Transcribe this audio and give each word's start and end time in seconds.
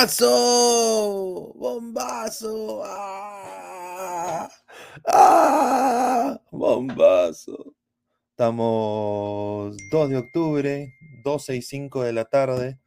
¡Bombazo! 0.00 1.52
¡Bombazo! 1.58 2.82
¡Ah! 2.86 4.48
¡Ah! 5.06 6.40
¡Bombazo! 6.50 7.74
Estamos 8.30 9.76
2 9.90 10.08
de 10.08 10.16
octubre, 10.16 10.94
12 11.22 11.56
y 11.56 11.60
5 11.60 12.02
de 12.02 12.14
la 12.14 12.24
tarde. 12.24 12.78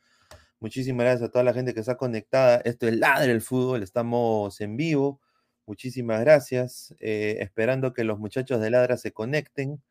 Muchísimas 0.59 1.05
gracias 1.05 1.29
a 1.29 1.31
toda 1.31 1.43
la 1.43 1.53
gente 1.53 1.75
que 1.75 1.81
está 1.81 1.97
conectada. 1.97 2.61
Esto 2.65 2.87
es 2.87 2.97
Ladre 2.97 3.31
el 3.31 3.43
Fútbol, 3.43 3.83
estamos 3.83 4.59
en 4.59 4.75
vivo. 4.75 5.21
Muchísimas 5.67 6.19
gracias. 6.21 6.95
Eh, 6.99 7.37
esperando 7.41 7.93
que 7.93 8.05
los 8.05 8.17
muchachos 8.17 8.59
de 8.59 8.71
Ladra 8.71 8.97
se 8.97 9.11
conecten. 9.11 9.83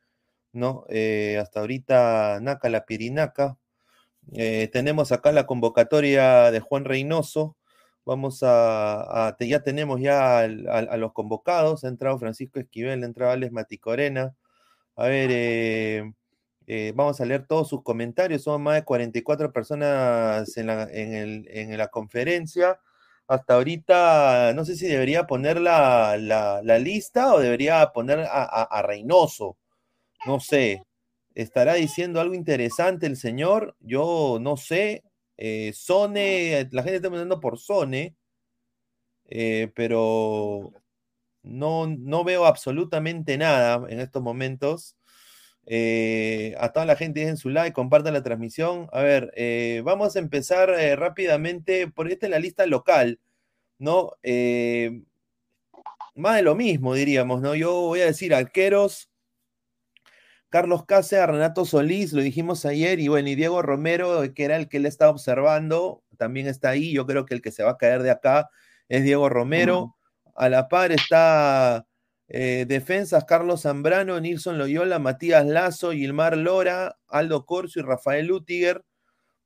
¿no? 0.52 0.84
Eh, 0.88 1.38
hasta 1.40 1.60
ahorita 1.60 2.40
Naca 2.42 2.68
la 2.68 2.84
Pirinaca, 2.84 3.58
eh, 4.30 4.68
tenemos 4.72 5.12
acá 5.12 5.32
la 5.32 5.46
convocatoria 5.46 6.50
de 6.50 6.60
Juan 6.60 6.84
Reynoso. 6.84 7.56
Vamos 8.04 8.40
a, 8.42 9.36
ya 9.40 9.62
tenemos 9.62 10.00
ya 10.00 10.40
a, 10.40 10.96
los 10.96 11.12
convocados. 11.12 11.84
Ha 11.84 11.88
entrado 11.88 12.18
Francisco 12.18 12.58
Esquivel, 12.60 13.02
ha 13.02 13.06
entrado 13.06 13.32
Alex 13.32 13.52
Maticorena. 13.52 14.34
A 14.96 15.06
ver, 15.06 15.30
eh, 15.32 16.12
eh, 16.66 16.92
vamos 16.94 17.20
a 17.20 17.24
leer 17.24 17.46
todos 17.46 17.68
sus 17.68 17.82
comentarios. 17.82 18.42
Son 18.42 18.62
más 18.62 18.76
de 18.76 18.84
44 18.84 19.52
personas 19.52 20.56
en 20.56 20.66
la, 20.66 20.88
en 20.90 21.78
la 21.78 21.88
conferencia. 21.88 22.80
Hasta 23.28 23.54
ahorita, 23.54 24.52
no 24.54 24.64
sé 24.64 24.76
si 24.76 24.86
debería 24.86 25.26
poner 25.26 25.60
la, 25.60 26.16
lista 26.80 27.34
o 27.34 27.40
debería 27.40 27.92
poner 27.92 28.20
a, 28.20 28.44
a 28.44 28.82
Reynoso. 28.82 29.56
No 30.26 30.40
sé. 30.40 30.82
¿Estará 31.34 31.74
diciendo 31.74 32.20
algo 32.20 32.34
interesante 32.34 33.06
el 33.06 33.16
señor? 33.16 33.76
Yo 33.80 34.38
no 34.40 34.56
sé. 34.56 35.04
Eh, 35.36 35.72
Sone, 35.74 36.68
la 36.70 36.82
gente 36.82 36.96
está 36.96 37.10
mandando 37.10 37.40
por 37.40 37.58
Sone, 37.58 38.14
eh, 39.28 39.72
pero 39.74 40.72
no, 41.42 41.86
no 41.86 42.24
veo 42.24 42.46
absolutamente 42.46 43.38
nada 43.38 43.86
en 43.88 44.00
estos 44.00 44.22
momentos. 44.22 44.96
Eh, 45.66 46.54
a 46.58 46.72
toda 46.72 46.86
la 46.86 46.96
gente 46.96 47.22
en 47.22 47.36
su 47.36 47.48
like, 47.50 47.72
compartan 47.72 48.14
la 48.14 48.22
transmisión. 48.22 48.88
A 48.92 49.02
ver, 49.02 49.32
vamos 49.84 50.16
a 50.16 50.18
empezar 50.18 50.70
rápidamente 50.98 51.88
por 51.88 52.10
esta 52.10 52.26
es 52.26 52.30
la 52.30 52.38
lista 52.38 52.66
local, 52.66 53.20
¿no? 53.78 54.12
más 56.14 56.36
de 56.36 56.42
lo 56.42 56.54
mismo, 56.54 56.94
diríamos, 56.94 57.40
¿no? 57.40 57.54
Yo 57.54 57.72
voy 57.72 58.00
a 58.00 58.06
decir 58.06 58.34
arqueros, 58.34 59.11
Carlos 60.52 60.84
Cáceres, 60.84 61.28
Renato 61.28 61.64
Solís, 61.64 62.12
lo 62.12 62.20
dijimos 62.20 62.66
ayer, 62.66 63.00
y 63.00 63.08
bueno, 63.08 63.30
y 63.30 63.34
Diego 63.36 63.62
Romero, 63.62 64.22
que 64.34 64.44
era 64.44 64.56
el 64.56 64.68
que 64.68 64.76
él 64.76 64.84
estaba 64.84 65.10
observando, 65.10 66.02
también 66.18 66.46
está 66.46 66.68
ahí. 66.68 66.92
Yo 66.92 67.06
creo 67.06 67.24
que 67.24 67.32
el 67.32 67.40
que 67.40 67.50
se 67.50 67.62
va 67.62 67.70
a 67.70 67.78
caer 67.78 68.02
de 68.02 68.10
acá 68.10 68.50
es 68.90 69.02
Diego 69.02 69.30
Romero. 69.30 69.96
A 70.34 70.50
la 70.50 70.68
par 70.68 70.92
está 70.92 71.86
eh, 72.28 72.66
defensas 72.68 73.24
Carlos 73.24 73.62
Zambrano, 73.62 74.20
Nilson 74.20 74.58
Loyola, 74.58 74.98
Matías 74.98 75.46
Lazo, 75.46 75.92
Gilmar 75.92 76.36
Lora, 76.36 76.98
Aldo 77.08 77.46
Corso 77.46 77.80
y 77.80 77.82
Rafael 77.82 78.30
Utiger. 78.30 78.84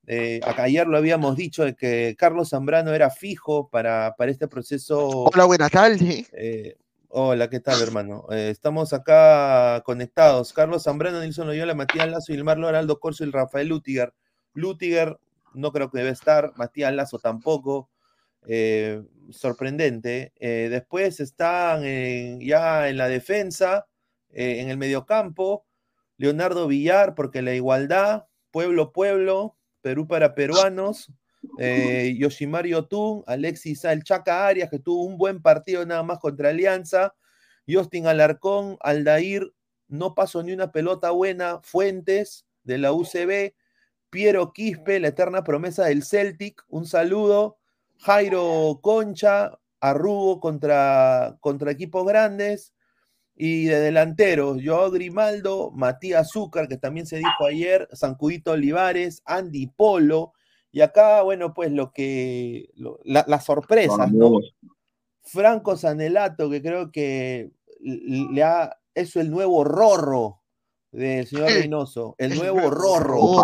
Eh, 0.09 0.41
ayer 0.57 0.89
lo 0.89 0.97
habíamos 0.97 1.37
dicho 1.37 1.65
de 1.65 1.77
que 1.77 2.17
Carlos 2.19 2.51
Zambrano 2.51 2.93
era 2.93 3.11
fijo 3.11 3.69
para, 3.69 4.17
para 4.19 4.33
este 4.33 4.49
proceso. 4.49 5.09
Hola, 5.09 5.45
buenas 5.45 5.71
tardes. 5.71 6.29
Eh, 6.33 6.77
Hola, 7.19 7.49
¿qué 7.49 7.61
tal, 7.61 7.81
hermano? 7.81 8.27
Eh, 8.31 8.51
estamos 8.51 8.93
acá 8.93 9.81
conectados. 9.87 10.53
Carlos 10.53 10.83
Zambrano, 10.83 11.23
Nilson 11.23 11.47
Loyola, 11.47 11.75
Matías 11.75 12.11
Lazo, 12.11 12.35
Ilmar 12.35 12.59
Lora, 12.59 12.79
Aldo 12.79 13.01
Corso 13.01 13.25
y 13.25 13.31
Rafael 13.31 13.69
Lutiger. 13.69 14.13
Lutiger 14.53 15.19
no 15.55 15.73
creo 15.73 15.91
que 15.91 15.97
debe 15.97 16.11
estar, 16.11 16.53
Matías 16.57 16.93
Lazo 16.93 17.19
tampoco. 17.19 17.89
Eh, 18.47 19.03
sorprendente. 19.31 20.35
Eh, 20.39 20.69
después 20.71 21.19
están 21.21 21.85
ya 22.39 22.91
en 22.91 22.99
la 22.99 23.09
defensa, 23.09 23.87
en 24.29 24.69
el 24.69 24.77
mediocampo, 24.77 25.65
Leonardo 26.19 26.67
Villar, 26.67 27.15
porque 27.15 27.41
la 27.41 27.55
igualdad, 27.55 28.27
pueblo, 28.51 28.93
pueblo, 28.93 29.57
Perú 29.81 30.07
para 30.07 30.35
peruanos, 30.35 31.11
eh, 31.59 32.15
Yoshimari 32.19 32.73
Alexis 33.27 33.85
El 33.85 34.03
Chaca 34.05 34.47
Arias, 34.47 34.71
que 34.71 34.79
tuvo 34.79 35.05
un 35.05 35.19
buen 35.19 35.43
partido 35.43 35.85
nada 35.87 36.03
más 36.03 36.19
contra 36.19 36.51
Alianza, 36.51 37.15
Justin 37.69 38.07
Alarcón, 38.07 38.77
Aldair, 38.81 39.53
no 39.89 40.15
pasó 40.15 40.43
ni 40.43 40.53
una 40.53 40.73
pelota 40.73 41.11
buena, 41.11 41.61
Fuentes 41.63 42.47
de 42.65 42.79
la 42.79 42.93
UCB, 42.93 43.55
Piero 44.11 44.53
Quispe, 44.53 45.01
la 45.01 45.09
eterna 45.09 45.45
promesa 45.45 45.85
del 45.87 46.05
Celtic, 46.05 46.63
un 46.69 46.87
saludo, 46.87 47.59
Jairo 47.99 48.81
Concha, 48.83 49.59
Arrugo 49.81 50.41
contra, 50.41 51.37
contra 51.41 51.71
equipos 51.71 52.07
grandes, 52.07 52.73
y 53.37 53.67
de 53.67 53.81
delanteros, 53.81 54.63
Joao 54.65 54.91
Grimaldo, 54.91 55.71
Matías 55.71 56.31
Zúcar, 56.33 56.69
que 56.69 56.79
también 56.79 57.07
se 57.07 57.19
dijo 57.19 57.47
ayer, 57.47 57.87
Sancudito 57.93 58.53
Olivares, 58.53 59.23
Andy 59.27 59.67
Polo, 59.67 60.33
y 60.77 60.83
acá, 60.83 61.23
bueno, 61.23 61.55
pues 61.55 61.73
lo 61.73 61.91
que, 61.91 62.69
las 63.03 63.47
sorpresas, 63.47 64.13
¿no? 64.13 64.41
Franco 65.23 65.75
Sanelato, 65.75 66.51
que 66.51 66.61
creo 66.61 66.93
que 66.93 67.51
le 67.81 68.43
ha, 68.43 68.77
es 68.95 69.17
el 69.17 69.31
nuevo 69.31 69.65
Rorro 69.65 70.43
del 70.93 71.27
señor 71.27 71.47
Reynoso, 71.47 72.15
el 72.19 72.37
nuevo 72.37 72.69
Rorro. 72.69 73.43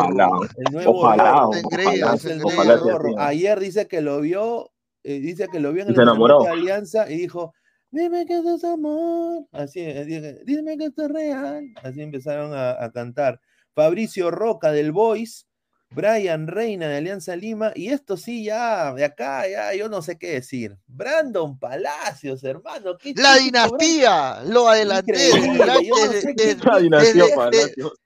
el 0.58 0.74
nuevo 0.74 1.10
Rorro. 1.10 3.18
Ayer 3.18 3.60
dice 3.60 3.88
que 3.88 4.02
lo 4.02 4.20
vio, 4.20 4.70
eh, 5.02 5.18
dice 5.18 5.48
que 5.50 5.58
lo 5.58 5.72
vio 5.72 5.84
en 5.84 5.88
el 5.88 5.94
de 5.94 6.48
Alianza 6.50 7.10
y 7.10 7.16
dijo, 7.16 7.54
dime 7.90 8.26
que 8.26 8.36
esto 8.36 8.56
es 8.56 8.64
amor, 8.64 9.46
así, 9.52 9.80
dime 9.80 10.76
que 10.76 10.84
esto 10.84 11.06
es 11.06 11.10
real, 11.10 11.64
así 11.82 12.02
empezaron 12.02 12.52
a, 12.52 12.72
a 12.72 12.92
cantar. 12.92 13.40
Fabricio 13.74 14.30
Roca 14.30 14.70
del 14.70 14.92
Voice 14.92 15.46
Brian 15.94 16.46
Reina 16.46 16.88
de 16.88 16.96
Alianza 16.96 17.36
Lima, 17.36 17.72
y 17.74 17.88
esto 17.88 18.16
sí, 18.16 18.44
ya, 18.44 18.94
de 18.94 19.04
acá, 19.04 19.46
ya, 19.48 19.74
yo 19.74 19.88
no 19.88 20.00
sé 20.00 20.16
qué 20.16 20.32
decir. 20.32 20.78
Brandon 20.86 21.58
Palacios, 21.58 22.42
hermano. 22.44 22.96
la 23.16 23.36
dinastía, 23.36 24.42
lo 24.46 24.68
adelanté. 24.68 25.30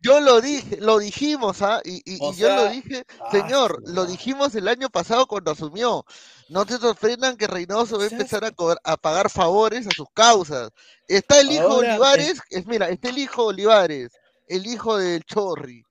Yo 0.00 0.20
lo 0.20 0.40
dije, 0.40 0.78
lo 0.80 0.98
dijimos, 0.98 1.62
¿ah? 1.62 1.80
Y, 1.84 2.18
yo 2.36 2.54
lo 2.54 2.68
dije, 2.68 3.04
ah, 3.20 3.30
señor, 3.30 3.80
lo 3.86 4.06
dijimos 4.06 4.54
el 4.56 4.66
año 4.66 4.88
pasado 4.90 5.26
cuando 5.26 5.52
asumió. 5.52 6.04
No 6.48 6.64
te 6.64 6.78
sorprendan 6.78 7.36
que 7.36 7.46
Reynoso 7.46 7.98
va 7.98 8.04
a 8.04 8.08
empezar 8.08 8.44
a, 8.44 8.52
a 8.84 8.96
pagar 8.96 9.30
favores 9.30 9.86
a 9.86 9.90
sus 9.90 10.08
causas. 10.12 10.70
Está 11.08 11.40
el 11.40 11.52
hijo 11.52 11.76
Olivares, 11.76 12.40
es, 12.50 12.66
mira, 12.66 12.88
está 12.88 13.10
el 13.10 13.18
hijo 13.18 13.46
Olivares, 13.46 14.10
el 14.48 14.66
hijo 14.66 14.96
del 14.96 15.24
Chorri 15.24 15.86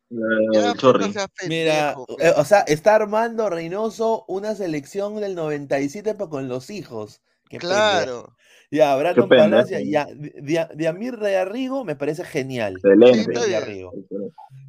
Mira, 1.47 1.95
eh, 2.19 2.33
o 2.35 2.45
sea, 2.45 2.61
está 2.61 2.95
armando 2.95 3.49
Reynoso 3.49 4.25
una 4.27 4.55
selección 4.55 5.19
del 5.19 5.35
97 5.35 6.15
con 6.29 6.47
los 6.47 6.69
hijos. 6.69 7.21
claro. 7.59 8.35
Ya, 8.71 8.95
Brandon 8.95 9.29
Palacio, 9.29 9.79
ya, 9.79 10.07
de, 10.11 10.87
Amir 10.87 11.17
de 11.17 11.37
Arrigo 11.37 11.85
me 11.85 11.95
parece 11.95 12.25
genial. 12.25 12.73
Excelente. 12.75 13.39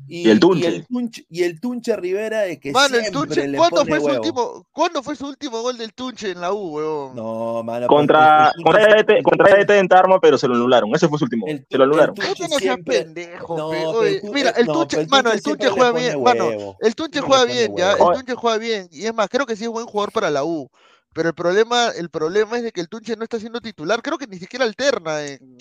Y, 0.08 0.30
el 0.30 0.38
Tunche. 0.40 0.86
Y 1.28 1.42
el 1.42 1.60
Tunche, 1.60 1.96
Rivera 1.96 2.40
de 2.40 2.60
que 2.60 2.70
mano, 2.72 2.96
el 2.96 3.10
Tunche, 3.10 3.52
¿cuándo 3.56 3.84
fue, 3.84 4.00
su 4.00 4.06
último, 4.06 4.66
¿cuándo 4.72 5.02
fue 5.02 5.16
su 5.16 5.26
último 5.26 5.62
gol 5.62 5.76
del 5.78 5.92
Tunche 5.94 6.30
en 6.30 6.40
la 6.40 6.52
U, 6.52 6.76
weón? 6.76 7.16
No, 7.16 7.62
mano. 7.62 7.86
Contra, 7.86 8.52
contra, 8.62 9.00
EDT, 9.00 9.22
contra 9.22 9.78
en 9.78 9.88
Tarma, 9.88 10.20
pero 10.20 10.38
se 10.38 10.46
lo 10.46 10.54
anularon. 10.54 10.94
Ese 10.94 11.08
fue 11.08 11.18
su 11.18 11.24
último. 11.24 11.46
El, 11.46 11.66
se 11.68 11.78
lo 11.78 11.84
anularon. 11.84 12.14
El 12.16 12.50
no 12.50 12.58
seas 12.58 12.78
pendejo, 12.84 13.56
no, 13.56 14.32
Mira, 14.32 14.50
el 14.50 14.66
Tunche, 14.66 15.06
mano, 15.08 15.32
el 15.32 15.42
Tunche 15.42 15.68
juega 15.68 15.92
bien. 15.92 16.22
Mano, 16.22 16.76
el 16.80 16.94
Tunche 16.94 17.20
juega 17.20 17.44
bien, 17.44 17.74
ya. 17.76 17.92
El 17.92 17.98
Tunche 17.98 18.34
juega 18.34 18.58
bien. 18.58 18.88
Y 18.92 19.06
es 19.06 19.14
más, 19.14 19.28
creo 19.28 19.46
que 19.46 19.56
sí 19.56 19.64
es 19.64 19.70
buen 19.70 19.86
jugador 19.86 20.12
para 20.12 20.30
la 20.30 20.44
U. 20.44 20.70
Pero 21.12 21.30
el 21.30 21.34
problema, 21.34 21.88
el 21.96 22.10
problema 22.10 22.58
es 22.58 22.62
de 22.62 22.72
que 22.72 22.80
el 22.82 22.90
Tunche 22.90 23.16
no 23.16 23.24
está 23.24 23.40
siendo 23.40 23.60
titular. 23.60 24.02
Creo 24.02 24.18
que 24.18 24.26
ni 24.26 24.38
siquiera 24.38 24.66
alterna 24.66 25.24
en, 25.24 25.56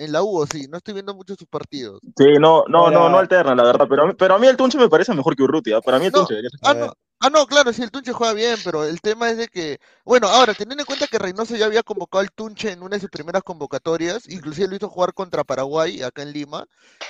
en 0.00 0.12
la 0.12 0.22
U, 0.22 0.46
sí, 0.50 0.66
no 0.68 0.78
estoy 0.78 0.94
viendo 0.94 1.14
mucho 1.14 1.34
sus 1.34 1.46
partidos. 1.46 2.00
Sí, 2.16 2.34
no, 2.40 2.64
no, 2.68 2.90
no, 2.90 3.08
no 3.08 3.18
alterna, 3.18 3.54
la 3.54 3.62
verdad, 3.62 3.86
pero, 3.88 4.16
pero 4.16 4.34
a 4.34 4.38
mí 4.38 4.46
el 4.46 4.56
Tunche 4.56 4.78
me 4.78 4.88
parece 4.88 5.14
mejor 5.14 5.36
que 5.36 5.42
Urrutia, 5.42 5.80
para 5.80 5.98
mí 5.98 6.06
el 6.06 6.12
Tunche 6.12 6.34
debería 6.34 6.50
ah, 6.62 6.74
no, 6.74 6.92
ah, 7.20 7.30
no, 7.30 7.46
claro, 7.46 7.72
sí, 7.72 7.82
el 7.82 7.90
Tunche 7.90 8.12
juega 8.12 8.32
bien, 8.32 8.56
pero 8.64 8.84
el 8.84 9.00
tema 9.02 9.30
es 9.30 9.36
de 9.36 9.48
que, 9.48 9.78
bueno, 10.04 10.28
ahora, 10.28 10.54
teniendo 10.54 10.82
en 10.82 10.86
cuenta 10.86 11.06
que 11.06 11.18
Reynoso 11.18 11.54
ya 11.54 11.66
había 11.66 11.82
convocado 11.82 12.20
al 12.20 12.32
Tunche 12.32 12.72
en 12.72 12.82
una 12.82 12.96
de 12.96 13.00
sus 13.00 13.10
primeras 13.10 13.42
convocatorias, 13.42 14.26
inclusive 14.28 14.68
lo 14.68 14.76
hizo 14.76 14.88
jugar 14.88 15.12
contra 15.12 15.44
Paraguay, 15.44 16.02
acá 16.02 16.22
en 16.22 16.32
Lima, 16.32 16.64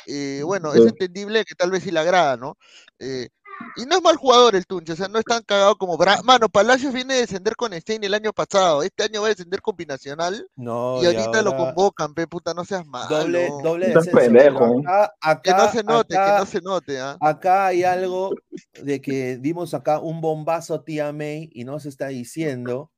eh, 0.07 0.43
bueno, 0.45 0.75
es 0.75 0.85
entendible 0.85 1.45
que 1.45 1.55
tal 1.55 1.71
vez 1.71 1.85
sí 1.85 1.93
le 1.93 2.01
agrada, 2.01 2.37
¿no? 2.37 2.57
Eh, 2.99 3.29
Y 3.77 3.87
no 3.87 3.97
es 3.97 4.03
mal 4.03 4.17
jugador 4.17 4.57
el 4.57 4.67
Tunche, 4.67 4.93
o 4.93 4.97
sea, 4.97 5.09
no 5.09 5.19
es 5.19 5.25
tan 5.25 5.43
cagado 5.43 5.77
como 5.77 5.97
Bra 5.97 6.21
Mano, 6.23 6.49
Palacios 6.49 6.93
viene 6.93 7.15
a 7.15 7.19
descender 7.19 7.57
con 7.57 7.73
Stein 7.73 8.03
el 8.05 8.15
año 8.15 8.33
pasado. 8.33 8.83
Este 8.83 9.05
año 9.05 9.21
va 9.23 9.29
a 9.29 9.31
descender 9.31 9.63
con 9.63 9.77
Binacional. 9.77 10.47
No, 10.57 11.03
y 11.03 11.07
ahorita 11.07 11.43
lo 11.43 11.57
convocan, 11.57 12.15
pe 12.15 12.27
puta, 12.27 12.53
no 12.55 12.65
seas 12.65 12.87
malo. 12.87 13.09
Doble, 13.09 13.49
doble 13.63 13.95
pendejo. 14.13 14.83
Acá, 15.21 15.41
que 15.43 15.51
no 15.53 15.71
se 15.71 15.83
note, 15.85 16.15
que 16.15 16.39
no 16.39 16.47
se 16.47 16.61
note. 16.61 17.01
¿ah? 17.01 17.17
Acá 17.21 17.67
hay 17.67 17.85
algo 17.85 18.35
de 18.83 19.01
que 19.01 19.39
dimos 19.39 19.75
acá 19.75 20.01
un 20.01 20.21
bombazo 20.21 20.83
tía 20.83 21.13
May 21.13 21.51
y 21.53 21.65
no 21.65 21.79
se 21.81 21.89
está 21.89 22.09
diciendo, 22.09 22.91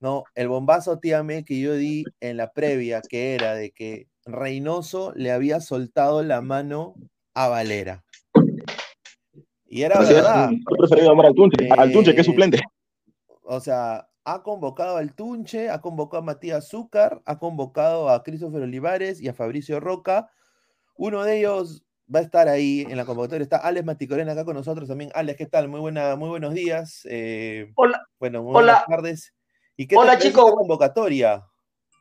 ¿no? 0.00 0.24
El 0.34 0.48
bombazo 0.48 0.98
tía 0.98 1.22
May 1.22 1.44
que 1.44 1.60
yo 1.60 1.74
di 1.74 2.04
en 2.20 2.36
la 2.36 2.52
previa, 2.52 3.02
que 3.02 3.34
era 3.34 3.54
de 3.54 3.72
que 3.72 4.08
Reynoso 4.24 5.12
le 5.14 5.32
había 5.32 5.60
soltado 5.60 6.22
la 6.22 6.40
mano 6.40 6.94
a 7.34 7.48
Valera. 7.48 8.04
Y 9.68 9.82
era 9.82 9.98
verdad. 10.00 10.50
Yo 10.50 10.76
preferido 10.76 11.10
llamar 11.10 11.26
al 11.26 11.34
Tunche, 11.34 11.68
al 11.76 11.92
Tunche 11.92 12.14
que 12.14 12.22
es 12.22 12.26
suplente. 12.26 12.62
O 13.42 13.60
sea, 13.60 14.08
ha 14.24 14.42
convocado 14.42 14.96
al 14.96 15.14
Tunche, 15.14 15.70
ha 15.70 15.80
convocado 15.80 16.22
a 16.22 16.26
Matías 16.26 16.68
Zúcar, 16.68 17.22
ha 17.26 17.38
convocado 17.38 18.08
a 18.08 18.22
Christopher 18.22 18.62
Olivares 18.62 19.20
y 19.20 19.28
a 19.28 19.34
Fabricio 19.34 19.78
Roca. 19.80 20.30
Uno 20.96 21.22
de 21.22 21.38
ellos 21.38 21.84
va 22.12 22.20
a 22.20 22.22
estar 22.22 22.48
ahí 22.48 22.86
en 22.88 22.96
la 22.96 23.04
convocatoria. 23.04 23.42
Está 23.42 23.58
Alex 23.58 23.84
Maticorena 23.84 24.32
acá 24.32 24.44
con 24.44 24.54
nosotros 24.54 24.88
también. 24.88 25.10
Alex, 25.14 25.38
¿qué 25.38 25.46
tal? 25.46 25.68
Muy, 25.68 25.80
buena, 25.80 26.16
muy 26.16 26.28
buenos 26.28 26.54
días. 26.54 27.06
Eh, 27.08 27.70
hola. 27.74 28.06
Bueno, 28.18 28.42
muy 28.42 28.52
buenas 28.52 28.84
tardes. 28.86 29.34
¿Y 29.76 29.86
qué 29.86 29.96
hola, 29.96 30.18
chicos. 30.18 30.50
convocatoria? 30.52 31.47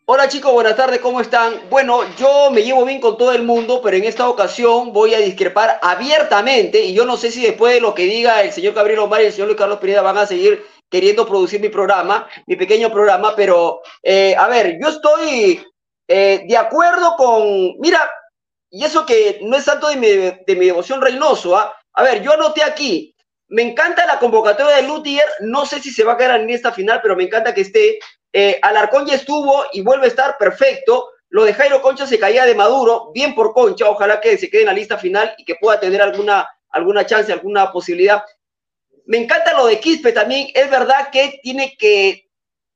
Hola 0.09 0.29
chicos, 0.29 0.53
buenas 0.53 0.77
tardes, 0.77 1.01
¿cómo 1.01 1.19
están? 1.19 1.69
Bueno, 1.69 1.99
yo 2.15 2.49
me 2.49 2.63
llevo 2.63 2.85
bien 2.85 3.01
con 3.01 3.17
todo 3.17 3.33
el 3.33 3.43
mundo, 3.43 3.81
pero 3.83 3.97
en 3.97 4.05
esta 4.05 4.29
ocasión 4.29 4.93
voy 4.93 5.13
a 5.13 5.19
discrepar 5.19 5.79
abiertamente 5.81 6.81
y 6.81 6.93
yo 6.93 7.03
no 7.03 7.17
sé 7.17 7.29
si 7.29 7.41
después 7.41 7.73
de 7.73 7.81
lo 7.81 7.93
que 7.93 8.03
diga 8.03 8.41
el 8.41 8.53
señor 8.53 8.73
Gabriel 8.73 8.99
Omar 8.99 9.21
y 9.21 9.25
el 9.25 9.33
señor 9.33 9.49
Luis 9.49 9.59
Carlos 9.59 9.79
Pineda 9.79 10.01
van 10.01 10.17
a 10.17 10.25
seguir 10.25 10.65
queriendo 10.89 11.27
producir 11.27 11.59
mi 11.59 11.67
programa, 11.67 12.25
mi 12.45 12.55
pequeño 12.55 12.89
programa, 12.89 13.35
pero 13.35 13.81
eh, 14.01 14.33
a 14.37 14.47
ver, 14.47 14.77
yo 14.81 14.87
estoy 14.87 15.61
eh, 16.07 16.45
de 16.47 16.57
acuerdo 16.57 17.17
con, 17.17 17.77
mira, 17.79 18.09
y 18.69 18.85
eso 18.85 19.05
que 19.05 19.39
no 19.41 19.57
es 19.57 19.65
tanto 19.65 19.89
de 19.89 19.97
mi, 19.97 20.07
de 20.07 20.55
mi 20.55 20.67
devoción 20.67 21.01
Reynoso, 21.01 21.57
¿ah? 21.57 21.75
a 21.91 22.03
ver, 22.03 22.23
yo 22.23 22.31
anoté 22.31 22.63
aquí, 22.63 23.13
me 23.49 23.61
encanta 23.61 24.05
la 24.05 24.19
convocatoria 24.19 24.77
de 24.77 24.83
Lutier, 24.83 25.27
no 25.41 25.65
sé 25.65 25.81
si 25.81 25.91
se 25.91 26.05
va 26.05 26.13
a 26.13 26.17
quedar 26.17 26.39
en 26.39 26.49
esta 26.49 26.71
final, 26.71 27.01
pero 27.01 27.17
me 27.17 27.23
encanta 27.23 27.53
que 27.53 27.61
esté 27.61 27.99
eh, 28.33 28.59
Alarcón 28.61 29.05
ya 29.05 29.15
estuvo 29.15 29.65
y 29.73 29.81
vuelve 29.81 30.05
a 30.05 30.09
estar 30.09 30.37
perfecto. 30.37 31.09
Lo 31.29 31.43
de 31.43 31.53
Jairo 31.53 31.81
Concha 31.81 32.07
se 32.07 32.19
caía 32.19 32.45
de 32.45 32.55
Maduro, 32.55 33.11
bien 33.13 33.35
por 33.35 33.53
Concha, 33.53 33.89
ojalá 33.89 34.21
que 34.21 34.37
se 34.37 34.49
quede 34.49 34.61
en 34.61 34.67
la 34.67 34.73
lista 34.73 34.97
final 34.97 35.33
y 35.37 35.43
que 35.43 35.55
pueda 35.55 35.79
tener 35.79 36.01
alguna, 36.01 36.47
alguna 36.69 37.05
chance, 37.05 37.31
alguna 37.31 37.71
posibilidad. 37.71 38.23
Me 39.05 39.17
encanta 39.17 39.53
lo 39.53 39.67
de 39.67 39.79
Quispe 39.79 40.11
también, 40.11 40.47
es 40.53 40.69
verdad 40.69 41.09
que 41.11 41.39
tiene 41.41 41.75
que 41.77 42.29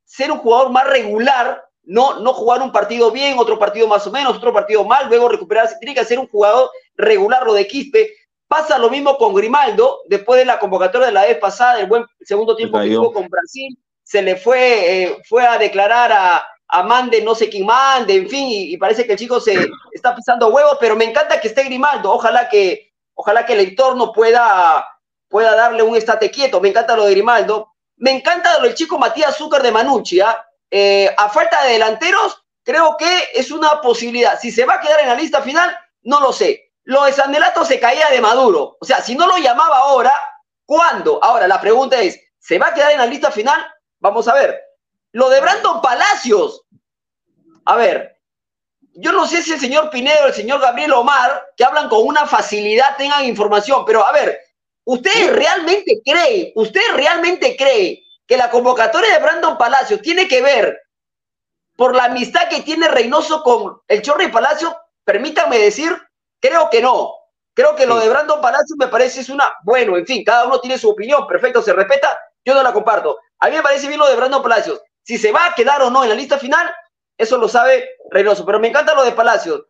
ser 0.05 0.31
un 0.31 0.39
jugador 0.39 0.72
más 0.72 0.88
regular, 0.88 1.63
no, 1.84 2.20
no 2.20 2.34
jugar 2.34 2.62
un 2.62 2.72
partido 2.72 3.12
bien, 3.12 3.39
otro 3.39 3.58
partido 3.58 3.88
más 3.88 4.05
o 4.08 4.12
menos, 4.12 4.38
otro 4.38 4.53
partido 4.53 4.84
mal, 4.84 5.08
luego 5.08 5.29
recuperarse, 5.29 5.77
tiene 5.79 5.96
que 5.96 6.05
ser 6.05 6.20
un 6.20 6.27
jugador 6.27 6.70
regular 6.96 7.46
lo 7.46 7.53
de 7.53 7.67
Quispe. 7.67 8.13
Pasa 8.48 8.77
lo 8.77 8.89
mismo 8.89 9.17
con 9.17 9.34
Grimaldo, 9.34 10.01
después 10.08 10.39
de 10.39 10.46
la 10.46 10.60
convocatoria 10.60 11.08
de 11.08 11.13
la 11.13 11.25
vez 11.25 11.38
pasada, 11.38 11.79
el 11.79 11.88
buen 11.88 12.05
segundo 12.22 12.55
tiempo 12.55 12.79
que 12.79 12.89
tuvo 12.89 13.13
con 13.13 13.27
Brasil, 13.29 13.77
se 14.11 14.21
le 14.21 14.35
fue, 14.35 15.03
eh, 15.03 15.21
fue 15.23 15.47
a 15.47 15.57
declarar 15.57 16.11
a, 16.11 16.45
a 16.67 16.83
Mande, 16.83 17.21
no 17.21 17.33
sé 17.33 17.49
quién 17.49 17.65
mande, 17.65 18.15
en 18.15 18.27
fin, 18.27 18.45
y, 18.49 18.75
parece 18.75 19.05
que 19.05 19.13
el 19.13 19.17
chico 19.17 19.39
se 19.39 19.69
está 19.93 20.13
pisando 20.13 20.49
huevos, 20.49 20.75
pero 20.81 20.97
me 20.97 21.05
encanta 21.05 21.39
que 21.39 21.47
esté 21.47 21.63
Grimaldo, 21.63 22.11
ojalá 22.11 22.49
que, 22.49 22.91
ojalá 23.13 23.45
que 23.45 23.53
el 23.53 23.61
entorno 23.61 24.11
pueda, 24.11 24.85
pueda 25.29 25.55
darle 25.55 25.81
un 25.81 25.95
estate 25.95 26.29
quieto, 26.29 26.59
me 26.59 26.67
encanta 26.67 26.97
lo 26.97 27.05
de 27.05 27.11
Grimaldo, 27.11 27.71
me 27.95 28.11
encanta 28.11 28.59
lo 28.59 28.65
del 28.65 28.75
chico 28.75 28.99
Matías 28.99 29.37
Zúcar 29.37 29.63
de 29.63 29.71
Manucci, 29.71 30.19
¿ah? 30.19 30.45
eh, 30.69 31.09
a 31.17 31.29
falta 31.29 31.63
de 31.63 31.71
delanteros, 31.71 32.43
creo 32.65 32.97
que 32.97 33.29
es 33.33 33.49
una 33.49 33.79
posibilidad, 33.79 34.37
si 34.37 34.51
se 34.51 34.65
va 34.65 34.73
a 34.73 34.81
quedar 34.81 34.99
en 34.99 35.07
la 35.07 35.15
lista 35.15 35.41
final, 35.41 35.73
no 36.01 36.19
lo 36.19 36.33
sé, 36.33 36.73
lo 36.83 37.05
de 37.05 37.13
Sandelato 37.13 37.63
se 37.63 37.79
caía 37.79 38.09
de 38.09 38.19
Maduro, 38.19 38.75
o 38.77 38.85
sea, 38.85 39.01
si 39.01 39.15
no 39.15 39.25
lo 39.25 39.37
llamaba 39.37 39.77
ahora, 39.77 40.11
¿cuándo? 40.65 41.23
Ahora, 41.23 41.47
la 41.47 41.61
pregunta 41.61 41.97
es, 42.01 42.19
¿se 42.39 42.59
va 42.59 42.67
a 42.67 42.73
quedar 42.73 42.91
en 42.91 42.97
la 42.97 43.05
lista 43.05 43.31
final? 43.31 43.65
Vamos 44.01 44.27
a 44.27 44.34
ver. 44.34 44.62
Lo 45.13 45.29
de 45.29 45.39
Brandon 45.39 45.81
Palacios. 45.81 46.63
A 47.65 47.75
ver, 47.75 48.20
yo 48.93 49.12
no 49.12 49.27
sé 49.27 49.41
si 49.41 49.53
el 49.53 49.60
señor 49.60 49.89
Pinedo, 49.89 50.25
el 50.27 50.34
señor 50.34 50.60
Gabriel 50.60 50.93
Omar, 50.93 51.53
que 51.55 51.63
hablan 51.63 51.88
con 51.88 52.05
una 52.05 52.25
facilidad, 52.25 52.98
tengan 52.98 53.24
información, 53.24 53.86
pero 53.86 54.05
a 54.05 54.12
ver, 54.12 54.39
¿usted 54.84 55.34
realmente 55.34 56.01
cree, 56.03 56.51
usted 56.55 56.81
realmente 56.96 57.55
cree 57.55 58.03
que 58.25 58.38
la 58.38 58.50
convocatoria 58.50 59.13
de 59.13 59.24
Brandon 59.24 59.58
Palacios 59.58 60.01
tiene 60.01 60.27
que 60.27 60.41
ver 60.41 60.81
por 61.75 61.96
la 61.96 62.05
amistad 62.05 62.50
que 62.50 62.62
tiene 62.62 62.88
Reynoso 62.88 63.43
con 63.43 63.81
el 63.88 64.01
Chorri 64.01 64.29
Palacio? 64.29 64.75
Permítanme 65.03 65.60
decir, 65.60 65.96
creo 66.39 66.70
que 66.70 66.81
no. 66.81 67.13
Creo 67.53 67.75
que 67.75 67.86
lo 67.86 68.00
de 68.00 68.10
Brandon 68.10 68.41
Palacios 68.41 68.77
me 68.77 68.88
parece 68.88 69.22
es 69.22 69.29
una, 69.29 69.53
bueno, 69.63 69.98
en 69.98 70.05
fin, 70.05 70.24
cada 70.24 70.46
uno 70.46 70.60
tiene 70.60 70.77
su 70.77 70.89
opinión, 70.89 71.27
perfecto, 71.27 71.62
se 71.62 71.74
respeta, 71.74 72.17
yo 72.43 72.55
no 72.55 72.63
la 72.63 72.74
comparto. 72.74 73.20
A 73.41 73.50
mí 73.50 73.55
me 73.55 73.63
parece 73.63 73.88
bien 73.88 74.00
lo 74.00 74.07
de 74.07 74.15
Brandon 74.15 74.41
Palacios. 74.41 74.81
Si 75.03 75.17
se 75.17 75.31
va 75.31 75.48
a 75.48 75.55
quedar 75.55 75.81
o 75.81 75.89
no 75.89 76.03
en 76.03 76.10
la 76.10 76.15
lista 76.15 76.38
final, 76.38 76.71
eso 77.17 77.38
lo 77.38 77.48
sabe 77.48 77.89
Reynoso. 78.10 78.45
Pero 78.45 78.60
me 78.60 78.67
encanta 78.67 78.93
lo 78.93 79.03
de 79.03 79.12
Palacios. 79.12 79.63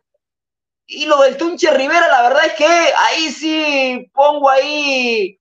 Y 0.86 1.06
lo 1.06 1.22
del 1.22 1.38
Tunche 1.38 1.70
Rivera, 1.70 2.06
la 2.08 2.22
verdad 2.22 2.44
es 2.46 2.52
que 2.52 2.66
ahí 2.66 3.30
sí 3.30 4.10
pongo 4.12 4.50
ahí, 4.50 5.40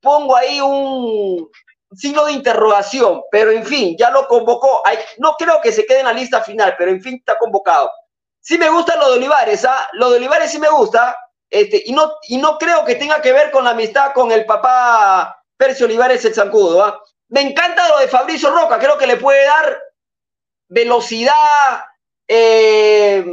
pongo 0.00 0.36
ahí 0.36 0.60
un 0.60 1.50
signo 1.96 2.26
de 2.26 2.32
interrogación. 2.32 3.22
Pero 3.32 3.50
en 3.50 3.66
fin, 3.66 3.96
ya 3.98 4.10
lo 4.10 4.28
convocó. 4.28 4.84
no 5.18 5.34
creo 5.36 5.60
que 5.60 5.72
se 5.72 5.84
quede 5.84 6.00
en 6.00 6.06
la 6.06 6.12
lista 6.12 6.42
final, 6.42 6.76
pero 6.78 6.92
en 6.92 7.02
fin 7.02 7.16
está 7.16 7.36
convocado. 7.38 7.90
Sí 8.40 8.56
me 8.56 8.68
gusta 8.68 8.94
lo 8.94 9.10
de 9.10 9.16
Olivares, 9.16 9.64
¿ah? 9.64 9.88
Lo 9.94 10.10
de 10.10 10.18
Olivares 10.18 10.52
sí 10.52 10.60
me 10.60 10.68
gusta. 10.68 11.16
Este, 11.50 11.82
y, 11.86 11.92
no, 11.92 12.12
y 12.28 12.36
no 12.38 12.56
creo 12.56 12.84
que 12.84 12.94
tenga 12.94 13.20
que 13.20 13.32
ver 13.32 13.50
con 13.50 13.64
la 13.64 13.70
amistad 13.70 14.12
con 14.12 14.30
el 14.30 14.44
papá 14.46 15.42
Percio 15.56 15.86
Olivares 15.86 16.24
el 16.24 16.34
zancudo. 16.34 16.84
¿ah? 16.84 17.02
Me 17.28 17.40
encanta 17.40 17.88
lo 17.88 17.98
de 17.98 18.08
Fabricio 18.08 18.50
Roca, 18.50 18.78
creo 18.78 18.96
que 18.96 19.06
le 19.06 19.16
puede 19.16 19.44
dar 19.44 19.78
velocidad, 20.68 21.84
eh, 22.28 23.24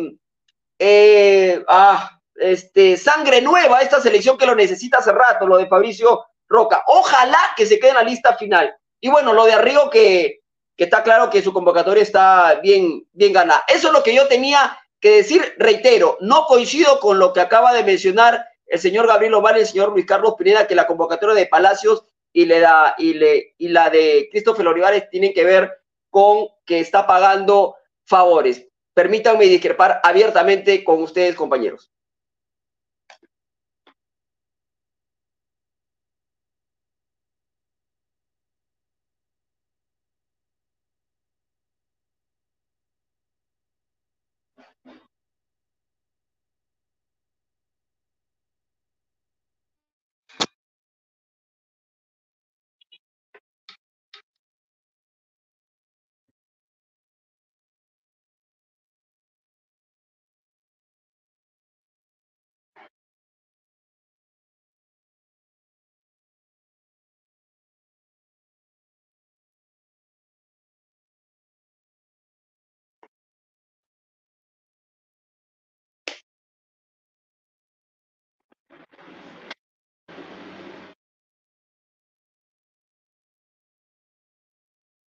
eh, 0.80 1.64
ah, 1.68 2.20
este, 2.36 2.98
sangre 2.98 3.42
nueva 3.42 3.78
a 3.78 3.82
esta 3.82 4.02
selección 4.02 4.38
que 4.38 4.46
lo 4.46 4.56
necesita 4.56 4.98
hace 4.98 5.12
rato, 5.12 5.48
lo 5.48 5.58
de 5.58 5.68
Fabricio 5.68 6.26
Roca. 6.48 6.84
Ojalá 6.88 7.40
que 7.56 7.66
se 7.66 7.80
quede 7.80 7.92
en 7.92 7.98
la 7.98 8.04
lista 8.04 8.36
final. 8.36 8.76
Y 9.00 9.10
bueno, 9.10 9.34
lo 9.34 9.46
de 9.46 9.54
Arrigo 9.54 9.90
que, 9.90 10.42
que 10.76 10.86
está 10.86 11.04
claro 11.04 11.30
que 11.30 11.42
su 11.42 11.54
convocatoria 11.54 12.04
está 12.04 12.56
bien, 12.62 13.08
bien 13.12 13.34
ganada. 13.34 13.64
Eso 13.68 13.88
es 13.88 13.94
lo 13.94 14.04
que 14.04 14.16
yo 14.16 14.28
tenía 14.28 14.78
que 15.00 15.18
decir, 15.18 15.54
reitero, 15.58 16.18
no 16.22 16.46
coincido 16.46 17.00
con 17.00 17.20
lo 17.20 17.34
que 17.34 17.42
acaba 17.42 17.74
de 17.74 17.84
mencionar 17.84 18.48
el 18.66 18.80
señor 18.80 19.06
Gabriel 19.08 19.34
Omar 19.36 19.58
y 19.58 19.62
el 19.62 19.68
señor 19.68 19.90
Luis 19.90 20.06
Carlos 20.06 20.36
Pineda, 20.38 20.66
que 20.66 20.76
la 20.76 20.88
convocatoria 20.88 21.36
de 21.36 21.46
Palacios 21.46 22.06
y, 22.34 22.46
le 22.46 22.60
da, 22.60 22.96
y, 22.98 23.14
le, 23.14 23.54
y 23.58 23.70
la 23.70 23.90
de 23.90 24.28
Christopher 24.32 24.68
Olivares 24.68 25.10
tienen 25.10 25.34
que 25.34 25.46
ver 25.46 25.72
con 26.10 26.48
que 26.66 26.80
está 26.80 27.06
pagando 27.08 27.76
favores. 28.06 28.68
Permítanme 28.94 29.46
discrepar 29.46 30.02
abiertamente 30.04 30.84
con 30.84 31.02
ustedes, 31.02 31.36
compañeros. 31.36 31.93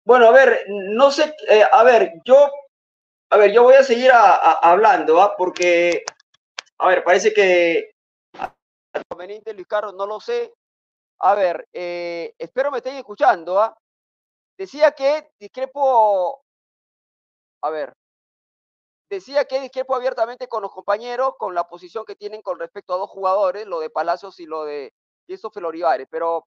Bueno, 0.05 0.27
a 0.27 0.31
ver, 0.31 0.65
no 0.67 1.09
sé, 1.09 1.35
eh, 1.49 1.63
a 1.69 1.83
ver, 1.83 2.13
yo, 2.23 2.51
a 3.31 3.37
ver, 3.37 3.51
yo 3.51 3.63
voy 3.63 3.73
a 3.73 3.83
seguir 3.83 4.11
hablando, 4.13 5.19
¿ah? 5.19 5.35
Porque, 5.35 6.03
a 6.77 6.87
ver, 6.87 7.03
parece 7.03 7.33
que 7.33 7.95
conveniente, 9.09 9.53
Luis 9.53 9.67
Carlos, 9.67 9.93
no 9.95 10.05
lo 10.05 10.19
sé. 10.19 10.53
A 11.19 11.35
ver, 11.35 11.67
eh, 11.73 12.33
espero 12.37 12.71
me 12.71 12.77
estén 12.77 12.95
escuchando. 12.95 13.59
¿ah? 13.59 13.75
Decía 14.57 14.91
que 14.91 15.31
discrepo, 15.39 16.41
a 17.63 17.69
ver, 17.69 17.93
decía 19.09 19.45
que 19.45 19.59
discrepo 19.59 19.95
abiertamente 19.95 20.47
con 20.47 20.61
los 20.61 20.71
compañeros 20.71 21.33
con 21.37 21.55
la 21.55 21.67
posición 21.67 22.05
que 22.05 22.15
tienen 22.15 22.41
con 22.41 22.59
respecto 22.59 22.93
a 22.93 22.97
dos 22.97 23.09
jugadores, 23.09 23.65
lo 23.65 23.79
de 23.79 23.89
Palacios 23.89 24.39
y 24.39 24.45
lo 24.45 24.65
de 24.65 24.93
Christopher 25.27 25.65
Olivares, 25.65 26.07
pero 26.09 26.45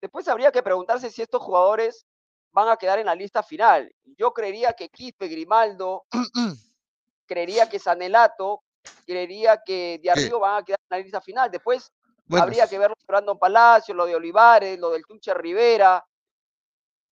después 0.00 0.28
habría 0.28 0.52
que 0.52 0.62
preguntarse 0.62 1.10
si 1.10 1.22
estos 1.22 1.42
jugadores 1.42 2.06
van 2.52 2.68
a 2.68 2.76
quedar 2.76 2.98
en 2.98 3.06
la 3.06 3.14
lista 3.14 3.42
final. 3.42 3.92
Yo 4.16 4.32
creería 4.32 4.72
que 4.72 4.88
Quispe, 4.88 5.28
Grimaldo, 5.28 6.04
creería 7.26 7.68
que 7.68 7.78
Sanelato, 7.78 8.62
creería 9.06 9.62
que 9.64 10.00
de 10.02 10.10
arriba 10.10 10.38
van 10.38 10.62
a 10.62 10.64
quedar 10.64 10.80
en 10.80 10.98
la 10.98 11.02
lista 11.02 11.20
final. 11.20 11.50
Después 11.50 11.92
habría 12.30 12.66
que 12.66 12.78
ver 12.78 12.92
Brandon 13.06 13.38
Palacio, 13.38 13.94
lo 13.94 14.06
de 14.06 14.16
Olivares, 14.16 14.78
lo 14.78 14.90
del 14.90 15.04
Tunche 15.04 15.32
Rivera, 15.34 16.04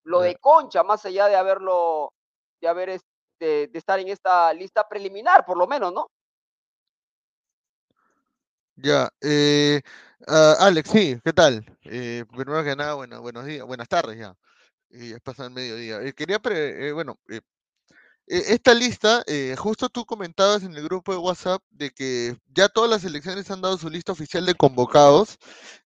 lo 0.05 0.21
de 0.21 0.37
Concha, 0.37 0.83
más 0.83 1.05
allá 1.05 1.27
de 1.27 1.37
haberlo, 1.37 2.13
de 2.61 2.69
haber 2.69 2.91
este, 2.91 3.69
de 3.69 3.79
estar 3.79 3.99
en 3.99 4.09
esta 4.09 4.53
lista 4.53 4.89
preliminar, 4.89 5.45
por 5.45 5.59
lo 5.59 5.67
menos, 5.67 5.93
¿no? 5.93 6.11
Ya, 8.77 9.09
eh, 9.23 9.81
ah, 10.27 10.57
Alex, 10.61 10.91
sí, 10.91 11.19
¿qué 11.25 11.33
tal? 11.33 11.65
Eh, 11.85 12.25
primero 12.31 12.63
que 12.63 12.77
nada, 12.77 12.95
bueno, 12.95 13.23
buenos 13.23 13.47
días, 13.47 13.67
buenas 13.67 13.89
tardes 13.89 14.19
ya. 14.19 14.37
Y 14.91 15.13
es 15.13 15.21
pasado 15.21 15.49
el 15.49 15.55
mediodía. 15.55 16.01
Eh, 16.03 16.13
quería, 16.13 16.39
pre, 16.39 16.93
bueno, 16.93 17.19
e, 18.29 18.55
esta 18.55 18.75
lista, 18.75 19.23
eh, 19.27 19.55
justo 19.57 19.89
tú 19.89 20.05
comentabas 20.05 20.65
en 20.65 20.75
el 20.75 20.83
grupo 20.83 21.13
de 21.13 21.19
WhatsApp 21.19 21.63
de 21.71 21.91
que 21.91 22.37
ya 22.53 22.69
todas 22.69 22.91
las 22.91 23.05
elecciones 23.05 23.49
han 23.53 23.61
dado 23.61 23.79
su 23.79 23.89
lista 23.89 24.11
oficial 24.13 24.45
de 24.45 24.55
convocados 24.55 25.39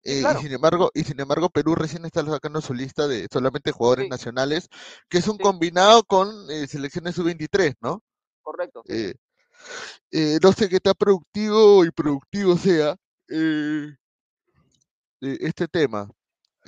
eh, 0.04 0.22
y 0.22 0.42
sin 0.42 0.52
embargo 0.52 0.92
y 0.94 1.02
sin 1.02 1.18
embargo 1.20 1.50
Perú 1.50 1.74
recién 1.74 2.04
está 2.04 2.24
sacando 2.24 2.60
su 2.60 2.74
lista 2.74 3.08
de 3.08 3.26
solamente 3.32 3.72
jugadores 3.72 4.08
nacionales 4.08 4.68
que 5.08 5.18
es 5.18 5.26
un 5.26 5.36
combinado 5.38 6.04
con 6.04 6.28
eh, 6.50 6.68
selecciones 6.68 7.16
sub-23, 7.16 7.74
¿no? 7.80 8.04
Correcto. 8.42 8.84
no 8.86 10.52
sé 10.52 10.68
qué 10.68 10.78
tan 10.78 10.94
productivo 10.94 11.84
y 11.84 11.90
productivo 11.90 12.56
sea 12.56 12.96
este 15.20 15.66
tema. 15.66 16.08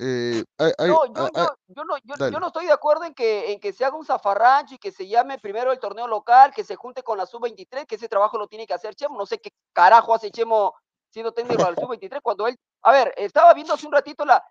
Eh, 0.03 0.43
no, 0.79 1.05
yo, 1.05 2.39
no, 2.39 2.47
estoy 2.47 2.65
de 2.65 2.71
acuerdo 2.71 3.03
en 3.03 3.13
que, 3.13 3.51
en 3.51 3.59
que 3.59 3.71
se 3.71 3.85
haga 3.85 3.95
un 3.95 4.05
zafarrancho 4.05 4.73
y 4.73 4.79
que 4.79 4.91
se 4.91 5.07
llame 5.07 5.37
primero 5.37 5.71
el 5.71 5.77
torneo 5.77 6.07
local, 6.07 6.51
que 6.55 6.63
se 6.63 6.75
junte 6.75 7.03
con 7.03 7.19
la 7.19 7.27
sub-23, 7.27 7.85
que 7.85 7.95
ese 7.95 8.09
trabajo 8.09 8.39
lo 8.39 8.47
tiene 8.47 8.65
que 8.65 8.73
hacer 8.73 8.95
Chemo. 8.95 9.15
No 9.15 9.27
sé 9.27 9.37
qué 9.39 9.51
carajo 9.73 10.15
hace 10.15 10.31
Chemo 10.31 10.73
siendo 11.11 11.31
técnico 11.31 11.63
del 11.65 11.75
sub-23 11.77 12.19
cuando 12.23 12.47
él. 12.47 12.57
A 12.81 12.91
ver, 12.91 13.13
estaba 13.15 13.53
viendo 13.53 13.75
hace 13.75 13.85
un 13.85 13.93
ratito 13.93 14.25
la. 14.25 14.43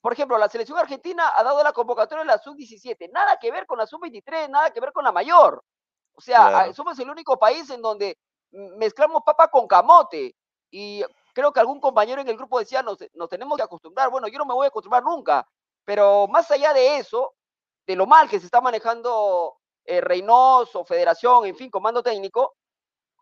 Por 0.00 0.12
ejemplo, 0.12 0.38
la 0.38 0.48
selección 0.48 0.76
argentina 0.76 1.32
ha 1.36 1.42
dado 1.44 1.62
la 1.62 1.72
convocatoria 1.72 2.24
de 2.24 2.28
la 2.28 2.38
sub-17. 2.38 3.10
Nada 3.12 3.38
que 3.40 3.52
ver 3.52 3.64
con 3.64 3.78
la 3.78 3.86
sub-23, 3.86 4.48
nada 4.48 4.72
que 4.72 4.80
ver 4.80 4.92
con 4.92 5.04
la 5.04 5.12
mayor. 5.12 5.62
O 6.16 6.20
sea, 6.20 6.72
somos 6.72 6.98
el 6.98 7.10
único 7.10 7.38
país 7.38 7.70
en 7.70 7.80
donde 7.80 8.18
mezclamos 8.50 9.22
papa 9.24 9.48
con 9.48 9.68
camote. 9.68 10.34
Y 10.70 11.04
creo 11.36 11.52
que 11.52 11.60
algún 11.60 11.80
compañero 11.80 12.22
en 12.22 12.28
el 12.28 12.36
grupo 12.38 12.58
decía, 12.58 12.82
nos, 12.82 12.96
nos 13.12 13.28
tenemos 13.28 13.58
que 13.58 13.62
acostumbrar. 13.62 14.08
Bueno, 14.08 14.26
yo 14.26 14.38
no 14.38 14.46
me 14.46 14.54
voy 14.54 14.64
a 14.64 14.68
acostumbrar 14.68 15.02
nunca, 15.02 15.46
pero 15.84 16.26
más 16.28 16.50
allá 16.50 16.72
de 16.72 16.96
eso, 16.96 17.34
de 17.86 17.94
lo 17.94 18.06
mal 18.06 18.26
que 18.26 18.40
se 18.40 18.46
está 18.46 18.62
manejando 18.62 19.58
eh, 19.84 20.00
Reynoso, 20.00 20.82
Federación, 20.86 21.44
en 21.44 21.54
fin, 21.54 21.70
comando 21.70 22.02
técnico, 22.02 22.54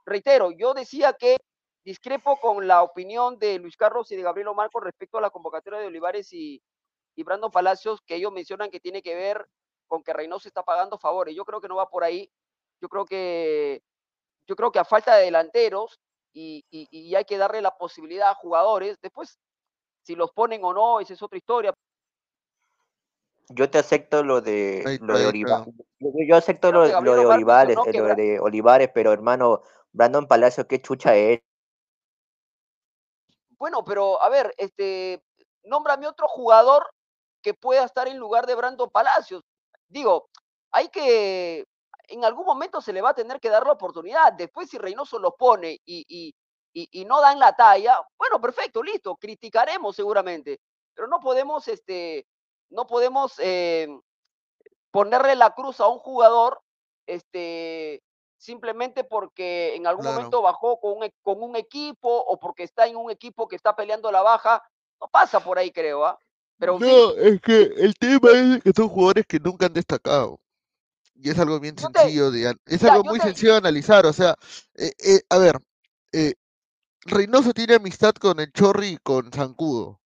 reitero, 0.06 0.52
yo 0.52 0.74
decía 0.74 1.14
que 1.14 1.38
discrepo 1.84 2.38
con 2.38 2.68
la 2.68 2.84
opinión 2.84 3.36
de 3.36 3.58
Luis 3.58 3.76
Carlos 3.76 4.12
y 4.12 4.16
de 4.16 4.22
Gabriel 4.22 4.48
Omar 4.48 4.70
con 4.70 4.84
respecto 4.84 5.18
a 5.18 5.20
la 5.20 5.30
convocatoria 5.30 5.80
de 5.80 5.88
Olivares 5.88 6.32
y, 6.32 6.62
y 7.16 7.22
Brandon 7.24 7.50
Palacios, 7.50 8.00
que 8.06 8.14
ellos 8.14 8.30
mencionan 8.30 8.70
que 8.70 8.78
tiene 8.78 9.02
que 9.02 9.16
ver 9.16 9.44
con 9.88 10.04
que 10.04 10.12
Reynoso 10.12 10.46
está 10.46 10.62
pagando 10.62 10.98
favores. 10.98 11.34
Yo 11.34 11.44
creo 11.44 11.60
que 11.60 11.68
no 11.68 11.74
va 11.74 11.88
por 11.88 12.04
ahí. 12.04 12.30
Yo 12.80 12.88
creo 12.88 13.04
que, 13.04 13.82
yo 14.46 14.54
creo 14.54 14.70
que 14.70 14.78
a 14.78 14.84
falta 14.84 15.16
de 15.16 15.24
delanteros, 15.24 15.98
y, 16.34 17.14
hay 17.14 17.24
que 17.24 17.38
darle 17.38 17.62
la 17.62 17.76
posibilidad 17.76 18.30
a 18.30 18.34
jugadores. 18.34 18.98
Después, 19.00 19.38
si 20.02 20.14
los 20.14 20.32
ponen 20.32 20.64
o 20.64 20.74
no, 20.74 21.00
esa 21.00 21.14
es 21.14 21.22
otra 21.22 21.38
historia. 21.38 21.72
Yo 23.50 23.70
te 23.70 23.78
acepto 23.78 24.22
lo 24.22 24.40
de, 24.40 24.98
lo 25.02 25.18
de 25.18 25.26
Olivares. 25.26 25.74
Yo, 26.00 26.36
acepto 26.36 26.72
lo, 26.72 26.86
de 26.86 26.94
Olivares, 26.94 27.76
eh, 27.86 27.98
lo 27.98 28.14
de 28.14 28.40
Olivares, 28.40 28.90
pero 28.92 29.12
hermano, 29.12 29.62
Brandon 29.92 30.26
Palacio, 30.26 30.66
qué 30.66 30.80
chucha 30.80 31.14
es. 31.14 31.40
Bueno, 33.58 33.84
pero 33.84 34.20
a 34.22 34.28
ver, 34.28 34.54
este, 34.56 35.22
nómbrame 35.62 36.06
otro 36.06 36.26
jugador 36.26 36.90
que 37.42 37.54
pueda 37.54 37.84
estar 37.84 38.08
en 38.08 38.18
lugar 38.18 38.46
de 38.46 38.54
Brandon 38.54 38.90
Palacios. 38.90 39.42
Digo, 39.88 40.28
hay 40.70 40.88
que 40.88 41.66
en 42.08 42.24
algún 42.24 42.46
momento 42.46 42.80
se 42.80 42.92
le 42.92 43.02
va 43.02 43.10
a 43.10 43.14
tener 43.14 43.40
que 43.40 43.50
dar 43.50 43.64
la 43.64 43.72
oportunidad. 43.72 44.32
Después, 44.32 44.68
si 44.68 44.78
Reynoso 44.78 45.18
lo 45.18 45.34
pone 45.36 45.80
y, 45.84 46.34
y, 46.72 47.04
no 47.04 47.20
dan 47.20 47.38
la 47.38 47.54
talla, 47.54 48.00
bueno, 48.18 48.40
perfecto, 48.40 48.82
listo, 48.82 49.16
criticaremos 49.16 49.94
seguramente, 49.94 50.60
pero 50.92 51.06
no 51.06 51.20
podemos, 51.20 51.68
este, 51.68 52.26
no 52.70 52.86
podemos 52.86 53.34
eh, 53.38 53.88
ponerle 54.90 55.36
la 55.36 55.54
cruz 55.54 55.80
a 55.80 55.88
un 55.88 55.98
jugador 55.98 56.60
este, 57.06 58.02
simplemente 58.36 59.04
porque 59.04 59.76
en 59.76 59.86
algún 59.86 60.06
momento 60.06 60.42
bajó 60.42 60.80
con 60.80 60.98
un, 60.98 61.04
e, 61.04 61.14
con 61.22 61.42
un 61.42 61.56
equipo 61.56 62.08
o 62.08 62.38
porque 62.38 62.64
está 62.64 62.86
en 62.86 62.96
un 62.96 63.10
equipo 63.10 63.46
que 63.46 63.56
está 63.56 63.76
peleando 63.76 64.10
la 64.10 64.22
baja. 64.22 64.62
No 65.00 65.08
pasa 65.08 65.40
por 65.40 65.58
ahí, 65.58 65.70
creo. 65.70 66.04
¿ah? 66.04 66.18
Pero, 66.58 66.78
no, 66.78 67.10
es 67.12 67.40
que 67.40 67.62
el 67.76 67.94
tema 67.94 68.30
es 68.32 68.62
que 68.62 68.72
son 68.74 68.88
jugadores 68.88 69.26
que 69.26 69.38
nunca 69.38 69.66
han 69.66 69.72
destacado 69.72 70.38
y 71.24 71.30
es 71.30 71.38
algo 71.38 71.58
bien 71.58 71.76
sencillo 71.78 72.30
de, 72.30 72.54
es 72.66 72.84
algo 72.84 73.02
muy 73.02 73.18
sencillo 73.18 73.52
de 73.52 73.58
analizar, 73.58 74.04
o 74.04 74.12
sea, 74.12 74.34
eh, 74.74 74.92
eh, 74.98 75.22
a 75.30 75.38
ver, 75.38 75.58
eh, 76.12 76.34
Reynoso 77.06 77.54
tiene 77.54 77.76
amistad 77.76 78.12
con 78.12 78.40
el 78.40 78.52
Chorri 78.52 78.88
y 78.88 78.96
con 78.98 79.32
Zancudo. 79.32 80.02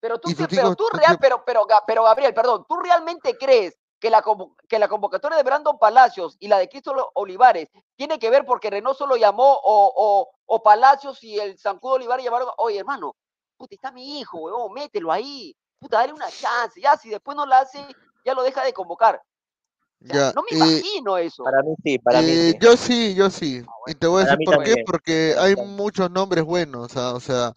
Pero 0.00 0.18
tú, 0.18 0.30
pero 0.48 0.74
tú 0.74 0.88
real, 0.90 1.18
pero, 1.20 1.44
pero, 1.44 1.66
pero 1.86 2.02
Gabriel, 2.02 2.32
perdón, 2.32 2.64
¿tú 2.66 2.78
realmente 2.78 3.36
crees 3.36 3.76
que 4.00 4.08
la, 4.08 4.24
que 4.66 4.78
la 4.78 4.88
convocatoria 4.88 5.36
de 5.36 5.42
Brandon 5.42 5.78
Palacios 5.78 6.38
y 6.40 6.48
la 6.48 6.56
de 6.56 6.70
Cristo 6.70 7.10
Olivares 7.12 7.68
tiene 7.94 8.18
que 8.18 8.30
ver 8.30 8.46
porque 8.46 8.70
Reynoso 8.70 9.06
lo 9.06 9.16
llamó 9.18 9.52
o, 9.52 9.92
o, 9.94 10.30
o 10.46 10.62
Palacios 10.62 11.22
y 11.24 11.38
el 11.38 11.58
Zancudo 11.58 11.94
Olivares 11.94 12.24
llamaron, 12.24 12.48
oye 12.56 12.78
hermano, 12.78 13.14
puta, 13.58 13.74
está 13.74 13.92
mi 13.92 14.18
hijo, 14.18 14.38
weón, 14.38 14.72
mételo 14.72 15.12
ahí, 15.12 15.54
puta, 15.78 15.98
dale 15.98 16.14
una 16.14 16.30
chance, 16.30 16.80
ya 16.80 16.96
si 16.96 17.10
después 17.10 17.36
no 17.36 17.44
la 17.44 17.58
hace, 17.58 17.84
ya 18.24 18.32
lo 18.32 18.42
deja 18.42 18.64
de 18.64 18.72
convocar 18.72 19.20
no 20.00 20.42
me 20.42 20.56
eh, 20.56 20.56
imagino 20.56 21.18
eso. 21.18 21.44
Para 21.44 21.62
mí 21.62 21.74
sí, 21.82 21.98
para 21.98 22.22
mí 22.22 22.30
eh, 22.30 22.58
Yo 22.60 22.76
sí, 22.76 23.14
yo 23.14 23.30
sí. 23.30 23.62
Ah, 23.66 23.90
y 23.90 23.94
te 23.94 24.06
voy 24.06 24.22
a 24.22 24.26
decir 24.26 24.38
por 24.44 24.62
qué, 24.62 24.84
porque 24.86 25.34
hay 25.38 25.56
muchos 25.56 26.10
nombres 26.10 26.44
buenos. 26.44 26.96
O 26.96 27.20
sea, 27.20 27.52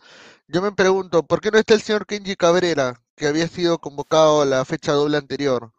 yo 0.48 0.62
me 0.62 0.72
pregunto, 0.72 1.24
¿por 1.24 1.42
qué 1.42 1.52
no 1.52 1.58
está 1.58 1.74
el 1.74 1.82
señor 1.82 2.06
Kenji 2.06 2.36
Cabrera, 2.36 3.00
que 3.16 3.28
había 3.28 3.48
sido 3.48 3.78
convocado 3.78 4.42
a 4.42 4.46
la 4.46 4.66
fecha 4.66 4.94
doble 4.94 5.18
anterior? 5.18 5.72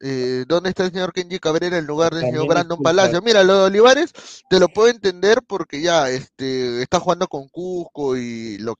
Eh, 0.00 0.44
¿Dónde 0.46 0.68
está 0.68 0.84
el 0.84 0.92
señor 0.92 1.12
Kenji 1.12 1.40
Cabrera 1.40 1.78
en 1.78 1.86
lugar 1.86 2.14
del 2.14 2.24
señor 2.24 2.46
Brandon 2.46 2.80
Palacio? 2.80 3.20
Mira, 3.20 3.42
lo 3.42 3.58
de 3.58 3.64
Olivares 3.64 4.12
te 4.48 4.60
lo 4.60 4.68
puedo 4.68 4.88
entender 4.88 5.42
porque 5.46 5.80
ya 5.80 6.08
este 6.08 6.82
está 6.82 7.00
jugando 7.00 7.26
con 7.26 7.48
Cusco 7.48 8.16
y 8.16 8.58
lo 8.58 8.76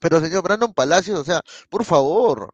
pero 0.00 0.20
señor 0.20 0.42
Brandon 0.42 0.74
Palacios, 0.74 1.18
o 1.18 1.24
sea, 1.24 1.40
por 1.70 1.82
favor, 1.84 2.52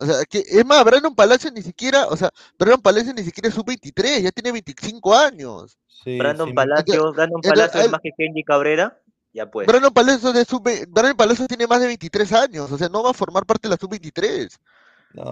o 0.00 0.06
sea, 0.06 0.24
que, 0.24 0.42
es 0.46 0.64
más, 0.64 0.82
Brandon 0.84 1.14
Palacio 1.14 1.50
ni 1.50 1.60
siquiera, 1.60 2.06
o 2.06 2.16
sea, 2.16 2.30
Brandon 2.58 2.80
Palacio 2.80 3.12
ni 3.12 3.22
siquiera 3.22 3.48
es 3.48 3.54
sub-23, 3.54 4.22
ya 4.22 4.32
tiene 4.32 4.52
25 4.52 5.14
años. 5.14 5.76
Brandon 6.04 6.54
Palacio, 6.54 7.12
Brandon 7.12 7.40
Palacio 7.42 7.80
es 7.82 7.90
más 7.90 8.00
que 8.00 8.10
Kenji 8.16 8.42
Cabrera, 8.42 8.98
ya 9.34 9.50
pues. 9.50 9.66
Brandon 9.66 9.92
Palacio, 9.92 10.32
de 10.32 10.44
sub 10.46 10.62
Brandon 10.88 11.16
Palacio 11.16 11.46
tiene 11.46 11.66
más 11.66 11.80
de 11.80 11.88
23 11.88 12.32
años, 12.32 12.72
o 12.72 12.78
sea, 12.78 12.88
no 12.88 13.02
va 13.02 13.10
a 13.10 13.14
formar 13.14 13.44
parte 13.44 13.68
de 13.68 13.74
la 13.74 13.76
sub-23. 13.76 14.56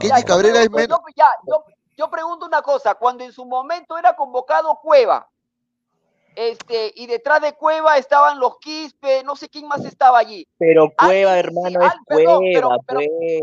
Kenji 0.01 0.23
Cabrera 0.25 0.63
es 0.63 0.71
menos. 0.71 0.99
Yo, 1.17 1.65
yo 1.97 2.11
pregunto 2.11 2.45
una 2.45 2.61
cosa, 2.61 2.95
cuando 2.95 3.25
en 3.25 3.33
su 3.33 3.47
momento 3.47 3.97
era 3.97 4.15
convocado 4.15 4.79
Cueva, 4.83 5.29
este, 6.39 6.93
y 6.95 7.09
detrás 7.09 7.43
de 7.43 7.55
Cueva 7.55 7.99
estaban 7.99 8.39
los 8.39 8.59
Quispe, 8.61 9.25
no 9.25 9.35
sé 9.35 9.49
quién 9.49 9.67
más 9.67 9.85
estaba 9.85 10.21
allí. 10.21 10.47
Pero 10.57 10.93
Cueva, 10.97 11.37
hermano, 11.37 11.81
es 11.83 11.93
Cueva, 12.07 12.39
pero, 12.47 12.71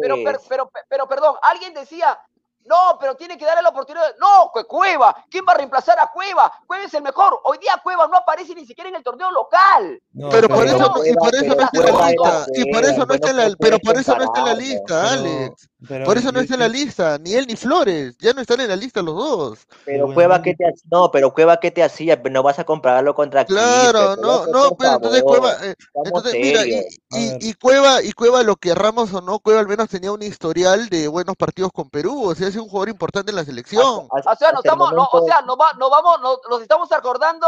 pero, 0.01 0.39
pero, 0.47 0.71
pero, 0.87 1.07
perdón, 1.09 1.35
alguien 1.41 1.73
decía, 1.73 2.17
No, 2.65 2.97
pero 2.99 3.15
tiene 3.15 3.37
que 3.37 3.45
darle 3.45 3.61
la 3.61 3.69
oportunidad. 3.69 4.15
No, 4.19 4.51
Cueva. 4.67 5.15
¿Quién 5.29 5.45
va 5.47 5.53
a 5.53 5.57
reemplazar 5.57 5.99
a 5.99 6.07
Cueva? 6.11 6.51
Cueva 6.65 6.85
es 6.85 6.93
el 6.93 7.03
mejor. 7.03 7.39
Hoy 7.43 7.59
día 7.59 7.79
Cueva 7.83 8.07
no 8.07 8.17
aparece 8.17 8.55
ni 8.55 8.65
siquiera 8.65 8.89
en 8.89 8.95
el 8.95 9.03
torneo 9.03 9.29
local. 9.31 10.01
pero, 10.31 10.49
por 10.49 10.65
eso, 10.65 10.93
y 11.05 11.13
por 11.13 11.35
eso 11.35 11.55
no 11.55 11.63
está 11.63 11.79
en 11.79 11.95
la 11.95 12.09
lista. 12.09 12.45
Y 12.55 12.71
por 12.71 12.83
eso 12.83 13.05
no 13.05 13.13
está 13.13 13.29
en 13.29 13.37
la, 13.37 13.55
pero 13.59 13.79
por 13.79 13.97
eso 13.97 14.15
no 14.15 14.23
está 14.23 14.39
en 14.39 14.45
la 14.45 14.53
lista, 14.55 15.13
Alex. 15.13 15.69
por 16.05 16.17
eso 16.17 16.31
no 16.31 16.39
está 16.39 16.53
en 16.55 16.59
la 16.59 16.67
lista. 16.67 17.17
Ni 17.19 17.33
él 17.33 17.45
ni 17.47 17.55
Flores. 17.55 18.17
Ya 18.17 18.33
no 18.33 18.41
están 18.41 18.59
en 18.61 18.69
la 18.69 18.75
lista 18.75 19.01
los 19.03 19.15
dos. 19.15 19.67
Pero 19.85 20.11
Cueva, 20.11 20.41
¿qué 20.41 20.55
te 20.55 20.65
hacía? 20.65 20.89
No, 20.91 21.11
pero 21.11 21.33
Cueva, 21.33 21.59
¿qué 21.59 21.69
te 21.69 21.83
hacía? 21.83 22.19
No 22.31 22.41
vas 22.41 22.57
a 22.57 22.63
compararlo 22.63 23.13
contra 23.13 23.45
Claro, 23.45 24.15
no, 24.15 24.47
no, 24.47 24.75
pero 24.75 24.93
entonces 24.95 25.21
Cueva. 25.21 25.53
Eh, 25.63 25.75
entonces, 26.03 26.33
mira, 26.33 26.65
y, 26.65 26.79
y, 27.11 27.49
y, 27.49 27.53
Cueva, 27.53 28.01
y 28.01 28.11
Cueva, 28.13 28.41
lo 28.41 28.55
que 28.55 28.73
Ramos 28.73 29.13
o 29.13 29.21
no, 29.21 29.39
Cueva 29.39 29.59
al 29.59 29.67
menos 29.67 29.89
tenía 29.89 30.11
un 30.11 30.23
historial 30.23 30.89
de 30.89 31.07
buenos 31.07 31.35
partidos 31.35 31.71
con 31.71 31.89
Perú. 31.89 32.23
O 32.23 32.33
sea, 32.33 32.54
es 32.57 32.63
un 32.63 32.69
jugador 32.69 32.89
importante 32.89 33.31
en 33.31 33.35
la 33.35 33.45
selección. 33.45 34.07
o 34.09 34.35
sea, 34.37 34.51
nos 34.51 34.63
estamos, 34.63 34.93
no, 34.93 35.07
o 35.11 35.25
sea, 35.25 35.41
nos, 35.41 35.57
va, 35.57 35.73
nos 35.73 35.89
vamos, 35.89 36.21
nos, 36.21 36.39
nos, 36.49 36.61
estamos 36.61 36.91
acordando 36.91 37.47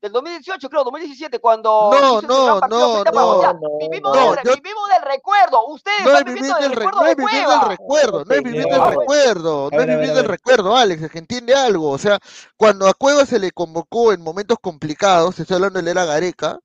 del 0.00 0.12
2018, 0.12 0.68
creo, 0.70 0.84
2017, 0.84 1.40
cuando. 1.40 1.90
No, 1.92 2.22
no, 2.22 2.60
no, 2.60 3.04
no, 3.04 3.78
Vivimos, 3.78 4.16
no, 4.16 4.34
del, 4.34 4.44
yo... 4.44 4.54
vivimos 4.54 4.88
del 4.88 5.02
recuerdo. 5.02 5.66
Ustedes 5.68 6.04
no 6.04 6.10
están 6.10 6.24
viviendo 6.24 6.56
del, 6.56 6.72
recuerdo. 6.72 7.00
No 7.00 7.06
es 7.06 7.16
vivir 7.16 7.46
del 7.46 7.60
recuerdo, 7.68 8.24
no 8.24 8.34
es 8.34 8.42
vivir 8.42 8.64
del 8.64 8.84
recuerdo, 8.84 9.70
no 9.70 9.80
es 9.80 9.86
vivir 9.86 10.12
del 10.14 10.24
recuerdo, 10.24 10.76
Alex, 10.76 11.02
es 11.02 11.10
que 11.10 11.18
entiende 11.18 11.54
algo. 11.54 11.90
O 11.90 11.98
sea, 11.98 12.18
cuando 12.56 12.88
a 12.88 12.94
Cueva 12.94 13.26
se 13.26 13.38
le 13.38 13.50
convocó 13.52 14.12
en 14.12 14.22
momentos 14.22 14.58
complicados, 14.60 15.38
estoy 15.38 15.56
hablando 15.56 15.78
de 15.78 15.84
la 15.84 15.90
era 15.90 16.04
Gareca, 16.06 16.58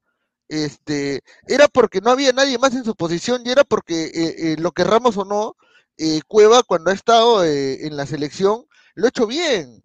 este, 0.47 1.21
era 1.47 1.67
porque 1.67 2.01
no 2.01 2.11
había 2.11 2.31
nadie 2.31 2.57
más 2.57 2.73
en 2.73 2.85
su 2.85 2.95
posición 2.95 3.41
y 3.45 3.49
era 3.49 3.63
porque 3.63 4.05
eh, 4.05 4.35
eh, 4.37 4.55
lo 4.59 4.71
querramos 4.71 5.17
o 5.17 5.25
no, 5.25 5.55
eh, 5.97 6.21
Cueva 6.27 6.63
cuando 6.63 6.91
ha 6.91 6.93
estado 6.93 7.43
eh, 7.43 7.85
en 7.85 7.97
la 7.97 8.05
selección 8.05 8.65
lo 8.95 9.05
ha 9.05 9.09
hecho 9.09 9.27
bien. 9.27 9.83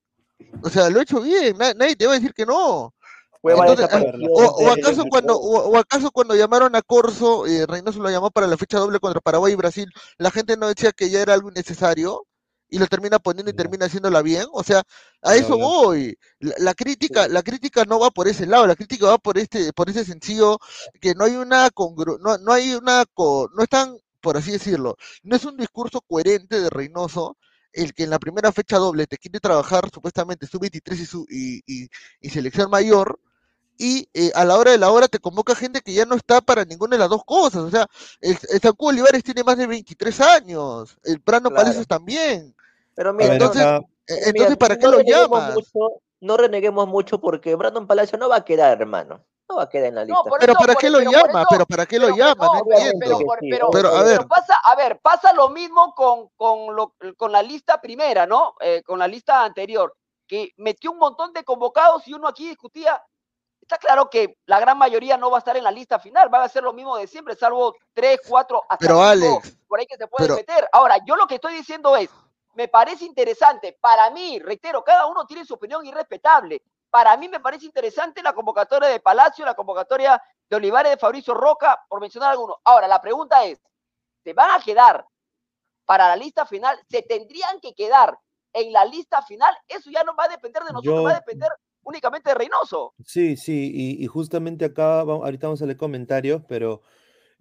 O 0.62 0.70
sea, 0.70 0.88
lo 0.90 1.00
ha 1.00 1.02
hecho 1.02 1.20
bien, 1.20 1.56
nadie 1.58 1.96
te 1.96 2.06
va 2.06 2.12
a 2.12 2.16
decir 2.16 2.32
que 2.34 2.46
no. 2.46 2.94
Entonces, 3.42 3.88
o, 4.28 4.70
acaso 4.70 5.04
cuando, 5.08 5.36
o, 5.36 5.76
acaso 5.78 6.10
cuando 6.10 6.34
llamaron 6.34 6.76
a 6.76 6.82
Corso, 6.82 7.46
eh, 7.46 7.64
Reynoso 7.66 8.00
lo 8.00 8.10
llamó 8.10 8.30
para 8.30 8.46
la 8.46 8.58
fecha 8.58 8.78
doble 8.78 9.00
contra 9.00 9.20
Paraguay 9.20 9.54
y 9.54 9.56
Brasil, 9.56 9.90
la 10.18 10.30
gente 10.30 10.56
no 10.56 10.68
decía 10.68 10.92
que 10.92 11.08
ya 11.08 11.22
era 11.22 11.34
algo 11.34 11.48
innecesario 11.48 12.26
y 12.68 12.78
lo 12.78 12.86
termina 12.86 13.18
poniendo 13.18 13.50
y 13.50 13.54
termina 13.54 13.86
haciéndola 13.86 14.22
bien. 14.22 14.44
O 14.52 14.62
sea, 14.62 14.82
a 15.22 15.36
eso 15.36 15.56
voy. 15.58 16.18
La, 16.38 16.74
crítica, 16.74 17.28
la 17.28 17.42
crítica 17.42 17.84
no 17.84 17.98
va 17.98 18.10
por 18.10 18.28
ese 18.28 18.46
lado, 18.46 18.66
la 18.66 18.76
crítica 18.76 19.06
va 19.06 19.18
por 19.18 19.38
este, 19.38 19.72
por 19.72 19.88
ese 19.90 20.04
sencillo 20.04 20.58
que 21.00 21.14
no 21.14 21.24
hay 21.24 21.36
una 21.36 21.70
congru 21.70 22.18
no, 22.18 22.38
no 22.38 22.52
hay 22.52 22.74
una 22.74 23.04
no 23.16 23.62
están, 23.62 23.96
por 24.20 24.36
así 24.36 24.52
decirlo, 24.52 24.96
no 25.22 25.36
es 25.36 25.44
un 25.44 25.56
discurso 25.56 26.00
coherente 26.00 26.60
de 26.60 26.70
Reynoso 26.70 27.36
el 27.72 27.94
que 27.94 28.02
en 28.02 28.10
la 28.10 28.18
primera 28.18 28.52
fecha 28.52 28.78
doble 28.78 29.06
te 29.06 29.16
quiere 29.16 29.38
trabajar 29.38 29.88
supuestamente 29.92 30.46
su 30.46 30.58
23 30.58 31.00
y, 31.00 31.06
su, 31.06 31.26
y, 31.30 31.88
y 32.20 32.30
selección 32.30 32.68
mayor, 32.68 33.20
y 33.80 34.06
eh, 34.12 34.30
a 34.34 34.44
la 34.44 34.58
hora 34.58 34.72
de 34.72 34.78
la 34.78 34.90
hora 34.90 35.08
te 35.08 35.18
convoca 35.18 35.54
gente 35.54 35.80
que 35.80 35.94
ya 35.94 36.04
no 36.04 36.14
está 36.14 36.42
para 36.42 36.66
ninguna 36.66 36.96
de 36.96 36.98
las 36.98 37.08
dos 37.08 37.24
cosas. 37.24 37.62
O 37.62 37.70
sea, 37.70 37.86
el, 38.20 38.36
el 38.50 38.60
San 38.60 38.74
Olivares 38.76 39.24
tiene 39.24 39.42
más 39.42 39.56
de 39.56 39.66
23 39.66 40.20
años, 40.20 40.98
el 41.02 41.22
Prano 41.22 41.48
claro. 41.48 41.62
Palacios 41.62 41.86
también. 41.86 42.54
Pero 42.94 43.14
mira, 43.14 43.32
entonces, 43.32 43.64
no, 43.64 43.88
entonces 44.06 44.32
mira, 44.34 44.56
¿para 44.56 44.76
qué 44.76 44.84
no 44.84 44.92
lo 44.92 45.00
llamas? 45.00 45.54
Mucho, 45.54 46.02
no 46.20 46.36
reneguemos 46.36 46.88
mucho 46.88 47.22
porque 47.22 47.54
Brandon 47.54 47.86
Palacio 47.86 48.18
no 48.18 48.28
va 48.28 48.36
a 48.36 48.44
quedar, 48.44 48.78
hermano. 48.78 49.24
No 49.50 49.56
va 49.56 49.64
a 49.64 49.68
quedar 49.68 49.88
en 49.88 49.94
la 49.96 50.04
lista. 50.04 50.22
No, 50.24 50.36
pero 50.38 50.52
eso, 50.52 50.60
¿para 50.60 50.74
qué 50.76 50.90
lo 50.90 51.00
llama? 51.00 51.44
pero 51.50 51.66
¿para 51.66 51.86
qué 51.86 51.98
lo 51.98 52.16
llama? 52.16 52.48
Pero, 53.48 53.70
pero, 53.70 53.88
a 53.96 54.02
ver. 54.04 54.26
pasa, 54.26 54.54
a 54.64 54.76
ver, 54.76 55.00
pasa 55.00 55.32
lo 55.32 55.48
mismo 55.50 55.94
con, 55.94 56.28
con, 56.36 56.74
lo, 56.74 56.94
con 57.16 57.32
la 57.32 57.42
lista 57.42 57.80
primera, 57.80 58.26
¿no? 58.26 58.54
Eh, 58.60 58.82
con 58.84 58.98
la 58.98 59.08
lista 59.08 59.44
anterior, 59.44 59.94
que 60.26 60.52
metió 60.56 60.92
un 60.92 60.98
montón 60.98 61.32
de 61.32 61.42
convocados 61.42 62.06
y 62.06 62.14
uno 62.14 62.28
aquí 62.28 62.48
discutía 62.48 63.02
Está 63.70 63.78
claro 63.78 64.10
que 64.10 64.36
la 64.46 64.58
gran 64.58 64.76
mayoría 64.76 65.16
no 65.16 65.30
va 65.30 65.36
a 65.36 65.38
estar 65.38 65.56
en 65.56 65.62
la 65.62 65.70
lista 65.70 66.00
final, 66.00 66.32
va 66.32 66.42
a 66.42 66.48
ser 66.48 66.64
lo 66.64 66.72
mismo 66.72 66.96
de 66.96 67.06
siempre, 67.06 67.36
salvo 67.36 67.76
tres, 67.92 68.18
cuatro, 68.26 68.64
hasta 68.68 68.84
pero 68.84 69.00
Alex, 69.00 69.56
por 69.68 69.78
ahí 69.78 69.86
que 69.86 69.96
se 69.96 70.08
puede 70.08 70.26
pero... 70.26 70.34
meter. 70.34 70.68
Ahora, 70.72 70.96
yo 71.06 71.14
lo 71.14 71.28
que 71.28 71.36
estoy 71.36 71.54
diciendo 71.54 71.94
es, 71.94 72.10
me 72.54 72.66
parece 72.66 73.04
interesante, 73.04 73.78
para 73.80 74.10
mí, 74.10 74.40
reitero, 74.40 74.82
cada 74.82 75.06
uno 75.06 75.24
tiene 75.24 75.44
su 75.44 75.54
opinión 75.54 75.86
irrespetable. 75.86 76.60
Para 76.90 77.16
mí 77.16 77.28
me 77.28 77.40
parece 77.40 77.66
interesante 77.66 78.22
la 78.22 78.32
convocatoria 78.32 78.88
de 78.88 79.00
Palacio, 79.00 79.44
la 79.44 79.54
convocatoria 79.54 80.20
de 80.48 80.56
Olivares, 80.56 80.92
de 80.92 80.98
Fabricio 80.98 81.34
Roca, 81.34 81.80
por 81.88 82.00
mencionar 82.00 82.32
algunos. 82.32 82.56
Ahora, 82.64 82.88
la 82.88 83.00
pregunta 83.00 83.44
es, 83.44 83.60
¿se 84.24 84.32
van 84.32 84.50
a 84.50 84.62
quedar 84.62 85.06
para 85.86 86.08
la 86.08 86.16
lista 86.16 86.44
final? 86.46 86.78
¿Se 86.88 87.02
tendrían 87.02 87.60
que 87.60 87.74
quedar 87.74 88.18
en 88.52 88.72
la 88.72 88.84
lista 88.84 89.22
final? 89.22 89.56
Eso 89.68 89.90
ya 89.90 90.02
no 90.02 90.16
va 90.16 90.24
a 90.24 90.28
depender 90.28 90.64
de 90.64 90.72
nosotros, 90.72 90.96
yo... 90.96 91.02
va 91.04 91.12
a 91.12 91.20
depender 91.20 91.50
únicamente 91.82 92.30
de 92.30 92.34
Reynoso. 92.34 92.92
Sí, 93.04 93.36
sí, 93.36 93.70
y, 93.72 94.04
y 94.04 94.06
justamente 94.06 94.64
acá, 94.64 95.04
vamos, 95.04 95.24
ahorita 95.24 95.46
vamos 95.46 95.62
a 95.62 95.66
leer 95.66 95.78
comentarios, 95.78 96.42
pero 96.48 96.82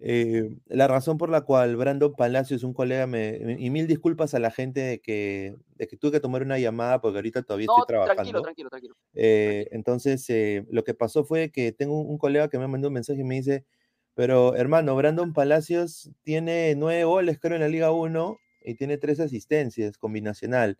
eh, 0.02 0.56
la 0.66 0.88
razón 0.88 1.18
por 1.18 1.28
la 1.28 1.42
cual 1.42 1.76
Brandon 1.76 2.14
Palacio 2.14 2.56
es 2.56 2.62
un 2.62 2.72
colega, 2.72 3.06
me, 3.06 3.56
y 3.58 3.68
mil 3.68 3.86
disculpas 3.86 4.32
a 4.32 4.38
la 4.38 4.50
gente 4.50 4.80
de 4.80 5.00
que, 5.00 5.54
de 5.76 5.86
que 5.86 5.98
tuve 5.98 6.12
que 6.12 6.20
tomar 6.20 6.42
una 6.42 6.58
llamada 6.58 7.02
porque 7.02 7.18
ahorita 7.18 7.42
todavía 7.42 7.66
no, 7.66 7.74
estoy 7.74 7.86
trabajando. 7.86 8.14
Tranquilo, 8.14 8.40
tranquilo, 8.40 8.70
tranquilo. 8.70 8.96
Eh, 9.12 9.68
entonces, 9.72 10.24
eh, 10.30 10.64
lo 10.70 10.84
que 10.84 10.94
pasó 10.94 11.24
fue 11.24 11.50
que 11.50 11.72
tengo 11.72 12.00
un, 12.00 12.08
un, 12.10 12.18
colega 12.18 12.48
que 12.48 12.58
me 12.58 12.66
mandó 12.66 12.88
un 12.88 12.94
mensaje 12.94 13.20
y 13.20 13.24
me 13.24 13.34
dice, 13.34 13.66
pero 14.14 14.56
hermano, 14.56 14.96
Brandon 14.96 15.34
Palacios 15.34 16.10
tiene 16.22 16.74
nueve 16.76 17.04
goles, 17.04 17.38
creo, 17.38 17.56
en 17.56 17.62
la 17.62 17.68
Liga 17.68 17.92
1 17.92 18.38
y 18.64 18.74
tiene 18.76 18.96
tres 18.96 19.20
asistencias, 19.20 19.98
combinacional. 19.98 20.78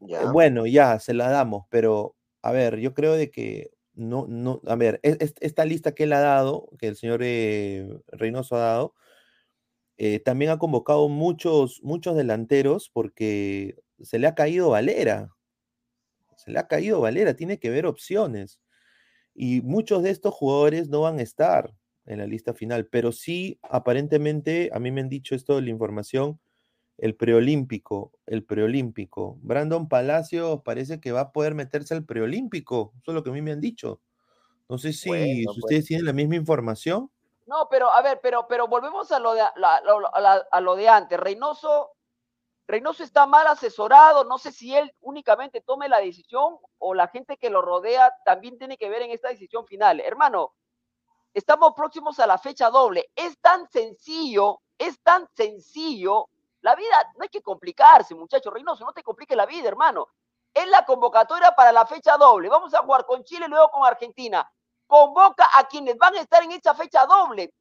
Ya. 0.00 0.30
Bueno, 0.32 0.66
ya, 0.66 0.98
se 0.98 1.14
la 1.14 1.30
damos, 1.30 1.66
pero 1.70 2.16
a 2.42 2.50
ver, 2.50 2.78
yo 2.80 2.94
creo 2.94 3.12
de 3.12 3.30
que 3.30 3.70
no, 3.94 4.26
no, 4.28 4.60
a 4.66 4.76
ver, 4.76 5.00
es, 5.02 5.34
esta 5.40 5.64
lista 5.64 5.94
que 5.94 6.04
él 6.04 6.12
ha 6.12 6.20
dado, 6.20 6.68
que 6.78 6.88
el 6.88 6.96
señor 6.96 7.20
eh, 7.22 7.88
Reynoso 8.08 8.56
ha 8.56 8.60
dado, 8.60 8.94
eh, 9.96 10.20
también 10.20 10.50
ha 10.50 10.58
convocado 10.58 11.08
muchos, 11.08 11.80
muchos 11.82 12.16
delanteros 12.16 12.90
porque 12.92 13.76
se 14.02 14.18
le 14.18 14.26
ha 14.26 14.34
caído 14.34 14.70
Valera. 14.70 15.30
Se 16.36 16.50
le 16.50 16.58
ha 16.58 16.66
caído 16.68 17.00
Valera, 17.00 17.34
tiene 17.34 17.58
que 17.58 17.70
ver 17.70 17.86
opciones. 17.86 18.60
Y 19.34 19.62
muchos 19.62 20.02
de 20.02 20.10
estos 20.10 20.34
jugadores 20.34 20.88
no 20.88 21.02
van 21.02 21.18
a 21.18 21.22
estar 21.22 21.74
en 22.06 22.18
la 22.18 22.26
lista 22.26 22.54
final, 22.54 22.86
pero 22.86 23.12
sí, 23.12 23.58
aparentemente, 23.62 24.70
a 24.72 24.78
mí 24.80 24.92
me 24.92 25.00
han 25.02 25.08
dicho 25.08 25.34
esto 25.34 25.56
de 25.56 25.62
la 25.62 25.70
información, 25.70 26.40
el 26.98 27.16
preolímpico, 27.16 28.12
el 28.26 28.44
preolímpico. 28.44 29.38
Brandon 29.42 29.88
Palacios 29.88 30.62
parece 30.62 31.00
que 31.00 31.12
va 31.12 31.20
a 31.20 31.32
poder 31.32 31.54
meterse 31.54 31.94
al 31.94 32.04
preolímpico, 32.04 32.92
eso 33.02 33.10
es 33.10 33.14
lo 33.14 33.22
que 33.22 33.30
a 33.30 33.32
mí 33.32 33.42
me 33.42 33.52
han 33.52 33.60
dicho. 33.60 34.00
No 34.68 34.78
sé 34.78 34.92
si, 34.92 35.08
bueno, 35.08 35.52
si 35.52 35.60
ustedes 35.60 35.82
pues. 35.82 35.86
tienen 35.86 36.06
la 36.06 36.12
misma 36.12 36.36
información. 36.36 37.10
No, 37.46 37.68
pero 37.70 37.90
a 37.90 38.00
ver, 38.00 38.20
pero, 38.22 38.46
pero 38.48 38.66
volvemos 38.68 39.12
a 39.12 39.18
lo 39.18 39.34
de, 39.34 39.42
a 39.42 40.60
lo 40.60 40.76
de 40.76 40.88
antes. 40.88 41.20
Reynoso, 41.20 41.92
Reynoso 42.66 43.02
está 43.02 43.26
mal 43.26 43.46
asesorado, 43.46 44.24
no 44.24 44.38
sé 44.38 44.50
si 44.50 44.74
él 44.74 44.90
únicamente 45.00 45.60
tome 45.60 45.88
la 45.88 45.98
decisión 45.98 46.56
o 46.78 46.94
la 46.94 47.08
gente 47.08 47.36
que 47.36 47.50
lo 47.50 47.60
rodea 47.60 48.14
también 48.24 48.56
tiene 48.56 48.78
que 48.78 48.88
ver 48.88 49.02
en 49.02 49.10
esta 49.10 49.28
decisión 49.28 49.66
final. 49.66 50.00
Hermano, 50.00 50.54
estamos 51.34 51.74
próximos 51.76 52.18
a 52.18 52.26
la 52.26 52.38
fecha 52.38 52.70
doble. 52.70 53.10
Es 53.14 53.38
tan 53.40 53.68
sencillo, 53.68 54.62
es 54.78 54.98
tan 55.02 55.28
sencillo 55.34 56.30
la 56.64 56.74
vida 56.74 57.12
no 57.16 57.22
hay 57.22 57.28
que 57.28 57.42
complicarse, 57.42 58.14
muchachos. 58.14 58.52
Reynoso, 58.52 58.86
no 58.86 58.92
te 58.94 59.02
complique 59.02 59.36
la 59.36 59.44
vida, 59.44 59.68
hermano. 59.68 60.08
Es 60.52 60.66
la 60.68 60.82
convocatoria 60.86 61.54
para 61.54 61.70
la 61.72 61.84
fecha 61.84 62.16
doble. 62.16 62.48
Vamos 62.48 62.72
a 62.72 62.78
jugar 62.78 63.04
con 63.04 63.22
Chile 63.22 63.46
luego 63.48 63.70
con 63.70 63.86
Argentina. 63.86 64.50
Convoca 64.86 65.46
a 65.58 65.68
quienes 65.68 65.98
van 65.98 66.14
a 66.14 66.22
estar 66.22 66.42
en 66.42 66.52
esa 66.52 66.74
fecha 66.74 67.04
doble. 67.04 67.52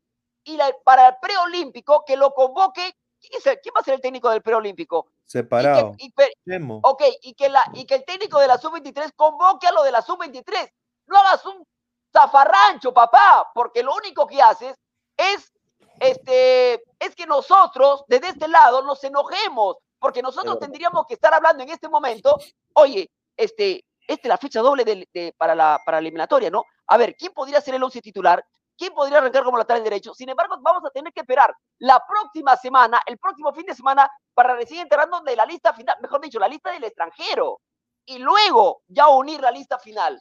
Y 0.46 0.56
la, 0.56 0.74
para 0.86 1.10
el 1.10 1.16
preolímpico, 1.22 2.06
que 2.06 2.16
lo 2.16 2.34
convoque. 2.34 2.96
¿quién, 3.20 3.34
es 3.38 3.46
el, 3.46 3.60
¿Quién 3.60 3.74
va 3.76 3.82
a 3.82 3.84
ser 3.84 3.96
el 3.96 4.02
técnico 4.02 4.30
del 4.30 4.42
preolímpico? 4.42 5.08
Separado. 5.26 5.92
Y 5.98 6.10
que, 6.14 6.32
y, 6.46 6.80
ok, 6.82 7.04
y 7.24 7.34
que, 7.34 7.50
la, 7.50 7.62
y 7.74 7.86
que 7.86 7.96
el 7.96 8.06
técnico 8.06 8.40
de 8.40 8.48
la 8.48 8.58
sub-23 8.58 9.12
convoque 9.18 9.68
a 9.68 9.74
lo 9.74 9.84
de 9.84 9.92
la 9.92 10.02
sub-23. 10.02 10.72
No 11.08 11.18
hagas 11.18 11.46
un 11.46 11.68
zafarrancho, 12.10 12.94
papá, 12.94 13.52
porque 13.54 13.84
lo 13.84 13.94
único 13.96 14.26
que 14.26 14.42
haces 14.42 14.78
es 15.18 15.52
este, 16.00 16.84
es 17.00 17.16
que 17.16 17.26
nosotros, 17.26 18.04
desde 18.08 18.30
este 18.30 18.48
lado, 18.48 18.82
nos 18.82 19.04
enojemos, 19.04 19.78
porque 20.00 20.22
nosotros 20.22 20.60
tendríamos 20.60 21.06
que 21.08 21.14
estar 21.14 21.34
hablando 21.34 21.64
en 21.64 21.70
este 21.70 21.88
momento, 21.90 22.38
oye, 22.74 23.10
este, 23.38 23.86
esta 24.08 24.28
es 24.28 24.30
la 24.30 24.38
fecha 24.38 24.62
doble 24.62 24.84
de, 24.84 25.08
de, 25.14 25.34
para, 25.38 25.56
la, 25.56 25.82
para 25.86 25.98
la 25.98 26.02
eliminatoria, 26.02 26.50
¿no? 26.50 26.66
A 26.88 26.98
ver, 26.98 27.16
¿quién 27.16 27.34
podría 27.34 27.62
ser 27.62 27.76
el 27.76 27.84
once 27.84 28.02
titular? 28.02 28.44
¿Quién 28.78 28.94
podría 28.94 29.20
arrancar 29.20 29.44
como 29.44 29.58
lateral 29.58 29.84
derecho? 29.84 30.14
Sin 30.14 30.30
embargo, 30.30 30.58
vamos 30.60 30.84
a 30.86 30.90
tener 30.90 31.14
que 31.14 31.22
esperar 31.22 31.56
la 31.80 32.04
próxima 32.06 32.58
semana, 32.58 33.00
el 33.06 33.18
próximo 33.18 33.54
fin 33.54 33.66
de 33.66 33.76
semana, 33.76 34.10
para 34.34 34.56
recién 34.56 34.82
enterando 34.82 35.22
de 35.22 35.36
la 35.36 35.46
lista 35.46 35.74
final, 35.74 35.96
mejor 36.02 36.22
dicho, 36.22 36.40
la 36.40 36.48
lista 36.48 36.72
del 36.72 36.84
extranjero. 36.84 37.62
Y 38.06 38.18
luego 38.18 38.82
ya 38.88 39.08
unir 39.08 39.40
la 39.40 39.52
lista 39.52 39.80
final. 39.80 40.20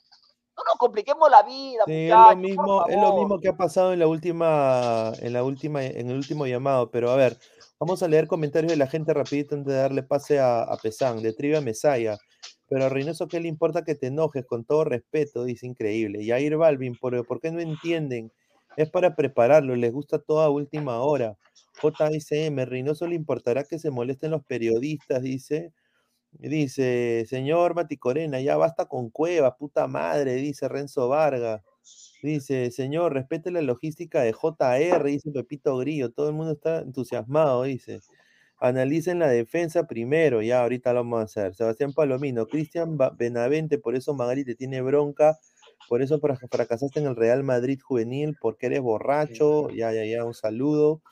No 0.56 0.64
nos 0.64 0.76
compliquemos 0.78 1.30
la 1.30 1.42
vida, 1.42 1.82
sí, 1.86 2.04
muchachos, 2.04 2.30
es 2.30 2.34
lo 2.34 2.36
mismo, 2.36 2.86
es 2.86 2.96
lo 2.96 3.16
mismo 3.16 3.40
que 3.40 3.48
ha 3.48 3.56
pasado 3.56 3.92
en 3.92 3.98
la 3.98 4.06
última, 4.06 5.12
en 5.20 5.32
la 5.32 5.44
última, 5.44 5.82
en 5.84 6.10
el 6.10 6.16
último 6.16 6.46
llamado. 6.46 6.90
Pero 6.90 7.10
a 7.10 7.16
ver, 7.16 7.38
Vamos 7.82 8.00
a 8.04 8.06
leer 8.06 8.28
comentarios 8.28 8.70
de 8.70 8.76
la 8.76 8.86
gente 8.86 9.12
rapidito 9.12 9.56
antes 9.56 9.74
de 9.74 9.80
darle 9.80 10.04
pase 10.04 10.38
a, 10.38 10.62
a 10.62 10.76
Pesán, 10.76 11.20
de 11.20 11.32
Trivia 11.32 11.60
Mesaya. 11.60 12.16
Pero 12.68 12.84
a 12.84 12.88
Reynoso, 12.88 13.26
¿qué 13.26 13.40
le 13.40 13.48
importa 13.48 13.82
que 13.82 13.96
te 13.96 14.06
enojes? 14.06 14.46
Con 14.46 14.64
todo 14.64 14.84
respeto, 14.84 15.42
dice 15.42 15.66
increíble. 15.66 16.24
Yair 16.24 16.56
Balvin, 16.56 16.94
¿por, 16.94 17.26
¿por 17.26 17.40
qué 17.40 17.50
no 17.50 17.58
entienden? 17.58 18.30
Es 18.76 18.88
para 18.88 19.16
prepararlo, 19.16 19.74
les 19.74 19.92
gusta 19.92 20.20
toda 20.20 20.48
última 20.48 21.00
hora. 21.00 21.36
JSM, 21.82 22.64
Reynoso 22.66 23.08
le 23.08 23.16
importará 23.16 23.64
que 23.64 23.80
se 23.80 23.90
molesten 23.90 24.30
los 24.30 24.44
periodistas, 24.44 25.20
dice. 25.20 25.72
Dice, 26.32 27.24
señor 27.28 27.74
Maticorena, 27.74 28.40
ya 28.40 28.56
basta 28.56 28.86
con 28.86 29.10
cuevas, 29.10 29.54
puta 29.58 29.86
madre, 29.86 30.34
dice 30.34 30.68
Renzo 30.68 31.08
Vargas. 31.08 31.62
Dice, 32.22 32.70
señor, 32.70 33.12
respete 33.14 33.50
la 33.50 33.62
logística 33.62 34.22
de 34.22 34.32
JR, 34.32 35.04
dice 35.04 35.30
Pepito 35.32 35.76
Grillo. 35.76 36.10
Todo 36.10 36.28
el 36.28 36.34
mundo 36.34 36.52
está 36.52 36.78
entusiasmado, 36.78 37.64
dice. 37.64 38.00
Analicen 38.58 39.18
la 39.18 39.28
defensa 39.28 39.88
primero, 39.88 40.40
ya 40.40 40.62
ahorita 40.62 40.92
lo 40.92 41.00
vamos 41.00 41.20
a 41.20 41.24
hacer. 41.24 41.54
Sebastián 41.56 41.92
Palomino, 41.92 42.46
Cristian 42.46 42.96
Benavente, 43.18 43.78
por 43.78 43.96
eso 43.96 44.14
Magali 44.14 44.44
te 44.44 44.54
tiene 44.54 44.80
bronca, 44.82 45.36
por 45.88 46.00
eso 46.00 46.20
fracasaste 46.20 47.00
en 47.00 47.06
el 47.06 47.16
Real 47.16 47.42
Madrid 47.42 47.80
juvenil, 47.82 48.36
porque 48.40 48.66
eres 48.66 48.80
borracho, 48.80 49.68
ya, 49.70 49.92
ya, 49.92 50.04
ya, 50.04 50.24
un 50.24 50.34
saludo. 50.34 51.02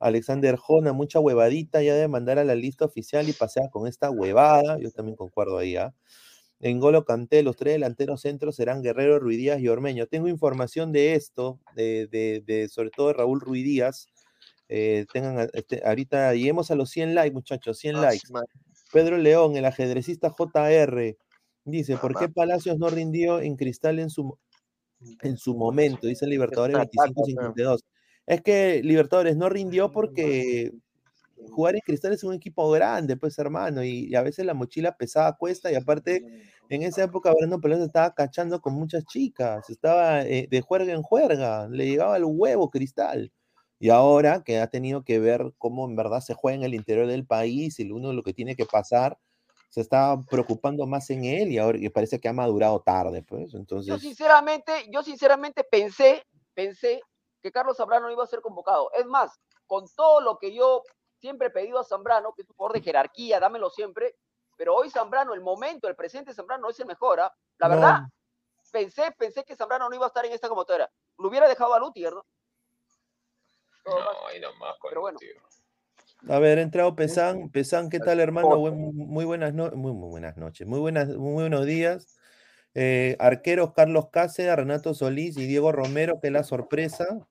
Alexander 0.00 0.56
Jona, 0.56 0.92
mucha 0.92 1.20
huevadita, 1.20 1.82
ya 1.82 1.94
de 1.94 2.08
mandar 2.08 2.38
a 2.38 2.44
la 2.44 2.54
lista 2.54 2.84
oficial 2.84 3.28
y 3.28 3.32
pasear 3.32 3.70
con 3.70 3.86
esta 3.86 4.10
huevada, 4.10 4.78
yo 4.78 4.90
también 4.90 5.16
concuerdo 5.16 5.58
ahí, 5.58 5.76
¿ah? 5.76 5.94
En 6.58 6.78
Golo 6.78 7.04
Canté, 7.04 7.42
los 7.42 7.56
tres 7.56 7.74
delanteros 7.74 8.20
centros 8.20 8.56
serán 8.56 8.82
Guerrero, 8.82 9.18
Ruidías 9.18 9.60
y 9.60 9.68
Ormeño. 9.68 10.06
Tengo 10.06 10.28
información 10.28 10.92
de 10.92 11.14
esto, 11.14 11.58
de, 11.74 12.06
de, 12.08 12.42
de 12.46 12.68
sobre 12.68 12.90
todo 12.90 13.08
de 13.08 13.14
Raúl 13.14 13.40
Ruidías, 13.40 14.08
eh, 14.72 15.04
tengan 15.12 15.50
este, 15.52 15.82
ahorita 15.84 16.32
lleguemos 16.32 16.70
a 16.70 16.76
los 16.76 16.90
100 16.90 17.16
likes, 17.16 17.34
muchachos, 17.34 17.76
100 17.78 17.96
ah, 17.96 18.00
likes. 18.02 18.28
Pedro 18.92 19.18
León, 19.18 19.56
el 19.56 19.64
ajedrecista 19.64 20.30
JR, 20.30 21.16
dice, 21.64 21.96
¿por 21.96 22.16
qué 22.16 22.28
Palacios 22.28 22.78
no 22.78 22.88
rindió 22.88 23.40
en 23.40 23.56
Cristal 23.56 23.98
en 23.98 24.10
su, 24.10 24.38
en 25.22 25.36
su 25.38 25.56
momento? 25.56 26.06
Dice 26.06 26.24
Libertadores 26.26 26.76
25-52. 26.76 27.80
Es 28.26 28.42
que 28.42 28.80
Libertadores 28.82 29.36
no 29.36 29.48
rindió 29.48 29.90
porque 29.90 30.72
jugar 31.48 31.74
en 31.74 31.80
Cristal 31.80 32.12
es 32.12 32.24
un 32.24 32.34
equipo 32.34 32.70
grande, 32.70 33.16
pues 33.16 33.38
hermano, 33.38 33.82
y, 33.82 34.14
a 34.14 34.22
veces 34.22 34.44
la 34.44 34.54
mochila 34.54 34.96
pesada 34.96 35.36
cuesta, 35.36 35.70
y 35.72 35.74
aparte 35.74 36.24
en 36.68 36.82
esa 36.82 37.04
época 37.04 37.32
Brandon 37.32 37.60
Palacios 37.60 37.86
estaba 37.86 38.14
cachando 38.14 38.60
con 38.60 38.74
muchas 38.74 39.04
chicas, 39.04 39.68
estaba 39.70 40.22
eh, 40.22 40.46
de 40.50 40.60
juerga 40.60 40.92
en 40.92 41.02
juerga, 41.02 41.68
le 41.68 41.86
llegaba 41.86 42.16
el 42.16 42.24
huevo 42.24 42.70
Cristal. 42.70 43.32
Y 43.82 43.88
ahora 43.88 44.42
que 44.44 44.58
ha 44.58 44.66
tenido 44.66 45.04
que 45.04 45.18
ver 45.18 45.54
cómo 45.56 45.88
en 45.88 45.96
verdad 45.96 46.20
se 46.20 46.34
juega 46.34 46.56
en 46.56 46.64
el 46.64 46.74
interior 46.74 47.06
del 47.06 47.26
país 47.26 47.80
y 47.80 47.90
uno 47.90 48.12
lo 48.12 48.22
que 48.22 48.34
tiene 48.34 48.54
que 48.54 48.66
pasar, 48.66 49.18
se 49.70 49.80
está 49.80 50.20
preocupando 50.28 50.86
más 50.86 51.08
en 51.08 51.24
él 51.24 51.50
y 51.50 51.56
ahora 51.56 51.78
y 51.78 51.88
parece 51.88 52.20
que 52.20 52.28
ha 52.28 52.32
madurado 52.34 52.80
tarde, 52.80 53.22
pues. 53.22 53.54
Entonces. 53.54 53.86
Yo 53.88 53.98
sinceramente, 53.98 54.72
yo 54.92 55.02
sinceramente 55.02 55.64
pensé, 55.64 56.22
pensé 56.52 57.00
que 57.42 57.52
Carlos 57.52 57.76
Zambrano 57.76 58.06
no 58.06 58.12
iba 58.12 58.24
a 58.24 58.28
ser 58.28 58.40
convocado. 58.40 58.90
Es 58.92 59.06
más, 59.06 59.40
con 59.66 59.86
todo 59.94 60.20
lo 60.20 60.38
que 60.38 60.52
yo 60.54 60.82
siempre 61.20 61.48
he 61.48 61.50
pedido 61.50 61.78
a 61.78 61.84
Zambrano, 61.84 62.32
que 62.34 62.42
es 62.42 62.48
un 62.48 62.56
jugador 62.56 62.76
de 62.76 62.82
jerarquía, 62.82 63.40
dámelo 63.40 63.70
siempre, 63.70 64.16
pero 64.56 64.74
hoy 64.74 64.90
Zambrano, 64.90 65.34
el 65.34 65.40
momento, 65.40 65.88
el 65.88 65.96
presente 65.96 66.34
Zambrano 66.34 66.62
no 66.62 66.70
es 66.70 66.80
el 66.80 66.86
mejor, 66.86 67.20
¿ah? 67.20 67.34
La 67.58 67.68
verdad, 67.68 68.00
pensé, 68.70 69.12
pensé 69.18 69.44
que 69.44 69.56
Zambrano 69.56 69.88
no 69.88 69.94
iba 69.94 70.06
a 70.06 70.08
estar 70.08 70.24
en 70.24 70.32
esta 70.32 70.48
convocatoria. 70.48 70.90
Lo 71.18 71.28
hubiera 71.28 71.48
dejado 71.48 71.74
a 71.74 71.78
Lutier, 71.78 72.12
¿no? 72.12 72.24
Pero 74.82 75.00
bueno. 75.00 75.18
A 76.28 76.38
ver, 76.38 76.58
entrado 76.58 76.94
Pesán. 76.94 77.48
Pesán, 77.50 77.88
¿qué 77.88 77.98
tal, 77.98 78.20
hermano? 78.20 78.56
muy, 78.58 79.24
buenas 79.24 79.54
muy, 79.54 79.92
buenas 79.92 80.36
noches. 80.36 80.66
Muy, 80.66 80.78
buenas, 80.78 81.08
muy 81.08 81.32
buenos 81.32 81.64
días. 81.64 82.18
Eh, 82.74 83.16
arqueros 83.18 83.72
Carlos 83.72 84.10
Cáceres, 84.10 84.54
Renato 84.54 84.94
Solís 84.94 85.36
y 85.36 85.46
Diego 85.46 85.72
Romero, 85.72 86.20
que 86.20 86.28
es 86.28 86.32
la 86.32 86.44
sorpresa. 86.44 87.26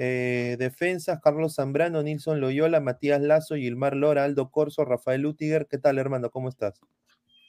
Eh, 0.00 0.56
defensas, 0.58 1.20
Carlos 1.20 1.56
Zambrano, 1.56 2.02
Nilson 2.02 2.40
Loyola, 2.40 2.80
Matías 2.80 3.20
Lazo, 3.20 3.56
Gilmar 3.56 3.96
Lora, 3.96 4.22
Aldo 4.24 4.50
Corso, 4.50 4.84
Rafael 4.84 5.26
Utiger. 5.26 5.66
¿Qué 5.66 5.78
tal, 5.78 5.98
hermano? 5.98 6.30
¿Cómo 6.30 6.48
estás? 6.48 6.80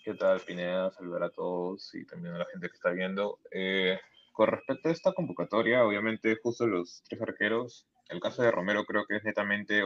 ¿Qué 0.04 0.16
tal, 0.16 0.40
Pineda? 0.40 0.92
Saludar 0.92 1.24
a 1.24 1.30
todos 1.30 1.94
y 1.94 2.06
también 2.06 2.34
a 2.34 2.40
la 2.40 2.46
gente 2.46 2.70
que 2.70 2.76
está 2.76 2.90
viendo. 2.90 3.38
Eh, 3.52 4.00
con 4.32 4.48
respecto 4.48 4.90
a 4.90 4.92
esta 4.92 5.14
convocatoria, 5.14 5.86
obviamente 5.86 6.36
justo 6.42 6.66
los 6.66 7.04
tres 7.08 7.22
arqueros 7.22 7.86
el 8.10 8.20
caso 8.20 8.42
de 8.42 8.52
Romero 8.52 8.86
creo 8.86 9.06
que 9.06 9.18
es 9.18 9.24
netamente 9.24 9.82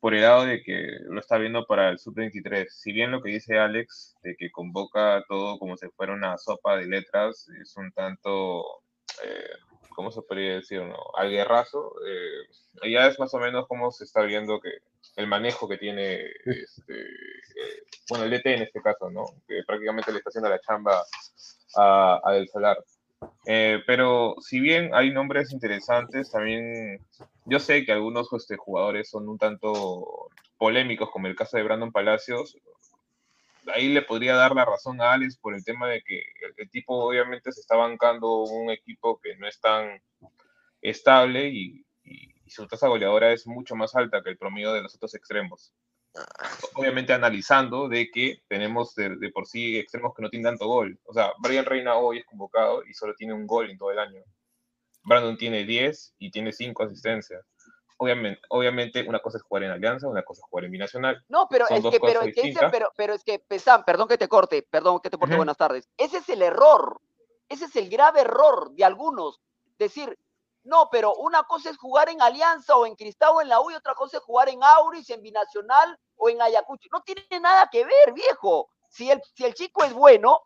por 0.00 0.14
el 0.14 0.22
lado 0.22 0.46
de 0.46 0.62
que 0.62 0.98
lo 1.04 1.20
está 1.20 1.38
viendo 1.38 1.66
para 1.66 1.90
el 1.90 1.98
sub-23. 1.98 2.66
Si 2.68 2.92
bien 2.92 3.12
lo 3.12 3.22
que 3.22 3.30
dice 3.30 3.58
Alex, 3.58 4.16
de 4.22 4.34
que 4.34 4.50
convoca 4.50 5.22
todo 5.28 5.58
como 5.58 5.76
si 5.76 5.88
fuera 5.90 6.14
una 6.14 6.36
sopa 6.38 6.76
de 6.76 6.86
letras, 6.86 7.48
es 7.60 7.76
un 7.76 7.92
tanto, 7.92 8.64
eh, 9.24 9.50
¿cómo 9.94 10.10
se 10.10 10.22
podría 10.22 10.54
decir? 10.54 10.82
No? 10.82 10.96
Al 11.16 11.30
guerrazo, 11.30 11.94
eh, 12.06 12.90
ya 12.90 13.06
es 13.06 13.18
más 13.18 13.32
o 13.34 13.38
menos 13.38 13.66
como 13.66 13.90
se 13.90 14.04
está 14.04 14.22
viendo 14.22 14.60
que 14.60 14.70
el 15.16 15.26
manejo 15.26 15.68
que 15.68 15.78
tiene, 15.78 16.22
este, 16.44 17.00
eh, 17.00 17.82
bueno, 18.08 18.24
el 18.24 18.30
DT 18.30 18.46
en 18.46 18.62
este 18.62 18.80
caso, 18.80 19.10
¿no? 19.10 19.24
Que 19.46 19.62
prácticamente 19.66 20.12
le 20.12 20.18
está 20.18 20.30
haciendo 20.30 20.50
la 20.50 20.60
chamba 20.60 21.02
a, 21.76 22.20
a 22.24 22.32
Del 22.32 22.48
Solar. 22.48 22.78
Eh, 23.46 23.82
pero 23.86 24.36
si 24.40 24.60
bien 24.60 24.90
hay 24.94 25.12
nombres 25.12 25.52
interesantes, 25.52 26.30
también 26.30 27.00
yo 27.44 27.58
sé 27.58 27.84
que 27.84 27.92
algunos 27.92 28.32
este, 28.32 28.56
jugadores 28.56 29.10
son 29.10 29.28
un 29.28 29.38
tanto 29.38 30.28
polémicos, 30.58 31.10
como 31.10 31.26
el 31.26 31.36
caso 31.36 31.56
de 31.56 31.64
Brandon 31.64 31.92
Palacios. 31.92 32.56
Ahí 33.74 33.88
le 33.88 34.02
podría 34.02 34.34
dar 34.36 34.54
la 34.54 34.64
razón 34.64 35.00
a 35.00 35.12
Alex 35.12 35.36
por 35.38 35.54
el 35.54 35.64
tema 35.64 35.88
de 35.88 36.02
que 36.02 36.22
el, 36.56 36.70
tipo 36.70 36.96
obviamente 36.96 37.52
se 37.52 37.60
está 37.60 37.76
bancando 37.76 38.42
un 38.42 38.70
equipo 38.70 39.20
que 39.20 39.36
no 39.36 39.46
es 39.46 39.60
tan 39.60 40.02
estable 40.80 41.48
y, 41.48 41.86
y 42.04 42.50
su 42.50 42.66
tasa 42.66 42.88
goleadora 42.88 43.32
es 43.32 43.46
mucho 43.46 43.76
más 43.76 43.94
alta 43.94 44.22
que 44.22 44.30
el 44.30 44.38
promedio 44.38 44.72
de 44.72 44.82
los 44.82 44.94
otros 44.94 45.14
extremos 45.14 45.72
obviamente 46.74 47.12
analizando 47.12 47.88
de 47.88 48.10
que 48.10 48.42
tenemos 48.48 48.94
de, 48.94 49.30
por 49.32 49.46
sí 49.46 49.78
extremos 49.78 50.12
que 50.14 50.22
no 50.22 50.30
tienen 50.30 50.50
tanto 50.50 50.66
gol. 50.66 50.98
O 51.04 51.14
sea, 51.14 51.32
Brian 51.38 51.64
Reina 51.64 51.96
hoy 51.96 52.18
es 52.18 52.26
convocado 52.26 52.84
y 52.86 52.94
solo 52.94 53.14
tiene 53.14 53.32
un 53.32 53.46
gol 53.46 53.70
en 53.70 53.78
todo 53.78 53.90
el 53.90 53.98
año. 53.98 54.22
Brandon 55.04 55.36
tiene 55.36 55.64
10 55.64 56.14
y 56.18 56.30
tiene 56.30 56.52
5 56.52 56.82
asistencias. 56.84 57.44
Obviamente, 58.02 58.42
obviamente, 58.48 59.08
una 59.08 59.20
cosa 59.20 59.38
es 59.38 59.44
jugar 59.44 59.62
en 59.62 59.70
Alianza, 59.70 60.08
una 60.08 60.24
cosa 60.24 60.40
es 60.40 60.50
jugar 60.50 60.64
en 60.64 60.72
Binacional. 60.72 61.24
No, 61.28 61.46
pero 61.48 61.68
es 61.68 61.80
que, 61.84 62.00
pero, 62.00 62.22
es 62.22 62.34
que 62.34 62.52
pero, 62.68 62.92
pero, 62.96 63.14
es 63.14 63.22
que, 63.22 63.38
Pesán, 63.38 63.84
perdón 63.84 64.08
que 64.08 64.18
te 64.18 64.26
corte, 64.26 64.66
perdón 64.68 64.98
que 64.98 65.08
te 65.08 65.16
corte, 65.16 65.36
buenas 65.36 65.56
tardes. 65.56 65.88
Ese 65.96 66.16
es 66.16 66.28
el 66.28 66.42
error, 66.42 67.00
ese 67.48 67.66
es 67.66 67.76
el 67.76 67.88
grave 67.88 68.22
error 68.22 68.72
de 68.72 68.84
algunos. 68.84 69.40
Decir, 69.78 70.18
no, 70.64 70.88
pero 70.90 71.14
una 71.14 71.44
cosa 71.44 71.70
es 71.70 71.76
jugar 71.76 72.08
en 72.08 72.20
Alianza 72.20 72.74
o 72.74 72.86
en 72.86 72.96
Cristal 72.96 73.34
o 73.34 73.40
en 73.40 73.48
la 73.48 73.60
U 73.60 73.70
y 73.70 73.74
otra 73.74 73.94
cosa 73.94 74.16
es 74.16 74.22
jugar 74.24 74.48
en 74.48 74.64
Auris, 74.64 75.08
en 75.10 75.22
Binacional 75.22 75.96
o 76.16 76.28
en 76.28 76.42
Ayacucho. 76.42 76.88
No 76.90 77.02
tiene 77.02 77.22
nada 77.40 77.68
que 77.70 77.84
ver, 77.84 78.12
viejo. 78.12 78.68
Si 78.88 79.12
el, 79.12 79.22
si 79.32 79.44
el 79.44 79.54
chico 79.54 79.84
es 79.84 79.92
bueno 79.92 80.40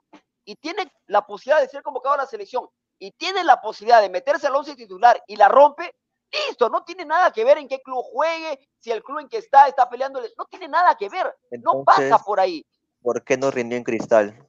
y 0.44 0.56
tiene 0.56 0.92
la 1.06 1.24
posibilidad 1.24 1.62
de 1.62 1.70
ser 1.70 1.82
convocado 1.82 2.16
a 2.16 2.18
la 2.18 2.26
selección 2.26 2.68
y 2.98 3.12
tiene 3.12 3.44
la 3.44 3.62
posibilidad 3.62 4.02
de 4.02 4.10
meterse 4.10 4.46
al 4.46 4.56
once 4.56 4.76
titular 4.76 5.24
y 5.26 5.36
la 5.36 5.48
rompe, 5.48 5.96
listo, 6.32 6.68
no 6.68 6.84
tiene 6.84 7.04
nada 7.04 7.32
que 7.32 7.44
ver 7.44 7.58
en 7.58 7.68
qué 7.68 7.80
club 7.80 8.02
juegue, 8.12 8.58
si 8.78 8.90
el 8.90 9.02
club 9.02 9.20
en 9.20 9.28
que 9.28 9.38
está 9.38 9.68
está 9.68 9.88
peleando, 9.88 10.20
no 10.36 10.44
tiene 10.46 10.68
nada 10.68 10.96
que 10.96 11.08
ver, 11.08 11.34
no 11.62 11.84
pasa 11.84 12.18
por 12.18 12.40
ahí. 12.40 12.64
¿Por 13.02 13.22
qué 13.24 13.36
no 13.36 13.50
rindió 13.50 13.78
en 13.78 13.84
Cristal? 13.84 14.46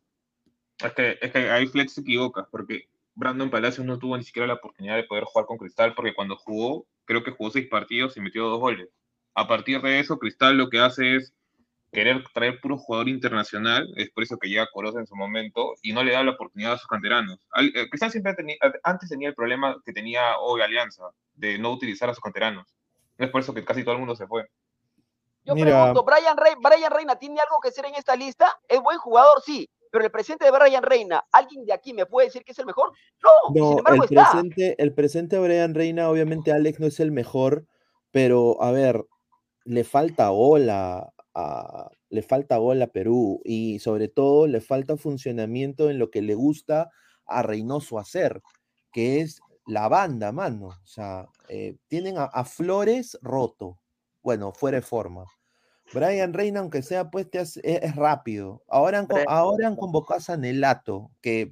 Es 0.79 0.93
que, 0.93 1.17
es 1.21 1.31
que 1.31 1.49
ahí 1.49 1.67
Flex 1.67 1.93
se 1.93 2.01
equivoca, 2.01 2.47
porque 2.51 2.87
Brandon 3.15 3.49
Palacios 3.49 3.85
no 3.85 3.97
tuvo 3.97 4.15
ni 4.15 4.23
siquiera 4.23 4.47
la 4.47 4.55
oportunidad 4.55 4.95
de 4.95 5.03
poder 5.03 5.23
jugar 5.23 5.47
con 5.47 5.57
Cristal 5.57 5.95
porque 5.95 6.13
cuando 6.13 6.35
jugó, 6.37 6.85
creo 7.05 7.23
que 7.23 7.31
jugó 7.31 7.49
seis 7.49 7.67
partidos 7.67 8.15
y 8.15 8.21
metió 8.21 8.47
dos 8.47 8.59
goles. 8.59 8.89
A 9.33 9.47
partir 9.47 9.81
de 9.81 9.99
eso, 9.99 10.19
Cristal 10.19 10.57
lo 10.57 10.69
que 10.69 10.79
hace 10.79 11.15
es 11.15 11.33
querer 11.91 12.23
traer 12.33 12.59
puro 12.59 12.77
jugador 12.77 13.09
internacional, 13.09 13.91
es 13.95 14.09
por 14.11 14.23
eso 14.23 14.37
que 14.37 14.49
llega 14.49 14.67
Corosa 14.71 14.99
en 14.99 15.07
su 15.07 15.15
momento 15.15 15.73
y 15.81 15.93
no 15.93 16.03
le 16.03 16.11
da 16.11 16.23
la 16.23 16.31
oportunidad 16.31 16.73
a 16.73 16.77
sus 16.77 16.87
canteranos. 16.87 17.39
Eh, 17.59 17.89
Cristal 17.89 18.11
siempre 18.11 18.33
tenía, 18.33 18.57
antes 18.83 19.09
tenía 19.09 19.29
el 19.29 19.35
problema 19.35 19.77
que 19.85 19.93
tenía 19.93 20.37
hoy 20.39 20.61
Alianza, 20.61 21.09
de 21.35 21.57
no 21.57 21.71
utilizar 21.71 22.09
a 22.09 22.13
sus 22.13 22.21
canteranos. 22.21 22.75
Es 23.17 23.29
por 23.29 23.41
eso 23.41 23.53
que 23.53 23.63
casi 23.65 23.83
todo 23.83 23.93
el 23.93 23.99
mundo 23.99 24.15
se 24.15 24.27
fue. 24.27 24.45
Yo 25.43 25.53
pregunto, 25.53 26.03
Brian, 26.03 26.35
Brian 26.61 26.91
Reina 26.91 27.15
tiene 27.15 27.39
algo 27.39 27.59
que 27.61 27.69
hacer 27.69 27.85
en 27.85 27.95
esta 27.95 28.17
lista? 28.17 28.59
¿Es 28.67 28.81
buen 28.81 28.97
jugador? 28.97 29.41
Sí 29.45 29.69
pero 29.91 30.05
el 30.05 30.11
presente 30.11 30.45
de 30.45 30.51
Brian 30.51 30.83
Reina, 30.83 31.25
¿alguien 31.31 31.65
de 31.65 31.73
aquí 31.73 31.93
me 31.93 32.05
puede 32.05 32.27
decir 32.27 32.43
que 32.43 32.51
es 32.51 32.59
el 32.59 32.65
mejor? 32.65 32.91
No, 33.53 33.77
el, 33.77 33.99
presente, 34.07 34.75
el 34.77 34.93
presente 34.93 35.35
de 35.35 35.41
Brian 35.41 35.73
Reina, 35.73 36.09
obviamente 36.09 36.51
Alex 36.51 36.79
no 36.79 36.87
es 36.87 36.99
el 36.99 37.11
mejor, 37.11 37.65
pero 38.11 38.61
a 38.61 38.71
ver, 38.71 39.05
le 39.65 39.83
falta 39.83 40.29
bola 40.29 41.13
a, 41.37 41.91
le 42.09 42.23
falta 42.23 42.57
gol 42.57 42.81
a 42.81 42.87
Perú 42.87 43.41
y 43.45 43.77
sobre 43.77 44.07
todo 44.07 44.47
le 44.47 44.59
falta 44.59 44.97
funcionamiento 44.97 45.91
en 45.91 45.99
lo 45.99 46.09
que 46.09 46.23
le 46.23 46.33
gusta 46.33 46.89
a 47.27 47.43
Reynoso 47.43 47.99
hacer, 47.99 48.41
que 48.91 49.21
es 49.21 49.39
la 49.67 49.87
banda, 49.87 50.31
mano. 50.31 50.69
O 50.69 50.87
sea, 50.87 51.27
eh, 51.47 51.75
tienen 51.87 52.15
a, 52.17 52.43
Flores 52.43 53.19
roto, 53.21 53.79
bueno, 54.23 54.51
fuera 54.51 54.77
de 54.77 54.81
forma. 54.81 55.25
Brian 55.93 56.33
Reina, 56.33 56.59
aunque 56.59 56.81
sea, 56.81 57.11
pues 57.11 57.27
es, 57.33 57.95
rápido. 57.95 58.63
Ahora 58.67 58.99
han, 58.99 59.07
ahora 59.27 59.67
han 59.67 59.75
convocado 59.75 60.17
a 60.17 60.21
Sanelato, 60.21 61.11
que, 61.21 61.51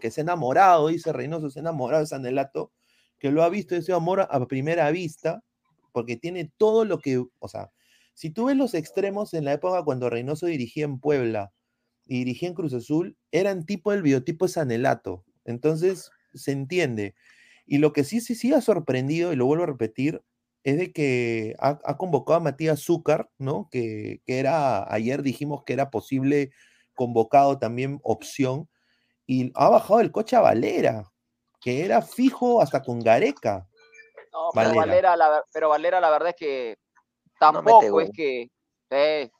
que 0.00 0.10
se 0.10 0.22
ha 0.22 0.22
enamorado, 0.22 0.88
dice 0.88 1.12
Reynoso, 1.12 1.50
se 1.50 1.58
ha 1.58 1.62
enamorado 1.62 2.02
de 2.02 2.08
Sanelato, 2.08 2.72
que 3.18 3.30
lo 3.30 3.42
ha 3.42 3.50
visto 3.50 3.76
ese 3.76 3.92
amor 3.92 4.26
a 4.28 4.46
primera 4.46 4.90
vista, 4.90 5.44
porque 5.92 6.16
tiene 6.16 6.50
todo 6.56 6.84
lo 6.84 6.98
que, 6.98 7.22
o 7.38 7.48
sea, 7.48 7.70
si 8.14 8.30
tú 8.30 8.46
ves 8.46 8.56
los 8.56 8.74
extremos 8.74 9.34
en 9.34 9.44
la 9.44 9.52
época 9.52 9.82
cuando 9.84 10.10
Reynoso 10.10 10.46
dirigía 10.46 10.84
en 10.84 10.98
Puebla 11.00 11.52
y 12.06 12.18
dirigía 12.18 12.48
en 12.48 12.54
Cruz 12.54 12.74
Azul, 12.74 13.16
eran 13.30 13.64
tipo 13.64 13.92
el 13.92 14.02
biotipo 14.02 14.48
Sanelato. 14.48 15.24
Entonces, 15.44 16.10
se 16.34 16.52
entiende. 16.52 17.14
Y 17.66 17.78
lo 17.78 17.92
que 17.92 18.04
sí, 18.04 18.20
sí, 18.20 18.34
sí 18.34 18.52
ha 18.52 18.60
sorprendido, 18.60 19.32
y 19.32 19.36
lo 19.36 19.46
vuelvo 19.46 19.64
a 19.64 19.68
repetir, 19.68 20.22
es 20.64 20.78
de 20.78 20.92
que 20.92 21.56
ha, 21.58 21.96
convocado 21.96 22.38
a 22.38 22.42
Matías 22.42 22.80
Zúcar, 22.80 23.30
¿no? 23.38 23.68
Que, 23.70 24.20
que, 24.26 24.38
era, 24.38 24.92
ayer 24.92 25.22
dijimos 25.22 25.64
que 25.64 25.72
era 25.72 25.90
posible 25.90 26.50
convocado 26.94 27.58
también 27.58 28.00
opción, 28.02 28.68
y 29.26 29.50
ha 29.54 29.68
bajado 29.68 30.00
el 30.00 30.12
coche 30.12 30.36
a 30.36 30.40
Valera, 30.40 31.10
que 31.60 31.84
era 31.84 32.02
fijo 32.02 32.60
hasta 32.60 32.82
con 32.82 33.00
Gareca. 33.00 33.66
No, 34.32 34.50
pero 34.54 34.74
Valera, 34.74 35.16
la, 35.16 35.44
pero 35.52 35.68
Valera 35.68 36.00
la 36.00 36.10
verdad 36.10 36.30
es 36.30 36.36
que 36.36 36.76
tampoco 37.50 38.00
es 38.00 38.10
que... 38.10 38.50
Eh, 38.90 39.30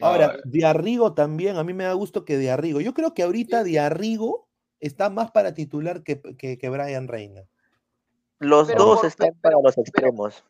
Ahora, 0.00 0.38
de 0.44 0.64
Arrigo 0.64 1.12
también, 1.12 1.58
a 1.58 1.64
mí 1.64 1.74
me 1.74 1.84
da 1.84 1.92
gusto 1.92 2.24
que 2.24 2.38
de 2.38 2.50
Arrigo. 2.50 2.80
Yo 2.80 2.94
creo 2.94 3.12
que 3.12 3.22
ahorita 3.22 3.64
de 3.64 3.78
Arrigo 3.78 4.48
está 4.80 5.10
más 5.10 5.30
para 5.30 5.52
titular 5.52 6.02
que, 6.02 6.22
que, 6.38 6.56
que 6.56 6.68
Brian 6.70 7.06
Reina. 7.06 7.42
Los 8.38 8.74
dos 8.74 9.04
están 9.04 9.34
para 9.40 9.56
los 9.62 9.76
extremos. 9.76 10.42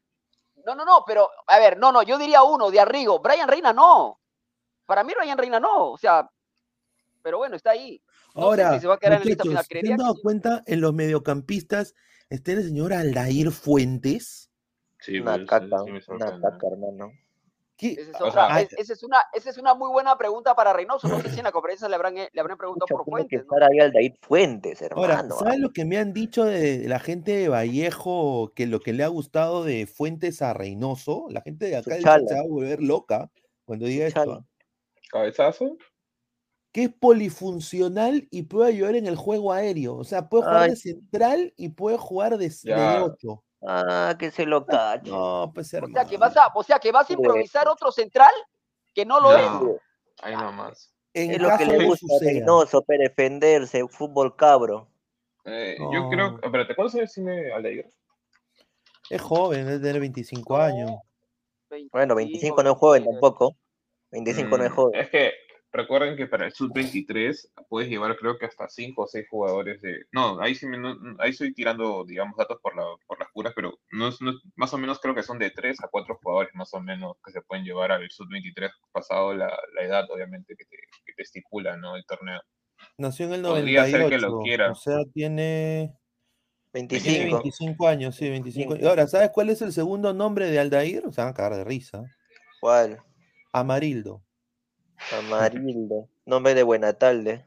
no, 0.64 0.74
no, 0.74 0.84
no, 0.84 1.04
pero, 1.06 1.28
a 1.46 1.58
ver, 1.58 1.78
no, 1.78 1.92
no, 1.92 2.02
yo 2.02 2.16
diría 2.18 2.42
uno, 2.42 2.70
de 2.70 2.80
Arrigo. 2.80 3.20
Brian 3.20 3.48
Reina 3.48 3.72
no. 3.72 4.20
Para 4.86 5.02
mí 5.02 5.12
Brian 5.18 5.38
Reina 5.38 5.58
no, 5.58 5.92
o 5.92 5.98
sea, 5.98 6.28
pero 7.22 7.38
bueno, 7.38 7.56
está 7.56 7.70
ahí. 7.70 8.00
Ahora, 8.34 8.78
se, 8.80 8.86
va 8.86 8.94
a 8.94 8.98
quedar 8.98 9.26
en 9.26 9.36
¿se 9.36 9.92
han 9.92 9.96
dado 9.96 10.14
cuenta 10.20 10.62
en 10.66 10.80
los 10.80 10.92
mediocampistas 10.92 11.94
está 12.28 12.52
el 12.52 12.64
señor 12.64 12.92
Aldair 12.92 13.50
Fuentes? 13.50 14.50
Sí, 15.04 15.20
una 15.20 15.34
pues, 15.34 15.46
caca, 15.46 15.82
una 15.82 16.40
caca, 16.40 16.66
hermano. 16.66 17.12
Esa 17.76 18.92
es, 18.94 19.02
una, 19.02 19.18
esa 19.34 19.50
es 19.50 19.58
una 19.58 19.74
muy 19.74 19.90
buena 19.90 20.16
pregunta 20.16 20.54
para 20.54 20.72
Reynoso. 20.72 21.08
No 21.08 21.20
sé 21.20 21.28
si 21.28 21.38
en 21.38 21.44
la 21.44 21.52
conferencia 21.52 21.88
le 21.88 21.96
habrán, 21.96 22.14
le 22.14 22.40
habrán 22.40 22.56
preguntado 22.56 22.86
por 22.86 23.04
Fuentes. 23.04 23.28
Que 23.28 23.36
estar 23.36 23.62
ahí 23.62 23.80
al 23.80 23.92
Fuentes, 24.22 24.80
hermano. 24.80 25.12
Ahora, 25.12 25.28
¿sabes 25.28 25.58
lo 25.58 25.72
que 25.72 25.84
me 25.84 25.98
han 25.98 26.14
dicho 26.14 26.44
de 26.44 26.88
la 26.88 27.00
gente 27.00 27.36
de 27.36 27.48
Vallejo? 27.48 28.52
Que 28.54 28.66
lo 28.66 28.80
que 28.80 28.94
le 28.94 29.04
ha 29.04 29.08
gustado 29.08 29.62
de 29.62 29.86
Fuentes 29.86 30.40
a 30.40 30.54
Reynoso, 30.54 31.26
la 31.28 31.42
gente 31.42 31.66
de 31.66 31.76
acá 31.76 31.96
se 31.96 32.04
va 32.04 32.14
a 32.14 32.48
volver 32.48 32.80
loca 32.80 33.30
cuando 33.66 33.84
diga 33.84 34.06
esto. 34.06 34.46
¿Cabezazo? 35.10 35.76
Que 36.72 36.84
es 36.84 36.94
polifuncional 36.94 38.26
y 38.30 38.44
puede 38.44 38.70
ayudar 38.70 38.94
en 38.94 39.06
el 39.06 39.16
juego 39.16 39.52
aéreo. 39.52 39.96
O 39.96 40.04
sea, 40.04 40.30
puede 40.30 40.44
jugar 40.44 40.70
de 40.70 40.76
central 40.76 41.52
y 41.56 41.68
puede 41.68 41.98
jugar 41.98 42.38
de, 42.38 42.48
de 42.48 42.74
8. 42.74 43.44
Ah, 43.66 44.14
que 44.18 44.30
se 44.30 44.44
lo 44.44 44.66
cacho. 44.66 45.10
No, 45.10 45.52
pues 45.54 45.72
O 45.74 45.86
sea, 45.86 46.04
que 46.04 46.18
vas 46.18 46.36
a, 46.36 46.48
o 46.54 46.62
sea, 46.62 46.78
que 46.78 46.92
vas 46.92 47.08
a 47.08 47.12
improvisar 47.12 47.68
otro 47.68 47.90
central 47.90 48.32
que 48.94 49.06
no 49.06 49.20
lo 49.20 49.36
es. 49.36 49.80
Ahí 50.22 50.36
nomás. 50.36 50.92
En 51.14 51.30
es 51.30 51.40
lo 51.40 51.56
que 51.56 51.64
le 51.64 51.84
gusta 51.86 52.06
a 52.20 52.24
Reynoso, 52.24 52.82
para 52.82 53.04
defenderse, 53.04 53.86
fútbol 53.88 54.34
cabro. 54.36 54.88
Eh, 55.44 55.76
Yo 55.78 56.08
creo, 56.08 56.40
espérate, 56.42 56.74
¿cuántos 56.74 56.94
años 56.96 57.12
tiene 57.12 57.52
Aldeir? 57.52 57.92
Es 59.10 59.20
joven, 59.20 59.66
debe 59.66 59.78
tener 59.78 60.00
25 60.00 60.56
años. 60.56 60.90
bueno, 61.92 62.14
25 62.14 62.62
no 62.62 62.72
es 62.72 62.78
joven 62.78 63.04
tampoco. 63.04 63.56
25 64.10 64.58
no 64.58 64.64
es 64.64 64.70
mm, 64.70 64.74
joven. 64.74 65.00
Es 65.00 65.10
que 65.10 65.32
Recuerden 65.74 66.16
que 66.16 66.28
para 66.28 66.46
el 66.46 66.52
Sub-23 66.52 67.48
puedes 67.68 67.90
llevar 67.90 68.16
creo 68.16 68.38
que 68.38 68.46
hasta 68.46 68.68
5 68.68 69.02
o 69.02 69.06
6 69.08 69.26
jugadores 69.28 69.82
de... 69.82 70.04
No, 70.12 70.40
ahí 70.40 70.54
sí 70.54 70.66
ahí 71.18 71.30
estoy 71.30 71.52
tirando, 71.52 72.04
digamos, 72.04 72.36
datos 72.36 72.60
por, 72.62 72.76
la, 72.76 72.84
por 73.08 73.18
las 73.18 73.28
curas, 73.32 73.52
pero 73.56 73.76
no 73.90 74.06
es, 74.06 74.18
más 74.54 74.72
o 74.72 74.78
menos 74.78 75.00
creo 75.00 75.16
que 75.16 75.24
son 75.24 75.36
de 75.40 75.50
3 75.50 75.82
a 75.82 75.88
4 75.88 76.20
jugadores 76.22 76.54
más 76.54 76.72
o 76.74 76.80
menos 76.80 77.16
que 77.24 77.32
se 77.32 77.42
pueden 77.42 77.64
llevar 77.64 77.90
al 77.90 78.08
Sub-23 78.08 78.70
pasado 78.92 79.34
la, 79.34 79.52
la, 79.74 79.82
edad, 79.82 80.08
obviamente, 80.12 80.54
que 80.56 80.64
te, 80.64 80.76
que 81.06 81.12
te, 81.12 81.22
estipula 81.24 81.76
¿no? 81.76 81.96
el 81.96 82.06
torneo. 82.06 82.40
Nació 82.96 83.26
en 83.26 83.32
el 83.32 83.42
98, 83.42 83.98
ser 83.98 84.10
que 84.10 84.18
lo 84.18 84.38
quiera. 84.38 84.70
o 84.70 84.76
sea, 84.76 84.98
tiene... 85.12 85.92
25. 86.72 87.38
25 87.38 87.88
años, 87.88 88.14
sí, 88.14 88.30
25 88.30 88.74
años. 88.74 88.86
Ahora, 88.86 89.08
¿sabes 89.08 89.30
cuál 89.30 89.50
es 89.50 89.60
el 89.60 89.72
segundo 89.72 90.14
nombre 90.14 90.48
de 90.48 90.60
Aldair? 90.60 91.04
O 91.04 91.12
sea, 91.12 91.24
van 91.24 91.32
a 91.32 91.36
cagar 91.36 91.56
de 91.56 91.64
risa. 91.64 92.04
¿Cuál? 92.60 93.00
Amarildo. 93.52 94.22
Amarildo, 95.18 96.08
nombre 96.26 96.54
de 96.54 96.62
buena 96.62 96.94
tarde. 96.94 97.46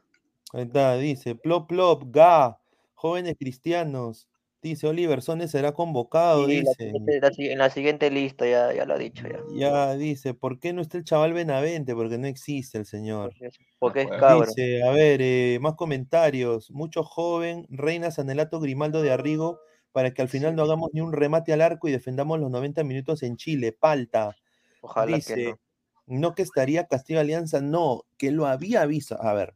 Ahí 0.53 0.63
está, 0.63 0.95
dice, 0.97 1.35
plop 1.35 1.67
plop, 1.67 2.03
ga, 2.07 2.59
jóvenes 2.93 3.35
cristianos. 3.37 4.27
Dice 4.61 4.87
Oliver 4.87 5.21
Sones 5.21 5.51
será 5.51 5.73
convocado, 5.73 6.47
dice. 6.47 6.73
en 6.79 7.57
la 7.59 7.69
siguiente 7.69 8.09
lista, 8.09 8.47
ya, 8.47 8.73
ya 8.73 8.85
lo 8.85 8.95
ha 8.95 8.97
dicho 8.97 9.27
ya. 9.27 9.39
Ya 9.55 9.95
dice, 9.95 10.33
¿por 10.33 10.59
qué 10.59 10.73
no 10.73 10.81
está 10.81 10.97
el 10.97 11.03
chaval 11.03 11.33
Benavente? 11.33 11.93
Porque 11.93 12.17
no 12.17 12.27
existe 12.27 12.77
el 12.79 12.85
señor. 12.85 13.33
Porque 13.77 14.01
es 14.01 14.07
cabrón. 14.07 14.47
Dice, 14.47 14.83
a 14.83 14.91
ver, 14.91 15.21
eh, 15.21 15.59
más 15.61 15.75
comentarios. 15.75 16.71
Mucho 16.71 17.03
joven, 17.03 17.67
Reina 17.69 18.09
Sanelato 18.09 18.59
Grimaldo 18.59 19.03
de 19.03 19.11
Arrigo, 19.11 19.59
para 19.91 20.11
que 20.11 20.23
al 20.23 20.27
final 20.27 20.55
no 20.55 20.63
hagamos 20.63 20.89
ni 20.91 21.01
un 21.01 21.13
remate 21.13 21.53
al 21.53 21.61
arco 21.61 21.87
y 21.87 21.91
defendamos 21.91 22.39
los 22.39 22.49
90 22.49 22.83
minutos 22.83 23.21
en 23.21 23.37
Chile. 23.37 23.73
Palta. 23.73 24.35
Ojalá 24.81 25.19
que 25.19 25.45
no 25.45 25.66
no 26.07 26.33
que 26.33 26.41
estaría 26.41 26.87
Castillo 26.87 27.19
Alianza, 27.19 27.61
no, 27.61 28.05
que 28.17 28.31
lo 28.31 28.47
había 28.47 28.85
visto. 28.85 29.21
A 29.21 29.33
ver, 29.33 29.53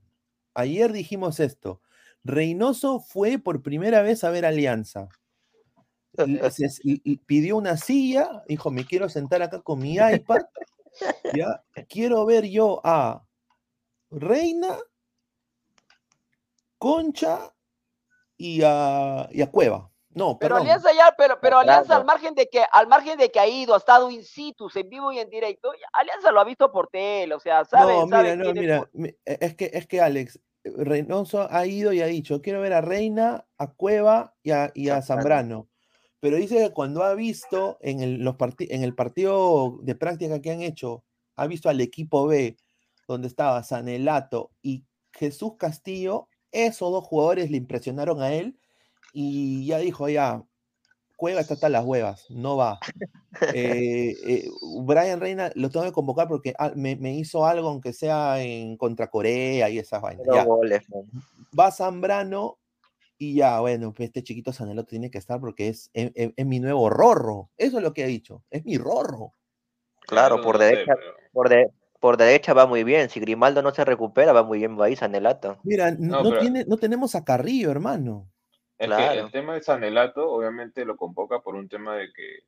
ayer 0.54 0.92
dijimos 0.92 1.40
esto. 1.40 1.82
Reynoso 2.24 3.00
fue 3.00 3.40
por 3.40 3.64
primera 3.64 4.02
vez 4.02 4.24
a 4.24 4.30
ver 4.30 4.46
Alianza. 4.46 5.10
pidió 7.26 7.58
una 7.58 7.78
silla, 7.78 8.44
dijo, 8.48 8.70
me 8.70 8.86
quiero 8.86 9.10
sentar 9.10 9.42
acá 9.42 9.62
con 9.62 9.80
mi 9.80 9.96
iPad. 9.96 10.42
¿ya? 11.34 11.64
Quiero 11.90 12.26
ver 12.26 12.46
yo 12.46 12.82
a 12.84 13.26
Reina, 14.12 14.78
Concha 16.78 17.54
y 18.38 18.62
a, 18.64 19.30
y 19.32 19.42
a 19.42 19.50
Cueva. 19.50 19.91
No, 20.14 20.38
pero 20.38 20.58
Alianza 20.58 20.92
ya, 20.94 21.14
pero, 21.18 21.40
pero 21.40 21.60
Alianza 21.60 21.96
al 21.96 22.06
margen 22.06 22.36
de 22.36 22.48
que, 22.48 22.64
al 22.72 22.88
margen 22.88 23.18
de 23.18 23.32
que 23.32 23.40
ha 23.40 23.48
ido, 23.48 23.74
ha 23.74 23.78
estado 23.78 24.12
in 24.12 24.24
situ, 24.24 24.70
en 24.76 24.90
vivo 24.90 25.12
y 25.12 25.20
en 25.20 25.30
directo, 25.30 25.72
Alianza 25.94 26.32
lo 26.32 26.42
ha 26.42 26.44
visto 26.44 26.72
por 26.72 26.90
tele, 26.90 27.34
o 27.34 27.40
sea, 27.40 27.64
sabe, 27.64 27.94
no, 27.94 28.06
mira, 28.06 28.36
no, 28.36 28.54
mira, 28.54 28.90
e, 28.94 29.16
es 29.26 29.56
que, 29.56 29.72
es 29.74 29.88
que 29.88 30.02
Alex, 30.02 30.40
Reynoso 30.64 31.48
ha 31.50 31.66
ido 31.66 31.94
y 31.94 32.02
ha 32.02 32.08
dicho, 32.08 32.42
quiero 32.42 32.62
ver 32.62 32.74
a 32.74 32.82
Reina, 32.82 33.46
a 33.58 33.68
Cueva 33.68 34.36
y 34.44 34.52
a, 34.52 34.72
y 34.74 34.90
a 34.90 35.02
Zambrano. 35.02 35.70
Pero 36.20 36.38
dice 36.38 36.58
que 36.58 36.72
cuando 36.72 37.04
ha 37.04 37.16
visto 37.16 37.78
en 37.82 38.02
el, 38.02 38.24
los 38.24 38.36
en 38.60 38.84
el 38.84 38.94
partido 38.94 39.80
de 39.82 39.96
práctica 39.96 40.40
que 40.40 40.52
han 40.52 40.62
hecho, 40.62 41.04
ha 41.36 41.48
visto 41.48 41.68
al 41.68 41.82
equipo 41.82 42.28
B, 42.28 42.58
donde 43.08 43.28
estaba 43.28 43.64
Sanelato 43.64 44.52
y 44.62 44.86
Jesús 45.14 45.54
Castillo, 45.58 46.28
esos 46.52 46.92
dos 46.92 47.04
jugadores 47.06 47.50
le 47.50 47.58
impresionaron 47.58 48.22
a 48.22 48.34
él 48.34 48.60
y 49.14 49.66
ya 49.66 49.80
dijo, 49.80 50.10
ya, 50.10 50.44
juega 51.22 51.42
hasta 51.42 51.70
las 51.70 51.86
huevas, 51.86 52.26
no 52.30 52.58
va. 52.58 52.80
Eh, 53.54 54.14
eh, 54.28 54.50
Brian 54.84 55.22
Reina 55.22 55.52
lo 55.56 55.70
tengo 55.70 55.86
que 55.86 55.94
convocar 55.94 56.28
porque 56.28 56.54
ah, 56.60 56.74
me, 56.76 57.16
hizo 57.16 57.46
algo, 57.46 57.70
aunque 57.70 57.94
sea 57.94 58.42
en 58.42 58.76
contra 58.76 59.10
Corea 59.10 59.70
y 59.70 59.80
esas 59.80 60.02
vainas. 60.02 60.28
Va 61.58 61.72
Zambrano 61.72 62.60
y 63.18 63.36
ya, 63.36 63.60
bueno, 63.62 63.94
pues 63.94 64.08
este 64.08 64.24
chiquito 64.24 64.52
Sanelo 64.52 64.84
tiene 64.84 65.10
que 65.10 65.18
estar 65.18 65.40
porque 65.40 65.70
es, 65.70 65.92
es, 65.94 66.46
mi 66.46 66.60
nuevo 66.60 66.90
Rorro. 66.90 67.52
Eso 67.58 67.78
es 67.78 67.84
lo 67.84 67.94
que 67.94 68.04
ha 68.04 68.08
dicho, 68.08 68.44
es 68.50 68.66
mi 68.66 68.78
Rorro. 68.78 69.34
Claro, 70.02 70.42
por 70.42 70.58
derecha, 70.58 70.96
por, 71.32 71.50
por 72.00 72.18
derecha 72.18 72.54
va 72.54 72.66
muy 72.66 72.84
bien. 72.84 73.10
Si 73.10 73.20
Grimaldo 73.20 73.62
no 73.62 73.72
se 73.74 73.86
recupera, 73.86 74.34
va 74.34 74.44
muy 74.44 74.58
bien 74.58 74.78
va 74.78 74.86
ahí 74.86 74.96
Sanelato. 74.96 75.60
Mira, 75.64 75.92
no, 75.92 76.40
tiene, 76.40 76.66
no 76.66 76.78
tenemos 76.78 77.14
a 77.14 77.24
Carrillo, 77.24 77.70
hermano. 77.70 78.31
El, 78.82 79.32
tema 79.32 79.54
de 79.54 79.62
Sanelato, 79.62 80.32
obviamente 80.32 80.86
lo 80.86 80.98
convoca 80.98 81.42
por 81.42 81.56
un 81.56 81.70
tema 81.70 81.96
de 81.96 82.12
que, 82.12 82.40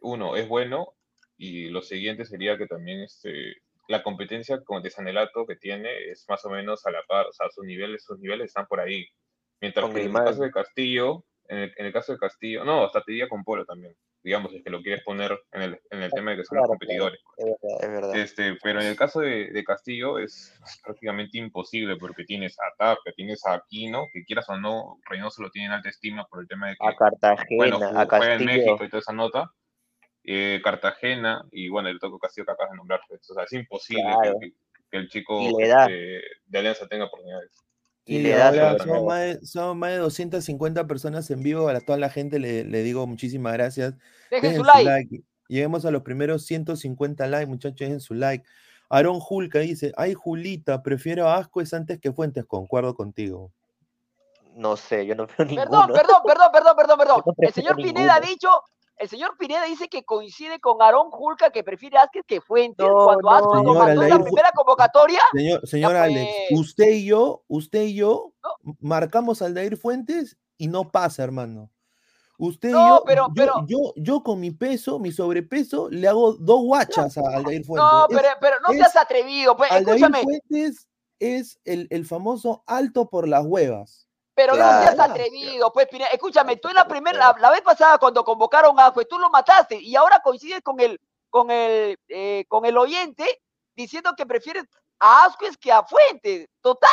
uno, 0.00 0.34
es 0.34 0.48
bueno, 0.48 0.94
y 1.36 1.68
lo 1.68 1.82
siguiente 1.82 2.24
sería 2.24 2.56
que 2.56 2.66
también 2.66 3.02
este, 3.02 3.56
la 3.88 4.02
competencia 4.02 4.62
con 4.62 4.82
de 4.82 4.90
Sanelato 4.90 5.46
que 5.46 5.56
tiene 5.56 6.10
es 6.10 6.24
más 6.28 6.44
o 6.46 6.50
menos 6.50 6.86
a 6.86 6.90
la 6.90 7.02
par, 7.06 7.26
o 7.26 7.32
sea, 7.32 7.50
sus 7.50 7.66
niveles, 7.66 8.02
sus 8.02 8.18
niveles 8.18 8.46
están 8.46 8.66
por 8.66 8.80
ahí. 8.80 9.06
Mientras 9.60 9.90
que 9.90 10.02
en 10.02 10.16
el 10.16 10.24
caso 10.24 10.42
de 10.42 10.50
Castillo, 10.50 11.24
en 11.48 11.70
el, 11.76 11.92
caso 11.92 12.12
de 12.12 12.18
Castillo, 12.18 12.64
no, 12.64 12.84
hasta 12.84 13.02
te 13.02 13.12
diría 13.12 13.28
con 13.28 13.44
Polo 13.44 13.66
también, 13.66 13.94
digamos, 14.24 14.54
es 14.54 14.64
que 14.64 14.70
lo 14.70 14.80
quieres 14.80 15.04
poner 15.04 15.38
en 15.52 15.62
el, 15.62 15.80
en 15.90 16.02
el 16.02 16.10
tema 16.10 16.30
de 16.30 16.38
que 16.38 16.44
son 16.44 16.56
los 16.56 16.66
competidores. 16.66 17.20
es, 17.36 17.88
verdad, 17.88 18.16
Este, 18.16 18.56
pero 18.62 18.80
en 18.80 18.86
el 18.86 18.96
caso 18.96 19.20
de, 19.20 19.50
de, 19.52 19.64
Castillo 19.64 20.18
es 20.18 20.58
prácticamente 20.82 21.36
imposible 21.36 21.96
porque 21.96 22.24
tienes 22.24 22.56
a 22.58 22.74
Tapia, 22.78 23.12
tienes 23.14 23.44
a 23.46 23.52
Aquino, 23.52 24.06
que 24.12 24.24
quieras 24.24 24.48
o 24.48 24.56
no, 24.56 24.98
Reynoso 25.04 25.42
lo 25.42 25.50
tiene 25.50 25.66
en 25.66 25.72
alta 25.74 25.90
estima 25.90 26.24
por 26.24 26.40
el 26.40 26.48
tema 26.48 26.68
de 26.68 26.76
que 26.76 26.88
a 26.88 26.96
Cartagena, 26.96 27.56
bueno, 27.56 27.80
a 27.94 28.08
Castillo. 28.08 28.32
en 28.32 28.44
México 28.46 28.84
y 28.84 28.88
toda 28.88 29.00
esa 29.00 29.12
nota. 29.12 29.52
eh, 30.24 30.60
Cartagena 30.64 31.44
y 31.52 31.68
bueno, 31.68 31.90
el 31.90 31.98
Toco 31.98 32.18
Castillo 32.18 32.46
que 32.46 32.52
acabas 32.52 32.70
de 32.70 32.78
nombrar. 32.78 33.00
Pues, 33.06 33.30
o 33.30 33.34
sea, 33.34 33.44
es 33.44 33.52
imposible 33.52 34.10
que, 34.40 34.52
el 34.96 35.08
chico 35.08 35.38
este, 35.60 36.22
de 36.46 36.58
Alianza 36.58 36.86
tenga 36.86 37.06
oportunidades. 37.06 37.63
Y, 38.06 38.18
le 38.18 38.30
da 38.30 38.76
son, 38.78 39.06
más 39.06 39.20
de, 39.20 39.46
son, 39.46 39.78
más 39.78 39.90
de, 39.92 39.96
250 39.96 40.86
personas 40.86 41.30
en 41.30 41.40
vivo. 41.42 41.68
A 41.68 41.80
toda 41.80 41.98
la 41.98 42.10
gente 42.10 42.38
le, 42.38 42.64
le 42.64 42.82
digo 42.82 43.06
muchísimas 43.06 43.54
gracias. 43.54 43.94
Dejen, 44.30 44.56
su, 44.56 44.64
like. 44.64 45.22
Lleguemos 45.48 45.84
a 45.84 45.90
los 45.90 46.02
primeros 46.02 46.44
150 46.44 47.26
likes, 47.26 47.46
muchachos, 47.46 47.78
dejen 47.78 48.00
su 48.00 48.14
like. 48.14 48.44
Aaron 48.88 49.20
Julka 49.20 49.58
dice, 49.58 49.92
ay 49.96 50.14
Julita, 50.14 50.82
prefiero 50.82 51.28
a 51.28 51.36
Ascuez 51.36 51.72
antes 51.74 51.98
que 51.98 52.12
Fuentes, 52.12 52.44
concuerdo 52.44 52.94
contigo. 52.94 53.50
No 54.54 54.76
sé, 54.76 55.06
yo 55.06 55.14
no 55.14 55.26
veo 55.26 55.34
ninguno. 55.46 55.64
Perdón, 55.64 55.90
perdón, 55.92 56.22
perdón, 56.24 56.48
perdón, 56.52 56.76
perdón, 56.76 56.98
perdón. 56.98 57.22
el 57.38 57.52
señor 57.52 57.76
Pineda 57.76 58.16
ha 58.16 58.20
dicho, 58.20 58.48
el 58.96 59.08
señor 59.08 59.36
Pineda 59.36 59.64
dice 59.64 59.88
que 59.88 60.04
coincide 60.04 60.60
con 60.60 60.80
Aaron 60.80 61.10
Julka 61.10 61.50
que 61.50 61.64
prefiere 61.64 61.98
a 61.98 62.08
que 62.26 62.40
Fuentes 62.40 62.86
cuando 62.86 63.30
Ascuez 63.30 63.62
no, 63.64 63.74
mandó 63.74 64.02
la 64.02 64.22
primera 64.22 64.50
convocatoria. 64.54 65.20
Señor, 65.32 65.66
señor 65.66 65.96
Alex, 65.96 66.30
usted 66.52 66.90
y 66.90 67.06
yo, 67.06 67.44
usted 67.48 67.82
y 67.82 67.96
yo 67.96 68.32
marcamos 68.80 69.42
al 69.42 69.54
Dair 69.54 69.76
Fuentes 69.76 70.36
y 70.56 70.68
no 70.68 70.90
pasa, 70.90 71.24
hermano. 71.24 71.70
Usted 72.36 72.70
yo, 72.70 73.02
pero, 73.06 73.28
yo, 73.66 73.92
yo, 73.96 74.22
con 74.22 74.40
mi 74.40 74.50
peso, 74.50 74.98
mi 74.98 75.12
sobrepeso, 75.12 75.88
le 75.88 76.08
hago 76.08 76.32
dos 76.34 76.62
guachas 76.62 77.16
a 77.16 77.20
Aldair 77.36 77.64
Fuentes. 77.64 77.90
No, 77.92 78.06
pero, 78.08 78.28
pero 78.40 78.56
no 78.66 78.72
seas 78.72 78.96
atrevido, 78.96 79.56
pues, 79.56 79.70
Aldair 79.70 80.10
Fuentes 80.22 80.88
es 81.20 81.60
el, 81.64 81.86
el, 81.90 82.04
famoso 82.04 82.64
alto 82.66 83.08
por 83.08 83.28
las 83.28 83.44
huevas. 83.44 84.03
Pero 84.34 84.56
no 84.56 84.64
seas 84.64 84.98
atrevido, 84.98 85.72
pues, 85.72 85.86
escúchame, 86.12 86.56
tú 86.56 86.68
en 86.68 86.74
la 86.74 86.88
primera, 86.88 87.34
la, 87.38 87.50
vez 87.50 87.62
pasada 87.62 87.98
cuando 87.98 88.24
convocaron 88.24 88.78
a 88.80 88.92
pues 88.92 89.06
tú 89.06 89.18
lo 89.18 89.30
mataste 89.30 89.80
y 89.80 89.94
ahora 89.94 90.20
coincides 90.22 90.60
con 90.62 90.80
el, 90.80 91.00
con 91.30 91.50
el, 91.50 91.98
eh, 92.08 92.44
con 92.48 92.64
el 92.64 92.76
oyente 92.76 93.24
diciendo 93.76 94.12
que 94.16 94.26
prefieres 94.26 94.64
a 94.98 95.24
Ascuez 95.26 95.56
que 95.56 95.70
a 95.70 95.84
Fuentes. 95.84 96.48
Total, 96.60 96.90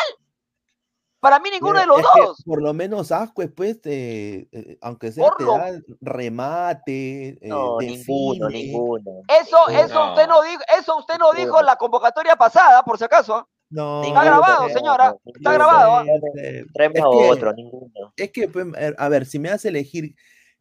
para 1.21 1.39
mí 1.39 1.51
ninguno 1.51 1.79
de 1.79 1.85
los 1.85 2.01
dos. 2.01 2.41
por 2.43 2.63
lo 2.63 2.73
menos 2.73 3.11
Asco 3.11 3.43
pues, 3.55 3.77
eh, 3.85 4.77
aunque 4.81 5.11
sea, 5.11 5.29
te 5.37 5.45
da 5.45 5.79
remate. 6.01 7.29
Eh, 7.29 7.39
no, 7.43 7.77
ninguno, 7.79 8.49
ninguno. 8.49 9.21
Eso, 9.27 9.69
eso 9.69 10.09
usted 10.09 10.27
no 10.27 10.41
dijo, 10.41 10.63
eso 10.79 10.97
usted 10.97 11.19
no 11.19 11.31
dijo 11.33 11.59
en 11.59 11.67
la 11.67 11.75
convocatoria 11.75 12.35
pasada, 12.35 12.81
por 12.83 12.97
si 12.97 13.03
acaso. 13.03 13.47
No, 13.71 14.03
está 14.03 14.23
grabado, 14.23 14.69
señora. 14.69 15.15
Está 15.25 15.53
grabado. 15.53 16.05
Es 16.35 16.91
que, 16.93 17.29
otro, 17.29 17.53
ninguno. 17.53 18.13
Es 18.17 18.31
que, 18.31 18.47
pues, 18.47 18.67
a 18.97 19.09
ver, 19.09 19.25
si 19.25 19.39
me 19.39 19.49
hace 19.49 19.69
elegir 19.69 20.15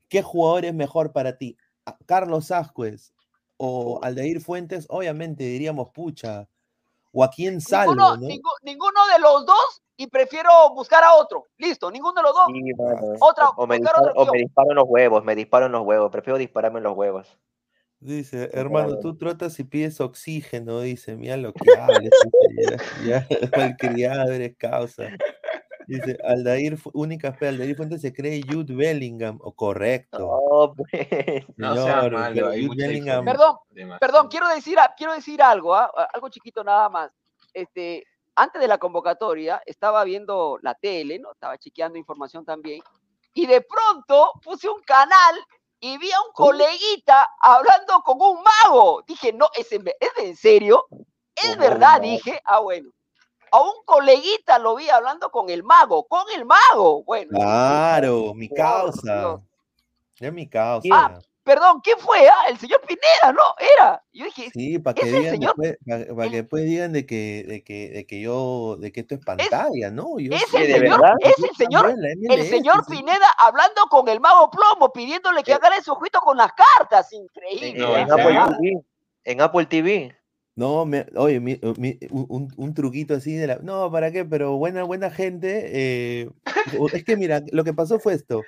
qué 0.09 0.23
jugador 0.23 0.65
es 0.65 0.75
mejor 0.75 1.13
para 1.13 1.37
ti, 1.37 1.57
Carlos 2.07 2.51
Ascuez 2.51 3.13
o 3.57 4.01
Aldeir 4.03 4.41
Fuentes, 4.41 4.87
obviamente 4.89 5.45
diríamos 5.45 5.91
pucha. 5.91 6.49
O 7.13 7.25
a 7.25 7.31
quién 7.31 7.61
salvo, 7.61 8.17
ninguno, 8.17 8.51
ninguno 8.63 9.01
de 9.13 9.19
los 9.19 9.45
dos 9.45 9.83
y 9.97 10.07
prefiero 10.07 10.51
buscar 10.75 11.05
a 11.05 11.15
otro. 11.15 11.49
Listo, 11.59 11.91
ninguno 11.91 12.15
de 12.15 12.23
los 12.23 12.33
dos. 12.33 13.19
Otra, 13.21 13.51
o, 13.51 13.67
me 13.67 13.79
disparo, 13.79 14.13
o, 14.15 14.33
me 14.33 14.39
disparo, 14.39 14.71
en 14.71 14.77
los 14.77 14.85
huevos, 14.89 15.25
me 15.25 15.35
disparo 15.35 15.67
en 15.67 15.73
los 15.73 15.83
huevos, 15.83 16.11
prefiero 16.11 16.39
dispararme 16.39 16.79
en 16.79 16.85
los 16.85 16.97
huevos. 16.97 17.37
Dice, 18.01 18.49
hermano, 18.55 18.99
tú 18.99 19.15
trotas 19.19 19.61
y 19.61 19.65
pides 19.65 20.01
oxígeno, 20.01 20.81
dice, 20.81 21.17
mira 21.17 21.37
lo 21.37 21.53
que 21.53 21.71
hables, 21.79 22.11
ya, 23.05 23.27
ya 23.95 24.25
eres 24.35 24.57
causa. 24.57 25.11
Dice, 25.87 26.17
Aldair, 26.25 26.79
única 26.95 27.35
fe, 27.35 27.49
Aldair 27.49 27.77
Fuentes 27.77 28.01
se 28.01 28.15
cree 28.15 28.41
Jude 28.49 28.75
Bellingham, 28.75 29.39
o 29.43 29.53
correcto. 29.53 30.19
No, 30.19 30.75
pues. 30.75 30.91
no 31.59 31.75
sea 31.75 32.09
malo, 32.09 32.51
Bellingham. 32.75 33.25
Perdón, 33.25 33.57
perdón, 34.01 34.29
quiero 34.29 34.49
decir, 34.49 34.79
quiero 34.97 35.13
decir 35.13 35.43
algo, 35.43 35.75
¿ah? 35.75 35.91
algo 36.15 36.31
chiquito 36.31 36.65
nada 36.65 36.89
más. 36.89 37.11
Este, 37.53 38.05
antes 38.35 38.63
de 38.63 38.69
la 38.69 38.79
convocatoria 38.79 39.61
estaba 39.67 40.05
viendo 40.05 40.59
la 40.63 40.75
tele, 40.75 41.19
¿no? 41.19 41.33
Estaba 41.33 41.59
chequeando 41.59 41.99
información 41.99 42.47
también. 42.47 42.81
Y 43.35 43.47
de 43.47 43.61
pronto 43.61 44.33
puse 44.43 44.71
un 44.71 44.81
canal 44.81 45.35
y 45.81 45.97
vi 45.99 46.13
a 46.13 46.21
un 46.21 46.33
coleguita 46.33 47.27
hablando 47.41 48.03
con 48.03 48.21
un 48.21 48.43
mago. 48.43 49.03
Dije, 49.07 49.33
no, 49.33 49.49
¿es 49.57 49.73
en, 49.73 49.89
¿es 49.89 50.13
en 50.19 50.37
serio? 50.37 50.87
¿Es 51.35 51.57
verdad? 51.57 52.01
Dije, 52.01 52.41
ah, 52.45 52.61
bueno. 52.61 52.91
A 53.53 53.61
un 53.63 53.83
coleguita 53.85 54.59
lo 54.59 54.77
vi 54.77 54.89
hablando 54.91 55.31
con 55.31 55.51
el 55.51 55.65
mago, 55.65 56.07
con 56.07 56.25
el 56.35 56.45
mago. 56.45 57.03
Bueno. 57.03 57.31
Claro, 57.33 58.33
mi 58.35 58.49
causa. 58.49 59.41
Es 60.21 60.33
mi 60.33 60.49
causa. 60.49 60.89
Ah, 60.93 61.19
perdón, 61.43 61.81
¿quién 61.83 61.99
fue? 61.99 62.29
Ah, 62.29 62.49
el 62.49 62.59
señor 62.59 62.81
Pineda, 62.87 63.33
¿no? 63.33 63.43
Era. 63.77 64.03
Yo 64.13 64.25
dije, 64.27 64.51
sí, 64.53 64.79
para 64.79 64.95
que, 64.95 65.07
digan 65.07 65.41
después, 65.41 65.79
para, 65.87 66.31
que 66.31 66.37
después 66.37 66.65
digan 66.65 66.93
de 66.93 67.07
que, 67.07 67.45
de 67.47 67.65
que, 67.65 67.91
de 67.91 68.07
que 68.07 68.21
yo, 68.21 68.77
de 68.79 68.93
que 68.93 69.01
esto 69.01 69.15
es 69.15 69.25
pantalla, 69.25 69.91
¿no? 69.91 70.19
Yo 70.19 70.33
es, 70.35 70.43
el 70.55 70.73
señor, 70.73 71.01
es 71.21 71.39
el 71.39 71.57
señor, 71.57 71.95
el 72.31 72.47
señor 72.47 72.87
Pineda 72.87 73.27
hablando 73.39 73.83
con 73.91 74.09
el 74.09 74.21
mago 74.21 74.51
plomo, 74.51 74.93
pidiéndole 74.93 75.43
que 75.43 75.55
haga 75.55 75.71
su 75.83 75.95
juicio 75.95 76.21
con 76.21 76.37
las 76.37 76.53
cartas, 76.53 77.13
increíble. 77.13 78.01
en, 78.01 78.13
Apple 78.13 78.39
TV, 78.59 78.85
en 79.25 79.41
Apple 79.41 79.67
TV. 79.67 80.17
No, 80.57 80.85
me, 80.85 81.07
oye, 81.17 81.39
un, 82.11 82.53
un, 82.55 82.75
truquito 82.75 83.15
así 83.15 83.35
de 83.35 83.47
la. 83.47 83.57
No, 83.63 83.91
¿para 83.91 84.11
qué? 84.11 84.25
Pero 84.25 84.57
buena, 84.57 84.83
buena 84.83 85.11
gente. 85.11 85.71
Eh, 85.73 86.31
es 86.93 87.05
que 87.05 87.17
mira, 87.17 87.43
lo 87.53 87.65
que 87.65 87.73
pasó 87.73 87.99
fue 87.99 88.15
esto. 88.15 88.43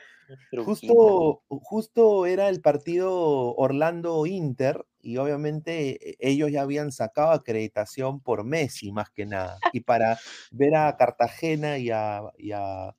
Justo, 0.65 1.43
justo 1.49 2.27
era 2.27 2.49
el 2.49 2.61
partido 2.61 3.55
Orlando-Inter 3.55 4.85
y 5.01 5.17
obviamente 5.17 6.11
e, 6.11 6.17
ellos 6.21 6.51
ya 6.51 6.63
habían 6.63 6.93
sacado 6.93 7.33
acreditación 7.33 8.21
por 8.21 8.45
Messi 8.45 8.93
más 8.93 9.11
que 9.11 9.27
nada. 9.27 9.59
Y 9.73 9.81
para 9.81 10.19
ver 10.51 10.77
a 10.77 10.97
Cartagena 10.97 11.79
y 11.79 11.91
a, 11.91 12.23
y 12.39 12.53
a, 12.53 12.95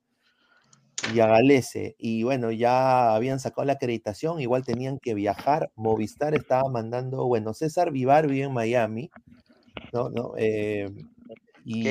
y 1.14 1.20
a 1.20 1.28
Galese. 1.28 1.96
Y 1.98 2.24
bueno, 2.24 2.52
ya 2.52 3.16
habían 3.16 3.40
sacado 3.40 3.66
la 3.66 3.74
acreditación, 3.74 4.40
igual 4.40 4.64
tenían 4.64 5.00
que 5.00 5.14
viajar. 5.14 5.72
Movistar 5.76 6.36
estaba 6.36 6.70
mandando, 6.70 7.26
bueno, 7.26 7.54
César 7.54 7.92
Vivar 7.92 8.28
vive 8.28 8.46
en 8.46 8.54
Miami, 8.54 9.10
¿no? 9.92 10.10
¿No? 10.10 10.34
Eh, 10.38 10.92
y 11.66 11.84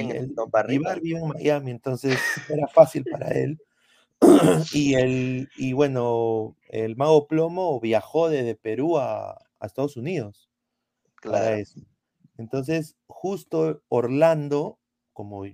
Vivar 0.69 1.01
vive 1.01 1.19
en 1.19 1.29
Miami, 1.29 1.71
entonces 1.71 2.19
era 2.49 2.67
fácil 2.69 3.05
para 3.11 3.29
él. 3.29 3.59
y, 4.73 4.95
el, 4.95 5.49
y 5.57 5.73
bueno, 5.73 6.57
el 6.69 6.97
mago 6.97 7.27
Plomo 7.27 7.81
viajó 7.81 8.29
desde 8.29 8.55
Perú 8.55 8.99
a, 8.99 9.39
Estados 9.61 9.97
Unidos 9.97 10.51
para 11.23 11.57
eso. 11.57 11.81
Entonces, 12.37 12.97
justo 13.07 13.81
Orlando, 13.89 14.81
como 15.13 15.45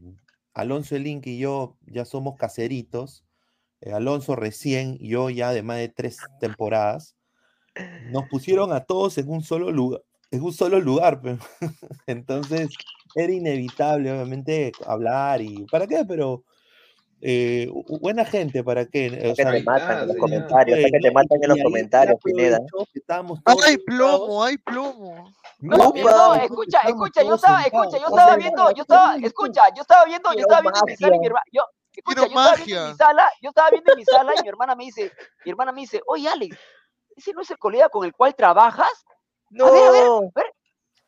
Alonso 0.55 0.97
Link 0.97 1.27
y 1.27 1.39
yo 1.39 1.77
ya 1.85 2.07
somos 2.07 2.37
caseritos, 2.37 3.27
eh, 3.83 3.93
Alonso 3.93 4.35
recién, 4.35 4.97
yo 4.99 5.29
ya 5.29 5.53
de 5.53 5.63
más 5.63 5.77
de 5.77 5.91
tres 5.91 6.19
temporadas, 6.41 7.17
nos 8.11 8.29
pusieron 8.29 8.73
a 8.73 8.85
todos 8.85 9.19
en 9.19 9.29
un 9.29 9.43
solo 9.43 9.71
lugar, 9.71 10.03
en 10.31 10.43
un 10.43 10.53
solo 10.53 10.81
lugar. 10.81 11.21
Entonces, 12.07 12.71
era 13.15 13.33
inevitable, 13.33 14.11
obviamente, 14.11 14.73
hablar 14.87 15.43
y 15.43 15.67
¿para 15.71 15.87
qué? 15.87 16.05
Pero 16.07 16.45
eh, 17.21 17.69
buena 18.01 18.25
gente, 18.25 18.63
¿para 18.63 18.87
qué? 18.87 19.09
O 19.31 19.35
que 19.35 19.45
te 19.45 19.63
matan 19.63 20.03
en 20.03 20.09
los 20.09 20.17
comentarios, 20.17 20.79
que 20.79 20.99
te 21.01 21.11
matan 21.11 21.39
en 21.43 21.49
los 21.49 21.59
comentarios, 21.63 22.21
Pineda. 22.23 22.61
Hay 23.65 23.79
plomo, 23.79 24.45
hay 24.45 24.57
plomo. 24.59 25.33
No, 25.59 25.77
no, 25.77 26.35
escucha, 26.37 26.81
escucha, 26.83 27.23
yo 27.23 27.35
estaba, 27.35 27.63
escucha, 27.63 27.99
yo 27.99 28.07
estaba 28.09 28.37
viendo, 28.37 28.71
yo 28.71 28.83
estaba, 28.83 29.17
escucha, 29.17 29.63
yo 29.75 29.83
estaba 29.83 30.05
viendo, 30.05 30.33
yo 30.33 30.41
estaba 30.41 30.61
viendo 30.61 30.81
en 30.81 30.87
mi 30.87 30.97
sala 30.97 31.17
y 31.17 31.19
mi 31.19 31.27
hermana, 31.27 31.45
yo, 31.53 31.63
escucha, 31.93 32.21
yo 32.21 32.27
estaba 32.27 32.55
viendo 32.55 32.83
en 32.85 32.91
mi 32.91 32.97
sala, 32.97 33.33
yo 33.43 33.49
estaba 33.49 33.71
viendo 33.71 33.93
en 33.93 33.99
mi 33.99 34.05
sala 34.05 34.33
y 34.37 34.43
mi 34.43 34.49
hermana 34.49 34.75
me 34.77 34.85
dice, 34.85 35.13
mi 35.45 35.51
hermana 35.51 35.73
me 35.73 35.81
dice, 35.81 36.01
oye 36.07 36.29
Alex, 36.29 36.57
¿ese 37.17 37.33
no 37.33 37.43
es 37.43 37.51
el 37.51 37.59
colega 37.59 37.89
con 37.89 38.05
el 38.05 38.13
cual 38.13 38.35
trabajas? 38.37 39.05
No. 39.51 39.67
A 39.67 39.71
ver, 39.73 39.89
a 39.89 39.91
ver, 39.91 40.03
a 40.03 40.21
ver. 40.37 40.55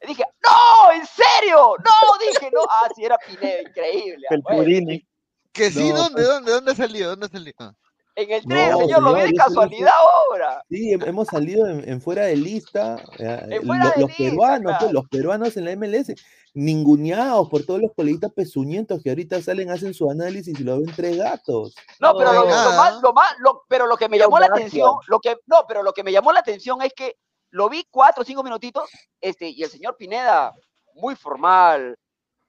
Dije, 0.08 0.24
no, 0.42 0.92
en 0.92 1.06
serio, 1.06 1.76
no, 1.78 2.18
dije, 2.18 2.50
no, 2.50 2.62
ah, 2.62 2.88
sí, 2.96 3.04
era 3.04 3.18
Pineda, 3.18 3.60
increíble. 3.60 4.26
El 4.30 4.42
Purini. 4.42 5.09
Que 5.52 5.70
sí, 5.70 5.90
¿dónde, 5.90 6.22
dónde, 6.22 6.52
dónde 6.52 6.74
salió? 6.74 7.08
¿Dónde 7.08 7.28
salió? 7.28 7.52
Ah. 7.58 7.74
En 8.16 8.30
el 8.30 8.44
tren, 8.44 8.76
señor, 8.76 9.02
lo 9.02 9.14
vi 9.14 9.22
de 9.22 9.32
casualidad 9.32 9.92
ahora. 10.28 10.62
Sí, 10.68 10.92
hemos 10.92 11.28
salido 11.28 11.66
en, 11.66 12.00
fuera 12.02 12.24
de 12.24 12.36
lista. 12.36 13.02
Eh, 13.18 13.60
los 13.96 14.14
peruanos, 14.16 14.76
pues, 14.78 14.92
los 14.92 15.08
peruanos 15.08 15.56
en 15.56 15.64
la 15.64 15.76
MLS, 15.76 16.12
ninguneados 16.52 17.48
por 17.48 17.64
todos 17.64 17.80
los 17.80 17.92
coleguitas 17.94 18.32
pezuñentos 18.32 19.02
que 19.02 19.10
ahorita 19.10 19.40
salen, 19.40 19.70
hacen 19.70 19.94
su 19.94 20.10
análisis 20.10 20.58
y 20.58 20.64
lo 20.64 20.80
ven 20.80 20.92
tres 20.94 21.16
gatos. 21.16 21.74
No, 22.00 22.14
pero 22.16 22.32
lo, 22.32 22.46
más, 22.46 23.00
lo 23.00 23.12
más, 23.12 23.34
pero 23.68 23.86
lo 23.86 23.96
que 23.96 24.08
me 24.08 24.18
llamó 24.18 24.38
la 24.38 24.46
atención, 24.46 24.96
lo 25.06 25.20
que, 25.20 25.36
no, 25.46 25.64
pero 25.66 25.82
lo 25.82 25.92
que 25.92 26.02
me 26.02 26.12
llamó 26.12 26.32
la 26.32 26.40
atención 26.40 26.82
es 26.82 26.92
que 26.92 27.16
lo 27.50 27.68
vi 27.68 27.86
cuatro 27.90 28.22
o 28.22 28.26
cinco 28.26 28.42
minutitos, 28.42 28.90
este, 29.20 29.48
y 29.48 29.62
el 29.62 29.70
señor 29.70 29.96
Pineda, 29.96 30.52
muy 30.94 31.14
formal, 31.14 31.96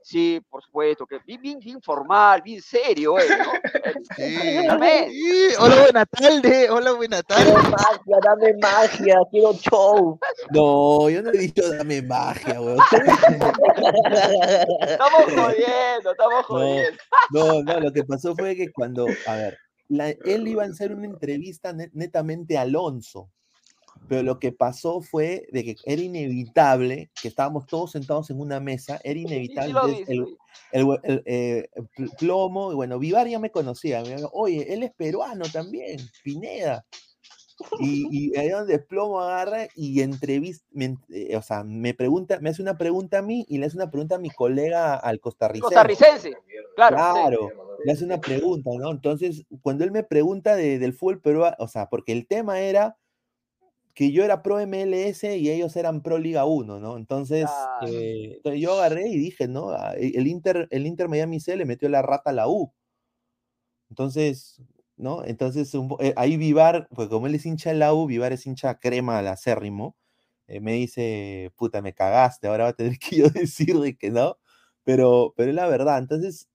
Sí, 0.04 0.42
por 0.50 0.64
supuesto, 0.64 1.06
que 1.06 1.20
bien, 1.26 1.42
bien, 1.42 1.60
bien 1.60 1.82
formal, 1.82 2.42
bien 2.42 2.62
serio, 2.62 3.20
¿eh? 3.20 3.28
¿no? 3.30 3.52
Sí. 4.18 4.36
sí. 4.36 5.56
Hola, 5.60 5.84
buena 5.84 6.06
tarde. 6.06 6.70
Hola, 6.70 6.92
buena 6.94 7.22
tarde. 7.22 7.46
Quiero 7.46 7.62
magia, 7.62 8.18
dame 8.24 8.54
magia, 8.60 9.20
quiero 9.30 9.54
show. 9.54 10.20
No, 10.50 11.10
yo 11.10 11.22
no 11.22 11.30
he 11.32 11.38
dicho 11.38 11.70
dame 11.70 12.02
magia, 12.02 12.60
weón. 12.60 12.80
estamos 14.82 15.24
jodiendo, 15.26 16.12
estamos 16.12 16.46
jodiendo. 16.46 16.98
No, 17.32 17.62
no, 17.64 17.80
lo 17.80 17.92
que 17.94 18.04
pasó 18.04 18.36
fue 18.36 18.56
que 18.56 18.72
cuando, 18.72 19.06
a 19.28 19.36
ver, 19.36 19.58
la, 19.88 20.10
él 20.10 20.48
iba 20.48 20.64
a 20.64 20.68
hacer 20.68 20.94
una 20.94 21.06
entrevista 21.06 21.74
netamente 21.94 22.58
a 22.58 22.62
Alonso. 22.62 23.30
Pero 24.08 24.24
lo 24.24 24.40
que 24.40 24.52
pasó 24.52 25.02
fue 25.02 25.48
de 25.52 25.64
que 25.64 25.76
era 25.86 26.02
inevitable, 26.02 27.12
que 27.22 27.28
estábamos 27.28 27.66
todos 27.66 27.92
sentados 27.92 28.30
en 28.30 28.40
una 28.40 28.60
mesa, 28.60 29.00
era 29.04 29.20
inevitable 29.20 30.06
el, 30.08 30.26
el, 30.72 31.24
eh, 31.26 31.70
plomo, 32.20 32.72
y 32.72 32.76
bueno, 32.76 33.00
Vivar 33.00 33.28
ya 33.28 33.40
me 33.40 33.52
conocía, 33.52 34.02
me 34.02 34.16
dijo, 34.16 34.30
oye, 34.34 34.74
él 34.74 34.84
es 34.84 34.92
peruano 34.94 35.46
también, 35.52 36.00
Pineda. 36.24 36.86
Y, 37.80 38.38
ahí 38.38 38.50
donde 38.50 38.80
Plomo 38.80 39.20
agarra 39.20 39.68
y 39.76 40.02
entrevista, 40.02 40.66
eh, 41.10 41.36
o 41.36 41.42
sea, 41.42 41.64
me 41.64 41.94
pregunta, 41.94 42.40
me 42.42 42.50
hace 42.50 42.62
una 42.62 42.78
pregunta 42.78 43.20
a 43.20 43.22
mí 43.22 43.46
y 43.48 43.58
le 43.58 43.66
hace 43.66 43.78
una 43.78 43.90
pregunta 43.90 44.16
a 44.16 44.20
mi 44.20 44.30
colega 44.30 44.96
al 44.96 45.20
costarricense. 45.20 45.64
Costarricense, 45.64 46.38
claro. 46.76 46.96
Claro, 46.96 47.50
le 47.84 47.92
hace 47.92 48.04
una 48.04 48.20
pregunta, 48.20 48.70
¿no? 48.78 48.92
Entonces, 48.92 49.46
cuando 49.62 49.84
él 49.84 49.92
me 49.92 50.04
pregunta 50.04 50.56
de, 50.56 50.80
del 50.80 50.94
fútbol 50.94 51.22
peruano, 51.22 51.56
o 51.60 51.68
sea, 51.68 51.88
porque 51.90 52.12
el 52.12 52.28
tema 52.28 52.62
era 52.62 52.98
que 53.94 54.12
yo 54.12 54.24
era 54.24 54.44
pro 54.44 54.60
MLS 54.66 55.24
y 55.24 55.50
ellos 55.50 55.76
eran 55.76 56.02
pro 56.02 56.18
Liga 56.18 56.46
1, 56.46 56.80
¿no? 56.80 56.98
Entonces, 56.98 57.50
eh, 57.88 58.40
yo 58.58 58.74
agarré 58.74 59.10
y 59.10 59.18
dije, 59.18 59.48
¿no? 59.48 59.70
Ah, 59.72 59.94
e, 59.98 60.14
el 60.16 60.28
Inter, 60.28 60.68
el 60.72 60.88
Inter 60.88 61.10
Miami 61.10 61.40
C 61.40 61.56
le 61.56 61.66
metió 61.66 61.90
la 61.90 62.02
rata 62.02 62.32
a 62.32 62.34
la 62.34 62.48
U. 62.48 62.74
Entonces, 63.90 64.62
¿no? 64.98 65.24
Entonces, 65.26 65.72
eh, 66.00 66.14
ahí 66.16 66.38
Vivar, 66.38 66.88
pues 66.96 67.10
como 67.10 67.28
él 67.28 67.36
es 67.36 67.46
hincha 67.46 67.72
de 67.72 67.78
la 67.78 67.94
U, 67.94 68.06
Vivar 68.08 68.32
es 68.34 68.46
hincha 68.46 68.80
crema 68.80 69.20
al 69.20 69.28
acérrimo, 69.28 69.98
eh, 70.48 70.60
me 70.62 70.74
dice, 70.74 71.52
puta, 71.58 71.82
me 71.82 71.94
cagaste, 71.94 72.48
ahora 72.48 72.66
va 72.66 72.70
a 72.72 72.74
tener 72.74 72.98
que 73.00 73.18
yo 73.18 73.30
decir 73.30 73.80
de 73.80 73.98
que 73.98 74.12
no, 74.12 74.38
pero, 74.84 75.34
pero 75.36 75.50
es 75.50 75.56
la 75.56 75.68
verdad. 75.68 76.00
Entonces, 76.00 76.50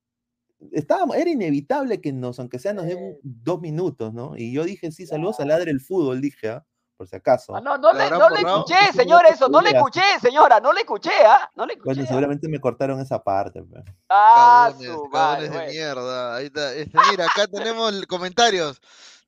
estábamos, 0.73 1.17
era 1.17 1.31
inevitable 1.31 2.01
que 2.01 2.13
nos, 2.13 2.39
aunque 2.41 2.59
sea, 2.59 2.75
nos 2.75 2.87
den 2.87 3.19
dos 3.23 3.61
minutos, 3.61 4.15
¿no? 4.15 4.37
Y 4.37 4.53
yo 4.53 4.65
dije, 4.65 4.93
sí, 4.93 5.07
saludos 5.07 5.41
a 5.41 5.47
Ladre 5.47 5.71
el 5.71 5.81
Fútbol, 5.81 6.21
dije, 6.21 6.51
¿ah? 6.51 6.67
Por 6.97 7.07
si 7.09 7.17
acaso. 7.17 7.55
Ah, 7.55 7.61
no, 7.61 7.77
no, 7.79 7.93
le, 7.93 8.11
no 8.11 8.31
le 8.31 8.41
escuché, 8.41 8.93
señor, 8.93 9.27
eso, 9.27 9.49
no 9.49 9.61
le 9.61 9.71
escuché, 9.71 10.03
señora, 10.21 10.61
no 10.61 10.73
le 10.73 10.81
escuché, 10.81 11.13
¿ah? 11.27 11.51
No 11.55 11.67
le 11.67 11.75
escuché. 11.75 11.95
Bueno, 11.95 12.09
seguramente 12.09 12.49
me 12.49 12.61
cortaron 12.61 13.01
esa 13.01 13.23
parte. 13.23 13.63
Pero. 13.63 13.85
Ah, 14.09 14.71
cabones, 15.13 15.49
su 15.49 15.59
de 15.59 15.67
mierda. 15.67 16.37
Ahí 16.37 16.47
está. 16.47 16.73
Este, 16.75 16.99
mira, 17.11 17.27
acá 17.27 17.47
tenemos 17.47 18.05
comentarios. 18.07 18.81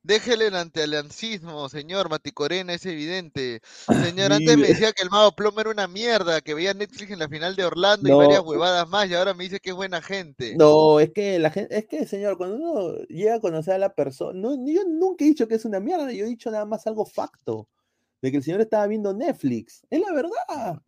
Déjele 0.02 0.46
el 0.46 0.54
antialiancismo, 0.54 1.68
señor 1.68 2.08
Maticorena, 2.08 2.72
es 2.72 2.86
evidente. 2.86 3.60
Señor, 4.04 4.32
antes 4.32 4.56
me 4.56 4.68
decía 4.68 4.92
que 4.92 5.02
el 5.02 5.10
mago 5.10 5.32
plomo 5.32 5.60
era 5.60 5.70
una 5.70 5.88
mierda, 5.88 6.40
que 6.40 6.54
veía 6.54 6.72
Netflix 6.72 7.10
en 7.10 7.18
la 7.18 7.28
final 7.28 7.56
de 7.56 7.64
Orlando 7.64 8.08
y 8.08 8.12
varias 8.12 8.40
huevadas 8.40 8.88
más, 8.88 9.10
y 9.10 9.14
ahora 9.14 9.34
me 9.34 9.44
dice 9.44 9.60
que 9.60 9.70
es 9.70 9.76
buena 9.76 10.00
gente. 10.00 10.54
No, 10.56 11.00
es 11.00 11.10
que 11.10 11.38
la 11.38 11.50
gente, 11.50 11.76
es 11.76 11.86
que, 11.86 12.06
señor, 12.06 12.38
cuando 12.38 12.56
uno 12.56 12.94
llega 13.08 13.34
a 13.34 13.40
conocer 13.40 13.74
a 13.74 13.78
la 13.78 13.94
persona, 13.94 14.38
no, 14.38 14.54
yo 14.66 14.82
nunca 14.86 15.24
he 15.24 15.28
dicho 15.28 15.48
que 15.48 15.56
es 15.56 15.64
una 15.64 15.80
mierda, 15.80 16.12
yo 16.12 16.24
he 16.24 16.28
dicho 16.28 16.50
nada 16.50 16.64
más 16.64 16.86
algo 16.86 17.04
facto, 17.04 17.68
de 18.22 18.30
que 18.30 18.36
el 18.38 18.42
señor 18.42 18.60
estaba 18.60 18.86
viendo 18.86 19.12
Netflix. 19.12 19.82
Es 19.90 20.00
la 20.00 20.12
verdad. 20.12 20.80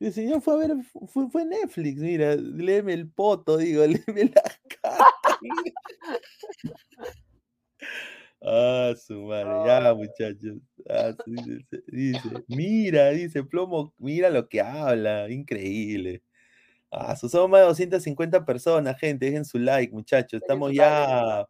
El 0.00 0.12
señor 0.12 0.42
fue 0.42 0.54
a 0.54 0.56
ver, 0.56 0.76
fue, 1.06 1.30
fue 1.30 1.44
Netflix, 1.46 2.00
mira, 2.00 2.34
léeme 2.34 2.92
el 2.92 3.08
poto, 3.08 3.56
digo, 3.56 3.86
léeme 3.86 4.32
la 4.34 4.42
cara. 4.82 5.06
Ah, 8.46 8.92
su 8.94 9.22
madre, 9.22 9.50
ya 9.66 9.94
muchachos. 9.94 10.58
Ah, 10.88 11.14
dice, 11.86 12.44
mira, 12.46 13.08
dice 13.08 13.42
Plomo, 13.42 13.94
mira 13.96 14.28
lo 14.28 14.46
que 14.48 14.60
habla, 14.60 15.30
increíble. 15.30 16.22
Ah, 16.90 17.16
somos 17.16 17.48
más 17.48 17.60
de 17.62 17.66
250 17.68 18.44
personas, 18.44 18.98
gente, 18.98 19.26
dejen 19.26 19.46
su 19.46 19.58
like, 19.58 19.92
muchachos. 19.92 20.42
Estamos 20.42 20.72
ya. 20.74 21.48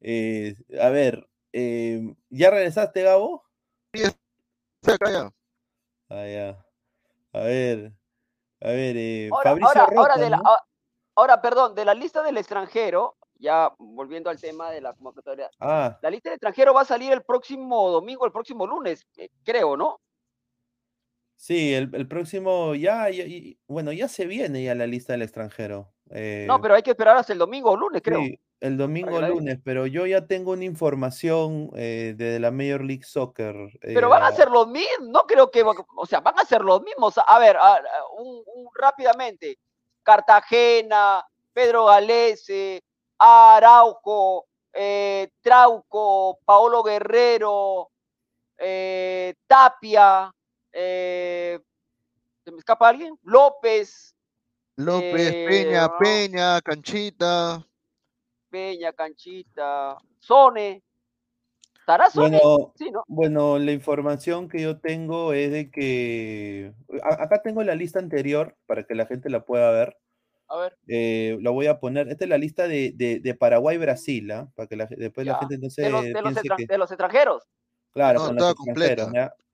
Eh, 0.00 0.56
a 0.80 0.88
ver, 0.90 1.28
eh, 1.52 2.12
¿ya 2.28 2.50
regresaste, 2.50 3.02
Gabo? 3.02 3.44
Sí, 3.94 4.02
acá 4.90 5.10
ya. 5.10 5.32
Ah, 6.08 6.26
ya. 6.26 6.66
A 7.32 7.40
ver, 7.44 7.92
a 8.60 8.68
ver, 8.68 8.96
eh, 8.96 9.28
ahora, 9.30 9.50
Fabricio 9.50 9.80
ahora, 9.82 10.42
ahora, 11.14 11.40
perdón, 11.40 11.74
de 11.76 11.84
la 11.84 11.94
lista 11.94 12.22
del 12.22 12.36
extranjero, 12.36 13.16
ya 13.38 13.72
volviendo 13.78 14.30
al 14.30 14.40
tema 14.40 14.70
de 14.70 14.80
la 14.80 14.92
convocatoria, 14.94 15.50
ah. 15.60 15.98
la 16.02 16.10
lista 16.10 16.30
del 16.30 16.36
extranjero 16.36 16.74
va 16.74 16.82
a 16.82 16.86
salir 16.86 17.12
el 17.12 17.22
próximo 17.22 17.90
domingo, 17.90 18.26
el 18.26 18.32
próximo 18.32 18.66
lunes, 18.66 19.06
eh, 19.16 19.28
creo, 19.44 19.76
¿no? 19.76 20.00
Sí, 21.36 21.74
el, 21.74 22.08
próximo, 22.08 22.74
ya, 22.74 23.08
bueno, 23.66 23.92
ya 23.92 24.08
se 24.08 24.26
viene 24.26 24.64
ya 24.64 24.74
la 24.74 24.86
lista 24.86 25.12
del 25.12 25.22
extranjero. 25.22 25.92
no, 26.06 26.16
eh. 26.16 26.48
pero 26.62 26.74
hay 26.74 26.82
que 26.82 26.92
esperar 26.92 27.16
hasta 27.16 27.34
el 27.34 27.38
domingo 27.38 27.70
o 27.70 27.76
lunes, 27.76 28.00
creo. 28.02 28.20
Sí, 28.20 28.40
el 28.60 28.78
domingo 28.78 29.16
o 29.16 29.20
lunes, 29.20 29.58
pero 29.62 29.86
yo 29.86 30.06
ya 30.06 30.26
tengo 30.26 30.52
una 30.52 30.64
información 30.64 31.70
eh, 31.76 32.14
de 32.16 32.40
la 32.40 32.50
Major 32.50 32.82
League 32.82 33.04
Soccer. 33.04 33.54
pero 33.82 34.08
van 34.08 34.22
a 34.22 34.32
ser 34.32 34.48
los 34.48 34.66
mismos, 34.66 35.08
no 35.08 35.20
creo 35.26 35.50
que, 35.50 35.62
o 35.62 36.06
sea, 36.06 36.20
van 36.20 36.38
a 36.38 36.44
ser 36.44 36.62
los 36.62 36.82
mismos. 36.82 37.14
A 37.18 37.38
ver, 37.38 37.56
un, 38.18 38.42
rápidamente, 38.74 39.58
Cartagena, 40.02 41.22
Pedro 41.52 41.84
Galese, 41.84 42.82
Arauco, 43.18 44.46
eh, 44.72 45.30
Trauco, 45.40 46.38
Paolo 46.44 46.82
Guerrero, 46.82 47.90
eh, 48.58 49.34
Tapia, 49.46 50.32
eh, 50.72 51.58
¿se 52.44 52.50
me 52.50 52.58
escapa 52.58 52.88
alguien? 52.88 53.18
López. 53.22 54.14
López, 54.76 55.32
Peña, 55.32 55.96
Peña, 55.98 56.60
Canchita. 56.60 57.66
Peña, 58.50 58.92
Canchita, 58.92 59.96
Sone. 60.18 60.82
¿Estará 61.78 62.10
Sone? 62.10 62.38
Bueno, 62.42 62.72
sí, 62.76 62.90
¿no? 62.90 63.04
bueno, 63.06 63.58
la 63.58 63.72
información 63.72 64.48
que 64.48 64.60
yo 64.60 64.78
tengo 64.78 65.32
es 65.32 65.50
de 65.52 65.70
que 65.70 66.74
acá 67.02 67.40
tengo 67.42 67.62
la 67.62 67.74
lista 67.74 67.98
anterior 67.98 68.56
para 68.66 68.82
que 68.84 68.94
la 68.94 69.06
gente 69.06 69.30
la 69.30 69.44
pueda 69.44 69.70
ver. 69.70 69.96
A 70.48 70.56
ver. 70.58 70.76
Eh, 70.86 71.36
lo 71.40 71.52
voy 71.52 71.66
a 71.66 71.80
poner. 71.80 72.08
Esta 72.08 72.24
es 72.24 72.28
la 72.28 72.38
lista 72.38 72.68
de, 72.68 72.92
de, 72.96 73.34
Paraguay-Brasil, 73.34 74.30
¿ah? 74.30 74.50
para 74.54 74.68
que 74.68 74.76
después 74.96 75.26
la 75.26 75.38
gente 75.38 75.58
no 75.58 75.70
se. 75.70 75.82
De 75.82 75.90
los, 75.90 76.04
de 76.04 76.78
los, 76.78 76.90
extranjeros. 76.90 77.42
Claro, 77.92 78.32
no, 78.32 78.54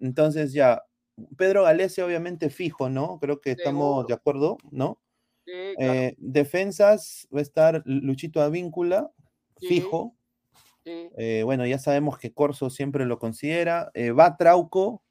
Entonces, 0.01 0.53
ya. 0.53 0.82
Pedro 1.36 1.64
Galese, 1.64 2.03
obviamente, 2.03 2.51
fijo, 2.51 2.88
¿no? 2.88 3.18
Creo 3.20 3.40
que 3.40 3.53
estamos 3.53 4.07
de 4.07 4.14
acuerdo, 4.14 4.57
¿no? 4.70 4.99
Sí, 5.45 5.53
claro. 5.76 5.93
eh, 5.93 6.14
defensas 6.18 7.28
va 7.34 7.40
a 7.40 7.43
estar 7.43 7.82
Luchito 7.84 8.40
Avíncula, 8.40 9.11
fijo. 9.61 10.16
Sí. 10.84 11.11
Eh, 11.16 11.43
bueno, 11.45 11.66
ya 11.66 11.78
sabemos 11.78 12.18
que 12.18 12.32
Corso 12.32 12.70
siempre 12.70 13.07
lo 13.07 13.18
considera. 13.18 13.90
Eh, 13.95 14.11
va 14.11 14.36
Trauco. 14.36 15.03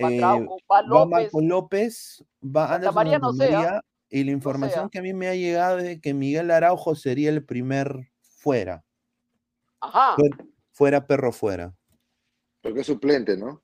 Va, 0.00 0.08
Trauco, 0.10 0.58
va 0.70 0.82
López. 0.82 0.92
Va 0.92 1.06
Marco 1.06 1.40
López. 1.40 2.24
Va 2.44 2.74
Anderson 2.74 2.94
María 2.94 3.18
no 3.18 3.32
sea. 3.32 3.82
Y 4.14 4.22
la 4.22 4.30
información 4.30 4.90
que 4.90 5.00
a 5.00 5.02
mí 5.02 5.12
me 5.12 5.26
ha 5.26 5.34
llegado 5.34 5.80
es 5.80 6.00
que 6.00 6.14
Miguel 6.14 6.52
Araujo 6.52 6.94
sería 6.94 7.30
el 7.30 7.44
primer 7.44 8.12
fuera. 8.20 8.84
Ajá. 9.80 10.14
Fuera, 10.70 11.04
perro 11.08 11.32
fuera. 11.32 11.74
Porque 12.60 12.82
es 12.82 12.86
suplente, 12.86 13.36
¿no? 13.36 13.60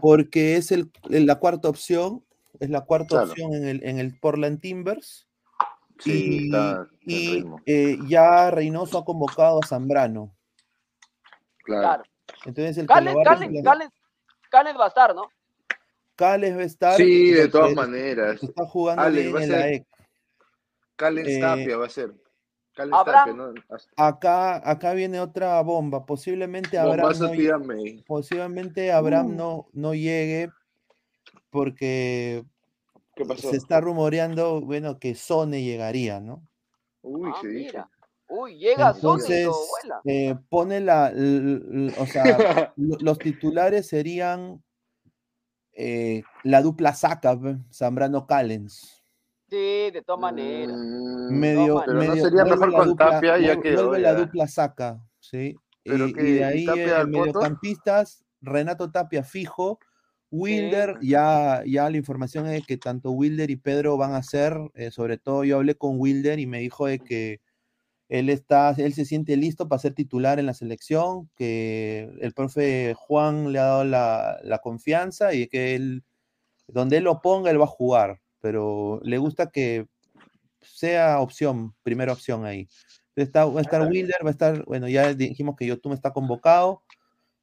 Porque 0.00 0.56
es 0.56 0.72
el, 0.72 0.90
la 1.10 1.34
cuarta 1.34 1.68
opción, 1.68 2.24
es 2.58 2.70
la 2.70 2.86
cuarta 2.86 3.22
opción 3.22 3.52
en 3.52 3.68
el, 3.68 3.84
en 3.84 3.98
el 3.98 4.18
Portland 4.18 4.62
Timbers. 4.62 5.28
Sí, 5.98 6.50
y, 7.02 7.44
eh, 7.66 7.98
ya 8.08 8.50
Reynoso 8.50 8.96
ha 8.96 9.04
convocado 9.04 9.60
a 9.62 9.66
Zambrano. 9.66 10.34
Claro. 11.64 12.02
Entonces 12.46 12.78
el 12.78 12.86
Cales, 12.86 13.14
va 13.14 14.84
a 14.86 14.88
estar, 14.88 15.14
¿no? 15.14 15.28
Cales 16.16 16.56
va 16.56 16.60
a 16.60 16.64
estar. 16.64 16.96
Sí, 16.96 17.30
de 17.30 17.48
todas 17.48 17.74
maneras. 17.74 18.42
Está 18.42 18.66
jugando 18.66 19.10
bien 19.10 19.36
en 19.36 19.50
la 19.50 19.68
EC. 19.68 19.86
Calen 20.96 21.26
eh, 21.26 21.40
Tapia 21.40 21.76
va 21.76 21.86
a 21.86 21.90
ser. 21.90 22.14
Calen 22.74 22.94
Tapia, 23.04 23.32
¿no? 23.32 23.54
Acá, 23.96 24.70
acá 24.70 24.92
viene 24.92 25.20
otra 25.20 25.60
bomba. 25.62 26.04
Posiblemente 26.06 26.78
Abraham, 26.78 27.18
no, 27.18 28.04
posiblemente 28.06 28.92
Abraham 28.92 29.26
uh. 29.26 29.34
no, 29.34 29.68
no 29.72 29.94
llegue 29.94 30.50
porque 31.50 32.44
se 33.36 33.56
está 33.56 33.80
rumoreando, 33.80 34.62
bueno, 34.62 34.98
que 34.98 35.14
Sone 35.14 35.62
llegaría, 35.62 36.20
¿no? 36.20 36.46
Uy, 37.02 37.30
ah, 37.32 37.38
sí. 37.42 37.48
Mira. 37.48 37.90
Uy, 38.28 38.56
llega 38.56 38.92
Entonces, 38.94 39.44
Sone 39.44 39.94
eh, 40.06 40.38
pone 40.48 40.80
la, 40.80 41.12
o 41.98 42.06
sea, 42.06 42.72
los 42.76 43.18
titulares 43.18 43.86
serían 43.88 44.62
eh, 45.74 46.22
la 46.44 46.62
dupla 46.62 46.94
saca, 46.94 47.38
Zambrano 47.72 48.26
Callens. 48.26 49.02
Sí, 49.48 49.90
de 49.90 50.02
todas 50.06 50.20
maneras. 50.20 50.76
Mm, 50.76 51.38
Medio, 51.38 51.74
no, 51.74 51.82
pero 51.84 52.02
no 52.04 52.16
sería 52.16 52.44
mejor 52.44 52.72
con 52.72 52.88
dupla- 52.88 53.10
Tapia, 53.10 53.38
ya 53.38 53.60
que, 53.60 53.74
vuelve 53.74 53.98
la 54.00 54.14
dupla 54.14 54.46
saca, 54.46 55.00
¿sí? 55.20 55.56
Pero 55.84 56.08
y, 56.08 56.12
que- 56.14 56.22
y 56.22 56.32
de 56.32 56.38
¿y 56.38 56.42
ahí 56.42 56.66
eh, 56.68 57.04
mediocampistas, 57.06 58.24
Renato 58.40 58.90
Tapia 58.90 59.22
fijo, 59.22 59.78
Wilder, 60.30 60.96
ya, 61.02 61.62
ya 61.66 61.90
la 61.90 61.96
información 61.98 62.46
es 62.46 62.64
que 62.66 62.78
tanto 62.78 63.10
Wilder 63.10 63.50
y 63.50 63.56
Pedro 63.56 63.98
van 63.98 64.14
a 64.14 64.22
ser, 64.22 64.56
eh, 64.74 64.90
sobre 64.90 65.18
todo 65.18 65.44
yo 65.44 65.56
hablé 65.56 65.74
con 65.74 65.96
Wilder 66.00 66.38
y 66.38 66.46
me 66.46 66.60
dijo 66.60 66.86
de 66.86 66.98
que 67.00 67.40
él 68.18 68.28
está, 68.28 68.74
él 68.76 68.92
se 68.92 69.06
siente 69.06 69.36
listo 69.38 69.68
para 69.68 69.78
ser 69.80 69.94
titular 69.94 70.38
en 70.38 70.44
la 70.44 70.52
selección, 70.52 71.30
que 71.34 72.10
el 72.20 72.34
profe 72.34 72.92
Juan 72.94 73.52
le 73.52 73.58
ha 73.58 73.64
dado 73.64 73.84
la, 73.84 74.38
la 74.42 74.58
confianza 74.58 75.32
y 75.32 75.46
que 75.46 75.74
él, 75.74 76.02
donde 76.68 76.98
él 76.98 77.04
lo 77.04 77.22
ponga, 77.22 77.50
él 77.50 77.58
va 77.58 77.64
a 77.64 77.78
jugar, 77.78 78.20
pero 78.40 79.00
le 79.02 79.16
gusta 79.16 79.50
que 79.50 79.86
sea 80.60 81.20
opción, 81.20 81.74
primera 81.82 82.12
opción 82.12 82.44
ahí. 82.44 82.68
Está, 83.16 83.46
va 83.46 83.60
a 83.60 83.62
estar 83.62 83.88
Wilder, 83.88 84.16
va 84.24 84.28
a 84.28 84.32
estar, 84.32 84.64
bueno, 84.66 84.88
ya 84.88 85.14
dijimos 85.14 85.56
que 85.56 85.66
Yotun 85.66 85.92
está 85.92 86.12
convocado. 86.12 86.82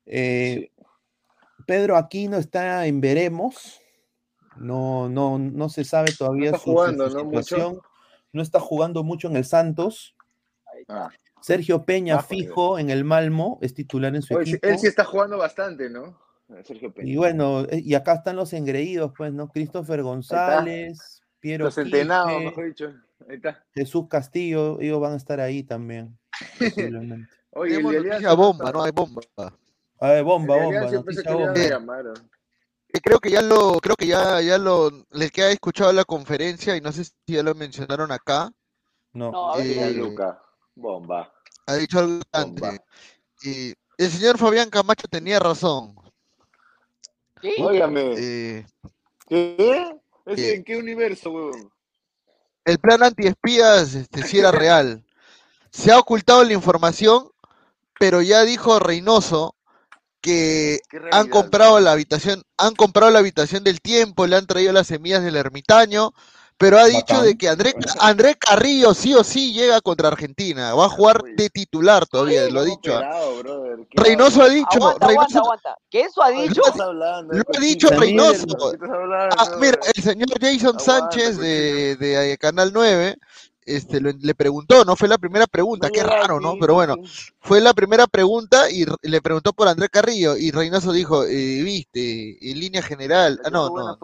Eh, 0.06 0.72
Pedro 1.66 1.96
Aquino 1.98 2.38
está 2.38 2.86
en 2.86 3.02
veremos. 3.02 3.80
No, 4.56 5.10
no, 5.10 5.38
no 5.38 5.70
se 5.70 5.84
sabe 5.84 6.12
todavía 6.18 6.52
su, 6.52 6.58
su- 6.58 6.72
jugando, 6.72 7.10
su 7.10 7.18
¿no? 7.18 7.26
Mucho. 7.26 7.42
situación. 7.44 7.82
No 8.34 8.42
está 8.42 8.60
jugando 8.60 9.04
mucho 9.04 9.28
en 9.28 9.36
el 9.36 9.46
Santos. 9.46 10.16
Ah. 10.88 11.10
Sergio 11.42 11.84
Peña 11.84 12.16
Ah, 12.16 12.22
joder. 12.22 12.28
fijo 12.44 12.80
en 12.80 12.90
el 12.90 13.04
Malmo, 13.04 13.60
es 13.62 13.74
titular 13.74 14.16
en 14.16 14.22
su 14.22 14.36
Oye, 14.36 14.52
equipo. 14.52 14.68
él 14.68 14.78
sí 14.80 14.88
está 14.88 15.04
jugando 15.06 15.38
bastante, 15.38 15.90
¿no? 15.90 16.18
Sergio 16.64 16.92
Peña. 16.94 17.08
Y 17.12 17.16
bueno, 17.16 17.62
eh, 17.70 17.82
y 17.86 17.94
acá 17.94 18.14
están 18.16 18.36
los 18.36 18.54
engreídos, 18.54 19.12
pues, 19.16 19.32
¿no? 19.32 19.48
Christopher 19.50 20.02
González, 20.04 21.22
Piero 21.40 21.66
Los 21.66 21.76
centenados, 21.76 22.32
Quispe, 22.32 22.46
mejor 22.46 22.66
dicho. 22.66 22.94
Ahí 23.30 23.36
está. 23.36 23.64
Jesús 23.74 24.08
Castillo, 24.10 24.80
ellos 24.82 25.00
van 25.00 25.14
a 25.14 25.18
estar 25.18 25.40
ahí 25.40 25.64
también. 25.64 26.18
posiblemente. 26.60 27.30
Oye, 27.52 27.76
el 27.78 27.84
noticia 27.84 28.34
bomba, 28.34 28.72
no 28.72 28.84
hay 28.84 28.92
bomba. 28.92 29.22
A 30.00 30.10
ver, 30.10 30.24
bomba, 30.24 30.56
bomba, 30.64 30.92
noticia 30.92 31.34
bomba. 31.34 31.52
a 31.52 31.56
llamar. 31.56 32.06
¿no? 32.06 32.14
Eh, 32.94 33.00
Creo 33.04 33.20
que 33.20 33.30
ya 33.32 33.42
lo, 33.42 33.80
creo 33.80 33.96
que 33.96 34.08
ya, 34.08 34.42
ya 34.42 34.58
lo, 34.58 34.90
les 35.12 35.32
queda 35.32 35.52
escuchado 35.52 35.92
la 35.94 36.04
conferencia 36.06 36.76
y 36.76 36.82
no 36.82 36.92
sé 36.92 37.04
si 37.06 37.14
ya 37.28 37.44
lo 37.44 37.54
mencionaron 37.56 38.12
acá. 38.12 38.52
No. 39.14 39.32
No, 39.32 39.54
a 39.54 39.58
ver, 39.58 39.68
Eh, 39.68 39.92
Luca. 39.94 40.42
Bomba. 40.80 41.32
ha 41.66 41.76
dicho 41.76 42.00
algo 42.00 42.14
importante. 42.16 42.84
Y 43.42 43.74
el 43.98 44.12
señor 44.12 44.38
Fabián 44.38 44.70
Camacho 44.70 45.08
tenía 45.08 45.40
razón. 45.40 45.96
¿Sí? 47.42 47.54
Óigame. 47.60 48.14
Eh, 48.18 48.66
¿Qué? 49.28 49.96
¿Ese 50.26 50.36
¿Qué? 50.36 50.54
¿En 50.56 50.64
qué 50.64 50.78
universo, 50.78 51.32
weón? 51.32 51.72
el 52.70 52.80
plan 52.80 53.04
antiespías 53.04 53.96
este, 53.96 54.24
sí 54.24 54.40
era 54.40 54.52
real. 54.52 55.04
Se 55.72 55.92
ha 55.92 56.00
ocultado 56.00 56.44
la 56.44 56.54
información, 56.54 57.30
pero 58.00 58.22
ya 58.22 58.44
dijo 58.44 58.80
Reynoso 58.80 59.56
que 60.22 60.80
¿Qué 60.90 61.00
han 61.12 61.30
comprado 61.30 61.80
la 61.80 61.92
habitación, 61.92 62.44
han 62.58 62.76
comprado 62.76 63.12
la 63.12 63.20
habitación 63.20 63.64
del 63.64 63.82
tiempo, 63.82 64.28
le 64.28 64.36
han 64.36 64.48
traído 64.48 64.74
las 64.74 64.88
semillas 64.88 65.24
del 65.24 65.36
ermitaño, 65.36 66.14
pero 66.60 66.78
ha 66.78 66.86
dicho 66.88 67.16
Bacán. 67.16 67.24
de 67.24 67.38
que 67.38 67.48
André, 67.48 67.74
André 68.02 68.36
Carrillo 68.36 68.94
sí 68.94 69.14
o 69.16 69.24
sí 69.24 69.54
llega 69.54 69.80
contra 69.80 70.10
Argentina, 70.10 70.76
va 70.76 70.86
a 70.86 70.90
jugar 70.90 71.24
de 71.24 71.50
titular 71.50 72.06
todavía, 72.06 72.50
lo 72.50 72.60
ha 72.60 72.66
dicho. 72.66 73.00
¿Qué 73.90 74.02
Reynoso 74.04 74.42
ha 74.44 74.50
dicho, 74.50 74.68
Aguanta, 74.74 75.08
aguanta, 75.08 75.08
Reynoso, 75.08 75.40
aguanta. 75.40 75.78
¿Que 75.90 76.02
eso 76.02 76.22
ha 76.22 76.32
¿De 76.32 76.42
dicho? 76.50 76.62
qué 76.62 76.70
estás 76.70 76.82
hablando? 76.82 77.34
lo 77.34 77.44
ha 77.58 77.60
dicho 77.62 77.90
Reynoso. 77.90 78.72
¿De 78.72 78.78
qué 78.78 78.86
hablando? 78.86 79.36
Ah, 79.40 79.56
mira, 79.58 79.80
el 79.96 80.04
señor 80.04 80.28
Jason 80.42 80.78
Aguanta, 80.78 80.84
Sánchez 80.84 81.38
de, 81.38 81.96
de, 81.96 82.34
eh, 82.34 82.38
Canal 82.38 82.72
9 82.74 83.18
este, 83.76 84.00
lo- 84.02 84.12
le 84.12 84.36
preguntó, 84.36 84.84
no 84.86 84.96
fue 84.96 85.08
la 85.08 85.18
primera 85.18 85.48
pregunta, 85.48 85.90
qué 85.92 86.04
raro, 86.04 86.40
¿no? 86.40 86.56
Pero 86.60 86.74
bueno, 86.76 86.96
fue 87.40 87.62
la 87.62 87.74
primera 87.74 88.08
pregunta 88.08 88.70
y 88.72 88.86
le 89.02 89.22
preguntó 89.22 89.54
por 89.54 89.68
André 89.68 89.90
Carrillo 89.90 90.36
y 90.38 90.52
Reynoso 90.52 90.92
dijo, 90.92 91.26
eh, 91.26 91.62
viste, 91.64 92.38
en 92.52 92.60
línea 92.60 92.82
general, 92.82 93.40
ah, 93.44 93.50
no, 93.50 93.70
no, 93.70 93.84
no. 93.84 93.98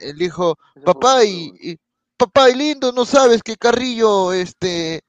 Él 0.00 0.16
dijo, 0.18 0.58
papá 0.84 1.24
y, 1.24 1.78
papá 2.16 2.50
y 2.50 2.54
lindo, 2.56 2.92
no 2.92 3.04
sabes 3.06 3.42
que 3.42 3.56
Carrillo, 3.56 4.32
este, 4.32 5.02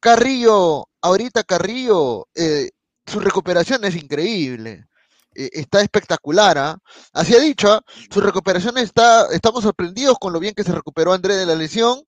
Carrillo, 0.00 0.88
ahorita 1.02 1.44
Carrillo, 1.44 2.28
eh, 2.34 2.70
su 3.06 3.20
recuperación 3.20 3.84
es 3.84 3.96
increíble. 3.96 4.86
eh, 5.34 5.50
está 5.52 5.80
espectacular, 5.82 6.58
¿ah? 6.58 6.78
Así 7.12 7.34
ha 7.34 7.38
dicho, 7.40 7.70
¿ah? 7.72 7.82
Su 8.10 8.20
recuperación 8.20 8.76
está, 8.78 9.26
estamos 9.32 9.62
sorprendidos 9.62 10.16
con 10.18 10.32
lo 10.32 10.40
bien 10.40 10.54
que 10.54 10.64
se 10.64 10.72
recuperó 10.72 11.12
André 11.12 11.36
de 11.36 11.46
la 11.46 11.54
lesión 11.54 12.02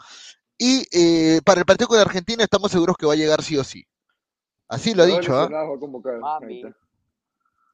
y 0.61 0.87
eh, 0.93 1.41
para 1.45 1.61
el 1.61 1.67
partido 1.67 1.89
con 1.89 1.99
Argentina 1.99 2.45
estamos 2.45 2.71
seguros 2.71 2.97
que 2.99 3.07
va 3.07 3.15
a 3.15 3.17
llegar 3.17 3.43
sí 3.43 3.57
o 3.57 3.65
sí. 3.65 3.85
Así 4.69 4.95
lo 4.95 5.03
ha 5.03 5.07
dicho, 5.07 5.35
¿ah? 5.37 5.45
está. 5.45 6.77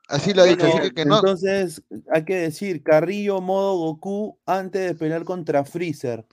Así 0.09 0.33
lo 0.33 0.43
ha 0.43 0.45
dicho, 0.45 0.61
Bueno, 0.65 0.79
así 0.79 0.89
que, 0.91 0.95
que 0.95 1.05
no. 1.05 1.17
entonces 1.17 1.83
hay 2.13 2.25
que 2.25 2.37
decir 2.37 2.83
Carrillo 2.85 3.41
modo 3.41 3.77
Goku 3.77 4.39
antes 4.47 4.87
de 4.87 4.95
pelear 4.95 5.25
contra 5.25 5.65
Freezer. 5.65 6.25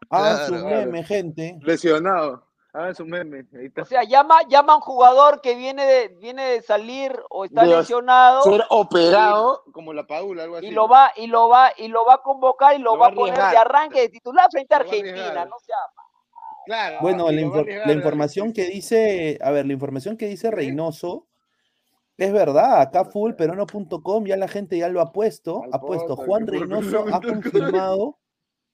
Su 0.00 0.08
Claro. 0.08 0.66
meme, 0.66 1.02
gente. 1.02 1.58
Lesionado. 1.62 2.45
Hagan 2.76 2.94
su 2.94 3.06
meme. 3.06 3.46
Ahí 3.58 3.66
está. 3.66 3.82
O 3.82 3.84
sea, 3.86 4.04
llama, 4.04 4.36
llama 4.48 4.74
a 4.74 4.76
un 4.76 4.82
jugador 4.82 5.40
que 5.40 5.54
viene 5.54 5.86
de, 5.86 6.08
viene 6.08 6.44
de 6.44 6.60
salir 6.62 7.18
o 7.30 7.46
está 7.46 7.62
De 7.62 7.68
lesionado 7.76 8.42
Ser 8.42 8.64
operado 8.68 9.62
como 9.72 9.92
la 9.94 10.06
Paula, 10.06 10.42
algo 10.42 10.56
así. 10.56 10.66
y 10.66 10.70
lo 10.72 10.86
va, 10.86 11.10
y 11.16 11.26
lo 11.26 11.48
va, 11.48 11.70
y 11.76 11.88
lo 11.88 12.04
va 12.04 12.14
a 12.14 12.18
convocar 12.22 12.74
y 12.76 12.78
lo, 12.78 12.92
Lo 12.94 12.98
va 13.00 13.06
va 13.08 13.12
a 13.12 13.16
poner 13.16 13.34
de 13.38 13.56
arranque 13.56 14.00
de 14.02 14.08
titular 14.10 14.46
frente 14.50 14.74
a 14.74 14.78
Argentina, 14.78 15.44
no 15.46 15.58
sea 15.58 15.76
Claro. 16.66 16.98
Bueno, 17.00 17.30
la, 17.30 17.40
infor- 17.40 17.66
la 17.66 17.78
dale, 17.80 17.92
información 17.94 18.52
que 18.52 18.64
dice, 18.64 19.38
a 19.40 19.50
ver, 19.52 19.66
la 19.66 19.72
información 19.72 20.16
que 20.16 20.26
dice 20.26 20.50
Reynoso 20.50 21.28
es 22.18 22.32
verdad, 22.32 22.80
acá 22.80 23.04
fullperono.com 23.04 24.24
ya 24.26 24.36
la 24.36 24.48
gente 24.48 24.76
ya 24.76 24.88
lo 24.88 25.00
ha 25.00 25.12
puesto, 25.12 25.62
ha 25.72 25.80
puesto 25.80 26.16
Juan 26.16 26.46
Reynoso 26.46 27.04
ha 27.12 27.20
confirmado 27.20 28.18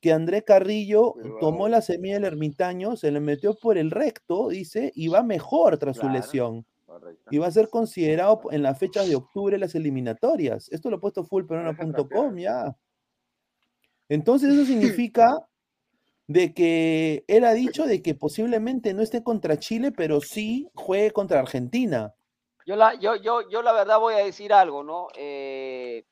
que 0.03 0.13
André 0.13 0.43
Carrillo 0.43 1.15
tomó 1.39 1.69
la 1.69 1.81
semilla 1.81 2.15
del 2.15 2.25
ermitaño, 2.25 2.97
se 2.97 3.13
le 3.13 3.21
metió 3.21 3.55
por 3.55 3.79
el 3.79 3.93
recto, 3.93 4.49
dice, 4.49 4.91
y 4.97 5.07
va 5.07 5.23
mejor 5.23 5.79
tras 5.79 5.97
su 5.97 6.09
lesión. 6.09 6.67
Correcto. 6.85 7.31
Y 7.31 7.39
va 7.39 7.47
a 7.47 7.53
ser 7.53 7.69
considerado 7.69 8.41
en 8.51 8.65
las 8.65 8.81
fechas 8.81 9.09
de 9.09 9.15
octubre 9.15 9.57
las 9.59 9.77
eliminatorias. 9.77 10.69
Esto 10.73 10.91
lo 10.91 10.97
ha 10.97 11.01
puesto 11.01 11.25
trapear. 11.25 12.35
ya. 12.37 12.77
Entonces 14.09 14.53
eso 14.53 14.65
significa 14.65 15.39
de 16.27 16.53
que 16.53 17.25
él 17.29 17.45
ha 17.45 17.53
dicho 17.53 17.87
de 17.87 18.03
que 18.03 18.17
posiblemente 18.17 18.95
no 18.95 19.03
esté 19.03 19.23
contra 19.23 19.61
Chile, 19.61 19.93
pero 19.93 20.21
sí 20.21 20.69
juegue 20.75 21.13
contra 21.13 21.39
Argentina. 21.39 22.13
Yo 22.67 22.75
la, 22.75 22.99
yo, 22.99 23.15
yo, 23.15 23.49
yo 23.49 23.63
la 23.63 23.73
verdad 23.73 24.01
voy 24.01 24.15
a 24.15 24.25
decir 24.25 24.53
algo, 24.53 24.83
¿no? 24.83 25.07
Eh, 25.17 26.07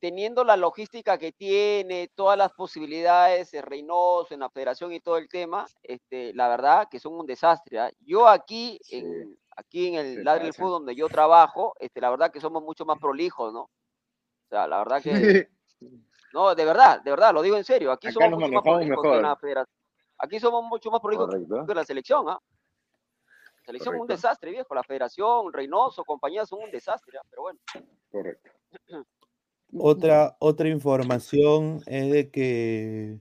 teniendo 0.00 0.44
la 0.44 0.56
logística 0.56 1.18
que 1.18 1.32
tiene, 1.32 2.08
todas 2.14 2.36
las 2.36 2.52
posibilidades 2.52 3.50
de 3.50 3.62
Reynoso 3.62 4.34
en 4.34 4.40
la 4.40 4.50
federación 4.50 4.92
y 4.92 5.00
todo 5.00 5.16
el 5.16 5.28
tema, 5.28 5.66
este, 5.82 6.34
la 6.34 6.48
verdad 6.48 6.88
que 6.90 7.00
son 7.00 7.14
un 7.14 7.26
desastre. 7.26 7.78
¿ah? 7.80 7.90
Yo 8.00 8.28
aquí, 8.28 8.78
Sí, 8.82 8.98
en, 8.98 9.38
aquí 9.56 9.88
en 9.88 9.94
el 9.94 10.24
Ladre 10.24 10.44
del. 10.44 10.54
Fútbol 10.54 10.70
donde 10.72 10.94
yo 10.94 11.08
trabajo, 11.08 11.74
este, 11.80 12.00
la 12.00 12.10
verdad 12.10 12.30
que 12.30 12.40
somos 12.40 12.62
mucho 12.62 12.84
más 12.84 12.98
prolijos, 12.98 13.52
¿no? 13.52 13.62
O 13.62 14.48
sea, 14.48 14.66
la 14.68 14.78
verdad 14.78 15.02
que, 15.02 15.48
no, 16.34 16.54
de 16.54 16.64
verdad, 16.64 17.02
de 17.02 17.10
verdad, 17.10 17.32
lo 17.32 17.42
digo 17.42 17.56
en 17.56 17.64
serio, 17.64 17.90
aquí 17.92 18.08
Acá 18.08 18.14
somos 18.14 18.38
mucho 18.38 18.52
más 18.52 18.62
prolijos 18.62 19.02
que 19.02 19.08
en 19.08 19.14
mejor. 19.14 19.22
la 19.22 19.36
federación. 19.36 19.76
Aquí 20.18 20.40
somos 20.40 20.64
mucho 20.64 20.90
más 20.90 21.00
prolijos 21.00 21.26
Correcto. 21.26 21.66
que 21.66 21.74
la 21.74 21.84
selección, 21.84 22.28
¿ah? 22.28 22.38
La 23.58 23.64
selección 23.72 23.94
es 23.96 24.00
un 24.00 24.06
desastre, 24.06 24.50
viejo. 24.52 24.74
La 24.74 24.84
federación, 24.84 25.52
Reynoso, 25.52 26.04
compañía 26.04 26.46
son 26.46 26.62
un 26.62 26.70
desastre, 26.70 27.18
¿ah? 27.18 27.26
pero 27.28 27.42
bueno. 27.42 27.58
Correcto. 28.10 28.50
Otra, 29.72 30.36
otra 30.38 30.68
información 30.68 31.82
es 31.86 32.10
de 32.10 32.30
que 32.30 33.20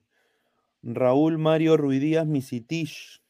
Raúl 0.84 1.38
Mario 1.38 1.76
Ruidíaz 1.78 2.26
Misitich, 2.28 3.22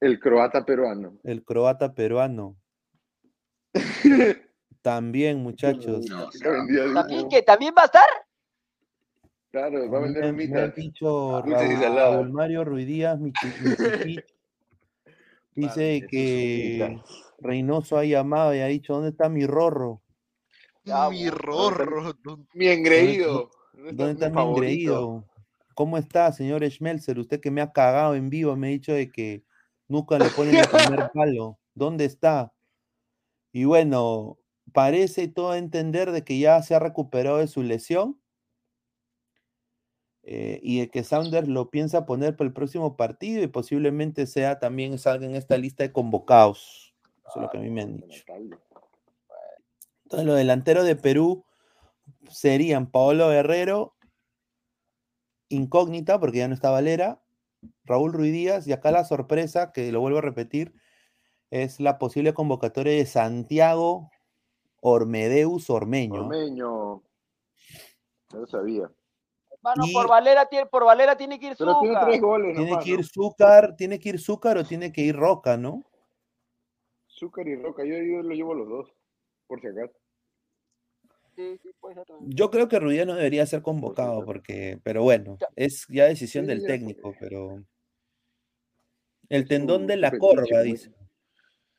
El 0.00 0.20
croata 0.20 0.64
peruano. 0.64 1.18
el 1.24 1.42
croata 1.44 1.94
peruano, 1.94 2.56
también 4.82 5.42
muchachos. 5.42 6.04
De 6.06 6.94
¿También 6.94 7.28
que 7.28 7.42
también 7.42 7.74
va 7.76 7.82
a 7.82 7.86
estar? 7.86 8.08
Claro, 9.50 9.90
va 9.90 9.98
a 9.98 10.02
vender 10.02 10.32
Me, 10.34 10.70
dicho 10.76 11.42
Raúl, 11.46 12.30
Mario 12.30 12.64
Ruidíaz 12.64 13.18
Michi- 13.18 13.58
Misitich, 13.60 14.24
dice 15.54 16.06
que. 16.08 17.00
Reynoso 17.40 17.96
ha 17.96 18.04
llamado 18.04 18.52
y 18.52 18.58
ha 18.58 18.66
dicho, 18.66 18.94
¿dónde 18.94 19.10
está 19.10 19.28
mi 19.28 19.46
rorro? 19.46 20.02
Ya, 20.88 21.10
Mi 21.10 21.28
rorro. 21.28 22.14
Mi 22.54 22.68
engreído. 22.68 23.50
¿Dónde 23.74 23.92
¿Dónde 23.92 24.12
está 24.26 24.30
mi 24.30 24.40
engreído? 24.40 25.24
¿Cómo 25.74 25.98
está, 25.98 26.32
señor 26.32 26.64
Schmelzer? 26.68 27.18
Usted 27.18 27.40
que 27.40 27.50
me 27.50 27.60
ha 27.60 27.72
cagado 27.72 28.14
en 28.14 28.30
vivo, 28.30 28.56
me 28.56 28.68
ha 28.68 28.70
dicho 28.70 28.92
de 28.92 29.12
que 29.12 29.44
nunca 29.86 30.18
le 30.18 30.30
ponen 30.30 30.56
el 30.56 30.66
primer 30.66 31.10
palo. 31.14 31.58
¿Dónde 31.74 32.06
está? 32.06 32.52
Y 33.52 33.64
bueno, 33.64 34.38
parece 34.72 35.28
todo 35.28 35.54
entender 35.54 36.10
de 36.10 36.24
que 36.24 36.38
ya 36.38 36.62
se 36.62 36.74
ha 36.74 36.78
recuperado 36.78 37.36
de 37.36 37.48
su 37.48 37.62
lesión. 37.62 38.18
eh, 40.22 40.58
y 40.62 40.80
de 40.80 40.90
que 40.90 41.04
Saunders 41.04 41.48
lo 41.48 41.70
piensa 41.70 42.06
poner 42.06 42.36
para 42.36 42.48
el 42.48 42.54
próximo 42.54 42.96
partido 42.96 43.42
y 43.42 43.46
posiblemente 43.46 44.26
sea 44.26 44.58
también 44.58 44.98
salga 44.98 45.26
en 45.26 45.36
esta 45.36 45.56
lista 45.58 45.84
de 45.84 45.92
convocados. 45.92 46.94
Eso 47.28 47.36
es 47.36 47.42
lo 47.42 47.50
que 47.50 47.58
a 47.58 47.60
mí 47.60 47.70
me 47.70 47.82
han 47.82 47.96
dicho. 47.96 48.24
Entonces, 50.08 50.26
los 50.26 50.38
delanteros 50.38 50.86
de 50.86 50.96
Perú 50.96 51.44
serían 52.30 52.90
Paolo 52.90 53.28
Guerrero, 53.28 53.94
incógnita, 55.50 56.18
porque 56.18 56.38
ya 56.38 56.48
no 56.48 56.54
está 56.54 56.70
Valera, 56.70 57.20
Raúl 57.84 58.14
Ruiz 58.14 58.32
Díaz, 58.32 58.66
y 58.66 58.72
acá 58.72 58.90
la 58.90 59.04
sorpresa, 59.04 59.70
que 59.70 59.92
lo 59.92 60.00
vuelvo 60.00 60.16
a 60.16 60.22
repetir, 60.22 60.72
es 61.50 61.78
la 61.78 61.98
posible 61.98 62.32
convocatoria 62.32 62.94
de 62.94 63.04
Santiago 63.04 64.10
Ormedeus 64.80 65.68
Ormeño. 65.68 66.22
Ormeño. 66.22 67.02
No 68.32 68.40
lo 68.40 68.46
sabía. 68.46 68.90
Mano, 69.60 69.84
Y- 69.86 69.92
por 69.92 70.08
Valera, 70.08 70.46
tiene, 70.46 70.64
por 70.64 70.86
Valera 70.86 71.18
tiene 71.18 71.38
que 71.38 71.48
ir 71.48 71.56
Pero 71.58 71.80
tiene 71.80 71.96
Zucca. 71.96 72.06
tres 72.06 72.20
goles 72.22 72.56
Tiene 72.56 72.70
nomás, 72.70 72.84
que 72.84 72.90
ir 72.92 73.00
¿no? 73.00 73.04
Zúcar, 73.04 73.76
tiene 73.76 73.98
que 73.98 74.08
ir 74.08 74.18
Zúcar 74.18 74.56
o 74.56 74.64
tiene 74.64 74.90
que 74.90 75.02
ir 75.02 75.14
Roca, 75.16 75.58
¿no? 75.58 75.84
Zúcar 77.10 77.46
y 77.46 77.56
Roca. 77.56 77.84
Yo, 77.84 77.94
yo 77.98 78.22
lo 78.22 78.34
llevo 78.34 78.54
los 78.54 78.68
dos, 78.70 78.94
por 79.48 79.60
si 79.60 79.66
acaso. 79.66 79.92
Sí, 81.34 81.58
sí. 81.62 81.70
Yo 82.22 82.50
creo 82.50 82.68
que 82.68 82.80
Ruidías 82.80 83.06
no 83.06 83.14
debería 83.14 83.46
ser 83.46 83.62
convocado, 83.62 84.24
porque, 84.24 84.80
pero 84.82 85.02
bueno, 85.02 85.38
es 85.54 85.86
ya 85.88 86.06
decisión 86.06 86.44
Sí, 86.44 86.50
del 86.50 86.66
técnico, 86.66 87.14
pero 87.20 87.64
el 89.28 89.46
tendón 89.46 89.86
de 89.86 89.96
la 89.96 90.10
corva, 90.18 90.62
dice. 90.62 90.92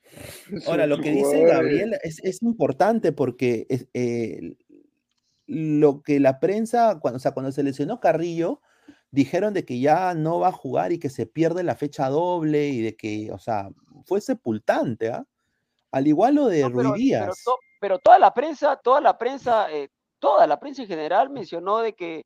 Ahora, 0.68 0.88
lo 0.88 1.00
que 1.00 1.12
dice 1.12 1.44
Gabriel 1.44 1.96
es, 2.04 2.20
es 2.24 2.42
importante 2.42 3.12
porque 3.12 3.68
es, 3.70 3.88
eh, 3.94 4.56
lo 5.46 6.04
que 6.04 6.20
la 6.20 6.40
prensa, 6.40 7.00
cuando, 7.02 7.18
o 7.18 7.20
sea, 7.20 7.34
cuando 7.34 7.52
se 7.52 7.64
lesionó 7.64 8.00
Carrillo, 8.00 8.62
dijeron 9.12 9.54
de 9.54 9.66
que 9.66 9.80
ya 9.80 10.14
no 10.14 10.40
va 10.40 10.50
a 10.50 10.54
jugar 10.54 10.92
y 10.92 11.00
que 11.00 11.10
se 11.10 11.26
pierde 11.26 11.64
la 11.64 11.76
fecha 11.76 12.08
doble 12.10 12.70
y 12.70 12.82
de 12.82 12.96
que, 12.96 13.32
o 13.32 13.40
sea, 13.40 13.70
fue 14.06 14.22
sepultante, 14.22 15.10
¿ah? 15.10 15.26
Al 15.92 16.08
igual 16.08 16.36
lo 16.36 16.46
de 16.48 16.62
No, 16.62 16.68
pero, 16.68 16.90
Ruiz 16.92 17.10
pero, 17.12 17.26
Díaz. 17.26 17.44
to- 17.44 17.58
pero 17.80 18.00
toda 18.00 18.20
la 18.20 18.34
prensa, 18.34 18.76
toda 18.78 19.02
la 19.02 19.18
prensa, 19.18 19.72
eh, 19.72 19.90
toda 20.20 20.46
la 20.48 20.60
prensa 20.60 20.82
en 20.84 20.88
general 20.88 21.30
mencionó 21.30 21.80
de 21.80 21.94
que 21.94 22.26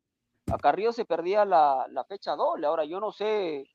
a 0.51 0.57
Carrillo 0.57 0.91
se 0.91 1.05
perdía 1.05 1.45
la, 1.45 1.85
la 1.89 2.03
fecha 2.03 2.35
doble. 2.35 2.67
Ahora 2.67 2.83
yo 2.85 2.99
no 2.99 3.11
sé, 3.11 3.65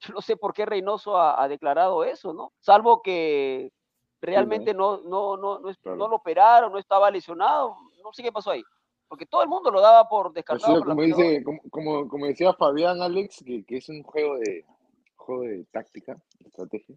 yo 0.00 0.12
no 0.14 0.20
sé 0.20 0.36
por 0.36 0.52
qué 0.54 0.66
Reynoso 0.66 1.16
ha, 1.16 1.42
ha 1.42 1.48
declarado 1.48 2.04
eso, 2.04 2.32
¿no? 2.32 2.52
Salvo 2.60 3.02
que 3.02 3.72
realmente 4.20 4.74
no, 4.74 4.98
no, 4.98 5.36
no, 5.36 5.58
no, 5.58 5.70
es- 5.70 5.78
Claro. 5.78 5.96
no 5.96 6.08
lo 6.08 6.16
operaron, 6.16 6.70
no 6.72 6.78
estaba 6.78 7.10
lesionado, 7.10 7.76
no 8.04 8.12
sé 8.12 8.22
qué 8.22 8.30
pasó 8.32 8.50
ahí. 8.50 8.62
Porque 9.08 9.24
todo 9.26 9.42
el 9.42 9.48
mundo 9.48 9.70
lo 9.70 9.80
daba 9.80 10.06
por 10.08 10.26
O 10.26 10.30
descartado. 10.30 10.78
por 10.80 10.88
la 10.88 10.94
como 10.94 11.02
dice, 11.06 11.42
como, 11.42 11.60
como, 11.70 12.08
como 12.08 12.26
decía 12.26 12.52
Fabián 12.52 13.00
Alex, 13.00 13.42
que, 13.44 13.64
que 13.64 13.78
es 13.78 13.88
un 13.88 14.02
juego 14.02 14.36
de 14.38 14.66
juego 15.16 15.42
de 15.42 15.64
táctica, 15.72 16.14
de 16.38 16.48
estrategia. 16.48 16.96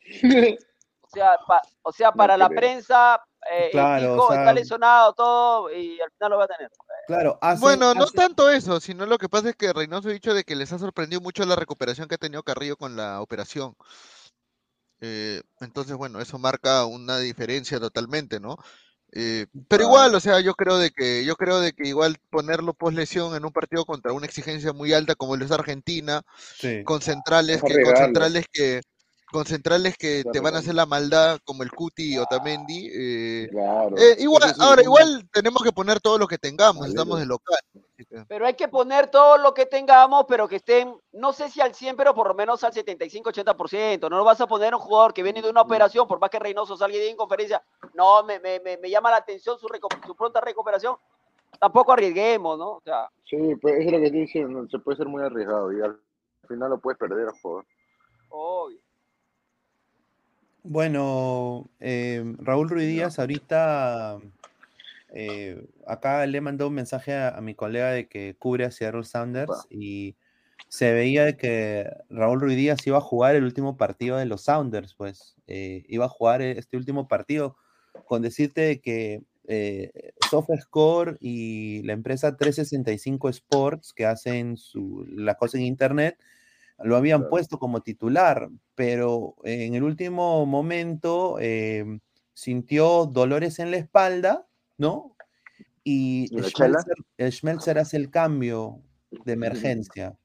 O 1.14 1.26
sea, 1.26 1.38
pa- 1.46 1.62
o 1.82 1.92
sea 1.92 2.12
para 2.12 2.36
la 2.36 2.48
prensa, 2.48 3.20
eh, 3.50 3.66
el 3.66 3.70
Claro, 3.72 4.12
o 4.12 4.14
Tico 4.16 4.28
sea- 4.32 4.40
está 4.40 4.52
lesionado, 4.52 5.12
todo, 5.12 5.72
y 5.72 6.00
al 6.00 6.10
final 6.12 6.30
lo 6.30 6.38
va 6.38 6.44
a 6.44 6.48
tener. 6.48 6.70
Claro, 7.06 7.38
Bueno, 7.58 7.94
no 7.94 8.06
tanto 8.06 8.50
eso, 8.50 8.80
sino 8.80 9.06
lo 9.06 9.18
que 9.18 9.28
pasa 9.28 9.50
es 9.50 9.56
que 9.56 9.72
Reynoso 9.72 10.08
ha 10.08 10.12
dicho 10.12 10.34
de 10.34 10.44
que 10.44 10.56
les 10.56 10.72
ha 10.72 10.78
sorprendido 10.78 11.20
mucho 11.20 11.44
la 11.44 11.56
recuperación 11.56 12.08
que 12.08 12.14
ha 12.14 12.18
tenido 12.18 12.42
Carrillo 12.42 12.76
con 12.76 12.96
la 12.96 13.20
operación. 13.20 13.76
Eh, 15.00 15.42
entonces, 15.60 15.96
bueno, 15.96 16.20
eso 16.20 16.38
marca 16.38 16.86
una 16.86 17.18
diferencia 17.18 17.78
totalmente, 17.78 18.40
¿no? 18.40 18.56
Eh, 19.12 19.46
pero 19.68 19.84
igual, 19.84 20.14
o 20.14 20.20
sea, 20.20 20.40
yo 20.40 20.54
creo 20.54 20.76
de 20.78 20.90
que, 20.90 21.24
yo 21.24 21.36
creo 21.36 21.60
de 21.60 21.72
que 21.72 21.86
igual 21.86 22.16
ponerlo 22.30 22.74
post 22.74 22.96
lesión 22.96 23.36
en 23.36 23.44
un 23.44 23.52
partido 23.52 23.84
contra 23.84 24.12
una 24.12 24.26
exigencia 24.26 24.72
muy 24.72 24.92
alta 24.92 25.14
como 25.14 25.36
lo 25.36 25.44
es 25.44 25.52
Argentina, 25.52 26.22
sí. 26.56 26.82
con 26.84 27.00
centrales 27.00 27.58
Es 27.58 27.62
que, 27.62 27.82
con 27.82 27.96
centrales 27.96 28.46
que, 28.50 28.80
con 29.34 29.44
centrales 29.46 29.96
que 29.98 30.22
te 30.32 30.38
van 30.38 30.54
a 30.54 30.58
hacer 30.60 30.76
la 30.76 30.86
maldad 30.86 31.40
como 31.44 31.64
el 31.64 31.72
Cuti 31.72 32.14
y 32.14 32.18
Otamendi, 32.18 32.88
eh, 32.94 33.48
Claro. 33.50 33.96
eh, 33.98 34.14
igual, 34.20 34.42
ahora, 34.60 34.80
un- 34.82 34.84
igual 34.84 35.28
tenemos 35.32 35.60
que 35.60 35.72
poner 35.72 35.98
todo 36.00 36.18
lo 36.18 36.28
que 36.28 36.38
tengamos, 36.38 36.86
estamos 36.86 37.18
de 37.18 37.26
local. 37.26 37.58
Pero 38.28 38.46
hay 38.46 38.54
que 38.54 38.68
poner 38.68 39.08
todo 39.08 39.36
lo 39.38 39.52
que 39.52 39.66
tengamos, 39.66 40.24
pero 40.28 40.46
que 40.46 40.56
estén, 40.56 40.94
no 41.10 41.32
sé 41.32 41.50
si 41.50 41.60
al 41.60 41.74
100, 41.74 41.96
pero 41.96 42.14
por 42.14 42.28
lo 42.28 42.34
menos 42.34 42.62
al 42.62 42.72
75-80%. 42.72 44.08
No 44.08 44.18
lo 44.18 44.24
vas 44.24 44.40
a 44.40 44.46
poner 44.46 44.72
a 44.72 44.76
un 44.76 44.82
jugador 44.82 45.12
que 45.12 45.24
viene 45.24 45.42
de 45.42 45.50
una 45.50 45.62
operación, 45.62 46.06
por 46.06 46.20
más 46.20 46.30
que 46.30 46.38
Reynoso 46.38 46.76
salga 46.76 46.96
de 46.96 47.10
en 47.10 47.16
conferencia, 47.16 47.60
no, 47.94 48.22
me, 48.22 48.38
me, 48.38 48.60
me, 48.60 48.76
me 48.78 48.88
llama 48.88 49.10
la 49.10 49.16
atención 49.16 49.58
su, 49.58 49.66
reco- 49.66 49.88
su 50.06 50.14
pronta 50.14 50.40
recuperación. 50.40 50.94
Tampoco 51.58 51.92
arriesguemos, 51.92 52.56
¿no? 52.56 52.70
O 52.70 52.82
sea, 52.84 53.08
Sí, 53.28 53.36
pues 53.60 53.74
eso 53.80 53.86
es 53.86 53.92
lo 53.92 53.98
que 53.98 54.04
estoy 54.06 54.20
diciendo, 54.20 54.64
se 54.70 54.78
puede 54.78 54.96
ser 54.96 55.08
muy 55.08 55.22
arriesgado 55.24 55.72
y 55.72 55.82
al 55.82 55.98
final 56.46 56.70
lo 56.70 56.78
puedes 56.78 56.98
perder 57.00 57.26
al 57.26 57.34
jugador. 57.40 57.66
obvio. 58.28 58.78
Bueno, 60.66 61.68
eh, 61.78 62.24
Raúl 62.38 62.70
Ruiz 62.70 62.88
Díaz 62.88 63.18
ahorita 63.18 64.18
eh, 65.12 65.66
acá 65.86 66.26
le 66.26 66.40
mandó 66.40 66.68
un 66.68 66.74
mensaje 66.74 67.14
a, 67.14 67.28
a 67.36 67.42
mi 67.42 67.54
colega 67.54 67.90
de 67.90 68.08
que 68.08 68.34
cubre 68.38 68.64
a 68.64 68.70
Seattle 68.70 69.04
Sounders 69.04 69.66
y 69.68 70.16
se 70.68 70.92
veía 70.94 71.24
de 71.26 71.36
que 71.36 71.90
Raúl 72.08 72.40
Ruiz 72.40 72.56
Díaz 72.56 72.86
iba 72.86 72.96
a 72.98 73.02
jugar 73.02 73.36
el 73.36 73.44
último 73.44 73.76
partido 73.76 74.16
de 74.16 74.24
los 74.26 74.42
Sounders, 74.44 74.94
pues 74.94 75.36
eh, 75.48 75.84
iba 75.88 76.06
a 76.06 76.08
jugar 76.08 76.40
este 76.40 76.78
último 76.78 77.08
partido 77.08 77.56
con 78.06 78.22
decirte 78.22 78.62
de 78.62 78.80
que 78.80 79.22
eh, 79.48 80.12
SoftScore 80.30 81.18
y 81.20 81.82
la 81.82 81.92
empresa 81.92 82.36
365 82.38 83.28
Sports 83.28 83.92
que 83.92 84.06
hacen 84.06 84.56
su, 84.56 85.06
la 85.10 85.34
cosa 85.34 85.58
en 85.58 85.64
internet 85.64 86.18
lo 86.78 86.96
habían 86.96 87.20
Claro. 87.20 87.30
puesto 87.30 87.58
como 87.58 87.82
titular, 87.82 88.48
pero 88.74 89.36
en 89.44 89.74
el 89.74 89.82
último 89.84 90.46
momento 90.46 91.38
eh, 91.40 91.84
sintió 92.34 93.06
dolores 93.06 93.58
en 93.58 93.70
la 93.70 93.76
espalda, 93.78 94.46
¿no? 94.78 95.16
Y. 95.84 96.28
Schmelzer, 96.42 96.96
eh, 97.18 97.30
Schmelzer 97.32 97.78
hace 97.78 97.96
el 97.98 98.10
cambio 98.10 98.82
de 99.24 99.32
emergencia. 99.34 100.18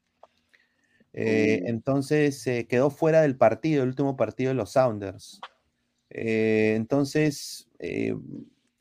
Eh, 1.12 1.60
Mm. 1.64 1.68
entonces 1.68 2.40
se 2.40 2.66
quedó 2.68 2.90
fuera 2.90 3.22
del 3.22 3.36
partido, 3.36 3.82
el 3.82 3.88
último 3.90 4.16
partido 4.16 4.50
de 4.50 4.54
los 4.54 4.70
Sounders. 4.72 5.40
Eh, 6.10 6.74
entonces, 6.76 7.68
eh, 7.78 8.14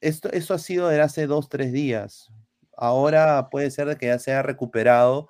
esto, 0.01 0.31
eso 0.31 0.53
ha 0.53 0.59
sido 0.59 0.87
de 0.89 1.01
hace 1.01 1.27
dos, 1.27 1.49
tres 1.49 1.71
días. 1.73 2.31
Ahora 2.77 3.49
puede 3.51 3.71
ser 3.71 3.97
que 3.97 4.07
ya 4.07 4.19
se 4.19 4.31
haya 4.31 4.43
recuperado 4.43 5.29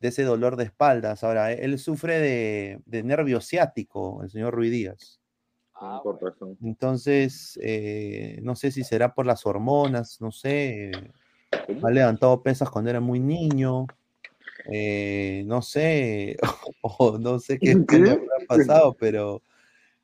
de 0.00 0.08
ese 0.08 0.22
dolor 0.24 0.56
de 0.56 0.64
espaldas. 0.64 1.22
Ahora, 1.24 1.52
él 1.52 1.78
sufre 1.78 2.18
de, 2.18 2.80
de 2.86 3.02
nervio 3.02 3.40
ciático, 3.40 4.22
el 4.22 4.30
señor 4.30 4.54
Ruiz 4.54 4.70
Díaz. 4.70 5.20
Ah, 5.74 6.00
Por 6.02 6.18
bueno. 6.18 6.30
razón. 6.34 6.58
Entonces, 6.62 7.58
eh, 7.62 8.38
no 8.42 8.54
sé 8.56 8.70
si 8.70 8.82
será 8.84 9.14
por 9.14 9.26
las 9.26 9.46
hormonas, 9.46 10.20
no 10.20 10.30
sé. 10.32 10.90
Ha 11.82 11.90
levantado 11.90 12.42
pesas 12.42 12.68
cuando 12.70 12.90
era 12.90 13.00
muy 13.00 13.20
niño. 13.20 13.86
eh, 14.70 15.42
no 15.46 15.62
sé, 15.62 16.36
o 16.82 17.18
no 17.18 17.38
sé 17.38 17.58
qué, 17.58 17.82
qué 17.88 17.98
le 17.98 18.10
habrá 18.10 18.34
pasado, 18.46 18.94
pero 18.98 19.42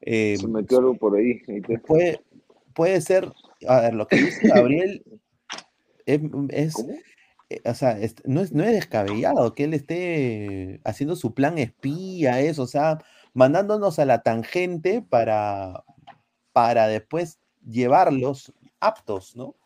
eh, 0.01 0.37
Se 0.39 0.49
metió 0.49 0.79
algo 0.79 0.97
por 0.97 1.17
ahí. 1.17 1.41
puede, 1.87 2.21
puede 2.75 3.01
ser, 3.03 3.31
a 3.69 3.81
ver, 3.83 3.95
lo 3.95 4.07
que 4.07 4.17
dice 4.17 4.49
Gabriel 4.49 5.03
es, 6.07 6.23
o 7.65 7.75
sea, 7.75 7.99
no, 8.25 8.41
es, 8.41 8.53
no 8.53 8.65
es 8.65 8.73
descabellado 8.73 9.55
que 9.55 9.65
él 9.65 9.75
esté 9.75 10.81
haciendo 10.85 11.17
su 11.17 11.35
plan 11.35 11.59
espía, 11.59 12.41
eso, 12.41 12.63
o 12.63 12.67
sea, 12.67 12.99
mandándonos 13.35 13.99
a 13.99 14.05
la 14.05 14.23
tangente 14.23 15.03
para, 15.03 15.85
para 16.53 16.89
después 16.89 17.39
llevarlos 17.65 18.53
aptos, 18.81 19.37
¿no? 19.37 19.57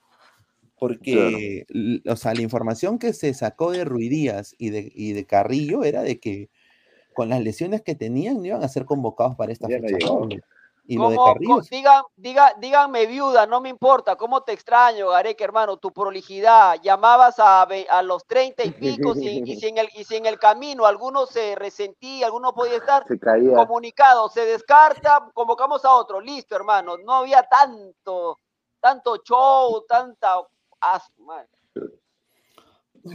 Porque, 0.79 1.67
o 2.07 2.17
sea, 2.17 2.35
la 2.35 2.43
información 2.43 2.99
que 2.99 3.13
se 3.13 3.35
sacó 3.35 3.71
de 3.71 3.85
Ruidías 3.85 4.55
y 4.59 4.71
de, 4.71 4.91
y 4.95 5.13
de 5.13 5.27
Carrillo 5.27 5.85
era 5.85 6.03
de 6.03 6.19
que 6.19 6.49
con 7.15 7.29
las 7.29 7.43
lesiones 7.43 7.83
que 7.83 7.95
tenían 7.95 8.39
no 8.39 8.47
iban 8.47 8.65
a 8.65 8.69
ser 8.69 8.87
convocados 8.87 9.37
para 9.37 9.53
esta 9.53 9.69
Ya 9.69 9.79
fecha. 9.79 10.07
Doble. 10.95 10.95
Y 10.95 10.97
lo 10.97 11.11
de 11.11 11.17
¿Cómo- 11.17 11.33
Carrillo 11.35 11.55
co- 11.57 11.67
digan, 11.71 12.03
diga, 12.17 12.55
díganme 12.59 13.07
viuda, 13.07 13.47
no 13.47 13.61
me 13.61 13.69
importa, 13.69 14.17
¿cómo 14.17 14.43
te 14.43 14.53
extraño, 14.53 15.09
Gareca, 15.09 15.45
hermano? 15.45 15.77
Tu 15.77 15.93
prolijidad, 15.93 16.81
llamabas 16.83 17.37
a, 17.39 17.67
los 18.03 18.27
treinta 18.27 18.65
y 18.65 18.71
pico 18.73 19.13
y, 19.17 19.57
si 19.57 19.67
en 19.69 19.79
el, 19.79 19.89
y 19.95 20.05
si 20.05 20.17
en 20.17 20.27
el 20.27 20.39
camino 20.39 20.87
alguno 20.87 21.27
se 21.27 21.55
resentía, 21.55 22.27
alguno 22.27 22.53
podía 22.55 22.77
estar 22.77 23.05
Se 23.07 23.19
caía. 23.19 23.55
comunicado, 23.55 24.29
se 24.29 24.45
descarta, 24.45 25.31
convocamos 25.35 25.85
a 25.85 25.93
otro, 25.95 26.21
listo, 26.21 26.57
hermano, 26.57 26.97
no 26.99 27.15
había 27.15 27.43
tanto, 27.45 28.39
tanto 28.81 29.17
show, 29.19 29.85
tanta... 29.89 30.43
ah. 30.81 31.01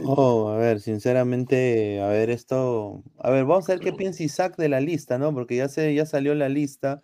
Oh, 0.04 0.48
a 0.48 0.56
ver, 0.56 0.80
sinceramente, 0.80 2.00
a 2.02 2.08
ver, 2.08 2.30
esto, 2.30 3.02
a 3.20 3.30
ver, 3.30 3.44
vamos 3.44 3.68
a 3.68 3.72
ver 3.74 3.80
qué 3.80 3.92
piensa 3.92 4.24
Isaac 4.24 4.56
de 4.56 4.68
la 4.68 4.80
lista, 4.80 5.16
¿no? 5.16 5.32
Porque 5.32 5.56
ya 5.56 5.68
se, 5.68 5.94
ya 5.94 6.06
salió 6.06 6.34
la 6.34 6.48
lista 6.48 7.02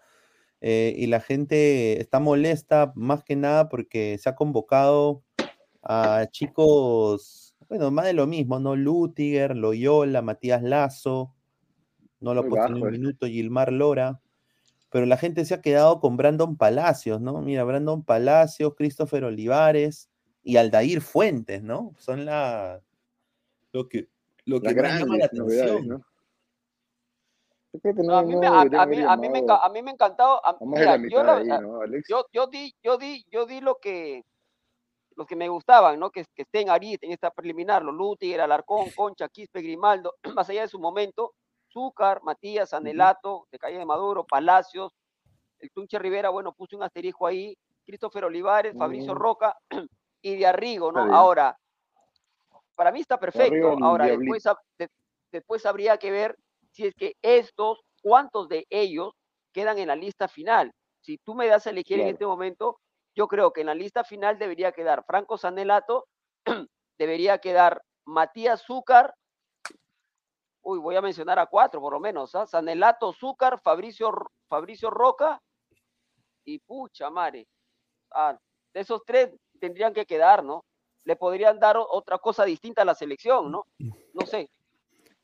eh, 0.64 0.94
y 0.96 1.08
la 1.08 1.20
gente 1.20 2.00
está 2.00 2.20
molesta 2.20 2.92
más 2.94 3.24
que 3.24 3.34
nada 3.34 3.68
porque 3.68 4.16
se 4.18 4.28
ha 4.28 4.36
convocado 4.36 5.24
a 5.82 6.28
chicos 6.30 7.56
Bueno, 7.68 7.90
más 7.90 8.04
de 8.04 8.12
lo 8.12 8.28
mismo, 8.28 8.60
¿no? 8.60 8.76
Lutiger, 8.76 9.56
Loyola, 9.56 10.22
Matías 10.22 10.62
Lazo, 10.62 11.34
no 12.20 12.32
lo 12.32 12.42
ha 12.42 12.46
puesto 12.46 12.68
ni 12.72 12.80
un 12.80 12.92
minuto, 12.92 13.26
Gilmar 13.26 13.72
Lora. 13.72 14.20
Pero 14.88 15.04
la 15.06 15.16
gente 15.16 15.44
se 15.44 15.54
ha 15.54 15.62
quedado 15.62 15.98
con 15.98 16.16
Brandon 16.16 16.56
Palacios, 16.56 17.20
¿no? 17.20 17.42
Mira, 17.42 17.64
Brandon 17.64 18.04
Palacios, 18.04 18.74
Christopher 18.76 19.24
Olivares 19.24 20.10
y 20.44 20.58
Aldair 20.58 21.00
Fuentes, 21.00 21.62
¿no? 21.62 21.92
Son 21.98 22.24
la 22.24 22.80
lo 23.72 23.88
que, 23.88 24.08
lo 24.44 24.60
que 24.60 24.74
más 24.74 25.00
llama 25.00 25.16
la 25.16 25.24
atención. 25.24 25.88
¿no? 25.88 26.06
A, 27.72 28.22
mí 28.22 28.36
me, 28.36 28.46
a, 28.46 28.86
mí, 28.86 29.82
me, 29.82 29.90
ha 29.90 29.92
encantado. 29.92 30.42
yo, 32.08 32.26
yo, 32.30 32.46
di, 32.46 32.74
yo, 32.82 32.98
di, 32.98 33.24
yo 33.30 33.46
di 33.46 33.60
lo 33.60 33.76
que, 33.76 34.24
los 35.16 35.26
que 35.26 35.36
me 35.36 35.48
gustaban, 35.48 35.98
¿no? 35.98 36.10
Que, 36.10 36.24
que 36.34 36.42
estén 36.42 36.68
ahorita 36.68 37.06
en 37.06 37.12
esta 37.12 37.30
preliminar, 37.30 37.82
los 37.82 37.94
Lutiger, 37.94 38.40
Alarcón, 38.40 38.86
Concha, 38.96 39.28
Quispe, 39.28 39.62
Grimaldo, 39.62 40.14
más 40.36 40.48
allá 40.50 40.62
de 40.62 40.68
su 40.68 40.78
momento, 40.78 41.32
Zúcar, 41.72 42.22
Matías, 42.22 42.74
Anelato, 42.74 43.46
de 43.50 43.58
Calle 43.58 43.78
de 43.78 43.86
Maduro, 43.86 44.24
Palacios, 44.24 44.92
el 45.58 45.70
Tunche 45.70 45.98
Rivera, 45.98 46.28
bueno, 46.28 46.52
puse 46.52 46.76
un 46.76 46.82
asterisco 46.82 47.26
ahí, 47.26 47.56
Christopher 47.86 48.24
Olivares, 48.24 48.76
Fabricio 48.76 49.14
Roca 49.14 49.56
y 50.22 50.36
de 50.36 50.46
Arrigo, 50.46 50.92
¿no? 50.92 51.14
Ahora, 51.14 51.56
para 52.74 52.92
mí 52.92 53.00
está 53.00 53.18
perfecto. 53.18 53.76
Ahora, 53.82 54.06
después, 54.06 54.44
después 55.30 55.66
habría 55.66 55.96
que 55.98 56.10
ver 56.10 56.36
si 56.72 56.86
es 56.86 56.94
que 56.94 57.14
estos, 57.22 57.80
cuántos 58.02 58.48
de 58.48 58.66
ellos 58.70 59.12
quedan 59.52 59.78
en 59.78 59.88
la 59.88 59.96
lista 59.96 60.28
final. 60.28 60.72
Si 61.00 61.18
tú 61.18 61.34
me 61.34 61.46
das 61.46 61.66
a 61.66 61.70
elegir 61.70 62.00
en 62.00 62.08
este 62.08 62.26
momento, 62.26 62.78
yo 63.14 63.28
creo 63.28 63.52
que 63.52 63.60
en 63.60 63.66
la 63.66 63.74
lista 63.74 64.04
final 64.04 64.38
debería 64.38 64.72
quedar 64.72 65.04
Franco 65.04 65.36
Sanelato, 65.36 66.06
debería 66.98 67.38
quedar 67.38 67.82
Matías 68.04 68.62
Zúcar, 68.62 69.14
uy, 70.62 70.78
voy 70.78 70.96
a 70.96 71.02
mencionar 71.02 71.38
a 71.38 71.46
cuatro 71.46 71.80
por 71.80 71.92
lo 71.92 72.00
menos, 72.00 72.34
¿ah? 72.34 72.46
Sanelato 72.46 73.12
Zúcar, 73.12 73.60
Fabricio, 73.60 74.12
Fabricio 74.48 74.90
Roca 74.90 75.40
y 76.44 76.58
pucha 76.60 77.10
madre. 77.10 77.46
Ah, 78.10 78.38
de 78.72 78.80
esos 78.80 79.02
tres 79.04 79.30
tendrían 79.60 79.92
que 79.92 80.06
quedar, 80.06 80.44
¿no? 80.44 80.64
Le 81.04 81.16
podrían 81.16 81.58
dar 81.58 81.76
otra 81.76 82.18
cosa 82.18 82.44
distinta 82.44 82.82
a 82.82 82.84
la 82.84 82.94
selección, 82.94 83.50
¿no? 83.50 83.66
No 83.78 84.26
sé. 84.26 84.48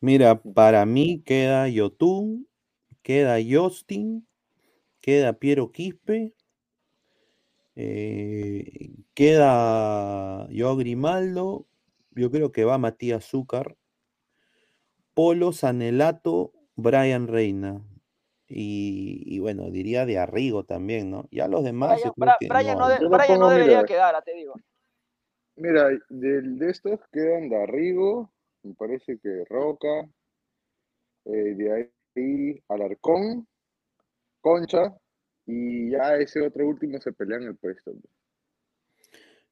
Mira, 0.01 0.41
para 0.41 0.87
mí 0.87 1.23
queda 1.25 1.69
Yotun, 1.69 2.49
queda 3.03 3.37
Justin, 3.43 4.27
queda 5.01 5.33
Piero 5.33 5.73
Quispe, 5.73 6.35
eh, 7.75 8.91
queda 9.15 10.49
yo 10.51 10.77
Grimaldo, 10.77 11.67
yo 12.13 12.31
creo 12.31 12.53
que 12.53 12.65
va 12.65 12.79
Matías 12.79 13.25
Zúcar, 13.25 13.77
Polo 15.15 15.53
Sanelato, 15.53 16.53
Brian 16.77 17.27
Reina. 17.27 17.83
Y, 18.51 19.39
bueno, 19.41 19.71
diría 19.71 20.07
de 20.07 20.17
Arrigo 20.17 20.65
también, 20.65 21.11
¿no? 21.11 21.29
Ya 21.31 21.49
los 21.49 21.65
demás. 21.65 22.01
Brian, 22.17 22.79
no, 22.79 23.51
debería 23.51 23.85
quedar, 23.85 24.23
te 24.25 24.33
digo. 24.33 24.55
Mira, 25.57 25.89
de, 26.09 26.41
de 26.43 26.71
estos 26.71 26.99
quedan 27.13 27.51
de 27.51 27.63
Arrigo, 27.63 28.31
me 28.69 28.75
parece 28.75 29.19
que 29.19 29.45
Roca, 29.49 30.09
eh, 31.25 31.55
de 31.55 31.91
ahí 32.15 32.63
Alarcón, 32.69 33.47
Concha, 34.41 34.97
y 35.47 35.91
ya 35.91 36.17
ese 36.17 36.43
otro 36.43 36.69
último 36.69 37.01
se 37.01 37.13
pelea 37.13 37.39
en 37.39 37.45
el 37.45 37.57
puesto. 37.57 37.93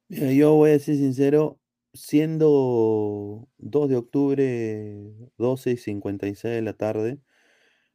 Mira, 0.08 0.32
yo 0.32 0.54
voy 0.54 0.72
a 0.72 0.78
ser 0.78 0.96
sincero, 0.96 1.58
siendo 1.94 3.48
2 3.58 3.88
de 3.88 3.96
octubre, 3.96 4.96
12 5.38 5.70
y 5.72 5.76
56 5.76 6.54
de 6.54 6.62
la 6.62 6.74
tarde, 6.74 7.18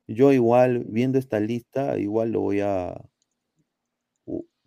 yo 0.08 0.34
igual, 0.34 0.86
viendo 0.90 1.20
esta 1.20 1.40
lista, 1.40 1.98
igual 2.00 2.32
lo 2.32 2.42
voy 2.42 2.62
a... 2.62 3.00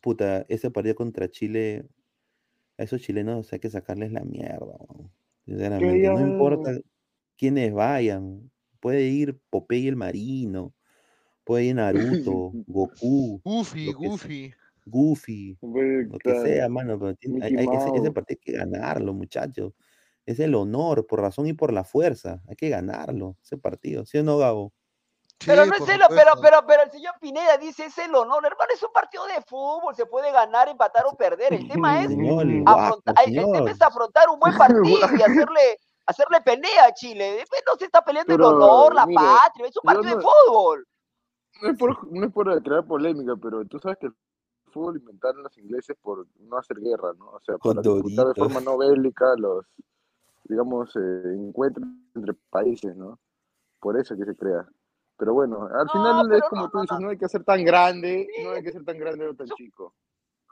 puta, 0.00 0.46
ese 0.48 0.70
partido 0.70 0.94
contra 0.94 1.30
Chile, 1.30 1.86
a 2.78 2.84
esos 2.84 3.00
chilenos 3.02 3.52
hay 3.52 3.60
que 3.60 3.70
sacarles 3.70 4.12
la 4.12 4.24
mierda. 4.24 4.78
Sinceramente, 5.46 6.10
no 6.10 6.20
importa 6.20 6.72
quiénes 7.36 7.72
vayan, 7.74 8.50
puede 8.80 9.08
ir 9.08 9.40
Popeye 9.50 9.88
el 9.88 9.96
Marino, 9.96 10.74
Puede 11.44 11.64
ir 11.64 11.74
Naruto, 11.76 12.52
Goku. 12.66 13.42
Goofy, 13.44 13.92
Goofy. 13.92 14.54
Goofy, 14.86 15.58
lo 16.10 16.18
que 16.18 16.34
sea, 16.34 16.68
mano, 16.68 16.98
pero 16.98 17.16
hay, 17.40 17.68
que, 17.68 17.76
ese 17.76 18.10
partido 18.12 18.38
hay 18.40 18.44
que 18.44 18.52
ganarlo, 18.52 19.14
muchachos. 19.14 19.72
Es 20.26 20.40
el 20.40 20.54
honor, 20.54 21.06
por 21.06 21.20
razón 21.20 21.46
y 21.46 21.52
por 21.54 21.72
la 21.72 21.84
fuerza. 21.84 22.42
Hay 22.48 22.56
que 22.56 22.68
ganarlo, 22.70 23.38
ese 23.42 23.58
partido. 23.58 24.06
¿Sí 24.06 24.18
o 24.18 24.22
no, 24.22 24.38
Gabo? 24.38 24.74
Pero 25.44 25.66
no 25.66 25.74
es 25.74 25.88
el, 25.88 26.00
pero, 26.08 26.32
pero, 26.40 26.66
pero 26.66 26.82
el 26.82 26.90
señor 26.90 27.14
Pineda 27.20 27.56
dice 27.58 27.86
es 27.86 27.98
el 27.98 28.14
honor, 28.14 28.44
hermano, 28.44 28.70
es 28.72 28.82
un 28.82 28.92
partido 28.92 29.26
de 29.26 29.42
fútbol, 29.46 29.94
se 29.94 30.06
puede 30.06 30.32
ganar, 30.32 30.68
empatar 30.68 31.04
o 31.06 31.16
perder. 31.16 31.52
El 31.52 31.68
tema 31.68 32.02
es, 32.02 32.10
afrontar, 32.66 33.14
el 33.26 33.34
tema 33.34 33.70
es 33.70 33.82
afrontar 33.82 34.28
un 34.30 34.40
buen 34.40 34.56
partido 34.58 35.08
y 35.16 35.22
hacerle, 35.22 35.78
hacerle 36.06 36.40
pelea 36.40 36.86
a 36.86 36.94
Chile. 36.94 37.32
Después 37.32 37.62
no 37.66 37.76
se 37.76 37.86
está 37.86 38.02
peleando 38.02 38.34
el 38.34 38.42
honor, 38.42 38.94
la 38.94 39.06
patria, 39.06 39.66
es 39.68 39.76
un 39.76 39.82
partido 39.82 40.16
de 40.16 40.22
fútbol 40.22 40.86
no 41.62 41.70
es, 41.70 41.78
por, 41.78 42.12
no 42.12 42.26
es 42.26 42.32
por 42.32 42.62
crear 42.62 42.86
polémica, 42.86 43.36
pero 43.36 43.64
tú 43.64 43.78
sabes 43.78 43.98
que 43.98 44.06
el 44.06 44.14
fútbol 44.72 44.96
inventaron 44.96 45.42
los 45.42 45.56
ingleses 45.58 45.96
por 46.00 46.26
no 46.40 46.58
hacer 46.58 46.78
guerra, 46.80 47.12
¿no? 47.18 47.30
O 47.30 47.40
sea, 47.40 47.58
para 47.58 47.80
disputar 47.80 48.28
de 48.28 48.34
forma 48.34 48.60
no 48.60 48.78
bélica 48.78 49.34
los, 49.36 49.66
digamos, 50.44 50.94
eh, 50.96 51.34
encuentros 51.34 51.86
entre 52.14 52.34
países, 52.50 52.96
¿no? 52.96 53.18
Por 53.80 53.98
eso 53.98 54.16
que 54.16 54.24
se 54.24 54.36
crea. 54.36 54.66
Pero 55.16 55.34
bueno, 55.34 55.68
al 55.72 55.88
final 55.90 56.32
es 56.32 56.42
como 56.48 56.68
tú 56.70 56.80
dices, 56.80 56.98
no 56.98 57.10
hay 57.10 57.18
que 57.18 57.28
ser 57.28 57.44
tan 57.44 57.64
grande, 57.64 58.26
no 58.42 58.52
hay 58.52 58.62
que 58.62 58.72
ser 58.72 58.84
tan 58.84 58.98
grande 58.98 59.28
o 59.28 59.34
tan 59.34 59.46
chico. 59.48 59.94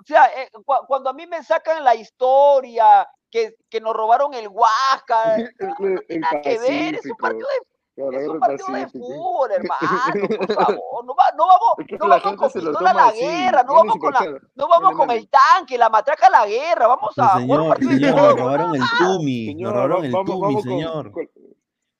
O 0.00 0.04
sea, 0.04 0.26
eh, 0.26 0.48
cuando 0.86 1.10
a 1.10 1.12
mí 1.12 1.26
me 1.26 1.42
sacan 1.42 1.82
la 1.84 1.94
historia, 1.94 3.08
que, 3.30 3.56
que 3.68 3.80
nos 3.80 3.94
robaron 3.94 4.34
el 4.34 4.48
Huasca, 4.48 5.36
no 5.80 6.00
tiene 6.06 6.20
nada 6.20 6.40
que 6.42 6.58
ver, 6.58 6.94
es 6.94 7.06
un 7.06 7.16
partido 7.16 7.48
de 7.48 7.72
es 7.94 8.28
un 8.28 8.40
partido 8.40 8.72
de 8.72 8.88
fútbol, 8.88 9.50
hermano, 9.52 10.36
por 10.38 10.54
favor. 10.54 11.04
No, 11.04 11.14
va, 11.14 11.24
no 11.36 11.46
vamos, 11.46 11.74
no 11.90 12.08
vamos 12.08 12.36
con 12.36 12.50
pistola 12.50 12.90
a 12.90 12.94
la 12.94 13.12
guerra, 13.12 13.62
no 13.64 13.74
vamos, 13.74 13.96
con, 13.98 14.14
la, 14.14 14.40
no 14.54 14.68
vamos 14.68 14.94
con 14.94 15.10
el 15.10 15.28
tanque, 15.28 15.76
la 15.76 15.90
matraca 15.90 16.28
a 16.28 16.30
la 16.30 16.46
guerra, 16.46 16.86
vamos 16.86 17.12
a 17.18 17.38
señor, 17.38 17.60
jugar 17.60 17.78
partido 17.78 17.92
señor, 17.92 18.38
robaron 18.38 18.74
el 18.76 18.82
Tumi, 18.98 19.54
nos 19.54 19.72
robaron 19.72 20.04
el 20.06 20.12
Tumi, 20.12 20.62
señor. 20.62 21.12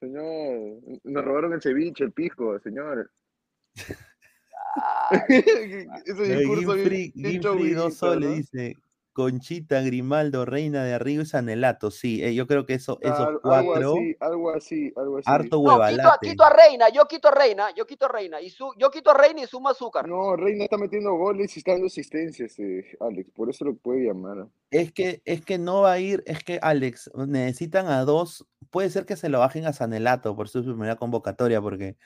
Señor, 0.02 0.80
nos 1.04 1.24
robaron 1.24 1.52
el 1.52 1.62
ceviche, 1.62 2.04
el 2.04 2.12
pisco, 2.12 2.58
señor. 2.60 3.10
Ese 5.28 6.36
discurso 6.36 6.74
Gimfrey, 6.74 7.70
dos 7.74 7.94
soles 7.94 8.36
dice 8.50 8.76
Conchita, 9.12 9.82
Grimaldo, 9.82 10.46
Reina 10.46 10.84
de 10.84 10.94
Arrigo 10.94 11.22
y 11.22 11.26
Sanelato, 11.26 11.90
sí, 11.90 12.24
eh, 12.24 12.34
yo 12.34 12.46
creo 12.46 12.64
que 12.64 12.74
eso, 12.74 12.98
esos 13.02 13.28
cuatro. 13.42 13.94
Algo 13.94 13.94
así, 13.94 14.16
algo 14.20 14.50
así, 14.50 14.92
algo 14.96 15.18
así. 15.18 15.24
Harto 15.30 15.58
huevalate. 15.58 16.02
No, 16.02 16.10
quito, 16.20 16.44
a 16.44 16.50
Reina, 16.50 16.88
yo 16.88 17.06
quito 17.06 17.28
a 17.28 17.30
Reina, 17.30 17.74
yo 17.76 17.86
quito 17.86 18.06
a 18.06 18.08
Reina, 18.08 18.40
y 18.40 18.48
su, 18.48 18.72
yo 18.78 18.90
quito 18.90 19.10
a 19.10 19.14
Reina 19.14 19.42
y 19.42 19.46
sumo 19.46 19.68
azúcar. 19.68 20.08
No, 20.08 20.34
Reina 20.34 20.64
está 20.64 20.78
metiendo 20.78 21.12
goles 21.14 21.54
y 21.56 21.60
está 21.60 21.72
dando 21.72 21.88
asistencias, 21.88 22.58
eh, 22.58 22.96
Alex, 23.00 23.30
por 23.32 23.50
eso 23.50 23.66
lo 23.66 23.76
puede 23.76 24.06
llamar. 24.06 24.48
Es 24.70 24.92
que, 24.92 25.20
es 25.26 25.44
que 25.44 25.58
no 25.58 25.82
va 25.82 25.92
a 25.92 25.98
ir, 25.98 26.22
es 26.26 26.42
que 26.42 26.58
Alex, 26.62 27.10
necesitan 27.14 27.88
a 27.88 28.04
dos, 28.04 28.46
puede 28.70 28.88
ser 28.88 29.04
que 29.04 29.16
se 29.16 29.28
lo 29.28 29.40
bajen 29.40 29.66
a 29.66 29.74
Sanelato 29.74 30.34
por 30.34 30.48
su 30.48 30.64
primera 30.64 30.96
convocatoria, 30.96 31.60
porque 31.60 31.96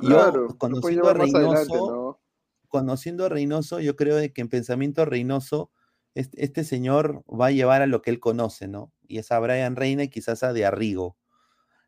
yo, 0.00 0.48
conociendo 0.58 1.08
a 1.08 1.14
Reynoso, 1.14 2.20
conociendo 2.68 3.24
a 3.24 3.28
Reynoso, 3.30 3.80
yo 3.80 3.96
creo 3.96 4.16
de 4.16 4.32
que 4.32 4.42
en 4.42 4.50
pensamiento 4.50 5.06
Reynoso 5.06 5.70
este, 6.18 6.64
señor 6.64 7.24
va 7.28 7.46
a 7.46 7.50
llevar 7.50 7.82
a 7.82 7.86
lo 7.86 8.02
que 8.02 8.10
él 8.10 8.20
conoce, 8.20 8.68
¿no? 8.68 8.92
Y 9.06 9.18
es 9.18 9.30
a 9.32 9.38
Brian 9.38 9.76
Reina 9.76 10.04
y 10.04 10.08
quizás 10.08 10.42
a 10.42 10.52
de 10.52 10.64
Arrigo. 10.64 11.16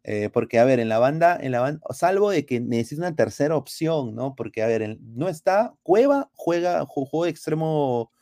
Eh, 0.05 0.31
porque, 0.33 0.59
a 0.59 0.64
ver, 0.64 0.81
en 0.81 0.89
la 0.89 0.99
banda, 0.99 1.39
en 1.41 1.53
la 1.53 1.61
banda, 1.61 1.81
salvo 1.91 2.31
de 2.31 2.47
que 2.47 2.61
necesita 2.61 3.03
una 3.03 3.16
tercera 3.16 3.57
opción, 3.57 4.14
¿no? 4.14 4.35
Porque, 4.35 4.62
a 4.62 4.66
ver, 4.66 4.99
no 5.01 5.28
está, 5.28 5.74
Cueva 5.83 6.31
juega, 6.35 6.87
jugó 6.87 7.26
extremo 7.26 8.12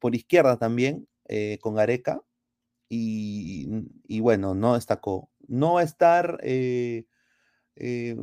por 0.00 0.14
izquierda 0.14 0.58
también, 0.58 1.08
eh, 1.28 1.58
con 1.60 1.78
Areca, 1.78 2.22
y, 2.88 4.20
bueno, 4.20 4.54
no 4.54 4.74
destacó. 4.74 5.30
No 5.46 5.74
va 5.74 5.82
a 5.82 5.84
estar, 5.84 6.38
eh, 6.42 7.04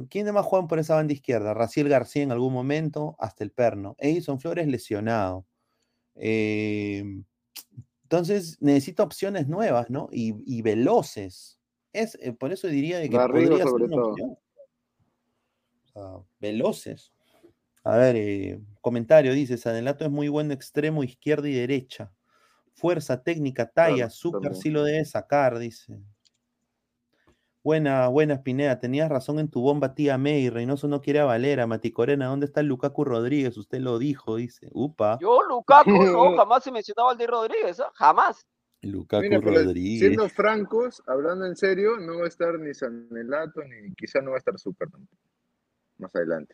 ¿quién 0.10 0.34
más 0.34 0.46
juegan 0.46 0.68
por 0.68 0.80
esa 0.80 0.96
banda 0.96 1.14
izquierda? 1.14 1.54
Raciel 1.54 1.88
García 1.89 2.24
en 2.24 2.32
algún 2.32 2.54
momento, 2.54 3.16
hasta 3.20 3.43
el 3.43 3.52
perno. 3.52 3.96
Edison 4.00 4.39
Flores 4.39 4.68
lesionado. 4.68 5.46
Eh, 6.16 7.04
entonces 8.03 8.62
necesita 8.62 9.03
opciones 9.03 9.47
nuevas, 9.47 9.89
¿no? 9.89 10.10
Y, 10.12 10.62
veloces. 10.62 11.60
Es, 11.91 12.18
eh, 12.22 12.34
por 12.34 12.51
eso 12.51 12.68
diría 12.68 12.99
de 12.99 13.10
que 13.10 13.18
podría 13.18 13.58
ser 13.58 13.68
una 13.68 14.03
opción. 14.03 14.38
veloces. 16.39 17.12
A 17.84 17.97
ver, 17.97 18.16
eh, 18.16 18.60
comentario 18.82 19.34
dice, 19.34 19.58
Sanelato 19.58 20.06
es 20.06 20.12
muy 20.12 20.28
bueno 20.28 20.53
extremo, 20.53 21.03
izquierda 21.03 21.47
y 21.47 21.53
derecha. 21.53 22.12
Fuerza, 22.74 23.22
técnica, 23.24 23.70
talla, 23.70 24.06
azúcar 24.06 24.56
sí 24.56 24.70
lo 24.70 24.84
debe 24.84 25.06
sacar, 25.06 25.58
dice. 25.58 25.99
Buena, 27.66 28.09
buena, 28.09 28.43
Pineda. 28.43 28.80
Tenías 28.80 29.09
razón 29.09 29.39
en 29.39 29.49
tu 29.49 29.59
bomba, 29.59 29.95
tía 29.95 30.20
May. 30.20 30.51
Reynoso 30.51 30.88
no 30.88 31.01
quiere 31.01 31.22
a 31.22 31.26
Valera. 31.26 31.66
Maticorena, 31.66 32.28
¿dónde 32.28 32.45
está 32.45 32.61
Lukaku 32.61 33.03
Rodríguez? 33.03 33.57
Usted 33.57 33.80
lo 33.80 33.97
dijo, 33.97 34.36
dice. 34.36 34.70
Upa. 34.72 35.18
Yo, 35.20 35.41
Lukaku, 35.41 35.89
no, 35.89 36.38
jamás 36.38 36.68
he 36.68 36.72
mencionado 36.72 37.09
al 37.09 37.18
de 37.18 37.26
Rodríguez, 37.26 37.80
¿ah? 37.80 37.91
jamás. 37.95 38.45
Lukaku 38.84 39.41
Rodríguez. 39.41 39.99
Siendo 39.99 40.30
francos, 40.30 41.01
hablando 41.07 41.47
en 41.47 41.55
serio, 41.55 41.97
no 41.97 42.20
va 42.20 42.26
a 42.26 42.28
estar 42.28 42.59
ni 42.59 42.72
Sanelato, 42.72 43.63
ni 43.63 43.95
quizá 43.95 44.22
no 44.22 44.30
va 44.30 44.36
a 44.36 44.38
estar 44.38 44.59
Super 44.59 44.88
más 45.97 46.16
adelante. 46.16 46.53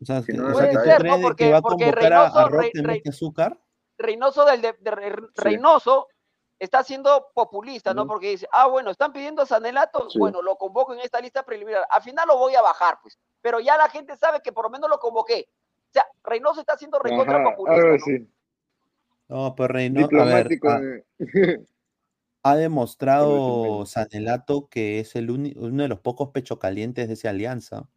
O 0.00 0.04
sea, 0.04 0.22
si 0.22 0.32
no 0.32 0.52
puede 0.52 0.74
ser, 0.84 1.04
¿no? 1.04 1.20
Porque, 1.20 1.50
va 1.50 1.58
a 1.58 1.62
porque 1.62 1.90
Reynoso, 1.90 2.38
a, 2.38 2.42
a 2.44 3.08
azúcar. 3.08 3.58
Reynoso 3.98 4.44
del 4.44 4.62
de, 4.62 4.74
Reynoso 5.34 6.06
está 6.62 6.84
siendo 6.84 7.32
populista, 7.34 7.92
¿no? 7.92 8.06
Porque 8.06 8.30
dice, 8.30 8.46
ah, 8.52 8.68
bueno, 8.68 8.92
están 8.92 9.12
pidiendo 9.12 9.42
a 9.42 9.46
Sanelato, 9.46 10.06
bueno, 10.16 10.42
lo 10.42 10.56
convoco 10.56 10.94
en 10.94 11.00
esta 11.00 11.20
lista 11.20 11.42
preliminar. 11.42 11.84
Al 11.90 12.02
final 12.02 12.28
lo 12.28 12.38
voy 12.38 12.54
a 12.54 12.62
bajar, 12.62 12.98
pues. 13.02 13.18
Pero 13.40 13.58
ya 13.58 13.76
la 13.76 13.88
gente 13.88 14.16
sabe 14.16 14.40
que 14.44 14.52
por 14.52 14.66
lo 14.66 14.70
menos 14.70 14.88
lo 14.88 15.00
convoqué. 15.00 15.48
O 15.48 15.92
sea, 15.92 16.06
Reynoso 16.22 16.60
está 16.60 16.76
siendo 16.76 17.00
recontra 17.00 17.42
populista. 17.42 17.88
¿no? 17.88 17.98
Sí. 17.98 18.28
no, 19.26 19.54
pues 19.56 19.70
Reynoso, 19.70 20.20
a 20.20 20.24
ver, 20.24 20.48
ha, 20.62 22.50
ha, 22.50 22.56
demostrado 22.56 23.84
Sanelato 23.84 24.68
que 24.68 25.00
es 25.00 25.16
el 25.16 25.32
uno 25.32 25.82
de 25.82 25.88
los 25.88 25.98
pocos 25.98 26.28
pechocalientes 26.28 27.08
de 27.08 27.14
esa 27.14 27.30
alianza. 27.30 27.88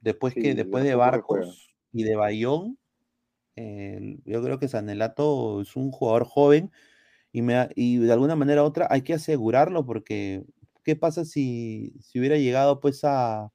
Después 0.00 0.34
que, 0.34 0.54
después 0.54 0.84
de 0.84 0.94
Barcos 0.94 1.74
y 1.92 2.04
de 2.04 2.14
Bayón, 2.14 2.78
eh, 3.56 4.18
yo 4.26 4.42
creo 4.42 4.58
que 4.58 4.68
Sanelato 4.68 5.62
es 5.62 5.76
un 5.76 5.90
jugador 5.90 6.26
joven 6.26 6.70
y, 7.36 7.42
me, 7.42 7.68
y 7.74 7.98
de 7.98 8.10
alguna 8.14 8.34
manera 8.34 8.62
u 8.62 8.64
otra 8.64 8.88
hay 8.88 9.02
que 9.02 9.12
asegurarlo 9.12 9.84
porque 9.84 10.42
¿qué 10.84 10.96
pasa 10.96 11.26
si, 11.26 11.92
si 12.00 12.18
hubiera 12.18 12.38
llegado 12.38 12.80
pues 12.80 13.04
a 13.04 13.52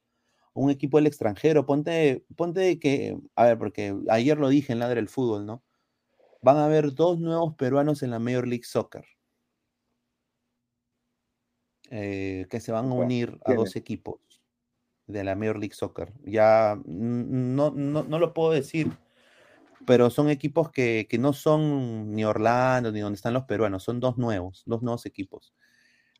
un 0.54 0.70
equipo 0.70 0.98
del 0.98 1.08
extranjero? 1.08 1.66
Ponte, 1.66 2.24
ponte 2.36 2.78
que, 2.78 3.18
a 3.34 3.46
ver, 3.46 3.58
porque 3.58 3.98
ayer 4.08 4.38
lo 4.38 4.50
dije 4.50 4.72
en 4.72 4.78
Ladre 4.78 5.00
del 5.00 5.08
Fútbol, 5.08 5.46
¿no? 5.46 5.64
Van 6.42 6.58
a 6.58 6.66
haber 6.66 6.94
dos 6.94 7.18
nuevos 7.18 7.56
peruanos 7.56 8.04
en 8.04 8.12
la 8.12 8.20
Major 8.20 8.46
League 8.46 8.62
Soccer. 8.62 9.04
Eh, 11.90 12.46
que 12.50 12.60
se 12.60 12.70
van 12.70 12.88
a 12.88 12.94
unir 12.94 13.36
a 13.44 13.54
dos 13.54 13.74
equipos 13.74 14.20
de 15.08 15.24
la 15.24 15.34
Major 15.34 15.58
League 15.58 15.74
Soccer. 15.74 16.12
Ya 16.22 16.80
no, 16.84 17.72
no, 17.72 18.04
no 18.04 18.18
lo 18.20 18.32
puedo 18.32 18.52
decir 18.52 18.92
pero 19.86 20.10
son 20.10 20.28
equipos 20.28 20.70
que, 20.70 21.06
no 21.18 21.32
son 21.32 22.12
ni 22.14 22.24
Orlando 22.24 22.92
ni 22.92 23.00
donde 23.00 23.16
están 23.16 23.34
los 23.34 23.44
peruanos, 23.44 23.82
son 23.82 24.00
dos 24.00 24.18
nuevos, 24.18 24.62
dos 24.66 24.82
nuevos 24.82 25.06
equipos. 25.06 25.54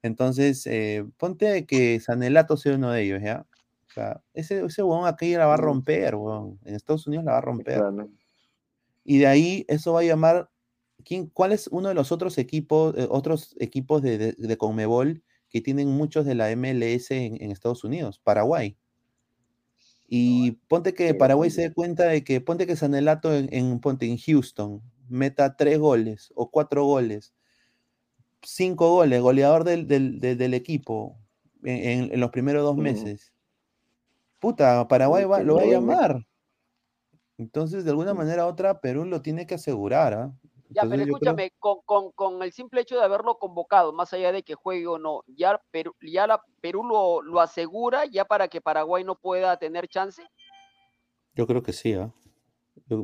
Entonces, 0.03 0.67
eh, 0.67 1.05
ponte 1.17 1.65
que 1.67 2.01
Sanelato 2.01 2.57
sea 2.57 2.75
uno 2.75 2.91
de 2.91 3.03
ellos, 3.03 3.23
¿ya? 3.23 3.47
O 3.89 3.93
sea, 3.93 4.23
ese, 4.35 4.65
ese 4.65 4.83
huevón 4.83 5.07
aquí 5.07 5.35
la 5.35 5.47
va 5.47 5.55
a 5.55 5.59
romper, 5.59 6.15
huevón. 6.15 6.59
En 6.65 6.75
Estados 6.75 7.07
Unidos 7.07 7.25
la 7.25 7.33
va 7.33 7.39
a 7.39 7.43
romper. 7.43 7.83
Y 9.05 9.19
de 9.19 9.27
ahí 9.27 9.65
eso 9.69 9.93
va 9.93 10.01
a 10.01 10.05
llamar. 10.05 10.51
¿quién, 11.05 11.27
¿Cuál 11.27 11.53
es 11.53 11.69
uno 11.69 11.89
de 11.89 11.95
los 11.95 12.13
otros 12.13 12.39
equipos, 12.39 12.95
eh, 12.97 13.07
otros 13.11 13.57
equipos 13.61 14.03
de, 14.03 14.33
de, 14.33 14.57
Conmebol 14.57 15.23
que 15.51 15.61
tienen 15.61 15.89
muchos 15.89 16.25
de 16.25 16.35
la 16.35 16.55
MLS 16.57 17.11
en 17.11 17.51
Estados 17.51 17.85
Unidos? 17.85 18.19
Paraguay. 18.19 18.77
Y 20.15 20.59
ponte 20.69 20.93
que 20.93 21.15
Paraguay 21.15 21.49
se 21.49 21.63
dé 21.63 21.73
cuenta 21.73 22.05
de 22.05 22.23
que, 22.23 22.43
ponte 22.43 22.67
que 22.67 22.77
Sanelato 22.77 23.35
en, 23.35 23.49
en, 23.51 23.81
ponte 23.81 24.05
en 24.05 24.19
Houston 24.19 24.83
meta 25.09 25.57
tres 25.57 25.79
goles 25.79 26.35
o 26.35 26.51
cuatro 26.51 26.85
goles, 26.85 27.33
cinco 28.43 28.91
goles, 28.91 29.23
goleador 29.23 29.65
del, 29.65 29.89
del, 29.89 30.53
equipo 30.53 31.17
en, 31.65 32.21
los 32.21 32.31
primeros 32.31 32.63
dos 32.63 32.77
meses. 32.77 33.33
Puta, 34.39 34.87
Paraguay 34.87 35.25
lo 35.47 35.55
va 35.55 35.63
a 35.63 35.65
llamar. 35.65 36.27
Entonces, 37.39 37.83
de 37.85 37.91
alguna 37.93 38.13
manera 38.13 38.45
u 38.45 38.51
otra, 38.51 38.83
Perú 38.83 39.07
lo 39.07 39.23
tiene 39.23 39.47
que 39.47 39.55
asegurar. 39.55 40.13
¿ah? 40.13 40.35
Ya, 40.75 40.83
pero 40.89 41.03
escúchame, 41.03 41.53
con, 41.59 42.43
el 42.43 42.53
simple 42.53 42.81
hecho 42.81 42.97
de 42.97 43.05
haberlo 43.05 43.39
convocado, 43.39 43.93
más 43.93 44.13
allá 44.13 44.33
de 44.33 44.43
que 44.43 44.55
juegue 44.55 44.87
o 44.87 44.99
no, 44.99 45.23
ya 45.27 45.61
Perú, 45.71 45.95
ya 46.01 46.27
la, 46.27 46.43
Perú 46.61 46.85
lo, 46.85 47.41
asegura 47.41 48.07
ya 48.07 48.25
para 48.25 48.49
que 48.49 48.61
Paraguay 48.61 49.05
no 49.05 49.17
pueda 49.17 49.57
tener 49.57 49.89
chance. 49.89 50.23
Yo 51.35 51.47
creo 51.47 51.63
que 51.63 51.73
sí, 51.73 51.95
¿ah? 51.95 52.11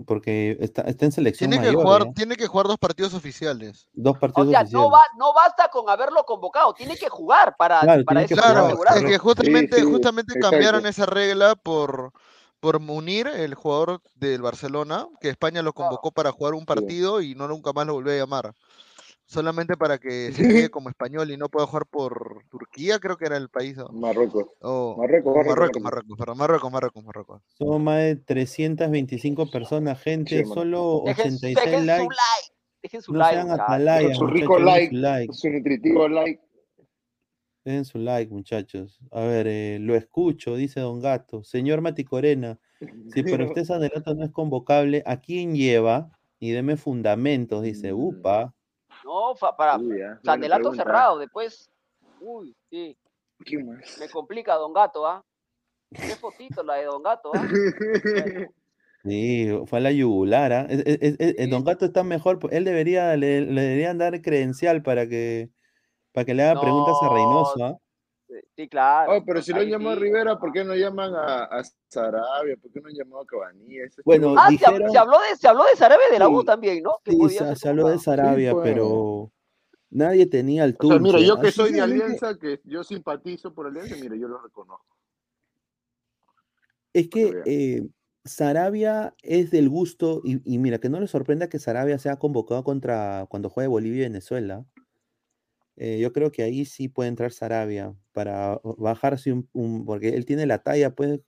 porque 0.06 0.56
está, 0.60 0.84
en 0.86 1.12
selección. 1.12 1.50
Tiene, 1.50 1.64
que 1.64 1.74
jugar, 1.74 2.12
tiene 2.14 2.36
que 2.36 2.46
jugar 2.46 2.66
dos 2.66 2.78
partidos 2.78 3.14
oficiales. 3.14 3.88
Dos 3.92 4.18
partidos 4.18 4.48
o 4.48 4.50
sea, 4.50 4.64
No, 4.70 4.90
va, 4.90 5.00
no 5.18 5.32
basta 5.32 5.68
con 5.68 5.88
haberlo 5.88 6.24
convocado, 6.24 6.74
tiene 6.74 6.96
que 6.96 7.08
jugar 7.08 7.54
para, 7.56 7.80
para 8.04 8.22
eso. 8.22 8.34
Claro, 8.34 8.78
es 8.96 9.04
que 9.04 9.18
justamente, 9.18 9.82
justamente 9.82 10.38
cambiaron 10.40 10.86
esa 10.86 11.06
regla 11.06 11.54
por 11.54 12.12
por 12.60 12.76
unir 12.76 13.26
el 13.28 13.54
jugador 13.54 14.00
del 14.14 14.42
Barcelona, 14.42 15.06
que 15.20 15.28
España 15.28 15.62
lo 15.62 15.72
convocó 15.72 16.10
para 16.10 16.32
jugar 16.32 16.54
un 16.54 16.66
partido 16.66 17.20
y 17.20 17.34
no 17.34 17.48
nunca 17.48 17.72
más 17.72 17.86
lo 17.86 17.94
volvió 17.94 18.12
a 18.12 18.16
llamar. 18.16 18.52
Solamente 19.26 19.76
para 19.76 19.98
que 19.98 20.32
se 20.32 20.42
quede 20.42 20.70
como 20.70 20.88
español 20.88 21.30
y 21.30 21.36
no 21.36 21.50
pueda 21.50 21.66
jugar 21.66 21.84
por 21.86 22.44
Turquía, 22.48 22.98
creo 22.98 23.16
que 23.18 23.26
era 23.26 23.36
el 23.36 23.50
país. 23.50 23.76
Marruecos. 23.92 24.46
Marruecos, 24.96 25.36
Marruecos, 25.36 25.82
Marruecos, 25.82 26.18
Marruecos, 26.36 26.72
Marruecos, 26.72 27.04
Marruecos, 27.04 27.42
Son 27.58 27.84
más 27.84 27.98
de 27.98 28.16
325 28.16 29.50
personas, 29.50 30.00
gente, 30.00 30.44
solo 30.46 31.02
86 31.02 31.54
dejen 31.56 31.86
likes. 31.86 32.04
Su 32.04 32.10
like. 32.10 32.58
Dejen 32.82 33.02
su 33.02 33.12
no 33.12 33.18
like. 33.18 33.34
Sean 33.34 33.50
atalaya, 33.50 34.14
su 34.14 34.26
rico 34.26 34.58
like, 34.58 35.32
su 35.32 35.50
nutritivo 35.50 36.08
like. 36.08 36.40
Den 37.68 37.84
su 37.84 37.98
like, 37.98 38.32
muchachos. 38.32 38.98
A 39.10 39.20
ver, 39.20 39.46
eh, 39.46 39.78
lo 39.78 39.94
escucho, 39.94 40.56
dice 40.56 40.80
Don 40.80 41.00
Gato. 41.00 41.44
Señor 41.44 41.82
Mati 41.82 42.02
Corena, 42.04 42.58
si 43.14 43.22
para 43.22 43.44
usted 43.44 43.64
Sanelato 43.64 44.14
no 44.14 44.24
es 44.24 44.32
convocable, 44.32 45.02
¿a 45.04 45.20
quién 45.20 45.54
lleva? 45.54 46.10
Y 46.40 46.52
deme 46.52 46.76
fundamentos, 46.76 47.62
dice. 47.62 47.92
Mm. 47.92 48.00
Upa. 48.00 48.54
No, 49.04 49.34
para 49.56 49.78
Sanelato 50.24 50.74
cerrado, 50.74 51.18
después. 51.18 51.70
Uy, 52.20 52.56
sí. 52.70 52.96
Me 54.00 54.08
complica 54.08 54.54
Don 54.54 54.72
Gato, 54.72 55.06
¿ah? 55.06 55.22
Qué 55.90 56.16
fotito 56.16 56.62
la 56.62 56.76
de 56.76 56.84
Don 56.84 57.02
Gato, 57.02 57.32
¿ah? 57.34 57.42
Sí, 59.04 59.48
fue 59.66 59.78
a 59.78 59.82
la 59.82 59.92
yugular, 59.92 60.52
¿ah? 60.52 60.66
Don 61.48 61.64
Gato 61.64 61.84
está 61.84 62.02
mejor, 62.02 62.40
él 62.50 62.64
debería, 62.64 63.16
le, 63.16 63.42
le 63.42 63.60
deberían 63.62 63.96
dar 63.96 64.20
credencial 64.20 64.82
para 64.82 65.08
que 65.08 65.50
para 66.12 66.24
que 66.24 66.34
le 66.34 66.42
haga 66.42 66.60
preguntas 66.60 66.96
a 67.02 67.08
Reynoso, 67.08 67.64
¿ah? 67.64 67.78
Sí, 68.56 68.68
claro. 68.68 69.16
Oh, 69.16 69.24
pero 69.24 69.40
si 69.40 69.52
lo 69.52 69.62
llamó 69.62 69.90
a 69.90 69.94
Rivera, 69.94 70.38
¿por 70.38 70.52
qué 70.52 70.62
no 70.62 70.74
llaman 70.74 71.14
a, 71.14 71.44
a 71.44 71.62
Sarabia? 71.88 72.56
¿Por 72.60 72.70
qué 72.70 72.80
no 72.80 72.88
han 72.88 72.94
llamado 72.94 73.22
a 73.22 73.26
Cabanillas? 73.26 73.94
Bueno, 74.04 74.34
ah, 74.36 74.50
se, 74.50 74.66
habló 74.66 75.18
de, 75.20 75.36
se 75.36 75.48
habló 75.48 75.64
de 75.64 75.76
Sarabia 75.76 76.10
de 76.10 76.18
la 76.18 76.28
U 76.28 76.44
también, 76.44 76.82
¿no? 76.82 76.98
sí, 77.04 77.36
se, 77.56 77.68
habló 77.68 77.88
de 77.88 77.98
Sarabia, 77.98 78.52
pues. 78.52 78.64
pero 78.64 79.32
nadie 79.90 80.26
tenía 80.26 80.64
el 80.64 80.76
turno. 80.76 81.00
mira, 81.00 81.20
yo 81.20 81.40
que 81.40 81.50
soy 81.52 81.72
de 81.72 81.80
Alianza, 81.80 82.36
que 82.38 82.60
yo 82.64 82.84
simpatizo 82.84 83.54
por 83.54 83.66
Alianza, 83.66 83.96
mire, 83.96 84.18
yo 84.18 84.28
lo 84.28 84.42
reconozco. 84.42 84.96
Es 86.92 87.08
que 87.08 87.32
eh, 87.46 87.88
Sarabia 88.24 89.14
es 89.22 89.50
del 89.50 89.70
gusto, 89.70 90.20
y, 90.24 90.42
y, 90.44 90.58
mira, 90.58 90.78
que 90.78 90.90
no 90.90 91.00
le 91.00 91.06
sorprenda 91.06 91.48
que 91.48 91.58
Sarabia 91.58 91.98
sea 91.98 92.18
convocado 92.18 92.62
contra 92.62 93.26
cuando 93.30 93.48
juegue 93.48 93.68
Bolivia 93.68 94.00
y 94.00 94.08
Venezuela 94.08 94.66
eh, 95.80 96.00
yo 96.00 96.12
creo 96.12 96.32
que 96.32 96.42
ahí 96.42 96.64
sí 96.64 96.88
puede 96.88 97.08
entrar 97.08 97.30
Sarabia 97.30 97.94
para 98.12 98.60
bajarse 98.78 99.32
un, 99.32 99.84
porque 99.84 100.08
él 100.08 100.26
tiene 100.26 100.44
la 100.44 100.58
talla, 100.58 100.92
pues, 100.92 101.20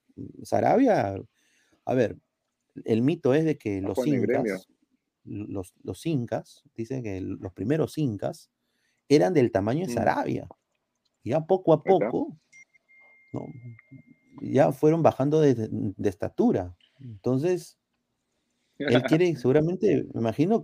Sarabia, 0.43 1.15
a 1.85 1.93
ver, 1.93 2.17
el 2.83 3.01
mito 3.01 3.33
es 3.33 3.45
de 3.45 3.57
que 3.57 3.79
los 3.79 4.05
incas, 4.05 4.67
los, 5.23 5.73
los, 5.83 6.05
incas, 6.05 6.63
dicen 6.75 7.01
que 7.01 7.21
los 7.21 7.53
primeros 7.53 7.97
incas 7.97 8.51
eran 9.07 9.33
del 9.33 9.51
tamaño 9.51 9.87
de 9.87 9.93
Sarabia. 9.93 10.49
Ya 11.23 11.39
poco 11.45 11.71
a 11.71 11.81
poco, 11.81 12.37
ya 14.41 14.73
fueron 14.73 15.01
bajando 15.01 15.39
de, 15.39 15.55
de 15.55 16.09
estatura. 16.09 16.75
Entonces, 16.99 17.79
él 18.87 19.03
quiere, 19.03 19.35
seguramente, 19.35 20.05
me 20.13 20.21
imagino, 20.21 20.63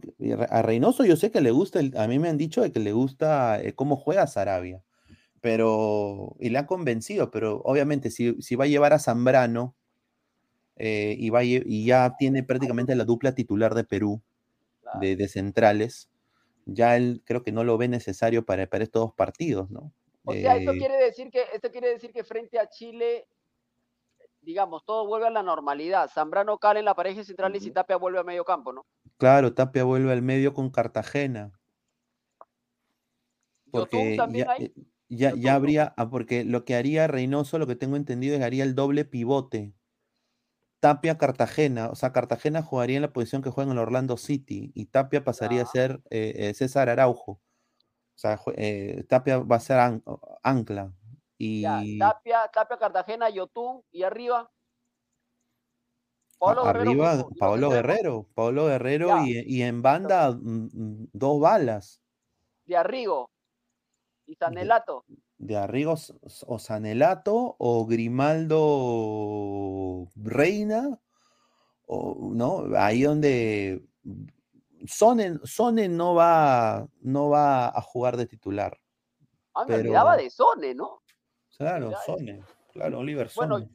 a 0.49 0.61
Reynoso 0.61 1.05
yo 1.05 1.15
sé 1.15 1.32
que 1.32 1.41
le 1.41 1.51
gusta, 1.51 1.80
a 1.95 2.07
mí 2.07 2.20
me 2.20 2.30
han 2.30 2.38
dicho 2.38 2.61
de 2.61 2.72
que 2.72 2.80
le 2.80 2.91
gusta 2.91 3.61
eh, 3.61 3.74
cómo 3.74 3.95
juega 3.95 4.28
Sarabia, 4.28 4.84
pero, 5.41 6.36
y 6.39 6.49
le 6.49 6.59
ha 6.59 6.68
convencido, 6.68 7.32
pero 7.32 7.61
obviamente 7.63 8.11
si, 8.11 8.55
va 8.55 8.65
a 8.65 8.68
llevar 8.68 8.93
a 8.93 8.99
Zambrano 8.99 9.76
eh, 10.76 11.15
y, 11.18 11.30
va 11.30 11.43
y 11.43 11.86
ya 11.86 12.15
tiene 12.18 12.43
prácticamente 12.43 12.95
la 12.95 13.05
dupla 13.05 13.34
titular 13.34 13.76
de 13.76 13.84
Perú, 13.84 14.22
de, 14.99 15.28
centrales, 15.28 16.09
ya 16.65 16.95
él 16.95 17.22
creo 17.26 17.43
que 17.43 17.51
no 17.51 17.63
lo 17.63 17.78
ve 17.78 17.88
necesario 17.88 18.45
para, 18.45 18.68
para 18.68 18.84
estos 18.84 19.01
dos 19.01 19.13
partidos, 19.13 19.70
¿no? 19.70 19.93
O 20.24 20.34
sea, 20.34 20.57
esto 20.57 20.74
eh 20.74 20.78
quiere 20.78 20.97
decir 20.97 21.30
que, 21.30 21.43
esto 21.53 21.72
quiere 21.72 21.89
decir 21.89 22.11
que 22.11 22.24
frente 22.24 22.59
a 22.59 22.68
Chile 22.68 23.28
digamos, 24.48 24.86
todo 24.86 25.06
vuelve 25.06 25.28
a 25.28 25.30
la 25.30 25.43
normalidad. 25.43 26.10
Zambrano 26.10 26.58
cale 26.58 26.80
en 26.80 26.86
la 26.86 26.95
pareja 26.95 27.22
central 27.26 27.54
y 27.58 27.60
si 27.60 27.72
Tapia 27.72 27.98
vuelve 27.98 28.20
a 28.20 28.24
medio 28.24 28.45
campo, 28.45 28.72
¿no? 28.72 28.86
Claro, 29.18 29.54
Tapia 29.54 29.84
vuelve 29.84 30.14
al 30.14 30.22
medio 30.22 30.54
con 30.54 30.70
Cartagena. 30.70 31.52
Porque 33.70 34.16
también 34.16 34.50
ahí? 34.50 34.74
Ya, 35.10 35.34
ya 35.36 35.54
habría, 35.54 35.93
ah, 35.98 36.10
porque 36.10 36.45
lo 36.45 36.64
que 36.64 36.76
haría 36.76 37.08
Reynoso, 37.08 37.60
lo 37.60 37.68
que 37.68 37.76
tengo 37.76 37.98
entendido, 37.98 38.36
es 38.36 38.39
que 38.39 38.45
haría 38.45 38.64
el 38.64 38.74
doble 38.74 39.04
pivote. 39.04 39.74
Tapia 40.80 41.18
Cartagena, 41.18 41.89
o 41.89 41.95
sea, 41.95 42.14
Cartagena 42.14 42.62
jugaría 42.62 42.95
en 42.95 43.02
la 43.02 43.12
posición 43.12 43.41
que 43.41 43.50
juega 43.50 43.72
en 43.72 43.78
el 43.78 43.84
Orlando 43.84 44.16
City 44.16 44.72
y 44.76 44.86
Tapia 44.86 45.26
pasaría 45.26 45.64
a 45.64 45.66
ser 45.66 46.02
eh, 46.10 46.34
eh, 46.38 46.54
César 46.54 46.88
Araujo. 46.88 47.32
O 47.34 47.39
sea, 48.16 48.39
eh, 48.56 49.04
Tapia 49.10 49.39
va 49.39 49.58
a 49.58 49.60
ser 49.60 50.02
ancla. 50.43 50.93
Y... 51.38 51.64
Tapia, 52.00 52.50
Tapia, 52.54 52.78
Cartagena, 52.78 53.30
Yotun 53.30 53.84
y 53.92 54.04
arriba. 54.04 54.50
Pablo 56.40 56.66
arriba, 56.66 57.16
Guerrero, 57.16 57.30
Pablo 57.40 57.70
Guerrero, 57.70 58.28
Pablo 58.36 58.66
Guerrero 58.68 59.24
y, 59.26 59.62
en 59.64 59.82
banda 59.82 60.32
mm, 60.32 60.70
mm, 60.72 61.10
dos 61.14 61.42
balas. 61.42 62.02
De 62.66 62.78
Arrigo 62.78 63.32
y 64.28 64.36
Sanelato. 64.36 65.04
De, 65.38 65.58
Arrigo 65.58 65.96
o 66.46 66.60
Sanelato 66.60 67.56
o 67.58 67.88
Grimaldo 67.88 68.68
Reina, 70.16 71.00
o, 71.88 72.30
¿no? 72.34 72.66
Ahí 72.78 73.02
donde 73.04 73.84
Sonen, 74.86 75.40
Sonen 75.44 75.98
no 75.98 76.14
va, 76.14 76.88
no 77.02 77.30
va 77.30 77.68
a 77.70 77.82
jugar 77.82 78.16
de 78.18 78.28
titular. 78.28 78.80
Ah, 79.56 79.66
me 79.66 79.76
olvidaba 79.76 80.18
de 80.18 80.30
Sone, 80.30 80.76
¿no? 80.76 81.02
Claro, 81.58 81.91
Sone, 82.05 82.43
claro, 82.72 82.99
Oliver 82.99 83.30
Sone. 83.30 83.70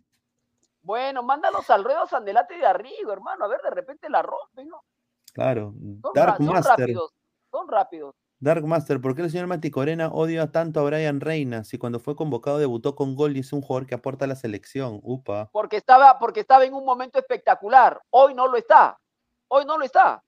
Bueno, 0.82 1.22
mándalos 1.22 1.68
al 1.70 1.84
ruedo 1.84 2.06
Sandelate 2.06 2.56
de 2.56 2.66
Arrigo, 2.66 3.12
hermano. 3.12 3.44
A 3.44 3.48
ver, 3.48 3.60
de 3.62 3.70
repente 3.70 4.08
la 4.08 4.22
rompen, 4.22 4.68
¿no? 4.68 4.84
Claro. 5.32 5.74
Son, 6.02 6.12
Dark 6.14 6.40
Master. 6.40 6.78
rápidos, 6.78 7.14
son 7.50 7.68
rápidos. 7.68 8.14
Dark 8.40 8.66
Master, 8.66 9.00
¿por 9.00 9.14
qué 9.14 9.22
el 9.22 9.30
señor 9.30 9.46
Maticorena 9.46 10.08
odia 10.08 10.50
tanto 10.50 10.80
a 10.80 10.82
Brian 10.82 11.20
Reina 11.20 11.62
si 11.62 11.78
cuando 11.78 12.00
fue 12.00 12.16
convocado 12.16 12.58
debutó 12.58 12.96
con 12.96 13.14
gol 13.14 13.36
y 13.36 13.40
es 13.40 13.52
un 13.52 13.62
jugador 13.62 13.86
que 13.86 13.94
aporta 13.94 14.24
a 14.24 14.28
la 14.28 14.34
selección? 14.34 14.98
Upa. 15.04 15.48
Porque 15.52 15.76
estaba, 15.76 16.18
porque 16.18 16.40
estaba 16.40 16.64
en 16.64 16.74
un 16.74 16.84
momento 16.84 17.20
espectacular. 17.20 18.00
Hoy 18.10 18.34
no 18.34 18.48
lo 18.48 18.56
está. 18.56 18.98
Hoy 19.46 19.64
no 19.64 19.78
lo 19.78 19.84
está. 19.84 20.24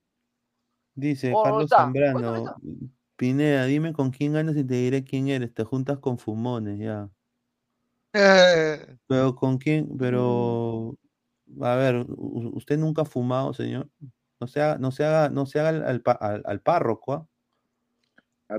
Dice 0.95 1.33
Carlos 1.43 1.69
Zambrano. 1.69 2.55
Pineda, 3.17 3.65
dime 3.65 3.93
con 3.93 4.11
quién 4.11 4.33
ganas 4.33 4.57
y 4.57 4.65
te 4.65 4.75
diré 4.75 5.05
quién 5.05 5.29
eres. 5.29 5.53
Te 5.53 5.65
juntas 5.65 5.99
con 5.99 6.19
fumones, 6.19 6.79
ya. 6.79 7.11
Pero 9.09 9.35
con 9.35 9.59
quién, 9.59 9.99
pero 9.99 10.97
a 11.61 11.75
ver, 11.75 12.07
usted 12.09 12.79
nunca 12.79 13.03
ha 13.03 13.05
fumado, 13.05 13.53
señor. 13.53 13.89
No 14.41 14.47
se 14.47 14.63
haga, 14.63 14.79
no 14.79 14.91
se 14.91 15.05
haga, 15.05 15.29
no 15.29 15.47
se 15.47 15.61
haga 15.61 15.69
al, 15.69 16.03
al, 16.21 16.43
al 16.45 16.61
párroco, 16.61 17.13
¿ah? 17.13 17.27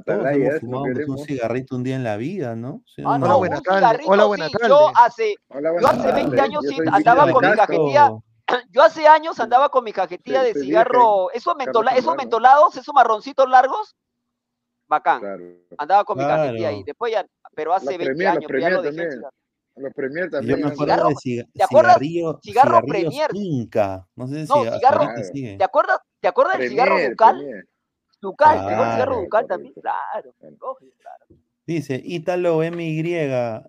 Todos 0.05 0.25
hemos 0.25 0.59
fumado 0.59 0.85
un 1.07 1.17
cigarrito 1.19 1.75
un 1.75 1.83
día 1.83 1.95
en 1.95 2.03
la 2.03 2.17
vida, 2.17 2.55
¿no? 2.55 2.83
ah, 3.05 3.17
no, 3.17 3.37
buenas 3.37 3.61
tardes. 3.61 4.05
Hola, 4.05 4.25
buenas 4.25 4.51
tardes. 4.51 4.67
Yo 4.67 4.91
hace, 4.95 5.35
yo 5.49 5.87
hace 5.87 6.11
20 6.11 6.41
años 6.41 6.63
andaba 6.91 7.31
con 7.31 7.49
mi 7.49 7.55
cajetilla. 7.55 8.11
Yo 8.69 8.83
hace 8.83 9.07
años 9.07 9.39
andaba 9.39 9.69
con 9.69 9.83
mi 9.83 9.91
cajetilla 9.91 10.43
de 10.43 10.53
cigarro, 10.53 11.31
esos, 11.31 11.55
mentola, 11.55 11.95
esos 11.95 12.15
mentolados, 12.15 12.77
esos 12.77 12.93
marroncitos 12.93 13.49
largos, 13.49 13.95
bacán. 14.87 15.19
Andaba 15.79 16.03
con 16.03 16.19
mi 16.19 16.25
cajetilla 16.25 16.67
ahí. 16.67 16.83
Después 16.83 17.11
ya, 17.11 17.25
pero 17.55 17.73
hace 17.73 17.97
20 17.97 18.27
años 18.27 18.45
que 18.47 18.61
ya 18.61 18.69
lo 18.69 18.83
dejé. 18.83 19.19
Los 19.75 19.93
Premier 19.93 20.29
también. 20.29 20.59
Yo 20.59 20.65
me 20.65 20.71
acuerdo 20.71 21.09
de 21.09 21.15
cigarro, 21.15 21.49
¿te 21.53 21.63
acuerdas? 21.63 21.93
Cigarrillo, 21.99 22.39
cigarro 22.41 22.81
Premier. 22.85 23.29
Inca. 23.33 24.07
No 24.15 24.27
sé 24.27 24.47
si 24.47 24.53
no, 24.53 24.63
cigarro, 24.63 25.07
¿te 25.57 25.63
acuerdas, 25.63 25.99
¿te 26.21 26.27
acuerdas 26.27 26.59
del 26.59 26.69
cigarro 26.69 26.97
Ducal? 27.09 27.67
Ducal, 28.21 28.57
claro, 28.57 28.83
el 28.83 28.91
cigarro 28.93 29.19
Ducal 29.21 29.47
también, 29.47 29.73
claro. 29.73 30.33
claro. 30.39 31.25
Dice, 31.67 31.99
Ítalo 32.03 32.59
MY, 32.59 33.03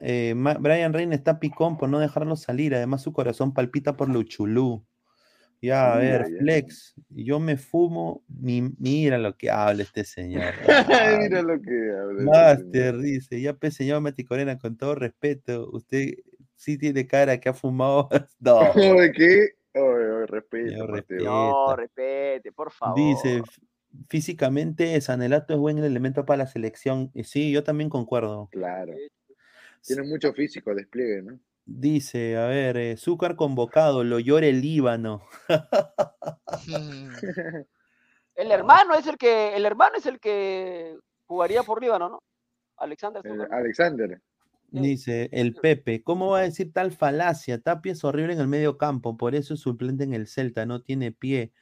eh, 0.01 0.35
Brian 0.61 0.93
Reina 0.93 1.15
está 1.15 1.41
picón 1.41 1.79
por 1.79 1.89
no 1.89 1.99
dejarlo 1.99 2.37
salir, 2.37 2.75
además 2.75 3.03
su 3.03 3.13
corazón 3.13 3.55
palpita 3.55 3.97
por 3.97 4.09
Luchulú. 4.09 4.85
Ya, 5.61 5.95
a 5.95 5.99
ver, 5.99 6.27
Flex, 6.39 6.95
yo 7.09 7.41
me 7.41 7.57
fumo, 7.57 8.25
mira 8.29 9.19
lo 9.19 9.37
que 9.37 9.51
habla 9.51 9.83
este 9.83 10.05
señor. 10.05 10.53
mira 11.31 11.43
lo 11.43 11.61
que 11.61 11.91
habla. 11.93 12.53
Este 12.53 12.65
Master 12.65 12.99
dice, 12.99 13.41
ya 13.41 13.55
pues 13.55 13.75
señor 13.75 14.01
Maticorena, 14.01 14.59
con 14.59 14.77
todo 14.77 14.95
respeto, 14.95 15.69
usted 15.73 16.15
sí 16.55 16.79
tiene 16.79 17.07
cara 17.07 17.39
que 17.39 17.49
ha 17.49 17.55
fumado. 17.55 18.09
no. 18.41 18.61
¿De 19.01 19.13
qué? 19.13 19.49
Oh, 19.79 20.25
respete, 20.27 20.75
no, 21.23 21.77
respete, 21.77 22.51
por 22.53 22.73
favor. 22.73 22.97
Dice, 22.97 23.43
físicamente 24.09 24.99
Sanelato 25.03 25.53
es 25.53 25.61
buen 25.61 25.79
elemento 25.79 26.25
para 26.25 26.45
la 26.45 26.47
selección. 26.47 27.11
Y 27.13 27.25
sí, 27.25 27.53
yo 27.53 27.63
también 27.63 27.91
concuerdo. 27.91 28.49
Claro. 28.53 28.95
Tiene 29.87 30.03
mucho 30.03 30.33
físico 30.33 30.75
despliegue, 30.75 31.23
¿no? 31.23 31.39
Dice, 31.69 32.37
a 32.37 32.47
ver, 32.47 32.77
eh, 32.77 32.97
Zúcar 32.97 33.35
convocado, 33.35 34.05
lo 34.05 34.21
llora 34.21 34.47
el 34.47 34.63
Líbano. 34.63 35.23
el 38.37 38.53
hermano 38.53 38.95
es 38.95 39.07
el 39.09 39.19
que, 39.19 39.57
el 39.57 39.67
hermano 39.67 39.97
es 39.97 40.07
el 40.07 40.21
que 40.21 40.97
jugaría 41.27 41.65
por 41.65 41.83
Líbano, 41.83 42.09
¿no? 42.09 42.23
Alexander. 42.77 43.23
Alexander. 43.51 44.23
Dice 44.69 45.29
el 45.33 45.55
Pepe, 45.55 46.03
¿cómo 46.03 46.31
va 46.31 46.41
a 46.41 46.43
decir 46.43 46.73
tal 46.73 46.93
falacia? 46.93 47.61
Tapia 47.61 47.93
es 47.93 48.05
horrible 48.05 48.35
en 48.35 48.41
el 48.41 48.49
medio 48.49 48.79
campo, 48.79 49.17
por 49.17 49.35
eso 49.35 49.55
es 49.55 49.61
suplente 49.61 50.05
en 50.05 50.13
el 50.13 50.27
Celta, 50.29 50.67
no 50.67 50.83
tiene 50.83 51.13
pie. 51.13 51.53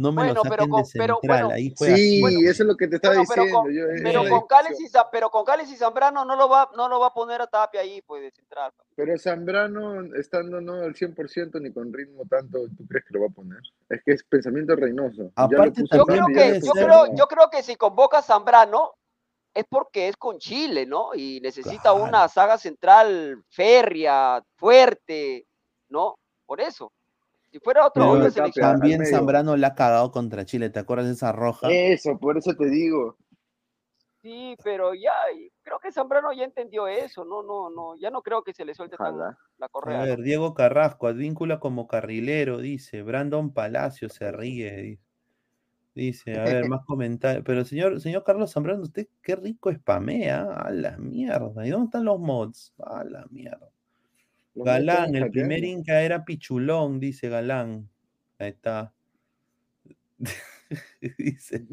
No 0.00 0.12
me 0.12 0.32
lo 0.32 0.42
saquen 0.42 0.70
de 0.70 0.84
central, 0.86 1.50
ahí 1.50 1.74
fue 1.76 1.94
Sí, 1.94 2.22
eso 2.46 2.62
es 2.62 2.66
lo 2.66 2.74
que 2.74 2.88
te 2.88 2.96
estaba 2.96 3.16
diciendo. 3.16 3.64
Pero 4.02 4.26
con, 4.30 4.46
Cales 4.46 4.80
y, 4.80 4.90
pero 5.12 5.30
con 5.30 5.44
Cales 5.44 5.70
y 5.70 5.76
Zambrano 5.76 6.24
no 6.24 6.36
lo, 6.36 6.48
va, 6.48 6.70
no 6.74 6.88
lo 6.88 6.98
va 6.98 7.08
a 7.08 7.12
poner 7.12 7.42
a 7.42 7.46
Tapia 7.46 7.82
ahí, 7.82 8.00
pues, 8.00 8.22
de 8.22 8.30
central. 8.30 8.72
Pero 8.96 9.18
Zambrano, 9.18 10.16
estando 10.16 10.58
no 10.62 10.76
al 10.76 10.94
100% 10.94 11.60
ni 11.60 11.70
con 11.70 11.92
ritmo 11.92 12.22
tanto, 12.30 12.60
¿tú 12.78 12.86
crees 12.88 13.04
que 13.04 13.12
lo 13.12 13.20
va 13.20 13.26
a 13.26 13.34
poner? 13.34 13.58
Es 13.90 14.02
que 14.02 14.12
es 14.12 14.24
pensamiento 14.24 14.74
reinoso. 14.74 15.30
Aparte, 15.34 15.82
yo, 15.92 16.06
creo 16.06 16.26
que, 16.28 16.60
yo, 16.64 16.72
creo, 16.72 17.14
yo 17.14 17.26
creo 17.26 17.50
que 17.50 17.62
si 17.62 17.76
convoca 17.76 18.20
a 18.20 18.22
Zambrano, 18.22 18.94
es 19.52 19.66
porque 19.68 20.08
es 20.08 20.16
con 20.16 20.38
Chile, 20.38 20.86
¿no? 20.86 21.10
Y 21.14 21.40
necesita 21.42 21.92
una 21.92 22.26
saga 22.28 22.56
central 22.56 23.44
férrea, 23.50 24.42
fuerte, 24.56 25.46
¿no? 25.90 26.14
Por 26.46 26.62
eso. 26.62 26.90
Si 27.50 27.58
fuera 27.58 27.86
otro, 27.86 28.16
también 28.54 29.04
Zambrano 29.04 29.56
la 29.56 29.68
ha 29.68 29.74
cagado 29.74 30.12
contra 30.12 30.44
Chile, 30.44 30.70
¿te 30.70 30.78
acuerdas 30.78 31.06
de 31.06 31.14
esa 31.14 31.32
roja? 31.32 31.68
Eso, 31.70 32.16
por 32.16 32.38
eso 32.38 32.54
te 32.54 32.70
digo. 32.70 33.16
Sí, 34.22 34.54
pero 34.62 34.94
ya, 34.94 35.12
creo 35.62 35.78
que 35.80 35.90
Zambrano 35.90 36.32
ya 36.32 36.44
entendió 36.44 36.86
eso, 36.86 37.24
no, 37.24 37.42
no, 37.42 37.70
no, 37.70 37.96
ya 37.96 38.10
no 38.10 38.22
creo 38.22 38.42
que 38.42 38.52
se 38.52 38.64
le 38.66 38.74
suelte 38.74 38.96
tan 38.96 39.16
la 39.16 39.68
correa. 39.68 40.02
A 40.02 40.04
ver, 40.04 40.20
Diego 40.20 40.54
Carrasco, 40.54 41.06
advíncula 41.06 41.58
como 41.58 41.88
carrilero, 41.88 42.58
dice, 42.58 43.02
Brandon 43.02 43.52
Palacio 43.52 44.10
se 44.10 44.30
ríe, 44.30 45.00
dice. 45.94 46.38
a 46.38 46.44
ver, 46.44 46.68
más 46.68 46.84
comentarios. 46.86 47.42
Pero 47.46 47.64
señor, 47.64 48.00
señor 48.00 48.22
Carlos 48.22 48.52
Zambrano, 48.52 48.82
usted 48.82 49.08
qué 49.22 49.36
rico 49.36 49.72
spamea, 49.72 50.52
a 50.52 50.70
la 50.70 50.98
mierda. 50.98 51.66
¿Y 51.66 51.70
dónde 51.70 51.86
están 51.86 52.04
los 52.04 52.20
mods? 52.20 52.74
A 52.78 53.02
la 53.02 53.24
mierda. 53.30 53.70
Galán, 54.64 55.14
el 55.14 55.30
primer 55.30 55.64
Inca 55.64 56.02
era 56.02 56.24
Pichulón, 56.24 57.00
dice 57.00 57.28
Galán. 57.28 57.88
Ahí 58.38 58.50
está. 58.50 58.92
dice, 61.18 61.66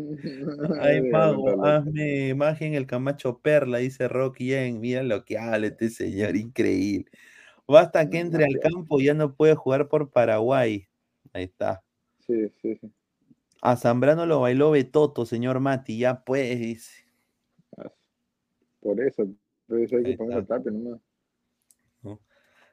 ay 0.81 1.01
mago, 1.11 1.63
hazme 1.65 2.29
imagen 2.29 2.73
el 2.73 2.87
Camacho 2.87 3.39
Perla, 3.39 3.77
dice 3.79 4.07
Rocky 4.07 4.47
Yen. 4.47 4.79
Mira 4.79 5.03
lo 5.03 5.23
que 5.25 5.37
habla 5.37 5.67
este 5.67 5.89
señor, 5.89 6.35
increíble. 6.35 7.11
Basta 7.67 8.09
que 8.09 8.19
entre 8.19 8.45
al 8.45 8.59
campo, 8.59 8.99
ya 9.01 9.13
no 9.13 9.35
puede 9.35 9.55
jugar 9.55 9.89
por 9.89 10.09
Paraguay. 10.09 10.87
Ahí 11.33 11.43
está. 11.43 11.83
Sí, 12.25 12.49
sí, 12.61 12.75
sí. 12.77 12.91
A 13.61 13.75
Zambrano 13.75 14.25
lo 14.25 14.41
bailó 14.41 14.71
Betoto, 14.71 15.25
señor 15.25 15.59
Mati, 15.59 15.97
ya 15.97 16.23
pues, 16.23 16.59
dice. 16.59 17.05
Por 18.79 19.01
eso, 19.01 19.27
entonces 19.67 19.97
hay 19.97 20.03
que 20.11 20.17
poner 20.17 20.45
a 20.49 20.59
nomás. 20.59 21.01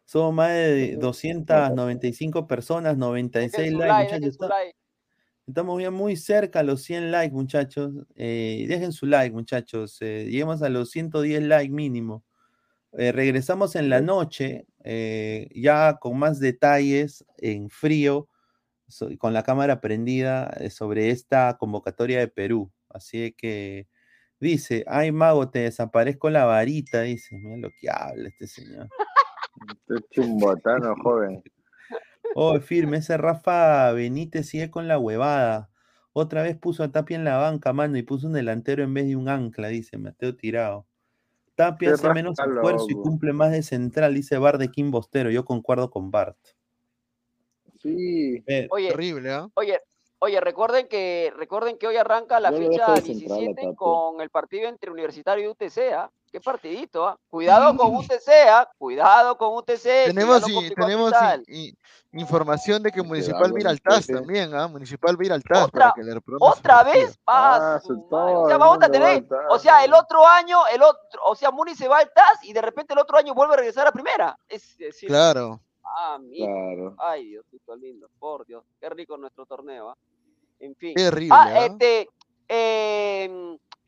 Somos 0.05 0.35
más 0.35 0.51
de 0.51 0.97
295 0.97 2.47
personas, 2.47 2.97
96 2.97 3.73
likes, 3.73 4.19
muchachos. 4.21 4.39
Estamos 5.47 5.77
bien 5.77 5.93
muy 5.93 6.17
cerca 6.17 6.61
a 6.61 6.63
los 6.63 6.83
100 6.83 7.11
likes, 7.11 7.35
muchachos. 7.35 7.93
Eh, 8.15 8.65
dejen 8.69 8.93
su 8.93 9.07
like, 9.07 9.35
muchachos. 9.35 9.99
Eh, 10.01 10.27
lleguemos 10.31 10.63
a 10.63 10.69
los 10.71 10.91
110 10.91 11.43
likes 11.43 11.73
mínimo. 11.73 12.25
Eh, 12.93 13.13
regresamos 13.13 13.77
en 13.77 13.91
la 13.91 14.01
noche, 14.01 14.67
ya 15.55 15.99
con 16.01 16.19
más 16.19 16.39
detalles 16.41 17.25
en 17.39 17.69
frío, 17.69 18.29
con 19.19 19.33
la 19.33 19.43
cámara 19.43 19.81
prendida 19.81 20.55
sobre 20.71 21.11
esta 21.11 21.57
convocatoria 21.59 22.21
de 22.21 22.29
Perú. 22.29 22.71
Así 22.89 23.35
que 23.37 23.89
dice, 24.41 24.85
ay 24.87 25.13
mago, 25.13 25.51
te 25.51 25.61
desaparezco 25.61 26.31
la 26.31 26.45
varita, 26.45 27.03
dice. 27.03 27.37
Mira 27.37 27.57
lo 27.57 27.71
que 27.81 27.91
habla 27.91 28.29
este 28.29 28.47
señor. 28.47 28.89
Este 29.69 30.07
chumbotano, 30.11 30.95
joven. 31.03 31.43
Oh, 32.35 32.59
firme, 32.61 32.99
ese 32.99 33.17
Rafa 33.17 33.93
Benítez 33.93 34.49
sigue 34.49 34.71
con 34.71 34.89
la 34.89 34.99
huevada. 34.99 35.71
Otra 36.13 36.43
vez 36.43 36.57
puso 36.57 36.83
a 36.83 36.93
Tapia 36.93 37.17
en 37.17 37.25
la 37.25 37.39
banca, 37.39 37.73
mano, 37.73 37.97
y 37.99 38.03
puso 38.03 38.27
un 38.29 38.33
delantero 38.33 38.83
en 38.83 38.95
vez 38.95 39.07
de 39.07 39.17
un 39.17 39.29
ancla, 39.29 39.69
dice 39.69 39.99
Mateo 39.99 40.37
Tirado. 40.37 40.87
Tapia 41.55 41.95
hace 41.95 42.13
menos 42.13 42.39
esfuerzo 42.39 42.87
y 42.89 42.95
cumple 42.95 43.33
más 43.33 43.53
de 43.53 43.63
central, 43.63 44.15
dice 44.15 44.39
Bart 44.39 44.59
de 44.59 44.71
Kim 44.71 44.91
Bostero. 44.91 45.31
Yo 45.31 45.45
concuerdo 45.45 45.91
con 45.91 46.11
Bart. 46.11 46.37
Sí. 47.81 48.43
Oye, 48.71 48.89
terrible, 48.89 49.31
¿ah? 49.31 49.49
Oye, 49.55 49.81
oye, 50.19 50.41
recuerden 50.41 50.89
que 50.89 51.33
recuerden 51.37 51.79
que 51.79 51.87
hoy 51.87 51.97
arranca 51.97 52.41
la 52.41 52.51
fecha 52.51 52.95
17 52.95 53.75
con 53.77 54.21
el 54.21 54.31
partido 54.31 54.69
entre 54.69 54.91
Universitario 54.91 55.45
y 55.45 55.49
UTC, 55.49 55.93
¿ah? 55.95 56.11
Qué 56.35 56.41
partidito, 56.41 57.07
¿ah? 57.07 57.17
Cuidado 57.31 57.77
con 57.77 57.95
UTC, 57.95 58.29
¿ah? 58.49 58.69
Cuidado 58.77 59.39
con 59.39 59.55
UTC. 59.55 60.07
Tenemos, 60.07 60.43
tenemos 60.75 61.13
información 62.11 62.83
de 62.83 62.91
que 62.91 63.05
Municipal 63.05 63.53
mira 63.53 63.71
al 63.71 63.81
TAS 63.81 64.09
también, 64.09 64.53
¿ah? 64.53 64.67
Municipal 64.67 65.17
mira 65.17 65.37
al 65.37 65.45
TAS. 65.45 65.67
¿Otra, 65.67 65.95
¿otra 66.41 66.83
vez? 66.83 67.17
Ah, 67.25 67.81
o 67.87 68.49
sea, 68.49 68.59
vamos 68.59 68.79
a 68.83 68.89
tener, 68.89 69.25
o 69.49 69.61
sea, 69.61 69.85
el 69.85 69.95
otro 69.95 70.27
año, 70.27 70.59
el 70.75 70.83
otro, 70.83 71.21
o 71.25 71.37
sea, 71.37 71.53
Muni 71.53 71.77
se 71.77 71.87
va 71.87 71.99
al 71.99 72.11
TAS 72.13 72.43
y 72.43 72.53
de 72.53 72.63
repente 72.63 72.95
el 72.95 72.99
otro 72.99 73.17
año 73.17 73.33
vuelve 73.33 73.55
a 73.55 73.59
regresar 73.59 73.87
a 73.87 73.93
primera. 73.93 74.37
Es, 74.49 74.77
claro. 75.07 75.61
Ah, 75.85 76.19
claro. 76.37 76.97
Ay, 76.99 77.29
Diosito 77.29 77.77
lindo, 77.77 78.09
por 78.19 78.45
Dios, 78.45 78.65
qué 78.81 78.89
rico 78.89 79.17
nuestro 79.17 79.47
torneo, 79.47 79.91
¿ah? 79.91 79.97
En 80.59 80.75
fin. 80.75 80.95
Qué 80.97 81.29
ah, 81.31 81.45
¿ah? 81.47 81.67
este, 81.67 82.09
em, 82.49 82.84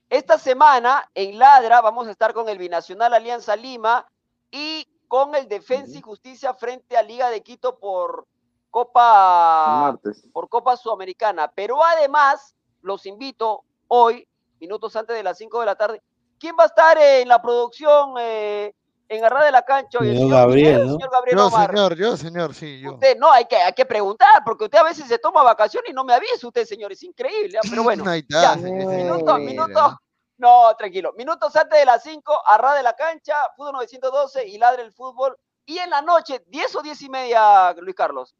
esta 0.08 0.38
semana 0.38 1.08
en 1.14 1.38
Ladra 1.38 1.80
vamos 1.80 2.06
a 2.06 2.10
estar 2.12 2.32
con 2.32 2.48
el 2.48 2.58
Binacional 2.58 3.12
Alianza 3.14 3.56
Lima 3.56 4.06
y 4.50 4.86
con 5.08 5.34
el 5.34 5.48
Defensa 5.48 5.98
y 5.98 6.02
Justicia 6.02 6.54
frente 6.54 6.96
a 6.96 7.02
Liga 7.02 7.30
de 7.30 7.42
Quito 7.42 7.78
por 7.78 8.26
Copa 8.70 9.98
por 10.32 10.48
Copa 10.48 10.76
Sudamericana. 10.76 11.50
Pero 11.54 11.82
además, 11.82 12.54
los 12.82 13.06
invito 13.06 13.64
hoy, 13.88 14.28
minutos 14.60 14.94
antes 14.96 15.16
de 15.16 15.22
las 15.22 15.38
5 15.38 15.60
de 15.60 15.66
la 15.66 15.74
tarde. 15.74 16.02
¿Quién 16.38 16.56
va 16.58 16.64
a 16.64 16.66
estar 16.66 16.98
en 16.98 17.28
la 17.28 17.40
producción 17.40 18.14
eh, 18.18 18.74
en 19.08 19.24
Arra 19.24 19.44
de 19.44 19.52
la 19.52 19.62
Cancha 19.62 19.98
hoy? 20.00 20.08
El 20.08 20.16
señor, 20.16 20.30
Gabriel, 20.30 20.88
señor 20.88 21.10
Gabriel 21.10 21.38
yo, 21.38 21.50
señor, 21.50 21.96
yo, 21.96 22.16
señor, 22.16 22.54
sí, 22.54 22.80
yo. 22.80 22.94
Usted, 22.94 23.16
no, 23.18 23.30
hay 23.30 23.44
que, 23.46 23.56
hay 23.56 23.72
que 23.72 23.84
preguntar, 23.84 24.42
porque 24.44 24.64
usted 24.64 24.78
a 24.78 24.84
veces 24.84 25.06
se 25.06 25.18
toma 25.18 25.42
vacaciones 25.42 25.90
y 25.90 25.94
no 25.94 26.04
me 26.04 26.14
avisa 26.14 26.46
usted, 26.46 26.64
señor, 26.64 26.92
es 26.92 27.02
increíble, 27.02 27.58
¿ah? 27.58 27.66
pero 27.68 27.82
bueno. 27.84 28.04
ya, 28.28 28.56
minutos, 28.56 29.38
minutos, 29.40 29.94
no, 30.38 30.74
tranquilo. 30.76 31.12
Minutos 31.16 31.54
antes 31.56 31.78
de 31.78 31.84
las 31.86 32.02
5, 32.02 32.42
Arra 32.46 32.74
de 32.74 32.82
la 32.82 32.92
Cancha, 32.92 33.36
Fútbol 33.56 33.72
912 33.74 34.46
y 34.46 34.58
Ladre 34.58 34.82
el 34.82 34.92
Fútbol. 34.92 35.36
Y 35.64 35.78
en 35.78 35.90
la 35.90 36.02
noche, 36.02 36.44
10 36.46 36.76
o 36.76 36.82
10 36.82 37.02
y 37.02 37.08
media, 37.08 37.74
Luis 37.74 37.96
Carlos. 37.96 38.36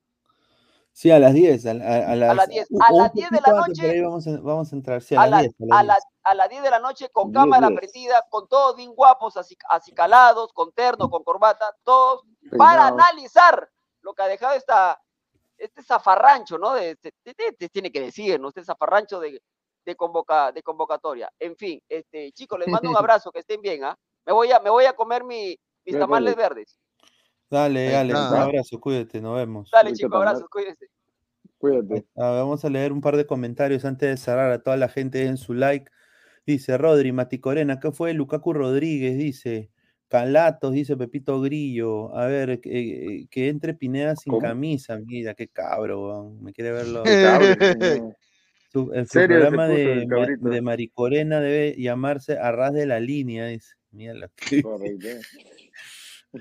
Sí, 0.97 1.11
a 1.11 1.19
las 1.19 1.35
10. 1.35 1.67
A, 1.67 1.71
a, 1.73 1.75
las, 2.17 2.31
a 2.31 2.35
las 2.35 2.49
10, 2.49 2.69
a 2.81 2.93
las 2.95 3.13
10 3.13 3.29
de 3.31 3.41
la 3.47 3.53
noche. 3.53 4.01
vamos, 4.01 4.27
a, 4.27 4.31
vamos 4.41 4.73
a 4.73 4.77
entrar, 4.77 5.03
sí, 5.03 5.15
a, 5.15 5.27
las 5.27 5.43
10. 5.43 5.71
A 5.71 5.83
las, 5.83 6.03
a 6.23 6.35
las 6.35 6.49
10 6.49 6.63
de 6.63 6.71
la 6.71 6.79
noche 6.79 7.11
con 7.11 7.31
cámara 7.31 7.69
prendida, 7.69 8.25
con 8.31 8.49
todos 8.49 8.77
bien 8.77 8.95
guapos, 8.95 9.35
acicalados, 9.69 10.55
con 10.55 10.73
terno, 10.73 11.11
con 11.11 11.23
corbata, 11.23 11.67
todos, 11.85 12.23
para 12.57 12.87
analizar 12.87 13.69
lo 14.01 14.15
que 14.15 14.23
ha 14.23 14.27
dejado 14.27 14.55
esta, 14.55 14.99
este 15.59 15.83
zafarrancho, 15.83 16.57
¿no? 16.57 16.73
De, 16.73 16.97
tiene 17.71 17.93
que 17.93 18.01
decir, 18.01 18.41
¿no? 18.41 18.49
Este 18.49 18.65
zafarrancho 18.65 19.21
de, 19.21 19.43
de, 19.85 19.97
convoca, 19.97 20.51
de 20.51 20.63
convocatoria. 20.63 21.31
En 21.39 21.57
fin, 21.57 21.79
este, 21.91 22.33
chicos, 22.33 22.59
les 22.59 22.69
mando 22.69 22.89
un 22.89 22.97
abrazo, 22.97 23.31
que 23.33 23.41
estén 23.41 23.61
bien, 23.61 23.85
¿ah? 23.85 23.95
Me 24.25 24.33
voy 24.33 24.51
a, 24.51 24.61
me 24.61 24.71
voy 24.71 24.87
a 24.87 24.97
comer 24.97 25.25
mi, 25.25 25.61
mis 25.85 25.99
tamales 25.99 26.35
verdes. 26.35 26.79
Dale, 27.51 27.91
dale, 27.91 28.13
un 28.13 28.19
abrazo, 28.19 28.81
cuídate, 28.81 29.21
nos 29.21 29.37
vemos. 29.37 29.71
Dale, 29.71 29.93
chicos, 29.93 30.15
abrazo, 30.15 30.47
cuídense. 30.51 30.87
Cuídate. 31.59 32.05
vamos 32.15 32.65
a 32.65 32.71
leer 32.71 32.93
un 32.93 33.01
par 33.01 33.17
de 33.17 33.27
comentarios 33.27 33.85
antes 33.85 34.11
de 34.11 34.17
cerrar 34.17 34.51
a 34.51 34.63
toda 34.63 34.77
la 34.77 34.89
gente 34.89 35.25
en 35.27 35.37
su 35.37 35.55
like. 35.55 35.91
Dice 36.47 36.77
Rodri, 36.77 37.13
Mati 37.13 37.39
Corena, 37.39 37.81
¿qué 37.81 37.93
fue 37.93 38.13
Lukaku 38.15 38.53
Rodríguez? 38.53 39.17
Dice 39.17 39.71
Calatos, 40.09 40.73
dice 40.73 40.97
Pepito 40.97 41.41
Grillo. 41.41 42.15
A 42.17 42.27
ver, 42.27 42.61
que, 42.61 43.27
entre 43.33 43.75
Pineda 43.75 44.15
sin 44.17 44.39
camisa. 44.39 44.99
Mira, 45.05 45.35
qué 45.35 45.49
cabro, 45.49 46.37
me 46.41 46.53
quiere 46.53 46.73
verlo. 46.73 47.03
su, 48.73 48.93
el 48.93 49.07
programa 49.07 49.67
de, 49.67 50.07
de 50.41 50.63
Maricorena 50.63 51.41
debe 51.41 51.75
llamarse 51.81 52.39
Arras 52.39 52.75
de 52.75 52.87
la 52.87 53.01
Línea. 53.01 53.47
Dice, 53.47 53.75
mira 53.91 54.15
lo 54.15 54.29
que. 54.37 54.63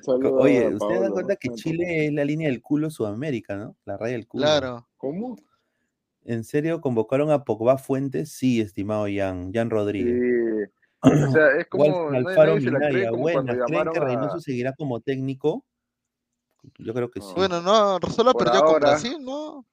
Oye, 0.07 0.73
¿ustedes 0.73 1.01
dan 1.01 1.11
cuenta 1.11 1.35
que 1.35 1.49
Chile 1.49 2.07
es 2.07 2.13
la 2.13 2.25
línea 2.25 2.49
del 2.49 2.61
culo 2.61 2.89
Sudamérica, 2.89 3.55
¿no? 3.55 3.75
La 3.85 3.97
raya 3.97 4.13
del 4.13 4.27
culo. 4.27 4.43
Claro. 4.43 4.87
¿Cómo? 4.97 5.35
¿En 6.23 6.43
serio 6.43 6.81
convocaron 6.81 7.31
a 7.31 7.43
Pogba 7.43 7.77
Fuentes? 7.77 8.31
Sí, 8.31 8.59
estimado 8.59 9.05
Jan, 9.13 9.53
Jan 9.53 9.69
Rodríguez. 9.69 10.15
Sí. 10.15 10.71
O 11.05 11.31
sea, 11.31 11.51
es 11.59 11.67
como. 11.67 12.09
Alfaro 12.09 12.55
Minaya, 12.55 13.11
buena. 13.11 13.65
¿Creen 13.65 13.89
que 13.93 13.99
Reynoso 13.99 14.39
seguirá 14.39 14.73
como 14.73 15.01
técnico? 15.01 15.63
Yo 16.79 16.95
creo 16.95 17.11
que 17.11 17.21
sí. 17.21 17.31
Bueno, 17.35 17.61
no, 17.61 17.99
solo 18.09 18.33
perdió 18.33 18.63
con 18.63 18.79
Brasil, 18.79 19.17
¿no? 19.21 19.67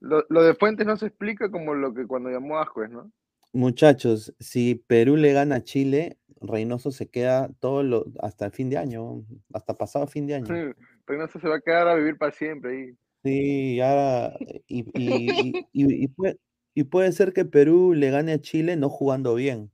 Lo, 0.00 0.24
lo, 0.30 0.42
de 0.42 0.54
Fuentes 0.54 0.86
no 0.86 0.96
se 0.96 1.06
explica 1.06 1.50
como 1.50 1.74
lo 1.74 1.92
que 1.92 2.06
cuando 2.06 2.30
llamó 2.30 2.58
a 2.58 2.64
Juez, 2.64 2.90
¿no? 2.90 3.12
Muchachos, 3.52 4.34
si 4.40 4.74
Perú 4.74 5.16
le 5.16 5.32
gana 5.32 5.56
a 5.56 5.62
Chile, 5.62 6.18
Reynoso 6.40 6.90
se 6.90 7.08
queda 7.10 7.50
todo 7.60 7.82
lo, 7.82 8.06
hasta 8.20 8.46
el 8.46 8.52
fin 8.52 8.70
de 8.70 8.78
año, 8.78 9.24
hasta 9.52 9.74
pasado 9.74 10.06
fin 10.06 10.26
de 10.26 10.34
año. 10.34 10.74
Reynoso 11.06 11.38
se 11.38 11.48
va 11.48 11.56
a 11.56 11.60
quedar 11.60 11.88
a 11.88 11.94
vivir 11.94 12.16
para 12.16 12.32
siempre 12.32 12.72
ahí. 12.72 12.96
Sí, 13.22 13.80
ahora, 13.80 14.36
y, 14.66 14.80
y, 14.94 15.62
y, 15.72 16.08
puede, 16.08 16.38
y, 16.74 16.84
puede, 16.84 17.12
ser 17.12 17.32
que 17.32 17.44
Perú 17.44 17.92
le 17.94 18.10
gane 18.10 18.32
a 18.32 18.40
Chile 18.40 18.76
no 18.76 18.88
jugando 18.88 19.34
bien. 19.34 19.70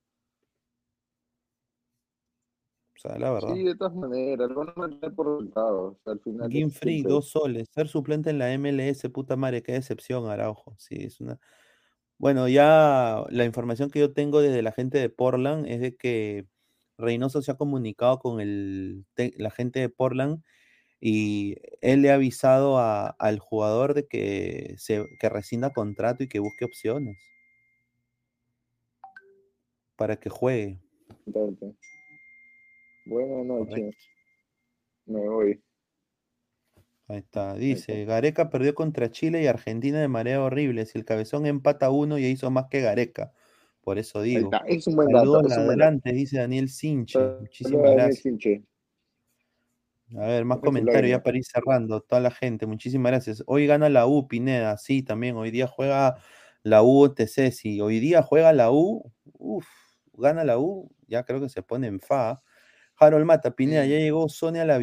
O 2.97 3.01
sea, 3.01 3.17
la 3.17 3.31
verdad. 3.31 3.55
Sí, 3.55 3.63
de 3.63 3.77
todas 3.77 3.95
maneras, 3.95 4.51
no 4.51 4.63
a 4.63 5.11
por 5.11 5.39
resultados. 5.39 5.97
al 6.05 6.19
final 6.19 6.51
Game 6.51 6.71
Free, 6.71 7.03
dos 7.03 7.31
soles. 7.31 7.69
Ser 7.73 7.87
suplente 7.87 8.31
en 8.31 8.39
la 8.39 8.53
MLS, 8.59 9.09
puta 9.11 9.37
madre, 9.37 9.63
qué 9.63 9.73
decepción, 9.73 10.27
Araujo. 10.27 10.75
Sí, 10.79 10.97
es 11.05 11.21
una. 11.21 11.39
Bueno, 12.19 12.49
ya 12.49 13.25
la 13.31 13.45
información 13.45 13.91
que 13.91 14.01
yo 14.01 14.13
tengo 14.13 14.41
desde 14.41 14.63
la 14.63 14.73
gente 14.73 14.99
de 14.99 15.09
Portland 15.09 15.67
es 15.67 15.81
de 15.81 15.97
que 15.97 16.47
Reynoso 16.99 17.43
se 17.43 17.53
ha 17.53 17.57
comunicado 17.57 18.19
con 18.19 18.41
el, 18.41 19.07
la 19.37 19.51
gente 19.51 19.79
de 19.79 19.89
Portland 19.89 20.43
y 21.01 21.57
él 21.81 22.03
le 22.03 22.11
ha 22.11 22.15
avisado 22.15 22.79
al 22.79 23.39
jugador 23.39 23.95
de 23.95 24.09
que, 24.09 24.75
se, 24.79 25.05
que 25.21 25.29
rescinda 25.29 25.73
contrato 25.73 26.25
y 26.25 26.29
que 26.29 26.41
busque 26.41 26.65
opciones 26.65 27.17
para 29.95 30.17
que 30.17 30.29
juegue. 30.29 30.81
Buenas 33.07 33.47
noches. 33.47 33.95
Me 35.07 35.29
voy. 35.29 35.63
Ahí 37.09 37.19
está. 37.19 37.55
Dice, 37.55 38.05
Gareca 38.05 38.51
perdió 38.51 38.75
contra 38.75 39.11
Chile 39.11 39.43
y 39.43 39.47
Argentina 39.47 39.99
de 39.99 40.09
manera 40.09 40.43
horrible. 40.43 40.85
Si 40.85 40.99
el 40.99 41.07
cabezón 41.07 41.47
empata 41.47 41.91
uno, 41.91 42.19
ya 42.19 42.27
hizo 42.27 42.51
más 42.51 42.67
que 42.71 42.83
Gareca. 42.83 43.33
Por 43.81 43.99
eso 43.99 44.21
digo. 44.21 44.51
Es 44.67 44.87
un 44.87 44.97
buen 44.97 45.09
dato. 45.09 45.39
adelante, 45.39 46.13
dice 46.13 46.39
Daniel 46.39 46.69
Sinche. 46.69 47.19
Muchísimas 47.41 47.93
gracias. 47.93 48.35
A 50.17 50.27
ver, 50.27 50.45
más 50.45 50.59
comentarios 50.59 51.11
ya 51.11 51.23
para 51.23 51.39
ir 51.39 51.45
cerrando. 51.45 52.03
Toda 52.03 52.21
la 52.21 52.31
gente, 52.31 52.67
muchísimas 52.67 53.13
gracias. 53.13 53.43
Hoy 53.47 53.67
gana 53.67 53.89
la 53.89 54.07
U, 54.07 54.29
Pineda. 54.29 54.77
Sí, 54.77 55.03
también. 55.03 55.37
Hoy 55.37 55.51
día 55.51 55.67
juega 55.67 56.17
la 56.63 56.83
U 56.83 57.09
TC. 57.15 57.51
Si 57.53 57.81
hoy 57.81 58.01
día 58.01 58.23
juega 58.23 58.53
la 58.53 58.71
U, 58.71 59.11
uff, 59.33 59.67
gana 60.13 60.45
la 60.45 60.59
U, 60.59 60.91
ya 61.07 61.25
creo 61.25 61.41
que 61.41 61.49
se 61.49 61.63
pone 61.63 61.87
en 61.87 62.01
fa. 62.01 62.43
Harold 62.97 63.25
Mata, 63.25 63.53
Pineda, 63.53 63.87
ya 63.87 63.97
llegó 63.97 64.29
Sonia 64.29 64.67
La 64.67 64.77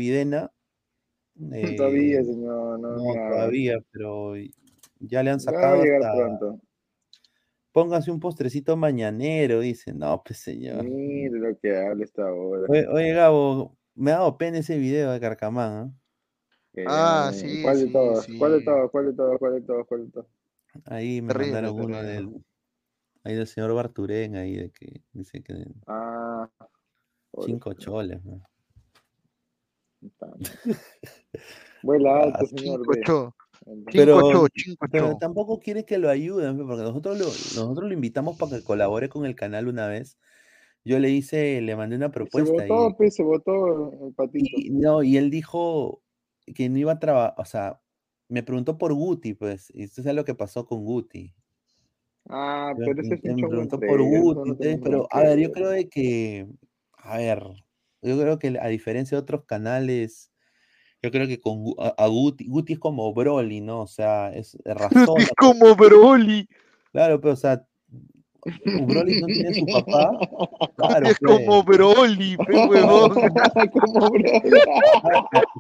Videna. 1.36 1.76
todavía, 1.76 2.20
eh, 2.20 2.26
señor. 2.26 2.80
No, 2.80 2.98
todavía, 2.98 3.78
pero 3.92 4.34
ya 5.00 5.24
le 5.24 5.32
han 5.32 5.40
sacado. 5.40 5.82
hasta... 5.82 6.58
Póngase 7.72 8.10
un 8.10 8.22
postrecito 8.22 8.78
mañanero, 8.78 9.60
dice. 9.60 9.94
No, 9.94 10.22
pues 10.24 10.40
señor. 10.40 10.86
Mire 10.86 11.38
lo 11.38 11.60
que 11.60 11.76
habla 11.76 12.06
esta 12.06 12.32
hora. 12.32 12.68
Oye, 12.70 13.14
Gabo, 13.14 13.76
me 13.96 14.12
ha 14.12 14.16
dado 14.16 14.38
pena 14.38 14.60
ese 14.60 14.78
video 14.78 15.12
de 15.12 15.20
Carcamán. 15.20 16.00
¿eh? 16.74 16.86
ah, 16.88 17.32
sí. 17.34 17.62
¿Cuál 17.62 17.80
de 17.80 17.88
todos? 17.92 18.28
¿Cuál 18.40 18.52
de 18.54 18.62
todos? 18.62 18.92
¿Cuál 18.92 19.06
de 19.08 19.14
todos? 19.14 19.40
¿Cuál 19.40 19.54
de 19.56 19.62
todos? 19.62 19.88
¿Cuál 19.88 20.06
de 20.06 20.12
todos? 20.12 20.28
Ahí 20.86 21.22
me 21.22 21.34
mandaron 21.34 21.80
uno 21.80 22.02
del, 22.02 22.30
ahí 23.24 23.36
del 23.36 23.48
señor 23.48 23.74
Barturén, 23.74 24.36
ahí 24.36 24.56
de 24.56 24.72
que 24.72 25.02
dice 25.12 25.42
que. 25.42 25.66
Ah. 25.88 26.50
Cinco 27.46 27.74
choles, 27.74 28.24
¿no? 28.24 28.42
Vuela 31.84 32.22
alto, 32.24 32.46
señor. 32.48 32.82
Pero, 33.92 34.48
pero, 34.92 35.18
tampoco 35.18 35.60
quiere 35.60 35.86
que 35.86 35.98
lo 35.98 36.10
ayuden, 36.10 36.58
porque 36.58 36.84
nosotros 36.84 37.18
lo, 37.18 37.26
nosotros 37.26 37.88
lo 37.88 37.94
invitamos 37.94 38.38
para 38.38 38.58
que 38.58 38.64
colabore 38.64 39.10
con 39.10 39.26
el 39.26 39.36
canal 39.36 39.68
una 39.68 39.88
vez. 39.88 40.20
Yo 40.84 41.00
le 41.00 41.10
hice, 41.10 41.62
le 41.62 41.76
mandé 41.76 41.96
una 41.96 42.12
propuesta. 42.12 42.64
Se 42.64 42.68
votó, 42.68 42.96
pues, 42.96 43.16
se 43.16 43.24
votó 43.24 43.92
el 44.08 44.14
patito. 44.14 44.50
Y, 44.52 44.70
no, 44.70 45.02
y 45.02 45.18
él 45.18 45.32
dijo 45.32 46.04
que 46.54 46.70
no 46.70 46.78
iba 46.78 46.92
a 46.92 47.00
trabajar, 47.00 47.34
o 47.38 47.46
sea, 47.46 47.82
me 48.30 48.44
preguntó 48.44 48.78
por 48.78 48.94
Guti, 48.94 49.34
pues, 49.34 49.72
y 49.74 49.84
esto 49.84 50.02
es 50.02 50.14
lo 50.14 50.26
que 50.26 50.36
pasó 50.36 50.68
con 50.68 50.86
Guti. 50.86 51.34
Ah, 52.30 52.74
pero 52.78 53.02
ese 53.02 53.16
es 53.16 53.36
Me 53.36 53.48
preguntó 53.48 53.80
por 53.80 54.02
Guti, 54.02 54.78
pero 54.84 55.08
a 55.10 55.22
ver, 55.22 55.40
yo 55.40 55.52
creo 55.52 55.70
de 55.70 55.90
que 55.90 56.48
a 57.06 57.18
ver, 57.18 57.44
yo 58.06 58.20
creo 58.20 58.40
que 58.40 58.58
a 58.62 58.68
diferencia 58.68 59.18
de 59.18 59.24
otros 59.24 59.46
canales, 59.46 60.32
yo 61.02 61.12
creo 61.12 61.28
que 61.28 61.40
con 61.40 61.64
a, 61.78 62.08
Guti, 62.08 62.48
Guti 62.48 62.74
es 62.74 62.80
como 62.80 63.14
Broly, 63.14 63.62
¿no? 63.62 63.82
O 63.82 63.88
sea, 63.88 64.32
es 64.34 64.58
razón. 64.66 65.06
Guti 65.06 65.24
es 65.24 65.32
como 65.38 65.76
Broly. 65.76 66.48
Claro, 66.92 67.20
pero 67.20 67.34
o 67.34 67.38
sea, 67.38 67.66
Broly 68.64 69.22
no 69.22 69.28
tiene 69.28 69.54
su 69.54 69.66
papá. 69.66 70.20
Claro, 70.78 71.08
es 71.08 71.20
como 71.20 71.64
Broly, 71.64 72.38
huevón. 72.48 73.10
como 73.82 74.10
Broly. 74.10 74.42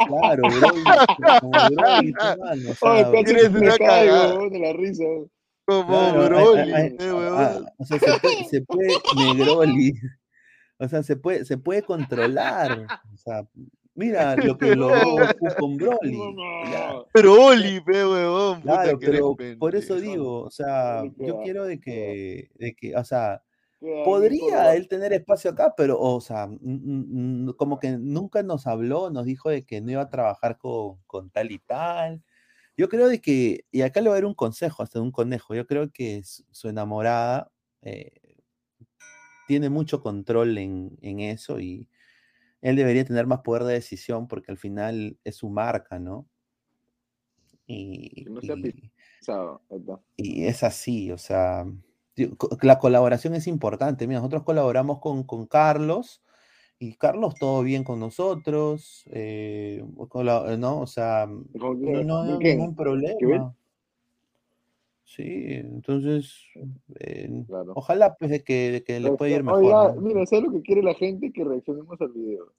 claro, 0.07 0.43
Broly. 0.43 0.83
Como 1.41 1.51
Broly, 1.51 2.13
hermano. 2.19 2.71
O 2.71 2.75
sea, 2.75 3.11
tienes 3.23 3.49
una 3.49 3.77
cagada 3.77 4.49
de 4.49 4.59
la 4.59 4.73
risa. 4.73 5.03
Como 5.65 5.87
claro, 5.87 6.25
Broly, 6.25 6.71
huevón. 6.99 7.65
O 7.79 7.85
sea, 7.85 7.99
se 7.99 8.19
puede, 8.19 8.43
se 8.45 8.61
puede 8.61 8.93
Negroli. 9.15 9.93
O 10.77 10.87
sea, 10.87 11.03
se 11.03 11.15
puede, 11.15 11.45
se 11.45 11.57
puede 11.57 11.83
controlar. 11.83 12.87
O 13.13 13.17
sea, 13.17 13.47
Mira 13.95 14.35
lo 14.35 14.57
que 14.57 14.75
logró 14.75 15.27
con 15.57 15.77
Broly. 15.77 16.17
Broly, 17.13 17.81
pe 17.81 18.05
huevón. 18.05 18.61
Claro, 18.61 18.99
pero 18.99 19.35
por 19.57 19.75
eso 19.75 19.95
digo, 19.95 20.43
o 20.43 20.51
sea, 20.51 21.03
yo 21.17 21.39
quiero 21.43 21.63
de 21.63 21.79
que, 21.79 22.51
de 22.55 22.75
que, 22.75 22.95
o 22.95 23.03
sea, 23.05 23.41
podría 24.03 24.75
él 24.75 24.89
tener 24.89 25.13
espacio 25.13 25.51
acá, 25.51 25.73
pero, 25.77 25.97
o 25.97 26.19
sea, 26.19 26.49
como 27.55 27.79
que 27.79 27.97
nunca 27.97 28.43
nos 28.43 28.67
habló, 28.67 29.09
nos 29.09 29.25
dijo 29.25 29.49
de 29.49 29.63
que 29.63 29.79
no 29.79 29.91
iba 29.91 30.01
a 30.01 30.09
trabajar 30.09 30.57
con, 30.57 30.97
con 31.07 31.29
tal 31.29 31.51
y 31.51 31.59
tal. 31.59 32.21
Yo 32.75 32.89
creo 32.89 33.07
de 33.07 33.21
que, 33.21 33.63
y 33.71 33.81
acá 33.81 34.01
le 34.01 34.09
voy 34.09 34.17
a 34.17 34.21
dar 34.21 34.25
un 34.25 34.33
consejo, 34.33 34.83
hasta 34.83 34.99
un 34.99 35.11
conejo, 35.11 35.55
yo 35.55 35.65
creo 35.65 35.89
que 35.91 36.21
su 36.23 36.67
enamorada 36.67 37.49
eh, 37.81 38.11
tiene 39.47 39.69
mucho 39.69 40.01
control 40.01 40.57
en, 40.57 40.97
en 41.01 41.19
eso 41.19 41.59
y, 41.59 41.87
él 42.65 42.77
debería 42.77 43.05
tener 43.05 43.27
más 43.27 43.41
poder 43.41 43.63
de 43.63 43.73
decisión 43.73 44.27
porque 44.27 44.51
al 44.51 44.57
final 44.57 45.19
es 45.23 45.35
su 45.35 45.49
marca, 45.49 45.99
¿no? 45.99 46.27
Y, 47.67 48.25
y, 50.17 50.45
es 50.45 50.63
así, 50.63 51.11
o 51.11 51.17
sea, 51.19 51.63
la 52.63 52.79
colaboración 52.79 53.35
es 53.35 53.45
importante. 53.45 54.07
Mira, 54.07 54.19
nosotros 54.19 54.41
colaboramos 54.41 54.99
con, 54.99 55.23
con 55.25 55.45
Carlos 55.45 56.23
y 56.79 56.95
Carlos 56.95 57.35
todo 57.35 57.61
bien 57.61 57.83
con 57.83 57.99
nosotros, 57.99 59.03
eh, 59.11 59.83
¿no? 60.57 60.79
O 60.79 60.87
sea, 60.87 61.27
no, 61.27 62.23
hay 62.23 62.37
ningún 62.39 62.75
problema. 62.75 63.55
Sí, 65.05 65.45
entonces, 65.49 66.35
eh, 66.99 67.45
ojalá 67.75 68.15
pues 68.15 68.31
de 68.31 68.43
que, 68.43 68.83
que 68.85 68.99
le 68.99 69.11
pueda 69.11 69.35
ir 69.35 69.43
mejor. 69.43 69.63
Oiga, 69.63 69.93
mira, 70.01 70.25
¿sabes 70.25 70.45
lo 70.45 70.51
que 70.51 70.61
quiere 70.63 70.81
la 70.81 70.95
gente? 70.95 71.31
Que 71.31 71.43
reaccionemos 71.43 72.01
al 72.01 72.09
video. 72.09 72.51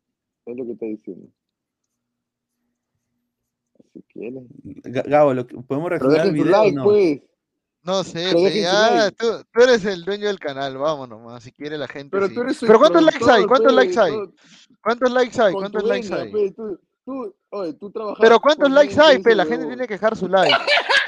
Es 0.46 0.56
lo 0.56 0.64
que 0.64 0.72
está 0.72 0.86
diciendo. 0.86 1.28
Si 3.92 4.00
quieren. 4.02 4.46
Gabo, 4.84 5.34
¿podemos 5.66 5.90
reaccionar 5.90 6.20
al 6.20 6.32
video? 6.32 6.46
Like, 6.46 6.76
no? 6.76 6.84
Pues. 6.84 7.20
No 7.82 8.02
sé, 8.04 8.60
ya, 8.60 9.10
tú, 9.12 9.26
tú, 9.52 9.62
eres 9.62 9.84
el 9.84 10.04
dueño 10.04 10.26
del 10.26 10.40
canal, 10.40 10.76
vámonos 10.76 11.20
más, 11.20 11.44
si 11.44 11.52
quiere 11.52 11.78
la 11.78 11.86
gente. 11.86 12.10
Pero, 12.10 12.28
tú 12.28 12.40
eres 12.40 12.58
Pero 12.60 12.78
¿cuántos 12.80 13.02
likes 13.02 13.30
hay? 13.30 13.44
¿Cuántos 13.44 13.72
likes 13.72 14.00
hay? 14.00 14.12
¿Cuántos 14.82 15.12
likes 15.12 15.40
hay? 15.40 15.52
¿Cuántos 15.52 15.84
likes 15.84 16.12
hay? 16.12 16.52
Tú, 16.52 16.80
tú, 17.04 17.34
oye, 17.50 17.72
tú 17.74 17.92
Pero 18.20 18.40
¿cuántos 18.40 18.70
likes 18.72 19.00
hay, 19.00 19.20
pe? 19.20 19.36
La 19.36 19.46
gente 19.46 19.66
tiene 19.66 19.86
que 19.86 19.94
dejar 19.94 20.16
su 20.16 20.26
like. 20.26 20.52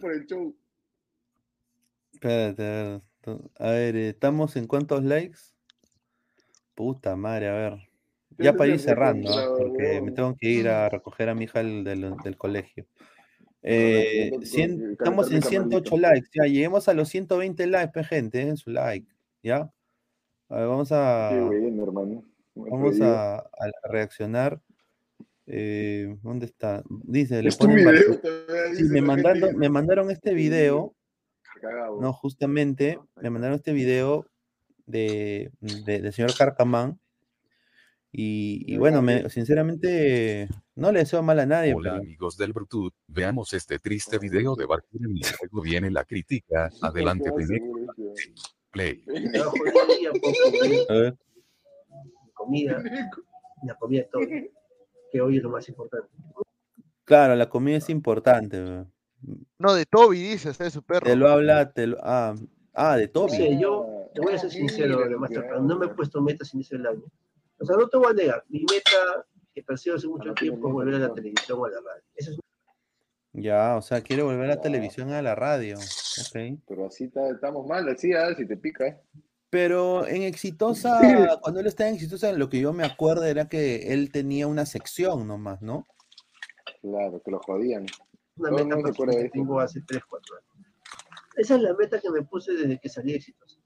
por 0.00 0.12
el 0.12 0.26
show. 0.26 0.56
Espérate, 2.12 3.02
a 3.58 3.70
ver. 3.70 3.96
estamos 3.96 4.56
en 4.56 4.66
cuántos 4.66 5.04
likes? 5.04 5.38
Puta 6.74 7.16
madre, 7.16 7.48
a 7.48 7.52
ver. 7.52 7.88
Ya 8.38 8.52
para 8.52 8.70
ir 8.70 8.78
cerrando, 8.78 9.30
¿ah? 9.30 9.54
porque 9.56 10.00
me 10.02 10.12
tengo 10.12 10.36
que 10.36 10.48
ir 10.48 10.68
a 10.68 10.88
recoger 10.90 11.30
a 11.30 11.34
mi 11.34 11.44
hija 11.44 11.62
del, 11.62 12.36
colegio. 12.36 12.86
Eh, 13.62 14.30
estamos 14.42 15.32
en 15.32 15.42
108 15.42 15.96
likes, 15.96 16.28
ya 16.34 16.44
lleguemos 16.44 16.88
a 16.88 16.94
los 16.94 17.08
120 17.08 17.66
likes, 17.66 18.04
gente, 18.04 18.42
en 18.42 18.56
su 18.56 18.70
like, 18.70 19.08
¿ya? 19.42 19.72
A 20.48 20.56
ver, 20.56 20.68
vamos 20.68 20.92
a. 20.92 21.30
Vamos 22.54 23.00
a, 23.00 23.38
a, 23.38 23.70
reaccionar. 23.90 24.60
Eh, 25.46 26.16
¿Dónde 26.22 26.46
está? 26.46 26.82
Dice, 26.88 27.42
le 27.42 27.52
ponen 27.52 27.84
me, 28.90 29.00
mandaron, 29.00 29.56
me 29.56 29.68
mandaron 29.68 30.10
este 30.10 30.34
video. 30.34 30.94
No, 32.00 32.12
justamente, 32.12 32.98
me 33.16 33.30
mandaron 33.30 33.56
este 33.56 33.72
video 33.72 34.26
de, 34.86 35.50
del 35.60 36.12
señor 36.12 36.36
Carcamán. 36.36 36.98
Y, 38.18 38.78
bueno, 38.78 39.02
me, 39.02 39.28
sinceramente, 39.28 40.48
no 40.74 40.90
le 40.90 41.00
deseo 41.00 41.22
mal 41.22 41.38
a 41.38 41.46
nadie. 41.46 41.74
Hola 41.74 41.96
amigos 41.96 42.38
del 42.38 42.54
Bluetooth, 42.54 42.94
veamos 43.06 43.52
este 43.52 43.78
triste 43.78 44.18
video 44.18 44.56
de 44.56 44.64
Barquín 44.64 45.18
y 45.18 45.20
luego 45.42 45.60
viene 45.60 45.90
la 45.90 46.02
crítica. 46.04 46.70
Adelante, 46.80 47.30
Play. 48.70 49.04
Comida, 52.32 52.82
la 53.64 53.74
comida 53.76 54.06
todo 54.10 54.22
que 55.16 55.22
hoy 55.22 55.36
es 55.38 55.42
lo 55.42 55.50
más 55.50 55.68
importante. 55.68 56.08
Claro, 57.04 57.34
la 57.36 57.48
comida 57.48 57.78
es 57.78 57.88
importante. 57.88 58.84
No, 59.58 59.74
de 59.74 59.86
Toby 59.86 60.20
dice, 60.20 60.50
está 60.50 60.64
de 60.64 60.70
su 60.70 60.82
perro. 60.82 61.06
Te 61.06 61.16
lo 61.16 61.28
habla, 61.28 61.72
te 61.72 61.86
lo, 61.86 61.96
ah, 62.02 62.34
ah, 62.74 62.96
de 62.96 63.08
Toby. 63.08 63.30
Sí, 63.30 63.58
yo 63.60 64.10
te 64.14 64.20
voy 64.20 64.34
a 64.34 64.38
ser 64.38 64.50
sincero, 64.50 64.98
no 65.60 65.78
me 65.78 65.86
he 65.86 65.88
puesto 65.90 66.20
metas 66.20 66.52
inicio 66.54 66.76
del 66.76 66.86
año. 66.88 67.04
O 67.58 67.64
sea, 67.64 67.76
no 67.76 67.88
te 67.88 67.96
voy 67.96 68.10
a 68.10 68.12
negar, 68.12 68.44
mi 68.48 68.60
meta 68.60 69.26
que 69.54 69.62
persigo 69.62 69.96
hace 69.96 70.06
mucho 70.06 70.34
tiempo 70.34 70.68
es 70.68 70.74
volver 70.74 70.94
a 70.96 70.98
la 70.98 71.14
televisión 71.14 71.58
o 71.58 71.64
a 71.64 71.70
la 71.70 71.80
radio. 71.80 72.02
Eso 72.14 72.32
es 72.32 72.38
ya, 73.38 73.76
o 73.76 73.82
sea, 73.82 74.00
quiere 74.00 74.22
volver 74.22 74.44
a 74.50 74.54
la 74.54 74.60
televisión 74.62 75.12
a 75.12 75.20
la 75.20 75.34
radio. 75.34 75.76
Okay. 76.28 76.58
Pero 76.66 76.86
así 76.86 77.10
estamos 77.14 77.66
mal, 77.66 77.86
así, 77.88 78.14
a 78.14 78.28
ver 78.28 78.36
si 78.36 78.46
te 78.46 78.56
pica, 78.56 78.86
¿eh? 78.86 78.98
Pero 79.50 80.06
en 80.06 80.22
Exitosa, 80.22 81.00
cuando 81.40 81.60
él 81.60 81.66
estaba 81.66 81.88
en 81.88 81.94
Exitosa, 81.94 82.32
lo 82.32 82.48
que 82.48 82.60
yo 82.60 82.72
me 82.72 82.84
acuerdo 82.84 83.24
era 83.24 83.48
que 83.48 83.92
él 83.92 84.10
tenía 84.10 84.46
una 84.46 84.66
sección 84.66 85.26
nomás, 85.26 85.62
¿no? 85.62 85.86
Claro, 86.82 87.20
que 87.24 87.30
lo 87.30 87.38
jodían. 87.40 87.86
Una 88.36 88.50
meta 88.50 88.92
que 88.92 89.30
tengo 89.32 89.60
hace 89.60 89.80
3, 89.82 90.02
4 90.08 90.36
años. 90.36 90.46
Esa 91.36 91.54
es 91.54 91.62
la 91.62 91.74
meta 91.74 92.00
que 92.00 92.10
me 92.10 92.22
puse 92.22 92.52
desde 92.52 92.78
que 92.78 92.88
salí 92.88 93.12
de 93.12 93.18
Exitosa. 93.18 93.58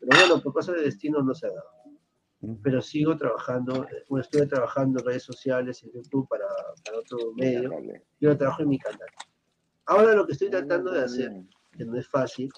Pero 0.00 0.18
bueno, 0.18 0.42
por 0.42 0.52
cosas 0.52 0.76
de 0.76 0.82
destino 0.82 1.22
no 1.22 1.34
se 1.34 1.46
ha 1.46 1.50
dado. 1.50 1.80
Pero 2.62 2.80
sigo 2.80 3.16
trabajando, 3.16 3.86
bueno, 4.08 4.22
estuve 4.22 4.46
trabajando 4.46 4.98
en 4.98 5.06
redes 5.06 5.22
sociales, 5.22 5.82
en 5.82 5.92
YouTube 5.92 6.26
para, 6.26 6.46
para 6.84 6.98
otro 6.98 7.18
medio. 7.36 7.70
Yo 8.18 8.36
trabajo 8.36 8.62
en 8.62 8.68
mi 8.70 8.78
canal. 8.78 9.08
Ahora 9.84 10.14
lo 10.14 10.26
que 10.26 10.32
estoy 10.32 10.50
tratando 10.50 10.90
de 10.90 11.04
hacer, 11.04 11.30
que 11.76 11.84
no 11.84 11.98
es 11.98 12.08
fácil, 12.08 12.50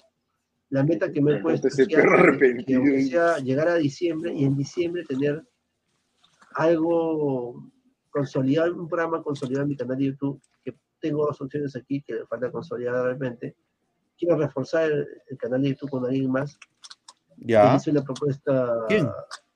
la 0.73 0.83
meta 0.83 1.11
que 1.11 1.21
me 1.21 1.35
he 1.35 1.39
puesto 1.39 1.67
es 1.67 1.77
llegar 1.77 3.67
a 3.67 3.75
diciembre 3.75 4.33
y 4.33 4.43
en 4.43 4.57
diciembre 4.57 5.03
tener 5.07 5.43
algo 6.55 7.69
consolidado, 8.09 8.73
un 8.75 8.87
programa 8.87 9.21
consolidado 9.21 9.65
en 9.65 9.69
mi 9.69 9.77
canal 9.77 9.99
de 9.99 10.05
YouTube, 10.05 10.41
que 10.63 10.75
tengo 10.99 11.27
dos 11.27 11.39
opciones 11.39 11.75
aquí 11.75 12.01
que 12.01 12.15
me 12.15 12.25
falta 12.25 12.51
consolidar 12.51 13.03
realmente. 13.03 13.55
Quiero 14.17 14.35
reforzar 14.35 14.91
el, 14.91 15.37
canal 15.37 15.61
de 15.61 15.69
YouTube 15.69 15.91
con 15.91 16.05
alguien 16.05 16.31
más. 16.31 16.57
Ya. 17.37 17.75
Hice 17.75 17.91
una 17.91 18.01
propuesta 18.01 18.79
¿Quién? 18.87 19.07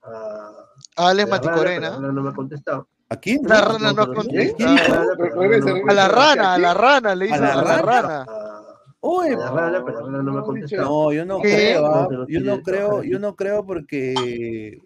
a, 0.03 0.52
a 0.98 1.10
Ale 1.10 1.26
Maticorena. 1.26 1.98
No 1.98 2.22
me 2.22 2.30
ha 2.30 2.34
contestado. 2.34 2.88
¿A 3.10 3.15
quién? 3.15 3.41
La 3.44 3.61
rana 3.61 3.94
no, 3.94 4.14
contesta. 4.14 4.76
A 5.88 5.94
la 5.94 6.07
rana, 6.10 6.53
a 6.53 6.57
la 6.60 6.73
rana, 6.76 7.15
le 7.15 7.26
hizo 7.26 7.35
a 7.35 7.39
la 7.39 7.81
rana. 7.81 8.26
Uy, 9.09 9.38
la 9.38 9.51
rana, 9.51 9.85
pero 9.85 10.01
la 10.01 10.05
rana 10.05 10.21
no 10.21 10.34
me 10.34 10.39
ha 10.39 10.41
contestado. 10.41 10.84
No, 10.84 11.13
yo 11.13 11.25
no 11.25 11.39
creo, 11.39 11.85
¿ah? 11.85 12.09
yo 12.27 12.41
no 12.41 12.61
creo, 12.61 13.03
yo 13.03 13.19
no 13.19 13.35
creo 13.38 13.65
porque 13.65 14.13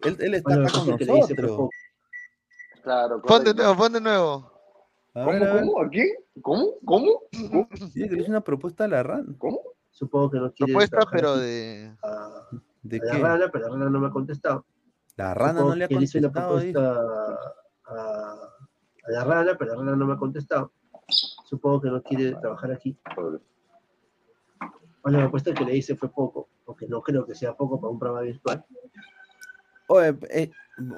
él, 0.03 0.17
él 0.19 0.33
está 0.35 0.53
acá 0.53 0.71
con 0.71 0.87
nosotros. 1.07 1.69
Claro, 2.83 3.21
pon 3.23 3.43
de 3.43 3.55
nuevo, 3.55 3.75
pon 3.75 3.93
de 3.93 4.01
nuevo. 4.01 4.51
¿Cómo, 5.13 5.39
cómo? 5.39 5.81
¿A 5.81 5.89
quién? 5.89 6.07
¿Cómo? 6.39 6.73
¿Cómo? 6.85 7.09
Sí, 7.93 8.07
que 8.07 8.15
le 8.15 8.21
hizo 8.21 8.29
una 8.29 8.41
propuesta 8.41 8.83
a 8.83 8.89
la 8.89 9.01
rana. 9.01 9.25
¿Cómo? 9.39 9.59
Supongo 9.89 10.29
que 10.29 10.37
no 10.37 10.53
quiere. 10.53 10.71
Propuesta, 10.71 10.99
pero 11.11 11.37
de. 11.37 11.91
A, 12.03 12.47
¿De 12.83 12.99
qué? 12.99 13.17
La 13.17 13.17
rana, 13.17 13.49
pero 13.51 13.69
la 13.69 13.73
rana 13.73 13.89
no 13.89 13.99
me 14.01 14.07
ha 14.07 14.11
contestado. 14.11 14.65
La 15.17 15.33
rana 15.33 15.61
no 15.61 15.75
le 15.75 15.85
ha 15.85 15.87
contestado. 15.87 16.29
Una 16.29 16.47
propuesta 16.47 16.95
a, 17.85 17.95
a, 17.95 18.35
la 19.07 19.23
rana, 19.23 19.55
pero 19.57 19.71
la 19.71 19.77
rana 19.79 19.95
no 19.95 20.05
me 20.05 20.13
ha 20.13 20.17
contestado. 20.17 20.71
Supongo 21.45 21.81
que 21.81 21.89
no 21.89 22.03
quiere 22.03 22.35
trabajar 22.35 22.71
aquí. 22.71 22.95
Bueno, 25.03 25.19
la 25.19 25.25
apuesta 25.25 25.53
que 25.53 25.65
le 25.65 25.75
hice 25.75 25.95
fue 25.95 26.11
poco, 26.11 26.49
porque 26.65 26.87
no 26.87 27.01
creo 27.01 27.25
que 27.25 27.35
sea 27.35 27.55
poco 27.55 27.79
para 27.79 27.91
un 27.91 27.99
programa 27.99 28.21
virtual. 28.21 28.65
Oye, 29.87 30.15
eh, 30.29 30.51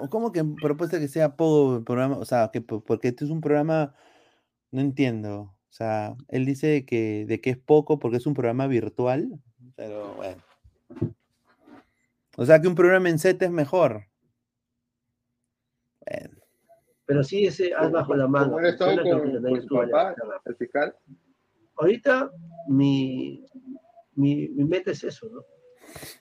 ¿cómo 0.09 0.31
que 0.31 0.43
propuesta 0.43 0.99
que 0.99 1.07
sea 1.07 1.35
poco 1.35 1.77
el 1.77 1.84
programa? 1.84 2.17
O 2.17 2.25
sea, 2.25 2.49
que 2.51 2.61
porque 2.61 3.07
este 3.07 3.25
es 3.25 3.31
un 3.31 3.41
programa, 3.41 3.95
no 4.71 4.81
entiendo. 4.81 5.39
O 5.41 5.75
sea, 5.75 6.15
él 6.27 6.45
dice 6.45 6.85
que, 6.85 7.25
de 7.27 7.41
que 7.41 7.51
es 7.51 7.57
poco 7.57 7.97
porque 7.97 8.17
es 8.17 8.27
un 8.27 8.34
programa 8.34 8.67
virtual, 8.67 9.39
pero 9.75 10.13
bueno. 10.15 10.43
O 12.38 12.45
sea 12.45 12.61
que 12.61 12.67
un 12.67 12.75
programa 12.75 13.09
en 13.09 13.19
Z 13.19 13.43
es 13.43 13.51
mejor. 13.51 14.05
Bueno. 16.05 16.35
Pero 17.05 17.23
sí, 17.23 17.45
ese 17.45 17.73
haz 17.73 17.91
bajo 17.91 18.15
la 18.15 18.27
mano. 18.27 18.53
¿Cómo 18.53 18.67
estado 18.67 19.01
con, 19.01 19.41
con 19.41 19.61
su 19.61 19.75
papá, 19.75 20.15
el 20.45 20.55
fiscal? 20.55 20.95
Ahorita 21.75 22.31
mi, 22.67 23.45
mi, 24.15 24.49
mi 24.49 24.64
meta 24.64 24.91
es 24.91 25.03
eso, 25.03 25.27
¿no? 25.30 25.44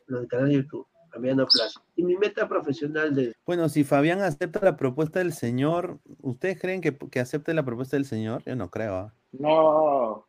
Lo 0.06 0.20
del 0.20 0.28
canal 0.28 0.48
de 0.48 0.54
YouTube. 0.54 0.86
Fabián 1.12 1.36
Plaza. 1.36 1.80
Y 1.94 2.04
mi 2.04 2.16
meta 2.16 2.48
profesional 2.48 3.14
de... 3.14 3.34
Bueno, 3.44 3.68
si 3.68 3.84
Fabián 3.84 4.20
acepta 4.20 4.60
la 4.62 4.76
propuesta 4.76 5.18
del 5.18 5.32
señor, 5.32 6.00
¿ustedes 6.20 6.58
creen 6.58 6.80
que, 6.80 6.96
que 6.96 7.20
acepte 7.20 7.52
la 7.54 7.64
propuesta 7.64 7.96
del 7.96 8.06
señor? 8.06 8.42
Yo 8.44 8.56
no 8.56 8.70
creo. 8.70 8.96
¿ah? 8.96 9.14
No. 9.32 10.26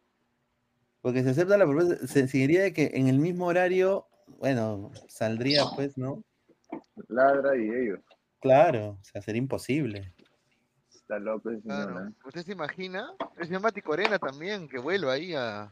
Porque 1.02 1.24
si 1.24 1.30
acepta 1.30 1.58
la 1.58 1.66
propuesta, 1.66 2.06
se 2.08 2.28
seguiría 2.28 2.64
de 2.64 2.74
que 2.74 2.92
en 2.96 3.08
el 3.08 3.20
mismo 3.20 3.48
horario, 3.48 4.08
bueno, 4.40 4.92
saldría 5.08 5.64
pues, 5.76 5.98
¿no? 5.98 6.24
Ladra 7.08 7.56
y 7.56 7.70
ellos. 7.70 8.00
Claro, 8.42 8.98
o 9.02 9.04
sea, 9.04 9.22
sería 9.22 9.40
imposible. 9.40 10.14
Está 10.94 11.18
el 11.18 11.62
señor. 11.62 12.10
¿eh? 12.10 12.14
¿Usted 12.26 12.42
se 12.44 12.52
imagina? 12.52 13.14
Señor 13.42 13.62
Mati 13.62 13.82
Corena 13.82 14.20
también, 14.20 14.68
que 14.68 14.80
vuelva 14.80 15.14
ahí 15.14 15.34
a 15.34 15.72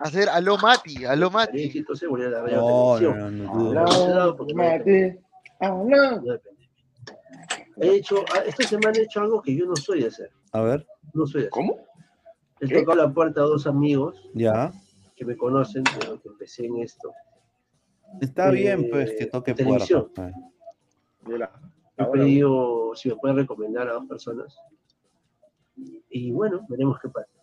hacer 0.00 0.28
aló 0.28 0.56
Mati, 0.58 1.04
aló 1.04 1.30
Mati. 1.30 1.70
Entonces 1.78 2.08
volvió 2.08 2.28
a 2.28 2.30
la 2.30 2.42
no, 2.42 2.98
no, 3.00 3.30
no, 3.30 4.36
no, 4.36 4.46
Mati, 4.54 5.18
He 7.76 7.94
hecho, 7.96 8.24
ah, 8.34 8.42
esta 8.46 8.64
semana 8.64 8.98
he 8.98 9.02
hecho 9.02 9.20
algo 9.20 9.40
que 9.40 9.54
yo 9.54 9.66
no 9.66 9.76
soy 9.76 10.02
de 10.02 10.08
hacer. 10.08 10.30
A 10.52 10.60
ver. 10.62 10.86
No 11.14 11.26
soy 11.26 11.42
de 11.42 11.46
hacer. 11.46 11.50
¿Cómo? 11.50 11.86
He 12.60 12.68
tocado 12.68 13.06
la 13.06 13.12
puerta 13.12 13.40
a 13.40 13.44
dos 13.44 13.66
amigos. 13.66 14.28
Ya. 14.34 14.72
Que 15.16 15.24
me 15.24 15.36
conocen 15.36 15.84
desde 15.84 16.20
que 16.20 16.28
empecé 16.28 16.66
en 16.66 16.78
esto. 16.78 17.12
Está 18.20 18.50
bien, 18.50 18.88
pues, 18.90 19.12
que 19.18 19.26
toque 19.26 19.54
puerta. 19.54 20.06
Pues. 20.14 20.34
He 21.96 22.04
pedido 22.06 22.92
si 22.94 23.10
me 23.10 23.16
pueden 23.16 23.36
recomendar 23.38 23.88
a 23.88 23.92
dos 23.92 24.06
personas. 24.06 24.58
Y 26.10 26.32
bueno, 26.32 26.66
veremos 26.68 26.98
qué 27.00 27.08
pasa 27.08 27.39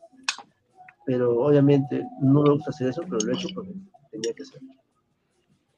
pero 1.08 1.40
obviamente 1.40 2.06
no 2.20 2.44
me 2.44 2.50
gusta 2.50 2.70
hacer 2.70 2.90
eso, 2.90 3.02
pero 3.04 3.18
lo 3.24 3.32
he 3.32 3.36
hecho 3.36 3.48
porque 3.56 3.72
tenía 4.12 4.34
que 4.34 4.44
hacerlo. 4.44 4.74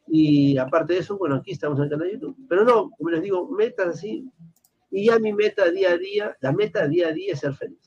Y 0.08 0.58
aparte 0.58 0.94
de 0.94 1.00
eso, 1.02 1.20
bueno, 1.20 1.36
aquí 1.36 1.52
estamos 1.52 1.78
en 1.78 1.84
el 1.84 1.90
canal 1.92 2.08
de 2.08 2.14
YouTube. 2.14 2.36
Pero 2.50 2.66
no, 2.66 2.90
como 2.90 3.12
les 3.12 3.22
digo, 3.22 3.48
metas 3.52 3.90
así. 3.90 4.28
Y 4.90 5.06
ya 5.06 5.20
mi 5.20 5.32
meta 5.32 5.70
día 5.70 5.92
a 5.92 5.98
día, 5.98 6.36
la 6.42 6.52
meta 6.52 6.88
día 6.88 7.10
a 7.10 7.12
día 7.12 7.34
es 7.34 7.42
ser 7.42 7.54
feliz. 7.54 7.78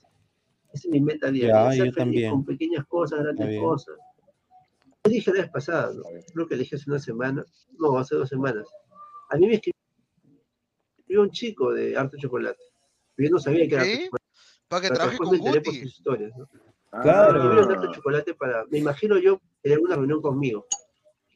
Esa 0.72 0.86
es 0.86 0.92
mi 0.92 1.00
meta 1.00 1.32
día 1.32 1.66
a 1.66 1.72
día. 1.72 1.82
Ser 1.82 1.92
feliz 1.92 2.30
con 2.30 2.44
pequeñas 2.44 2.86
cosas, 2.86 3.24
grandes 3.24 3.60
cosas. 3.60 3.96
Lo 5.02 5.10
dije 5.10 5.32
la 5.32 5.40
vez 5.42 5.50
pasada, 5.50 5.92
creo 6.32 6.46
que 6.46 6.56
dije 6.56 6.76
hace 6.76 6.88
una 6.88 7.00
semana, 7.00 7.44
no, 7.76 7.98
hace 7.98 8.14
dos 8.14 8.28
semanas. 8.28 8.68
A 9.30 9.36
mí 9.36 9.48
me 9.48 9.54
escribió 9.54 11.22
un 11.22 11.30
chico 11.32 11.72
de 11.72 11.96
Arte 11.96 12.18
Chocolate. 12.18 12.62
Yo 13.16 13.30
no 13.30 13.40
sabía 13.40 13.68
que 13.68 13.74
era 13.74 13.84
¿Sí? 13.84 14.08
Para 14.68 14.82
que 14.82 14.94
trabaje 14.94 15.18
con 15.18 15.36
Guti. 15.36 15.70
historias, 15.80 16.30
¿no? 16.38 16.48
Claro. 17.00 17.92
chocolate 17.92 18.34
para, 18.34 18.64
me 18.66 18.78
imagino 18.78 19.16
yo, 19.18 19.40
en 19.62 19.72
alguna 19.72 19.96
reunión 19.96 20.20
conmigo. 20.20 20.66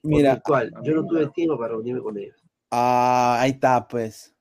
Mira. 0.02 0.32
Actual. 0.32 0.72
Yo 0.82 0.94
no 0.94 1.06
tuve 1.06 1.26
tiempo 1.28 1.56
para 1.56 1.70
reunirme 1.70 2.02
con 2.02 2.18
ellos. 2.18 2.36
Ah, 2.70 3.38
ahí 3.40 3.52
está, 3.52 3.88
pues. 3.88 4.34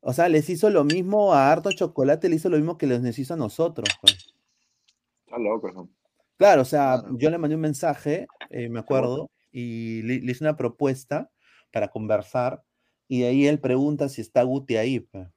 O 0.00 0.12
sea, 0.12 0.28
les 0.28 0.50
hizo 0.50 0.68
lo 0.70 0.84
mismo 0.84 1.32
a 1.32 1.50
Harto 1.50 1.70
Chocolate, 1.70 2.28
le 2.28 2.36
hizo 2.36 2.50
lo 2.50 2.56
mismo 2.56 2.76
que 2.76 2.86
les 2.86 3.18
hizo 3.18 3.34
a 3.34 3.38
nosotros. 3.38 3.88
Pues. 4.00 4.34
Está 5.24 5.38
loco, 5.38 5.70
¿no? 5.72 5.88
Claro, 6.36 6.62
o 6.62 6.66
sea, 6.66 7.04
yo 7.12 7.30
le 7.30 7.38
mandé 7.38 7.54
un 7.54 7.62
mensaje, 7.62 8.26
eh, 8.50 8.68
me 8.68 8.80
acuerdo, 8.80 9.30
y 9.52 10.02
le, 10.02 10.20
le, 10.20 10.32
hice 10.32 10.42
una 10.42 10.56
propuesta 10.56 11.30
para 11.72 11.88
conversar, 11.88 12.62
y 13.06 13.20
de 13.20 13.28
ahí 13.28 13.46
él 13.46 13.60
pregunta 13.60 14.08
si 14.08 14.20
está 14.20 14.42
Guti 14.42 14.76
ahí. 14.76 15.00
Pues. 15.00 15.28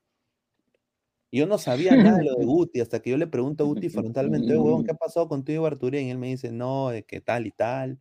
Yo 1.31 1.45
no 1.45 1.57
sabía 1.57 1.95
nada 1.95 2.17
de 2.17 2.25
lo 2.25 2.35
de 2.35 2.45
Guti, 2.45 2.79
hasta 2.79 3.01
que 3.01 3.09
yo 3.09 3.17
le 3.17 3.27
pregunto 3.27 3.63
a 3.63 3.67
Guti 3.67 3.89
frontalmente, 4.15 4.57
huevón, 4.57 4.83
¿qué 4.85 4.91
ha 4.91 4.95
pasado 4.95 5.27
contigo, 5.27 5.65
Arturía? 5.65 6.01
Y 6.01 6.09
él 6.09 6.17
me 6.17 6.27
dice, 6.27 6.51
no, 6.51 6.89
de 6.89 7.03
que 7.03 7.21
tal 7.21 7.47
y 7.47 7.51
tal. 7.51 7.99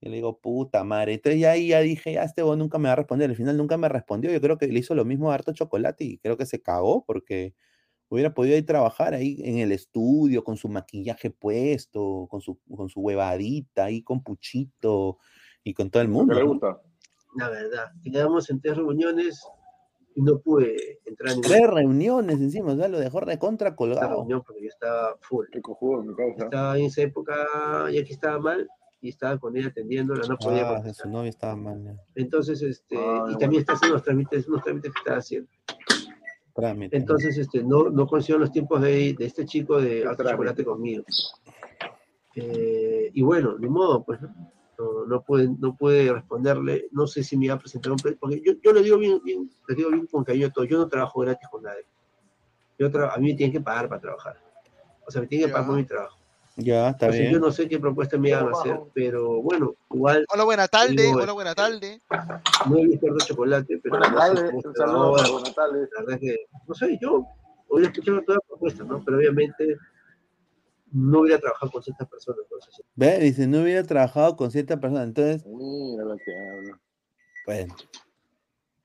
Y 0.00 0.10
le 0.10 0.16
digo, 0.16 0.38
puta 0.38 0.84
madre. 0.84 1.14
Entonces 1.14 1.40
ya 1.40 1.52
ahí 1.52 1.68
ya 1.68 1.80
dije, 1.80 2.12
ya 2.12 2.24
este 2.24 2.42
huevón 2.42 2.58
nunca 2.58 2.78
me 2.78 2.88
va 2.88 2.92
a 2.92 2.96
responder. 2.96 3.30
Al 3.30 3.36
final 3.36 3.56
nunca 3.56 3.78
me 3.78 3.88
respondió. 3.88 4.30
Yo 4.30 4.40
creo 4.40 4.58
que 4.58 4.68
le 4.68 4.78
hizo 4.78 4.94
lo 4.94 5.06
mismo 5.06 5.30
a 5.30 5.34
Harto 5.34 5.52
Chocolate 5.52 6.04
y 6.04 6.18
creo 6.18 6.36
que 6.36 6.44
se 6.44 6.60
cagó 6.60 7.04
porque 7.06 7.54
hubiera 8.10 8.34
podido 8.34 8.56
ir 8.56 8.64
a 8.64 8.66
trabajar 8.66 9.14
ahí 9.14 9.40
en 9.44 9.58
el 9.58 9.72
estudio 9.72 10.44
con 10.44 10.58
su 10.58 10.68
maquillaje 10.68 11.30
puesto, 11.30 12.26
con 12.30 12.42
su, 12.42 12.58
con 12.76 12.90
su 12.90 13.00
huevadita, 13.00 13.84
ahí 13.84 14.02
con 14.02 14.22
Puchito 14.22 15.18
y 15.62 15.72
con 15.72 15.90
todo 15.90 16.02
el 16.02 16.08
mundo. 16.08 16.34
¿Qué 16.34 16.40
le 16.40 16.46
gusta? 16.46 16.80
La 17.36 17.48
verdad, 17.48 17.90
quedamos 18.02 18.48
en 18.50 18.60
tres 18.60 18.76
reuniones 18.76 19.42
y 19.42 19.63
no 20.22 20.38
pude 20.38 21.00
entrar 21.04 21.34
en 21.34 21.40
Tres 21.40 21.70
reuniones 21.70 22.40
encima, 22.40 22.72
o 22.72 22.76
sea, 22.76 22.88
lo 22.88 22.98
dejó 22.98 23.20
recontra 23.20 23.74
colgado. 23.74 24.16
reunión 24.16 24.42
porque 24.46 24.62
yo 24.62 24.68
estaba 24.68 25.16
full. 25.20 25.46
Estaba 26.38 26.78
en 26.78 26.84
esa 26.84 27.02
época, 27.02 27.34
y 27.90 27.98
aquí 27.98 28.12
estaba 28.12 28.38
mal, 28.38 28.68
y 29.00 29.08
estaba 29.10 29.38
con 29.38 29.56
ella 29.56 29.68
atendiéndola, 29.68 30.26
no 30.28 30.36
podía. 30.36 30.68
Ah, 30.70 30.94
su 30.94 31.08
novia 31.08 31.30
estaba 31.30 31.56
mal. 31.56 32.00
Entonces, 32.14 32.62
este, 32.62 32.96
ah, 32.96 33.26
y 33.30 33.36
también 33.38 33.60
está 33.60 33.74
haciendo 33.74 33.96
los 33.96 34.02
trámites, 34.02 34.48
unos 34.48 34.62
trámites 34.62 34.92
que 34.92 34.98
estaba 34.98 35.18
haciendo. 35.18 35.48
Entonces, 36.92 37.36
este, 37.36 37.64
no, 37.64 37.90
no 37.90 38.06
consigo 38.06 38.38
los 38.38 38.52
tiempos 38.52 38.80
de, 38.80 39.14
de 39.18 39.26
este 39.26 39.44
chico 39.44 39.80
de 39.80 40.04
chocolate 40.16 40.64
conmigo. 40.64 41.04
Eh, 42.36 43.10
y 43.12 43.22
bueno, 43.22 43.58
ni 43.58 43.68
modo, 43.68 44.04
pues, 44.04 44.20
no, 44.20 44.28
no, 44.78 45.22
puede, 45.22 45.48
no 45.58 45.76
puede 45.76 46.12
responderle, 46.12 46.88
no 46.92 47.06
sé 47.06 47.22
si 47.22 47.36
me 47.36 47.48
va 47.48 47.54
a 47.54 47.58
presentar 47.58 47.92
un 47.92 47.98
porque 47.98 48.42
yo, 48.44 48.52
yo 48.62 48.72
le 48.72 48.82
digo 48.82 48.98
bien, 48.98 49.20
bien, 49.24 49.50
le 49.68 49.74
digo 49.74 49.90
bien 49.90 50.06
con 50.06 50.24
cariño 50.24 50.50
todo, 50.50 50.64
yo 50.64 50.78
no 50.78 50.88
trabajo 50.88 51.20
gratis 51.20 51.48
con 51.50 51.62
nadie. 51.62 51.84
Yo 52.78 52.86
a 52.86 53.16
mí 53.18 53.28
me 53.28 53.34
tienen 53.34 53.52
que 53.52 53.60
pagar 53.60 53.88
para 53.88 54.00
trabajar. 54.00 54.36
O 55.06 55.10
sea, 55.10 55.20
me 55.20 55.28
tienen 55.28 55.46
que 55.46 55.52
pagar 55.52 55.68
por 55.68 55.76
mi 55.76 55.84
trabajo. 55.84 56.18
Ya, 56.56 56.90
está 56.90 57.08
bien. 57.08 57.32
Yo 57.32 57.40
no 57.40 57.50
sé 57.50 57.68
qué 57.68 57.80
propuesta 57.80 58.16
me 58.16 58.28
iban 58.28 58.48
a 58.48 58.52
hacer, 58.52 58.78
pero 58.92 59.42
bueno, 59.42 59.74
igual. 59.92 60.24
Hola, 60.32 60.44
buena 60.44 60.68
tarde, 60.68 61.12
hola, 61.12 61.32
buena 61.32 61.54
tarde. 61.54 62.00
No 62.68 62.78
he 62.78 62.86
visto 62.86 63.06
chocolate, 63.18 63.80
pero. 63.82 63.98
Buenas 63.98 64.14
tardes, 64.14 64.64
un 64.64 64.74
saludo, 64.74 65.32
buenas 65.32 65.54
tardes. 65.54 65.88
La 65.96 66.02
verdad 66.02 66.14
es 66.14 66.20
que, 66.20 66.36
no 66.66 66.74
sé, 66.74 66.98
yo 67.00 67.26
voy 67.68 67.84
a 67.84 67.86
escuchar 67.86 68.22
todas 68.24 68.40
las 68.40 68.48
propuestas, 68.48 68.86
¿no? 68.86 69.04
Pero 69.04 69.18
obviamente 69.18 69.76
no 70.94 71.20
hubiera 71.20 71.40
trabajado 71.40 71.72
con 71.72 71.82
ciertas 71.82 72.08
personas. 72.08 72.40
Entonces. 72.44 72.86
Ve, 72.94 73.18
dice, 73.18 73.46
no 73.46 73.62
hubiera 73.62 73.82
trabajado 73.82 74.36
con 74.36 74.50
ciertas 74.50 74.78
personas. 74.78 75.08
Entonces. 75.08 75.44
Mira 75.44 76.04
lo 76.04 76.16
que 76.16 76.32
habla. 76.32 76.80
Bueno. 77.46 77.74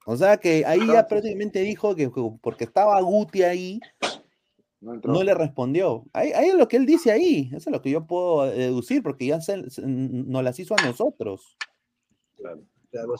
O 0.06 0.18
sea 0.18 0.38
que 0.38 0.66
ahí 0.66 0.88
ya 0.88 1.08
prácticamente 1.08 1.60
dijo 1.60 1.96
que 1.96 2.10
porque 2.42 2.64
estaba 2.64 3.00
Guti 3.00 3.44
ahí, 3.44 3.80
no, 4.82 5.24
le 5.24 5.36
respondió. 5.36 6.06
Ahí, 6.14 6.32
ahí, 6.32 6.50
es 6.50 6.56
lo 6.56 6.68
que 6.68 6.78
él 6.78 6.88
dice 6.88 7.12
ahí. 7.12 7.52
Eso 7.54 7.70
es 7.70 7.74
lo 7.74 7.82
que 7.82 7.92
yo 7.92 8.08
puedo 8.08 8.46
deducir, 8.46 9.04
porque 9.04 9.28
ya 9.28 9.40
se, 9.40 9.58
nos 9.58 10.44
las 10.44 10.58
hizo 10.58 10.74
a 10.80 10.84
nosotros. 10.84 11.58
Claro, 12.38 12.64
claro, 12.90 13.16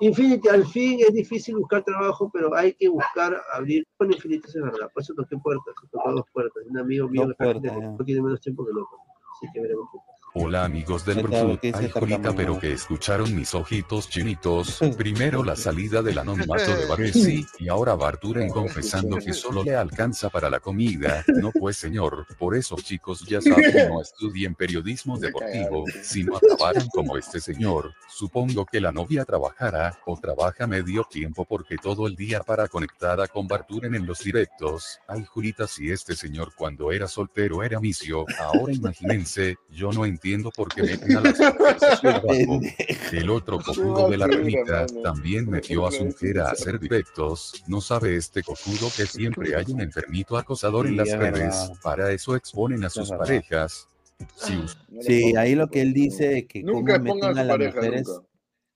Infinity, 0.00 0.48
al 0.48 0.66
fin 0.66 1.00
es 1.00 1.12
difícil 1.12 1.56
buscar 1.56 1.82
trabajo, 1.82 2.30
pero 2.32 2.54
hay 2.54 2.74
que 2.74 2.88
buscar 2.88 3.40
abrir. 3.52 3.86
con 3.96 4.12
Infinity 4.12 4.46
es 4.46 4.54
verdad, 4.54 4.90
por 4.92 5.02
eso 5.02 5.14
toqué 5.14 5.36
puertas, 5.38 5.74
toqué 5.90 6.10
dos 6.12 6.24
puertas. 6.32 6.62
Un 6.68 6.78
amigo 6.78 7.08
mío 7.08 7.28
que 7.28 8.04
tiene 8.04 8.22
menos 8.22 8.40
tiempo 8.40 8.66
que 8.66 8.72
loco. 8.72 8.98
Así 9.36 9.52
que 9.52 9.60
veremos 9.60 9.88
qué 9.92 9.98
Hola 10.38 10.66
amigos 10.66 11.02
del 11.06 11.22
grupo, 11.22 11.58
ay 11.62 11.88
Jurita 11.88 12.30
pero 12.34 12.60
que 12.60 12.72
escucharon 12.72 13.34
mis 13.34 13.54
ojitos 13.54 14.10
chinitos, 14.10 14.78
primero 14.98 15.42
la 15.42 15.56
salida 15.56 16.02
del 16.02 16.18
anonimato 16.18 16.76
de 16.76 16.84
Baresi, 16.84 17.46
y 17.58 17.68
ahora 17.68 17.94
Barturen 17.94 18.50
confesando 18.50 19.16
que 19.16 19.32
solo 19.32 19.64
le 19.64 19.74
alcanza 19.74 20.28
para 20.28 20.50
la 20.50 20.60
comida, 20.60 21.24
no 21.28 21.52
pues 21.52 21.78
señor, 21.78 22.26
por 22.38 22.54
eso 22.54 22.76
chicos 22.76 23.24
ya 23.26 23.40
saben 23.40 23.88
no 23.88 24.02
estudien 24.02 24.54
periodismo 24.54 25.18
deportivo, 25.18 25.84
si 26.02 26.22
no 26.22 26.36
acabaran 26.36 26.86
como 26.88 27.16
este 27.16 27.40
señor, 27.40 27.94
supongo 28.06 28.66
que 28.66 28.78
la 28.78 28.92
novia 28.92 29.24
trabajará, 29.24 29.98
o 30.04 30.20
trabaja 30.20 30.66
medio 30.66 31.04
tiempo 31.04 31.46
porque 31.46 31.78
todo 31.78 32.06
el 32.06 32.14
día 32.14 32.40
para 32.40 32.68
conectada 32.68 33.26
con 33.26 33.46
Barturen 33.46 33.94
en 33.94 34.04
los 34.04 34.22
directos, 34.22 35.00
ay 35.08 35.24
Jurita 35.24 35.66
si 35.66 35.90
este 35.90 36.14
señor 36.14 36.52
cuando 36.54 36.92
era 36.92 37.08
soltero 37.08 37.62
era 37.62 37.80
misio, 37.80 38.26
ahora 38.38 38.74
imagínense, 38.74 39.56
yo 39.70 39.92
no 39.92 40.04
entiendo 40.04 40.25
entiendo 40.26 40.50
por 40.50 40.74
qué 40.74 40.82
meten 40.82 41.16
a 41.16 41.20
las 41.20 41.38
El 43.12 43.30
otro 43.30 43.60
cojudo 43.60 44.10
de 44.10 44.16
la 44.16 44.26
remita 44.26 44.86
también 45.02 45.48
metió 45.48 45.86
a 45.86 45.92
su 45.92 46.04
mujer 46.04 46.40
a 46.40 46.50
hacer 46.50 46.80
directos. 46.80 47.62
No 47.68 47.80
sabe 47.80 48.16
este 48.16 48.42
cojudo 48.42 48.90
que 48.96 49.06
siempre 49.06 49.54
hay 49.54 49.66
un 49.68 49.80
enfermito 49.80 50.36
acosador 50.36 50.86
en 50.86 50.96
las 50.96 51.12
redes. 51.12 51.70
Para 51.82 52.10
eso 52.10 52.34
exponen 52.34 52.84
a 52.84 52.90
sus 52.90 53.10
parejas. 53.10 53.86
Sí, 54.34 55.36
ahí 55.36 55.54
lo 55.54 55.68
que 55.68 55.82
él 55.82 55.92
dice 55.92 56.46
que 56.46 56.62
nunca 56.62 56.98
meten 56.98 57.38
a 57.38 57.44
las 57.44 57.58
mujeres. 57.58 58.08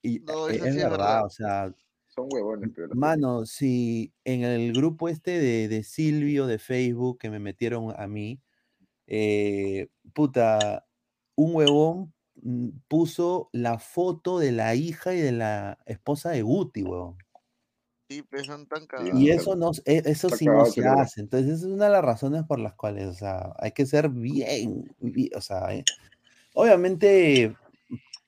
Y 0.03 0.19
eh, 0.19 0.61
es 0.65 0.77
verdad, 0.77 1.27
o 1.27 1.31
sea, 1.31 1.75
son 2.09 2.29
huevones. 2.31 2.71
Pero 2.75 2.95
mano, 2.95 3.45
si 3.45 4.13
en 4.25 4.45
el 4.45 4.73
grupo 4.73 5.09
este 5.09 5.33
de, 5.33 5.69
de, 5.69 5.83
Silvio 5.83 6.47
de 6.47 6.59
Facebook 6.59 7.19
que 7.19 7.29
me 7.29 7.39
metieron 7.39 7.93
a 7.95 8.07
mí, 8.07 8.41
eh, 9.07 9.89
puta, 10.15 10.87
un 11.35 11.55
huevón 11.55 12.13
mm, 12.43 12.69
puso 12.89 13.49
la 13.53 13.79
foto 13.79 14.39
de 14.39 14.53
la 14.53 14.75
hija 14.75 15.15
y 15.15 15.21
de 15.21 15.33
la 15.33 15.79
esposa 15.87 16.31
de 16.31 16.43
Guti, 16.43 16.83
weón. 16.83 17.17
Sí, 18.11 18.25
son 18.45 18.67
tan 18.67 18.89
Y 19.15 19.31
eso 19.31 19.55
no, 19.55 19.71
e, 19.85 20.03
eso 20.05 20.31
sí 20.31 20.45
no 20.47 20.65
se 20.67 20.85
hace. 20.85 21.21
Entonces, 21.21 21.59
esa 21.59 21.67
es 21.67 21.73
una 21.73 21.85
de 21.85 21.93
las 21.93 22.05
razones 22.05 22.43
por 22.43 22.59
las 22.59 22.75
cuales, 22.75 23.07
o 23.07 23.15
sea, 23.15 23.55
hay 23.57 23.71
que 23.71 23.87
ser 23.87 24.09
bien, 24.09 24.93
o 25.37 25.41
sea, 25.41 25.73
eh, 25.73 25.85
obviamente. 26.55 27.55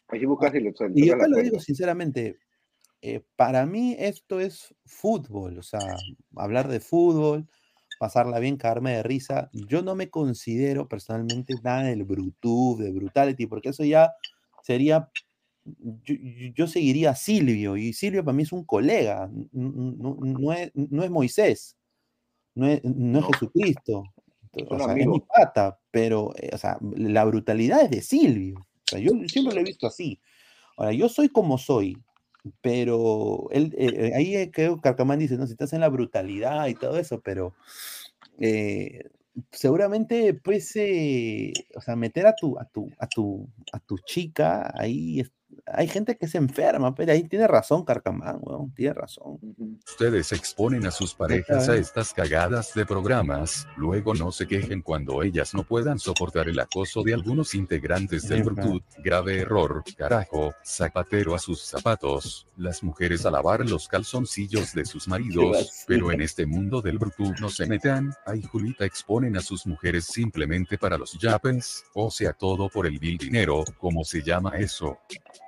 Hay 0.06 0.20
que 0.20 0.26
buscar 0.26 0.54
Y 0.54 1.06
yo 1.06 1.18
te 1.18 1.28
lo 1.28 1.38
digo 1.38 1.58
sinceramente, 1.58 2.38
eh, 3.00 3.24
para 3.34 3.66
mí 3.66 3.96
esto 3.98 4.38
es 4.38 4.72
fútbol, 4.84 5.58
o 5.58 5.62
sea, 5.64 5.80
hablar 6.36 6.68
de 6.68 6.78
fútbol, 6.78 7.48
pasarla 8.02 8.40
bien, 8.40 8.56
caerme 8.56 8.96
de 8.96 9.04
risa. 9.04 9.48
Yo 9.52 9.80
no 9.80 9.94
me 9.94 10.10
considero 10.10 10.88
personalmente 10.88 11.54
nada 11.62 11.84
del 11.84 12.02
Brutub, 12.02 12.80
de 12.80 12.90
Brutality, 12.90 13.46
porque 13.46 13.68
eso 13.68 13.84
ya 13.84 14.10
sería 14.64 15.08
yo, 16.56 16.66
seguiría 16.66 17.10
a 17.10 17.14
Silvio, 17.14 17.76
y 17.76 17.92
Silvio 17.92 18.24
para 18.24 18.36
mí 18.36 18.42
es 18.42 18.50
un 18.50 18.64
colega, 18.64 19.30
no, 19.52 20.52
es, 20.52 20.72
Moisés, 21.12 21.76
no 22.56 22.66
es, 22.66 22.82
Jesucristo, 22.82 24.02
o 24.68 24.78
sea, 24.80 24.96
es 24.96 25.06
mi 25.06 25.20
pata, 25.20 25.78
pero 25.92 26.34
eh, 26.38 26.50
o 26.52 26.58
sea, 26.58 26.78
la 26.80 27.24
brutalidad 27.24 27.82
es 27.82 27.90
de 27.92 28.02
Silvio, 28.02 28.58
o 28.58 28.84
sea, 28.84 28.98
yo 28.98 29.12
siempre 29.28 29.54
lo 29.54 29.60
he 29.60 29.64
visto 29.64 29.86
así. 29.86 30.18
Ahora, 30.76 30.92
yo 30.92 31.08
soy 31.08 31.28
como 31.28 31.56
soy, 31.56 31.96
pero 32.60 33.48
él, 33.50 33.74
eh, 33.78 33.92
eh, 33.94 34.12
ahí 34.14 34.50
creo 34.50 34.76
que 34.76 34.82
Carcamán 34.82 35.18
dice, 35.18 35.36
no, 35.36 35.46
si 35.46 35.52
estás 35.52 35.72
en 35.72 35.80
la 35.80 35.88
brutalidad 35.88 36.66
y 36.68 36.74
todo 36.74 36.98
eso, 36.98 37.20
pero 37.20 37.54
seguramente 39.50 40.34
pues, 40.34 40.74
o 41.76 41.80
sea, 41.80 41.96
meter 41.96 42.26
a 42.26 42.34
tu, 42.34 42.58
a 42.58 42.64
tu, 42.64 42.90
a 42.98 43.06
tu, 43.06 43.48
a 43.72 43.78
tu 43.80 43.98
chica 43.98 44.72
ahí 44.76 45.22
hay 45.66 45.86
gente 45.86 46.16
que 46.16 46.26
se 46.26 46.38
enferma, 46.38 46.94
pero 46.94 47.12
ahí 47.12 47.24
tiene 47.24 47.46
razón 47.46 47.84
Carcamán, 47.84 48.38
weón, 48.40 48.72
tiene 48.74 48.94
razón. 48.94 49.38
Ustedes 49.86 50.32
exponen 50.32 50.86
a 50.86 50.90
sus 50.90 51.14
parejas 51.14 51.68
a 51.68 51.76
estas 51.76 52.12
cagadas 52.12 52.74
de 52.74 52.84
programas, 52.84 53.66
luego 53.76 54.14
no 54.14 54.32
se 54.32 54.46
quejen 54.46 54.82
cuando 54.82 55.22
ellas 55.22 55.54
no 55.54 55.62
puedan 55.62 55.98
soportar 55.98 56.48
el 56.48 56.58
acoso 56.58 57.02
de 57.02 57.14
algunos 57.14 57.54
integrantes 57.54 58.28
del 58.28 58.42
Virtud, 58.42 58.82
grave 59.04 59.40
error, 59.40 59.84
carajo, 59.96 60.52
zapatero 60.64 61.34
a 61.34 61.38
sus 61.38 61.62
zapatos, 61.62 62.46
las 62.56 62.82
mujeres 62.82 63.24
a 63.24 63.30
lavar 63.30 63.68
los 63.68 63.88
calzoncillos 63.88 64.72
de 64.74 64.84
sus 64.84 65.06
maridos, 65.08 65.84
pero 65.86 66.10
en 66.10 66.22
este 66.22 66.44
mundo 66.44 66.82
del 66.82 66.98
Virtud 66.98 67.34
no 67.40 67.48
se 67.48 67.66
metan, 67.66 68.12
ay 68.26 68.42
Julita 68.42 68.84
exponen 68.84 69.36
a 69.36 69.40
sus 69.40 69.66
mujeres 69.66 70.06
simplemente 70.06 70.76
para 70.76 70.98
los 70.98 71.18
yapes, 71.18 71.84
o 71.94 72.10
sea 72.10 72.32
todo 72.32 72.68
por 72.68 72.86
el 72.86 72.98
vil 72.98 73.16
dinero, 73.16 73.64
¿cómo 73.78 74.04
se 74.04 74.22
llama 74.22 74.58
eso? 74.58 74.98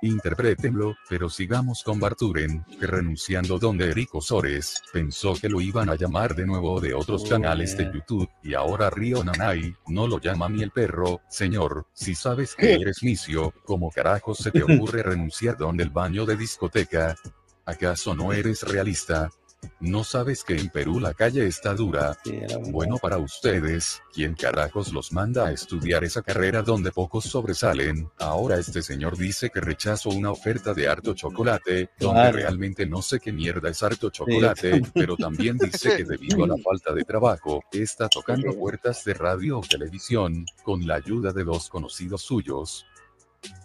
Interprétenlo, 0.05 0.95
pero 1.09 1.31
sigamos 1.31 1.81
con 1.81 1.99
Barturen, 1.99 2.63
que 2.79 2.85
renunciando 2.85 3.57
donde 3.57 3.89
Eric 3.89 4.13
Osores, 4.13 4.83
pensó 4.93 5.33
que 5.33 5.49
lo 5.49 5.59
iban 5.59 5.89
a 5.89 5.95
llamar 5.95 6.35
de 6.35 6.45
nuevo 6.45 6.79
de 6.79 6.93
otros 6.93 7.27
canales 7.27 7.75
de 7.75 7.85
YouTube, 7.85 8.29
y 8.43 8.53
ahora 8.53 8.91
Río 8.91 9.23
Nanay, 9.23 9.73
no 9.87 10.05
lo 10.05 10.19
llama 10.19 10.47
ni 10.47 10.61
el 10.61 10.69
perro, 10.69 11.21
señor, 11.27 11.87
si 11.91 12.13
sabes 12.13 12.53
que 12.53 12.73
eres 12.75 13.01
misio, 13.01 13.51
¿cómo 13.65 13.89
carajo 13.89 14.35
se 14.35 14.51
te 14.51 14.61
ocurre 14.77 15.01
renunciar 15.01 15.57
donde 15.57 15.81
el 15.81 15.89
baño 15.89 16.23
de 16.23 16.37
discoteca? 16.37 17.15
¿Acaso 17.65 18.13
no 18.13 18.31
eres 18.31 18.61
realista? 18.61 19.31
¿No 19.79 20.03
sabes 20.03 20.43
que 20.43 20.55
en 20.55 20.69
Perú 20.69 20.99
la 20.99 21.13
calle 21.13 21.45
está 21.45 21.73
dura? 21.75 22.17
bueno 22.71 22.97
para 22.97 23.17
ustedes, 23.17 24.01
¿quién 24.13 24.33
carajos 24.33 24.93
los 24.93 25.11
manda 25.11 25.47
a 25.47 25.51
estudiar 25.51 26.03
esa 26.03 26.21
carrera 26.21 26.61
donde 26.61 26.91
pocos 26.91 27.25
sobresalen? 27.25 28.09
Ahora 28.17 28.57
este 28.57 28.81
señor 28.81 29.17
dice 29.17 29.49
que 29.49 29.61
rechazó 29.61 30.09
una 30.09 30.31
oferta 30.31 30.73
de 30.73 30.87
harto 30.87 31.13
chocolate, 31.13 31.89
donde 31.99 32.31
realmente 32.31 32.85
no 32.85 33.01
sé 33.01 33.19
qué 33.19 33.31
mierda 33.31 33.69
es 33.69 33.83
harto 33.83 34.09
chocolate, 34.09 34.81
pero 34.93 35.17
también 35.17 35.57
dice 35.57 35.97
que 35.97 36.03
debido 36.03 36.43
a 36.45 36.47
la 36.47 36.57
falta 36.63 36.93
de 36.93 37.03
trabajo, 37.03 37.61
está 37.71 38.07
tocando 38.07 38.53
puertas 38.55 39.03
de 39.03 39.13
radio 39.13 39.59
o 39.59 39.61
televisión, 39.61 40.45
con 40.63 40.87
la 40.87 40.95
ayuda 40.95 41.31
de 41.31 41.43
dos 41.43 41.69
conocidos 41.69 42.21
suyos, 42.21 42.85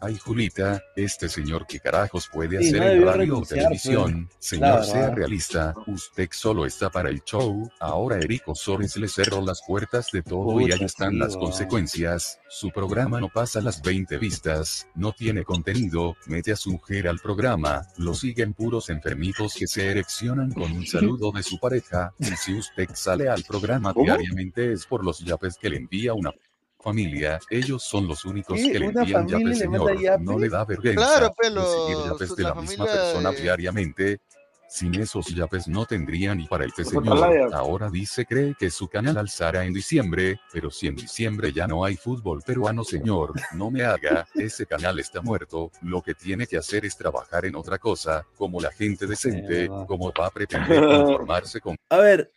Ay, 0.01 0.16
Julita, 0.16 0.82
este 0.97 1.28
señor 1.28 1.66
que 1.66 1.81
carajos 1.81 2.28
puede 2.32 2.59
hacer 2.59 2.82
en 2.82 3.05
radio 3.05 3.39
o 3.39 3.43
televisión. 3.43 4.27
Pues. 4.27 4.36
Señor, 4.39 4.85
sea 4.85 5.11
realista, 5.11 5.74
usted 5.86 6.28
solo 6.32 6.66
está 6.66 6.90
para 6.90 7.11
el 7.11 7.23
show. 7.23 7.70
Ahora 7.81 8.16
Eric 8.16 8.48
Osores 8.48 8.97
le 8.97 9.09
cerró 9.09 9.40
las 9.40 9.62
puertas 9.66 10.09
de 10.12 10.23
todo 10.23 10.61
y 10.61 10.73
ahí 10.73 10.82
están 10.82 11.19
las 11.19 11.36
consecuencias. 11.36 12.40
Su 12.48 12.70
programa 12.70 13.20
no 13.20 13.28
pasa 13.28 13.61
las 13.61 13.82
20 13.82 14.19
vistas, 14.19 14.86
no 14.94 15.12
tiene 15.12 15.44
contenido, 15.44 16.16
mete 16.27 16.52
a 16.52 16.57
su 16.57 16.73
mujer 16.73 17.09
al 17.09 17.19
programa, 17.19 17.86
lo 17.98 18.15
siguen 18.15 18.55
puros 18.55 18.90
enfermitos 18.90 19.55
que 19.55 19.66
se 19.66 19.90
ereccionan 19.90 20.51
con 20.52 20.73
un 20.73 20.86
saludo 20.86 21.31
de 21.32 21.43
su 21.43 21.59
pareja. 21.59 22.12
Y 22.19 22.36
si 22.36 22.55
usted 22.55 22.89
sale 22.94 23.28
al 23.28 23.44
programa 23.44 23.93
diariamente 23.93 24.73
es 24.73 24.86
por 24.86 25.05
los 25.05 25.20
yapes 25.20 25.57
que 25.61 25.70
le 25.70 25.77
envía 25.77 26.15
una 26.15 26.32
familia, 26.81 27.39
ellos 27.51 27.82
son 27.82 28.07
los 28.07 28.24
únicos 28.24 28.59
que 28.59 28.78
le 28.78 28.86
envían 28.86 29.28
yape, 29.28 29.55
señor. 29.55 30.20
No 30.20 30.39
le 30.39 30.48
da 30.48 30.65
vergüenza 30.65 31.01
claro, 31.01 31.35
pero 31.40 31.62
recibir 31.62 32.11
yapes 32.11 32.36
de 32.36 32.43
la, 32.43 32.55
misma 32.55 32.86
persona 32.86 33.31
diariamente. 33.32 34.20
Sin 34.69 34.94
esos 34.94 35.27
yapes 35.35 35.66
no 35.66 35.85
tendría 35.85 36.32
ni 36.32 36.47
para 36.47 36.65
este 36.65 36.85
señor. 36.85 37.52
Ahora 37.52 37.90
dice 37.90 38.24
cree 38.24 38.55
que 38.57 38.70
su 38.70 38.86
canal 38.86 39.19
alzará 39.19 39.65
en 39.65 39.73
diciembre, 39.73 40.40
pero 40.52 40.70
si 40.70 40.86
en 40.86 40.94
diciembre 40.94 41.52
ya 41.52 41.66
no 41.66 41.85
hay 41.85 41.97
fútbol 41.97 42.40
peruano, 42.43 42.85
señor, 42.85 43.32
no 43.52 43.73
me 43.73 43.82
haga, 43.82 44.28
ese 44.32 44.66
canal 44.66 45.01
está 45.01 45.23
muerto. 45.23 45.73
Lo 45.82 46.01
que 46.02 46.15
tiene 46.15 46.47
que 46.47 46.57
hacer 46.57 46.85
es 46.85 46.97
trabajar 46.97 47.47
en 47.47 47.57
otra 47.57 47.78
cosa, 47.78 48.24
como 48.36 48.61
la 48.61 48.70
gente 48.70 49.09
decente, 49.09 49.66
como 49.66 50.12
va 50.12 50.27
a 50.27 50.31
pretender 50.31 50.86
conformarse 50.86 51.61
con. 51.61 51.74
A 51.89 51.97
ver, 51.97 52.32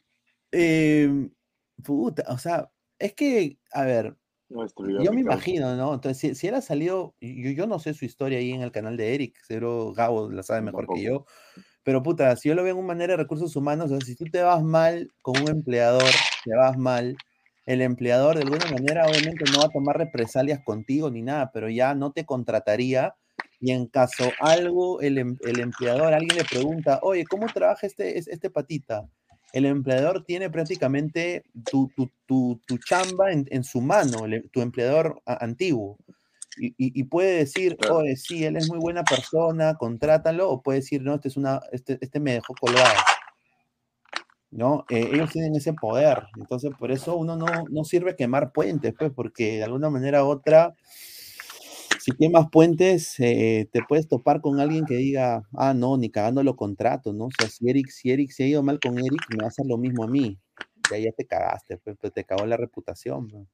eh, 0.52 1.30
puta, 1.84 2.24
o 2.30 2.40
sea, 2.40 2.68
es 2.98 3.14
que, 3.14 3.60
a 3.72 3.84
ver, 3.84 4.18
yo 4.50 5.14
me 5.14 5.22
imagino, 5.22 5.76
¿no? 5.76 5.94
Entonces, 5.94 6.38
si, 6.38 6.48
él 6.48 6.56
ha 6.56 6.62
salido, 6.62 7.16
yo, 7.22 7.52
yo, 7.52 7.68
no 7.68 7.80
sé 7.80 7.94
su 7.94 8.06
historia 8.06 8.38
ahí 8.38 8.52
en 8.52 8.62
el 8.62 8.72
canal 8.72 8.98
de 8.98 9.16
Eric, 9.16 9.38
seguro 9.44 9.94
Gabo 9.94 10.30
la 10.30 10.44
sabe 10.44 10.62
mejor 10.62 10.88
que 10.94 11.02
yo, 11.02 11.26
pero 11.84 12.04
puta, 12.04 12.36
si 12.36 12.50
yo 12.50 12.56
lo 12.56 12.64
veo 12.64 12.74
en 12.74 12.80
una 12.80 12.88
manera 12.88 13.14
de 13.14 13.18
recursos 13.18 13.56
humanos, 13.56 13.92
o 13.92 13.98
sea, 13.98 14.06
si 14.06 14.16
tú 14.16 14.26
te 14.26 14.42
vas 14.42 14.64
mal 14.64 15.12
con 15.22 15.42
un 15.42 15.50
empleador, 15.50 16.10
te 16.46 16.56
vas 16.56 16.78
mal, 16.78 17.16
el 17.66 17.82
empleador 17.82 18.36
de 18.36 18.44
alguna 18.44 18.66
manera 18.72 19.06
obviamente 19.08 19.46
no 19.52 19.60
va 19.60 19.66
a 19.66 19.70
tomar 19.70 19.98
represalias 19.98 20.60
contigo 20.64 21.10
ni 21.10 21.22
nada, 21.22 21.52
pero 21.52 21.70
ya 21.70 21.96
no 21.96 22.12
te 22.12 22.26
contrataría 22.26 23.16
y 23.60 23.72
en 23.72 23.88
caso 23.88 24.30
algo, 24.40 25.00
el, 25.02 25.18
em, 25.18 25.38
el 25.42 25.60
empleador, 25.62 26.14
alguien 26.14 26.38
le 26.38 26.44
pregunta, 26.44 27.00
oye, 27.02 27.26
¿cómo 27.26 27.48
trabaja 27.48 27.88
este, 27.88 28.18
este 28.18 28.50
patita? 28.50 29.08
El 29.54 29.68
empleador 29.68 30.26
tiene 30.26 30.50
prácticamente 30.50 31.46
tu, 31.70 31.90
chamba 32.86 33.32
en, 33.32 33.64
su 33.64 33.82
mano, 33.82 34.26
tu 34.52 34.62
empleador 34.62 35.22
antiguo. 35.26 35.98
Y, 36.58 37.04
puede 37.06 37.38
decir, 37.38 37.78
oye, 37.90 38.16
sí, 38.16 38.44
él 38.44 38.58
es 38.58 38.68
muy 38.68 38.80
buena 38.80 39.04
persona, 39.04 39.76
contrátalo, 39.76 40.50
o 40.50 40.62
puede 40.62 40.80
decir, 40.80 41.02
no, 41.02 41.16
este, 41.16 41.28
es 41.28 41.38
una, 41.38 41.62
este, 41.72 41.98
este 42.02 42.20
me 42.20 42.34
dejó 42.34 42.56
colgado. 42.60 43.00
¿No? 44.50 44.86
Eh, 44.90 45.10
ellos 45.14 45.32
tienen 45.32 45.56
ese 45.56 45.74
poder. 45.74 46.24
Entonces, 46.38 46.72
por 46.78 46.92
eso 46.92 47.16
uno 47.16 47.36
no, 47.36 47.48
no 47.70 47.84
sirve 47.84 48.16
quemar 48.16 48.52
puentes, 48.52 48.94
pues, 48.98 49.12
porque 49.16 49.58
de 49.58 49.64
alguna 49.64 49.90
manera 49.90 50.24
u 50.24 50.28
otra 50.28 50.76
si 52.04 52.12
quemas 52.14 52.48
puentes, 52.52 53.16
eh, 53.20 53.70
te 53.72 53.82
puedes 53.88 54.08
topar 54.10 54.42
con 54.42 54.60
alguien 54.60 54.86
que 54.86 54.96
diga, 54.98 55.48
ah, 55.54 55.74
no, 55.74 55.98
ni 55.98 56.10
cagando 56.12 56.44
los 56.44 56.56
contratos, 56.58 57.16
¿no? 57.16 57.26
O 57.28 57.30
sea, 57.38 57.48
si 57.50 57.70
Eric, 57.70 57.90
si 57.90 58.12
Eric 58.12 58.32
se 58.32 58.44
ha 58.44 58.48
ido 58.48 58.64
mal 58.64 58.80
con 58.80 58.98
Eric, 59.00 59.22
me 59.32 59.38
va 59.38 59.46
a 59.46 59.48
hacer 59.48 59.66
lo 59.68 59.78
mismo 59.78 60.04
a 60.04 60.08
mí. 60.08 60.38
Ya, 60.92 60.98
ya 60.98 61.12
te 61.14 61.26
cagaste, 61.26 61.78
pues, 61.78 61.98
pues 62.00 62.14
te 62.14 62.26
cagó 62.26 62.46
la 62.46 62.58
reputación. 62.58 63.48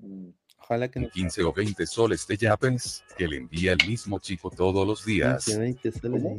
Mm. 0.00 0.30
Ojalá 0.62 0.88
que 0.88 1.08
15 1.08 1.42
o 1.44 1.52
20 1.52 1.86
soles 1.86 2.26
de 2.26 2.36
yapes 2.36 3.02
que 3.16 3.26
le 3.26 3.38
envía 3.38 3.72
el 3.72 3.88
mismo 3.88 4.18
chico 4.18 4.50
todos 4.50 4.86
los 4.86 5.04
días. 5.04 5.44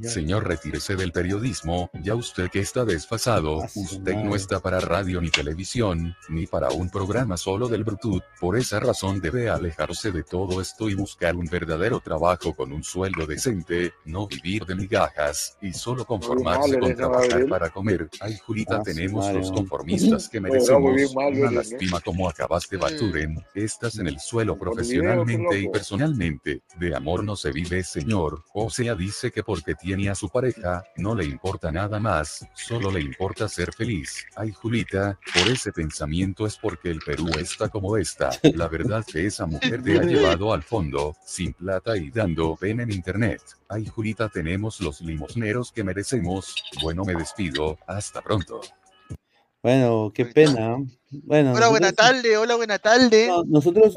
Señor, 0.03 0.47
retírese 0.47 0.95
del 0.95 1.11
periodismo, 1.11 1.89
ya 2.01 2.15
usted 2.15 2.49
que 2.49 2.59
está 2.59 2.85
desfasado, 2.85 3.63
usted 3.75 4.15
no 4.15 4.35
está 4.35 4.59
para 4.59 4.79
radio 4.79 5.21
ni 5.21 5.29
televisión, 5.29 6.15
ni 6.29 6.47
para 6.47 6.69
un 6.71 6.89
programa 6.89 7.37
solo 7.37 7.67
del 7.67 7.83
Bluetooth, 7.83 8.23
por 8.39 8.57
esa 8.57 8.79
razón 8.79 9.19
debe 9.19 9.49
alejarse 9.49 10.11
de 10.11 10.23
todo 10.23 10.61
esto 10.61 10.89
y 10.89 10.95
buscar 10.95 11.35
un 11.35 11.47
verdadero 11.47 11.99
trabajo 11.99 12.53
con 12.53 12.71
un 12.71 12.83
sueldo 12.83 13.25
decente, 13.25 13.93
no 14.05 14.27
vivir 14.27 14.65
de 14.65 14.75
migajas, 14.75 15.57
y 15.61 15.73
solo 15.73 16.05
conformarse 16.05 16.79
con 16.79 16.95
trabajar 16.95 17.47
para 17.47 17.69
comer. 17.69 18.09
Ay, 18.19 18.37
Julita, 18.37 18.81
tenemos 18.81 19.31
los 19.33 19.51
conformistas 19.51 20.29
que 20.29 20.39
merecemos. 20.41 21.13
Una 21.13 21.51
lástima 21.51 21.99
como 21.99 22.29
acabaste 22.29 22.77
Baturen, 22.77 23.43
estás 23.53 23.97
en 23.97 24.07
el 24.11 24.15
el 24.15 24.19
suelo 24.19 24.57
profesionalmente 24.57 25.59
y 25.59 25.69
personalmente. 25.69 26.61
De 26.77 26.95
amor 26.95 27.23
no 27.23 27.35
se 27.35 27.51
vive, 27.51 27.83
señor. 27.83 28.43
O 28.53 28.69
sea, 28.69 28.95
dice 28.95 29.31
que 29.31 29.43
porque 29.43 29.75
tiene 29.75 30.09
a 30.09 30.15
su 30.15 30.29
pareja, 30.29 30.83
no 30.97 31.15
le 31.15 31.25
importa 31.25 31.71
nada 31.71 31.99
más, 31.99 32.45
solo 32.53 32.91
le 32.91 33.01
importa 33.01 33.47
ser 33.47 33.73
feliz. 33.73 34.25
Ay, 34.35 34.51
Julita, 34.51 35.17
por 35.33 35.47
ese 35.47 35.71
pensamiento 35.71 36.45
es 36.45 36.57
porque 36.57 36.89
el 36.89 36.99
Perú 36.99 37.29
está 37.39 37.69
como 37.69 37.97
está. 37.97 38.31
La 38.53 38.67
verdad 38.67 39.05
que 39.05 39.25
esa 39.25 39.45
mujer 39.45 39.81
te 39.83 39.99
ha 39.99 40.03
llevado 40.03 40.53
al 40.53 40.63
fondo, 40.63 41.15
sin 41.25 41.53
plata 41.53 41.97
y 41.97 42.09
dando 42.11 42.55
pena 42.55 42.83
en 42.83 42.91
internet. 42.91 43.41
Ay, 43.69 43.85
Julita, 43.85 44.29
tenemos 44.29 44.81
los 44.81 45.01
limosneros 45.01 45.71
que 45.71 45.83
merecemos. 45.83 46.55
Bueno, 46.81 47.05
me 47.05 47.15
despido. 47.15 47.77
Hasta 47.87 48.21
pronto. 48.21 48.61
Bueno, 49.63 50.11
qué 50.11 50.25
pena. 50.25 50.77
Bueno, 51.11 51.53
hola, 51.53 51.69
buena 51.69 51.91
tarde, 51.91 52.35
hola, 52.35 52.55
buena 52.55 52.79
tarde. 52.79 53.29
nosotros, 53.47 53.95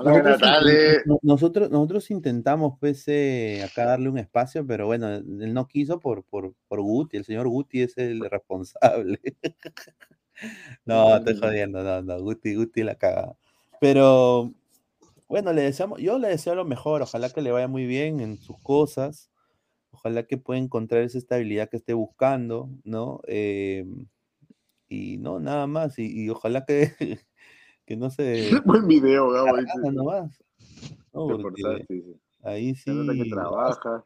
nosotros, 1.22 1.70
nosotros, 1.70 2.10
intentamos, 2.10 2.74
pues, 2.78 3.08
eh, 3.08 3.62
acá 3.64 3.86
darle 3.86 4.10
un 4.10 4.18
espacio, 4.18 4.66
pero 4.66 4.84
bueno, 4.84 5.08
él 5.08 5.54
no 5.54 5.66
quiso 5.66 6.00
por, 6.00 6.22
por, 6.24 6.52
por 6.68 6.82
Guti, 6.82 7.16
el 7.16 7.24
señor 7.24 7.48
Guti 7.48 7.80
es 7.80 7.96
el 7.96 8.28
responsable. 8.28 9.20
no, 10.84 11.16
estoy 11.16 11.38
jodiendo, 11.38 11.82
no, 11.82 12.02
no, 12.02 12.20
Guti, 12.20 12.56
Guti 12.56 12.82
la 12.82 12.96
caga. 12.96 13.34
Pero, 13.80 14.52
bueno, 15.28 15.54
le 15.54 15.62
deseamos, 15.62 15.98
yo 15.98 16.18
le 16.18 16.28
deseo 16.28 16.54
lo 16.54 16.66
mejor, 16.66 17.00
ojalá 17.00 17.30
que 17.30 17.40
le 17.40 17.52
vaya 17.52 17.68
muy 17.68 17.86
bien 17.86 18.20
en 18.20 18.36
sus 18.36 18.58
cosas, 18.58 19.30
ojalá 19.92 20.24
que 20.24 20.36
pueda 20.36 20.60
encontrar 20.60 21.02
esa 21.04 21.16
estabilidad 21.16 21.70
que 21.70 21.78
esté 21.78 21.94
buscando, 21.94 22.68
¿no? 22.84 23.22
Eh, 23.28 23.86
y 24.94 25.16
no, 25.18 25.40
nada 25.40 25.66
más. 25.66 25.98
Y, 25.98 26.28
ojalá 26.30 26.64
que, 26.64 26.92
que 27.86 27.96
no 27.96 28.10
se. 28.10 28.50
Buen 28.64 28.86
video, 28.86 29.30
Gabo. 29.30 29.56
Ahí 32.42 32.74
sí. 32.74 32.90
que 33.06 33.30
trabaja. 33.30 34.04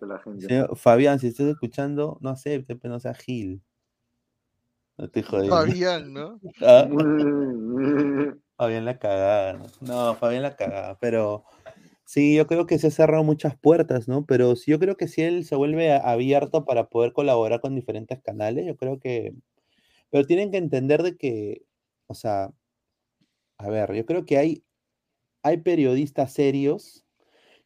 La 0.00 0.18
gente. 0.18 0.66
Fabián, 0.76 1.18
si 1.18 1.28
estás 1.28 1.46
escuchando, 1.46 2.18
no 2.22 2.30
acepte, 2.30 2.74
pero 2.74 2.94
no 2.94 3.00
sea 3.00 3.14
Gil. 3.14 3.62
No 4.96 5.08
te 5.08 5.22
jodas. 5.22 5.48
Fabián, 5.48 6.12
¿no? 6.12 6.40
Ah. 6.62 6.88
Fabián 8.56 8.84
la 8.84 8.98
cagada. 8.98 9.60
No, 9.80 10.14
Fabián 10.14 10.42
la 10.42 10.56
cagada. 10.56 10.96
Pero 11.00 11.44
sí, 12.04 12.36
yo 12.36 12.46
creo 12.46 12.66
que 12.66 12.78
se 12.78 12.86
han 12.86 12.92
cerrado 12.92 13.24
muchas 13.24 13.56
puertas, 13.58 14.08
¿no? 14.08 14.24
Pero 14.24 14.56
sí, 14.56 14.70
yo 14.70 14.78
creo 14.78 14.96
que 14.96 15.08
si 15.08 15.22
él 15.22 15.44
se 15.44 15.56
vuelve 15.56 15.92
abierto 15.92 16.64
para 16.64 16.88
poder 16.88 17.12
colaborar 17.12 17.60
con 17.60 17.74
diferentes 17.74 18.22
canales, 18.22 18.64
yo 18.66 18.76
creo 18.76 18.98
que 19.00 19.34
pero 20.14 20.28
tienen 20.28 20.52
que 20.52 20.58
entender 20.58 21.02
de 21.02 21.16
que, 21.16 21.66
o 22.06 22.14
sea, 22.14 22.52
a 23.58 23.68
ver, 23.68 23.92
yo 23.94 24.06
creo 24.06 24.24
que 24.24 24.38
hay, 24.38 24.62
hay 25.42 25.56
periodistas 25.56 26.32
serios 26.32 27.04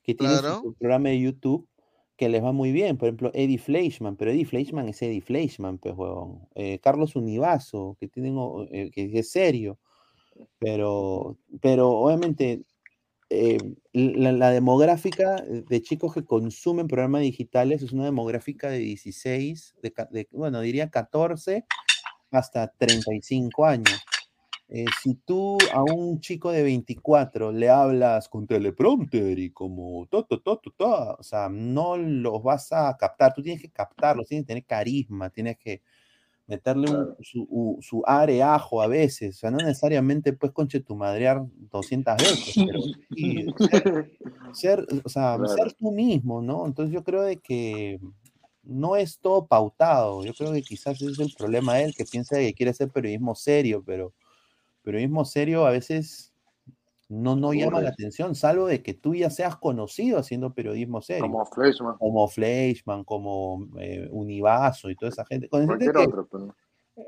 que 0.02 0.14
tienen 0.14 0.38
su 0.38 0.74
programa 0.78 1.10
de 1.10 1.20
YouTube 1.20 1.68
que 2.16 2.30
les 2.30 2.42
va 2.42 2.52
muy 2.52 2.72
bien. 2.72 2.96
Por 2.96 3.08
ejemplo, 3.08 3.30
Eddie 3.34 3.58
Fleischman, 3.58 4.16
pero 4.16 4.30
Eddie 4.30 4.46
Fleischman 4.46 4.88
es 4.88 5.02
Eddie 5.02 5.20
Fleischman, 5.20 5.76
pues, 5.76 5.94
huevón. 5.94 6.48
Eh, 6.54 6.78
Carlos 6.78 7.16
Univaso, 7.16 7.98
que, 8.00 8.08
tienen, 8.08 8.38
eh, 8.72 8.90
que 8.92 9.10
es 9.12 9.30
serio. 9.30 9.78
Pero, 10.58 11.36
pero 11.60 11.90
obviamente 11.90 12.62
eh, 13.28 13.58
la, 13.92 14.50
demográfica 14.52 15.42
de 15.42 15.82
chicos 15.82 16.14
que 16.14 16.24
consumen 16.24 16.88
programas 16.88 17.20
digitales 17.20 17.82
es 17.82 17.92
una 17.92 18.06
demográfica 18.06 18.70
de 18.70 18.78
16, 18.78 19.74
de, 19.82 20.28
bueno, 20.30 20.62
diría 20.62 20.88
14 20.88 21.66
hasta 22.30 22.68
35 22.68 23.64
años. 23.66 24.00
Eh, 24.70 24.84
si 25.02 25.14
tú 25.14 25.56
a 25.72 25.82
un 25.82 26.20
chico 26.20 26.52
de 26.52 26.62
24 26.62 27.52
le 27.52 27.70
hablas 27.70 28.28
con 28.28 28.46
teleprompter 28.46 29.38
y 29.38 29.50
como 29.50 30.06
to, 30.10 30.24
to, 30.24 30.40
to, 30.40 30.60
o 31.18 31.22
sea, 31.22 31.48
no 31.48 31.96
los 31.96 32.42
vas 32.42 32.70
a 32.72 32.94
captar, 32.98 33.32
tú 33.32 33.42
tienes 33.42 33.62
que 33.62 33.70
captarlos, 33.70 34.28
tienes 34.28 34.44
que 34.44 34.48
tener 34.48 34.64
carisma, 34.66 35.30
tienes 35.30 35.56
que 35.56 35.80
meterle 36.46 36.88
su, 37.20 37.78
su 37.80 38.02
areajo 38.06 38.82
a 38.82 38.86
veces, 38.86 39.36
o 39.36 39.38
sea, 39.38 39.50
no 39.50 39.58
necesariamente 39.58 40.34
pues 40.34 40.52
conche 40.52 40.80
tu 40.80 40.96
madrear 40.96 41.42
200 41.70 42.16
veces, 42.16 42.64
pero 43.70 44.06
ser, 44.52 44.86
o 45.04 45.08
sea, 45.08 45.38
ser 45.56 45.72
tú 45.74 45.92
mismo, 45.92 46.42
¿no? 46.42 46.66
Entonces 46.66 46.92
yo 46.92 47.04
creo 47.04 47.22
de 47.22 47.38
que 47.38 48.00
no 48.68 48.96
es 48.96 49.18
todo 49.18 49.46
pautado. 49.46 50.24
Yo 50.24 50.34
creo 50.34 50.52
que 50.52 50.62
quizás 50.62 51.00
ese 51.00 51.10
es 51.10 51.18
el 51.18 51.34
problema 51.36 51.76
de 51.76 51.84
él, 51.84 51.94
que 51.96 52.04
piensa 52.04 52.36
que 52.36 52.54
quiere 52.54 52.70
hacer 52.70 52.90
periodismo 52.90 53.34
serio, 53.34 53.82
pero 53.84 54.12
periodismo 54.82 55.24
serio 55.24 55.66
a 55.66 55.70
veces 55.70 56.34
no, 57.08 57.34
no 57.34 57.54
llama 57.54 57.80
la 57.80 57.88
atención, 57.88 58.34
salvo 58.34 58.66
de 58.66 58.82
que 58.82 58.92
tú 58.92 59.14
ya 59.14 59.30
seas 59.30 59.56
conocido 59.56 60.18
haciendo 60.18 60.52
periodismo 60.52 61.00
serio. 61.00 61.22
Como 61.22 61.46
Fleischman. 61.46 61.96
Como 61.96 62.28
Fleischman, 62.28 63.04
como 63.04 63.66
eh, 63.80 64.06
Univaso 64.12 64.90
y 64.90 64.96
toda 64.96 65.10
esa 65.10 65.24
gente. 65.24 65.48
otro, 65.50 66.54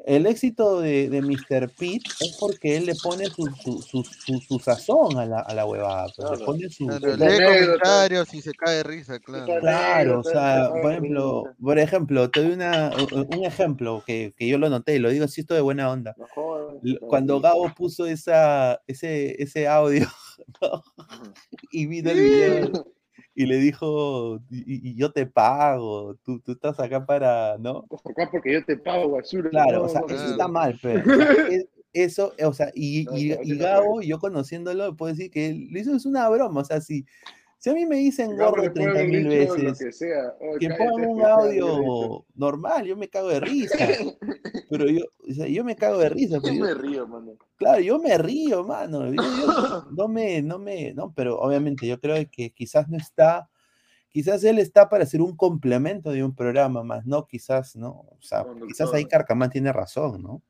el 0.07 0.27
éxito 0.27 0.81
de, 0.81 1.09
de, 1.09 1.23
Mr. 1.23 1.71
Pete 1.79 2.09
es 2.21 2.37
porque 2.39 2.77
él 2.77 2.87
le 2.87 2.95
pone 2.95 3.27
su, 3.27 3.47
su, 3.57 3.83
su, 3.83 4.41
su 4.41 4.59
sazón 4.59 5.19
a 5.19 5.27
la, 5.27 5.41
a 5.41 5.55
la 5.55 5.67
huevada. 5.67 6.07
Pues, 6.17 6.39
le 6.39 6.45
pone 6.45 6.69
su. 6.69 6.87
comentarios 6.87 8.35
y 8.35 8.43
se 8.43 8.53
cae 8.53 8.77
de 8.77 8.83
risa, 8.83 9.19
claro. 9.19 9.61
Claro, 9.61 10.21
o 10.21 10.25
sea, 10.25 10.71
por 10.71 10.93
ejemplo, 10.93 11.45
por 11.61 11.79
ejemplo, 11.79 12.31
te 12.31 12.43
doy 12.43 12.53
una, 12.53 12.91
un 13.13 13.45
ejemplo 13.45 14.03
que, 14.07 14.35
que 14.37 14.49
yo 14.49 14.59
lo 14.59 14.69
noté 14.69 14.97
y 14.97 14.99
lo 14.99 15.11
digo 15.11 15.25
así, 15.25 15.43
esto 15.43 15.55
de 15.55 15.61
buena 15.61 15.91
onda. 15.91 16.15
Cuando 17.09 17.41
Gabo 17.41 17.73
puso 17.75 18.07
esa, 18.07 18.81
ese, 18.87 19.43
ese 19.43 19.69
audio 19.69 20.09
y 21.71 21.87
vino 21.87 22.11
el 22.11 22.21
video 22.21 22.87
y 23.35 23.47
le 23.47 23.57
dijo, 23.57 24.41
y, 24.51 24.95
yo 24.95 25.13
te 25.13 25.27
pago, 25.27 26.17
tú, 26.25 26.41
tú, 26.41 26.53
estás 26.53 26.79
acá 26.81 27.07
para, 27.07 27.57
¿no? 27.59 27.85
Estás 27.85 28.07
acá 28.07 28.29
porque 28.31 28.53
yo 28.55 28.65
te 28.65 28.77
pago, 28.77 29.11
basura. 29.11 29.51
Claro, 29.51 29.85
o 29.85 29.89
sea, 29.89 30.03
eso 30.09 30.31
está 30.33 30.49
mal, 30.49 30.79
pero 30.83 31.03
eso, 31.93 32.33
o 32.45 32.53
sea, 32.53 32.71
y, 32.75 33.07
y, 33.43 33.57
Gabo, 33.57 34.03
yo 34.03 34.19
conociéndolo, 34.19 34.97
puedo 34.97 35.13
decir 35.13 35.31
que 35.31 35.69
lo 35.71 35.79
hizo 35.79 35.95
es 35.95 36.07
una 36.07 36.29
broma, 36.29 36.61
o 36.61 36.65
sea, 36.65 36.81
si, 36.81 37.07
si 37.61 37.69
a 37.69 37.75
mí 37.75 37.85
me 37.85 37.97
dicen 37.97 38.39
gordo 38.39 38.73
30 38.73 39.05
mil 39.05 39.29
veces, 39.29 39.99
que, 40.59 40.71
pongan 40.71 41.11
un 41.11 41.23
audio 41.23 42.25
normal, 42.35 42.87
yo 42.87 42.97
me 42.97 43.11
cago 43.11 43.29
de 43.29 43.41
risa. 43.41 43.77
Pero 44.71 44.89
yo, 44.89 45.05
o 45.29 45.33
sea, 45.35 45.47
yo 45.47 45.63
me 45.63 45.77
cago 45.77 45.99
de 45.99 46.09
risa. 46.09 46.39
Yo 46.43 46.55
me 46.55 46.73
río, 46.73 47.07
mano. 47.07 47.37
Claro, 47.57 47.83
yo 47.83 47.99
me 47.99 48.17
río, 48.17 48.65
mano. 48.65 49.03
no 49.93 50.09
me, 50.09 50.41
no 50.41 50.59
me, 50.59 50.95
no, 50.95 51.13
pero 51.13 51.39
obviamente 51.39 51.87
yo 51.87 52.01
creo 52.01 52.17
que 52.33 52.51
quizás 52.51 52.89
no 52.89 52.97
está, 52.97 53.51
quizás 54.09 54.43
él 54.45 54.59
está 54.59 54.89
para 54.89 55.05
ser 55.05 55.21
un 55.21 55.37
complemento 55.37 56.13
de 56.13 56.25
un 56.25 56.35
programa 56.35 56.83
más, 56.83 57.05
no, 57.05 57.27
quizás, 57.27 57.77
¿no? 57.77 57.91
O 57.91 58.23
sea, 58.23 58.47
quizás 58.69 58.91
ahí 58.95 59.05
Carcamán 59.05 59.51
tiene 59.51 59.71
razón, 59.71 60.23
¿no? 60.23 60.43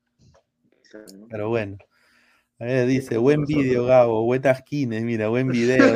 Pero 1.29 1.49
bueno. 1.49 1.77
A 2.61 2.65
ver, 2.65 2.87
dice, 2.87 3.17
buen 3.17 3.47
video, 3.47 3.87
Gabo, 3.87 4.23
buenas 4.27 4.63
kines, 4.63 5.03
mira, 5.03 5.29
buen 5.29 5.49
video. 5.51 5.95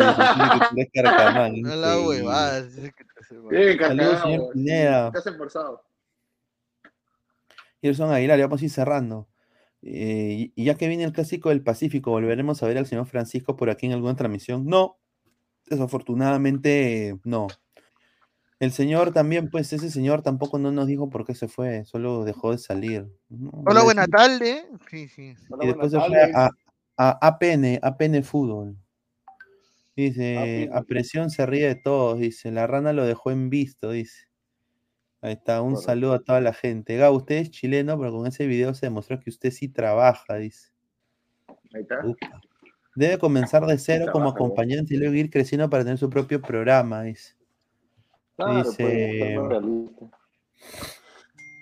Carcamán. 0.94 1.56
No 1.60 1.76
la 1.76 2.00
huevada. 2.00 2.66
Saludos, 2.70 4.22
señor 4.22 4.50
Pineda. 4.54 5.08
Estás 5.08 5.26
esforzado. 5.26 5.82
Gerson 7.82 8.10
Aguilar, 8.10 8.40
vamos 8.40 8.62
a 8.62 8.64
ir 8.64 8.70
cerrando. 8.70 9.28
Eh, 9.82 10.52
y 10.54 10.64
ya 10.64 10.74
que 10.76 10.88
viene 10.88 11.04
el 11.04 11.12
clásico 11.12 11.50
del 11.50 11.62
Pacífico, 11.62 12.12
¿volveremos 12.12 12.62
a 12.62 12.66
ver 12.66 12.78
al 12.78 12.86
señor 12.86 13.04
Francisco 13.04 13.56
por 13.56 13.68
aquí 13.68 13.84
en 13.84 13.92
alguna 13.92 14.16
transmisión? 14.16 14.64
No, 14.64 14.98
desafortunadamente 15.66 17.18
no. 17.24 17.48
El 18.60 18.72
señor 18.72 19.12
también, 19.12 19.50
pues 19.50 19.72
ese 19.72 19.90
señor 19.90 20.22
tampoco 20.22 20.58
no 20.58 20.70
nos 20.70 20.86
dijo 20.86 21.10
por 21.10 21.26
qué 21.26 21.34
se 21.34 21.48
fue, 21.48 21.84
solo 21.84 22.24
dejó 22.24 22.52
de 22.52 22.58
salir. 22.58 23.06
Hola, 23.64 23.82
buena 23.82 24.06
tarde. 24.06 24.64
Sí, 24.88 25.08
sí. 25.08 25.34
y 25.60 25.66
después 25.66 25.90
se 25.90 26.00
fue 26.00 26.32
a, 26.34 26.50
a, 26.96 27.26
APN, 27.26 27.80
APN 27.82 28.22
Fútbol. 28.22 28.76
Dice, 29.96 30.68
a 30.72 30.82
presión 30.82 31.30
se 31.30 31.46
ríe 31.46 31.68
de 31.68 31.76
todos, 31.76 32.18
dice, 32.18 32.50
la 32.50 32.66
rana 32.66 32.92
lo 32.92 33.04
dejó 33.04 33.30
en 33.30 33.48
visto, 33.50 33.90
dice. 33.90 34.28
Ahí 35.20 35.32
está, 35.32 35.62
un 35.62 35.76
saludo 35.76 36.14
a 36.14 36.22
toda 36.22 36.40
la 36.40 36.52
gente. 36.52 36.96
Gabo, 36.96 37.16
usted 37.16 37.36
es 37.36 37.50
chileno, 37.50 37.98
pero 37.98 38.12
con 38.12 38.26
ese 38.26 38.46
video 38.46 38.74
se 38.74 38.86
demostró 38.86 39.20
que 39.20 39.30
usted 39.30 39.50
sí 39.50 39.68
trabaja, 39.68 40.34
dice. 40.36 40.70
Ahí 41.74 41.82
está. 41.82 42.02
Debe 42.96 43.18
comenzar 43.18 43.64
de 43.66 43.78
cero 43.78 44.06
como 44.12 44.28
acompañante 44.28 44.94
y 44.94 44.98
luego 44.98 45.14
ir 45.14 45.30
creciendo 45.30 45.70
para 45.70 45.82
tener 45.82 45.98
su 45.98 46.10
propio 46.10 46.40
programa, 46.42 47.02
dice. 47.02 47.34
Dice, 48.36 49.38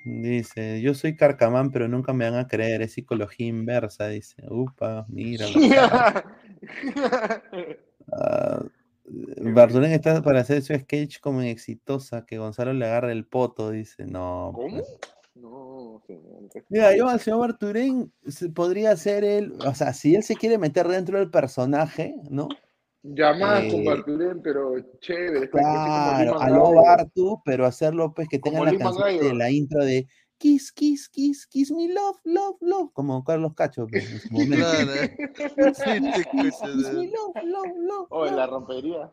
dice, 0.04 0.80
yo 0.80 0.94
soy 0.94 1.16
carcamán, 1.16 1.70
pero 1.70 1.88
nunca 1.88 2.12
me 2.12 2.28
van 2.28 2.38
a 2.38 2.48
creer, 2.48 2.82
es 2.82 2.92
psicología 2.92 3.46
inversa, 3.46 4.08
dice. 4.08 4.42
Upa, 4.48 5.06
mira. 5.08 5.46
Bartolén 9.42 9.92
está 9.92 10.22
para 10.22 10.40
hacer 10.40 10.62
su 10.62 10.74
sketch 10.74 11.20
como 11.20 11.42
exitosa, 11.42 12.24
que 12.24 12.38
Gonzalo 12.38 12.72
le 12.72 12.86
agarre 12.86 13.12
el 13.12 13.26
poto, 13.26 13.70
dice. 13.70 14.06
No. 14.06 14.52
¿Cómo? 14.54 14.76
Pues. 14.76 14.98
No. 15.34 16.02
no, 16.08 16.40
Mira, 16.68 16.96
yo 16.96 17.08
al 17.08 17.18
señor 17.18 17.40
Barturén 17.40 18.12
podría 18.54 18.96
ser 18.96 19.24
él, 19.24 19.54
o 19.66 19.74
sea, 19.74 19.94
si 19.94 20.14
él 20.14 20.22
se 20.22 20.36
quiere 20.36 20.58
meter 20.58 20.86
dentro 20.88 21.18
del 21.18 21.30
personaje, 21.30 22.14
¿no? 22.30 22.48
Llamar 23.02 23.68
con 23.68 23.80
eh, 23.80 23.84
Barturén, 23.84 24.40
pero 24.42 24.74
chévere. 25.00 25.50
Claro, 25.50 26.40
a 26.40 26.48
lo 26.48 26.72
Bartu, 26.72 27.42
pero 27.44 27.66
hacerlo 27.66 28.14
pues 28.14 28.28
que 28.28 28.38
tenga 28.38 28.64
la 28.64 28.76
canción 28.78 29.18
de 29.18 29.34
la 29.34 29.50
intro 29.50 29.84
de 29.84 30.06
Kiss, 30.38 30.72
Kiss, 30.72 31.08
Kiss, 31.08 31.46
Kiss 31.46 31.72
me 31.72 31.88
love, 31.88 32.18
love, 32.24 32.56
love, 32.60 32.90
como 32.92 33.22
Carlos 33.24 33.54
Cacho. 33.54 33.86
Pues, 33.86 34.10
en 34.10 34.20
su 34.20 34.28
momento. 34.32 34.66
kiss, 36.32 36.58
me 36.62 37.08
love, 37.08 37.44
love, 37.44 37.76
love. 37.76 38.06
O 38.10 38.24
la 38.26 38.46
rompería. 38.46 39.12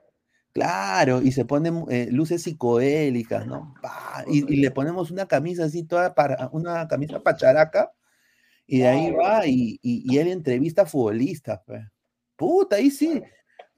Claro, 0.54 1.22
y 1.22 1.32
se 1.32 1.46
ponen 1.46 1.86
eh, 1.90 2.10
luces 2.12 2.42
psicoélicas, 2.44 3.46
¿no? 3.46 3.76
Y, 4.28 4.42
le 4.56 4.72
ponemos 4.72 5.12
una 5.12 5.28
camisa 5.28 5.66
así, 5.66 5.84
toda 5.84 6.16
para, 6.16 6.50
una 6.52 6.88
camisa 6.88 7.20
pacharaca, 7.20 7.92
y 8.66 8.80
de 8.80 8.88
ahí 8.88 9.12
va, 9.12 9.46
y, 9.46 9.80
y, 9.84 10.18
él 10.18 10.28
entrevista 10.28 10.84
a 10.84 10.86
futbolistas, 10.86 11.62
pues. 11.66 11.84
Puta, 12.36 12.78
ahí 12.78 12.90
sí. 12.90 13.22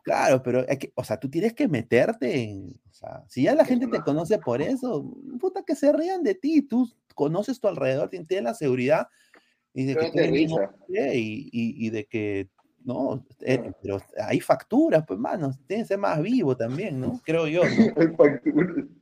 Claro, 0.04 0.42
pero 0.42 0.68
es 0.68 0.80
que, 0.80 0.92
o 0.96 1.04
sea, 1.04 1.20
tú 1.20 1.30
tienes 1.30 1.54
que 1.54 1.68
meterte 1.68 2.44
en, 2.44 2.80
o 2.90 2.94
sea, 2.94 3.24
si 3.28 3.44
ya 3.44 3.54
la 3.54 3.66
gente 3.66 3.88
te 3.88 4.02
conoce 4.02 4.40
por 4.40 4.62
eso, 4.62 5.14
puta 5.40 5.64
que 5.64 5.76
se 5.76 5.94
rían 5.94 6.24
de 6.24 6.36
ti, 6.36 6.64
tú 6.64 6.90
conoces 7.14 7.60
tu 7.60 7.68
alrededor, 7.68 8.10
tienes 8.10 8.44
la 8.44 8.54
seguridad 8.54 9.08
y 9.74 9.86
de 9.86 9.96
que 9.96 11.14
y, 11.14 11.86
y, 11.86 11.90
de 11.90 12.06
que 12.06 12.50
no, 12.84 13.24
eh, 13.42 13.72
pero 13.82 14.00
hay 14.28 14.40
facturas, 14.40 15.04
pues, 15.08 15.20
mano, 15.20 15.52
tiene 15.68 15.84
que 15.84 15.88
ser 15.88 16.00
más 16.00 16.22
vivo 16.22 16.58
también, 16.58 17.00
¿no? 17.00 17.22
Creo 17.24 17.48
yo. 17.48 17.62
¿no? 17.64 17.96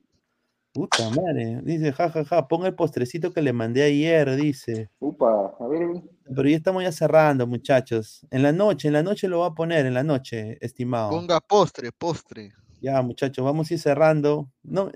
Puta 0.72 1.10
madre, 1.10 1.62
dice, 1.64 1.92
jajaja, 1.92 2.24
ja, 2.26 2.42
ja, 2.42 2.48
ponga 2.48 2.68
el 2.68 2.76
postrecito 2.76 3.34
que 3.34 3.42
le 3.42 3.54
mandé 3.54 3.84
ayer, 3.84 4.36
dice. 4.36 4.90
Upa, 5.00 5.56
a 5.60 5.68
ver. 5.68 6.04
Pero 6.36 6.48
ya 6.48 6.58
estamos 6.58 6.84
ya 6.84 6.92
cerrando, 6.92 7.48
muchachos. 7.48 8.26
En 8.30 8.44
la 8.44 8.52
noche, 8.52 8.88
en 8.88 8.94
la 8.94 9.04
noche 9.04 9.28
lo 9.28 9.40
va 9.40 9.48
a 9.48 9.54
poner, 9.56 9.86
en 9.86 9.94
la 9.94 10.04
noche, 10.04 10.58
estimado. 10.62 11.10
Ponga 11.10 11.40
postre, 11.40 11.92
postre. 11.92 12.54
Ya, 12.82 13.02
muchachos, 13.02 13.44
vamos 13.44 13.70
a 13.70 13.74
ir 13.74 13.80
cerrando. 13.80 14.50
No, 14.64 14.92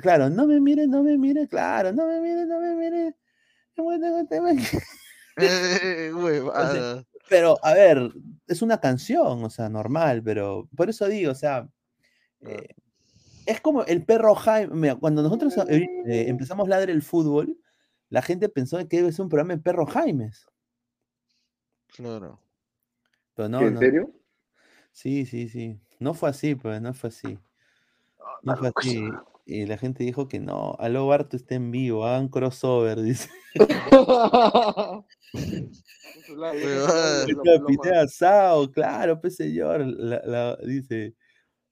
claro, 0.00 0.30
no 0.30 0.46
me 0.46 0.60
mire, 0.60 0.86
no 0.86 1.02
me 1.02 1.18
mire, 1.18 1.48
claro, 1.48 1.92
no 1.92 2.06
me 2.06 2.20
mire, 2.20 2.46
no 2.46 2.60
me 2.60 2.74
mire. 2.74 3.14
Eh, 5.38 6.10
pero, 7.28 7.58
a 7.62 7.74
ver, 7.74 8.10
es 8.46 8.62
una 8.62 8.80
canción, 8.80 9.44
o 9.44 9.50
sea, 9.50 9.68
normal, 9.68 10.22
pero 10.22 10.66
por 10.74 10.88
eso 10.88 11.06
digo, 11.08 11.32
o 11.32 11.34
sea, 11.34 11.68
eh, 12.40 12.68
es 13.44 13.60
como 13.60 13.84
el 13.84 14.02
perro 14.06 14.34
Jaime. 14.34 14.96
cuando 14.96 15.22
nosotros 15.22 15.54
eh, 15.68 15.86
empezamos 16.06 16.66
a 16.66 16.70
ladrar 16.70 16.88
el 16.88 17.02
fútbol, 17.02 17.58
la 18.08 18.22
gente 18.22 18.48
pensó 18.48 18.78
que 18.88 18.96
debe 18.96 19.12
ser 19.12 19.24
un 19.24 19.28
programa 19.28 19.56
de 19.56 19.62
perro 19.62 19.84
Jaimes. 19.84 20.46
Claro. 21.94 22.40
Pero 23.34 23.48
no, 23.48 23.60
¿En 23.60 23.78
serio? 23.78 24.10
Sí, 24.92 25.26
sí, 25.26 25.48
sí. 25.48 25.78
No 25.98 26.14
fue 26.14 26.30
así, 26.30 26.54
pues, 26.54 26.80
no 26.80 26.94
fue 26.94 27.08
así. 27.08 27.38
No 28.42 28.56
fue 28.56 28.70
así. 28.74 29.08
Y 29.44 29.64
la 29.66 29.78
gente 29.78 30.02
dijo 30.02 30.26
que 30.26 30.40
no, 30.40 30.74
Aló 30.80 31.06
Barto 31.06 31.36
está 31.36 31.54
en 31.54 31.70
vivo, 31.70 32.04
hagan 32.04 32.28
crossover, 32.28 33.00
dice. 33.02 33.30
asado, 37.94 38.72
claro, 38.72 39.20
pues 39.20 39.36
señor, 39.36 39.86
la, 39.86 40.56
dice 40.56 41.14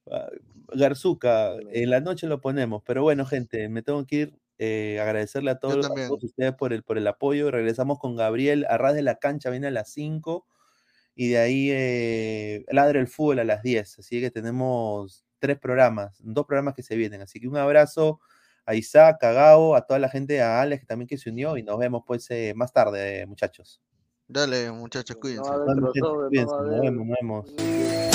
ah, 0.09 0.29
Garzuca, 0.73 1.55
en 1.71 1.89
la 1.89 1.99
noche 1.99 2.27
lo 2.27 2.39
ponemos, 2.39 2.81
pero 2.85 3.03
bueno, 3.03 3.25
gente, 3.25 3.67
me 3.67 3.81
tengo 3.81 4.05
que 4.05 4.15
ir. 4.15 4.33
Eh, 4.57 4.99
agradecerle 5.01 5.51
a 5.51 5.59
todos, 5.59 5.85
a 5.85 5.89
todos, 5.89 6.23
ustedes 6.23 6.53
por 6.53 6.73
el, 6.73 6.83
por 6.83 6.97
el 6.97 7.07
apoyo. 7.07 7.51
Regresamos 7.51 7.99
con 7.99 8.15
Gabriel, 8.15 8.65
a 8.69 8.77
ras 8.77 8.95
de 8.95 9.01
la 9.01 9.15
cancha, 9.15 9.49
viene 9.49 9.67
a 9.67 9.71
las 9.71 9.91
5 9.91 10.45
y 11.15 11.29
de 11.29 11.37
ahí 11.37 11.69
eh, 11.71 12.65
ladra 12.69 12.99
el 12.99 13.07
fútbol 13.07 13.39
a 13.39 13.43
las 13.43 13.63
10. 13.63 13.99
Así 13.99 14.21
que 14.21 14.31
tenemos 14.31 15.25
tres 15.39 15.59
programas, 15.59 16.17
dos 16.21 16.45
programas 16.45 16.73
que 16.73 16.83
se 16.83 16.95
vienen. 16.95 17.21
Así 17.21 17.39
que 17.39 17.47
un 17.47 17.57
abrazo 17.57 18.19
a 18.65 18.75
Isaac, 18.75 19.23
a 19.23 19.31
Gao, 19.31 19.75
a 19.75 19.85
toda 19.85 19.99
la 19.99 20.09
gente, 20.09 20.41
a 20.41 20.61
Alex 20.61 20.81
que 20.81 20.87
también 20.87 21.07
que 21.07 21.17
se 21.17 21.29
unió 21.29 21.57
y 21.57 21.63
nos 21.63 21.77
vemos 21.77 22.03
pues 22.05 22.29
eh, 22.31 22.53
más 22.55 22.73
tarde, 22.73 23.25
muchachos. 23.27 23.81
Dale, 24.27 24.71
muchachos, 24.71 25.17
cuídense. 25.17 25.51
nos 25.51 26.29
vemos, 26.31 26.51
nos 26.91 27.07
vemos. 27.19 28.14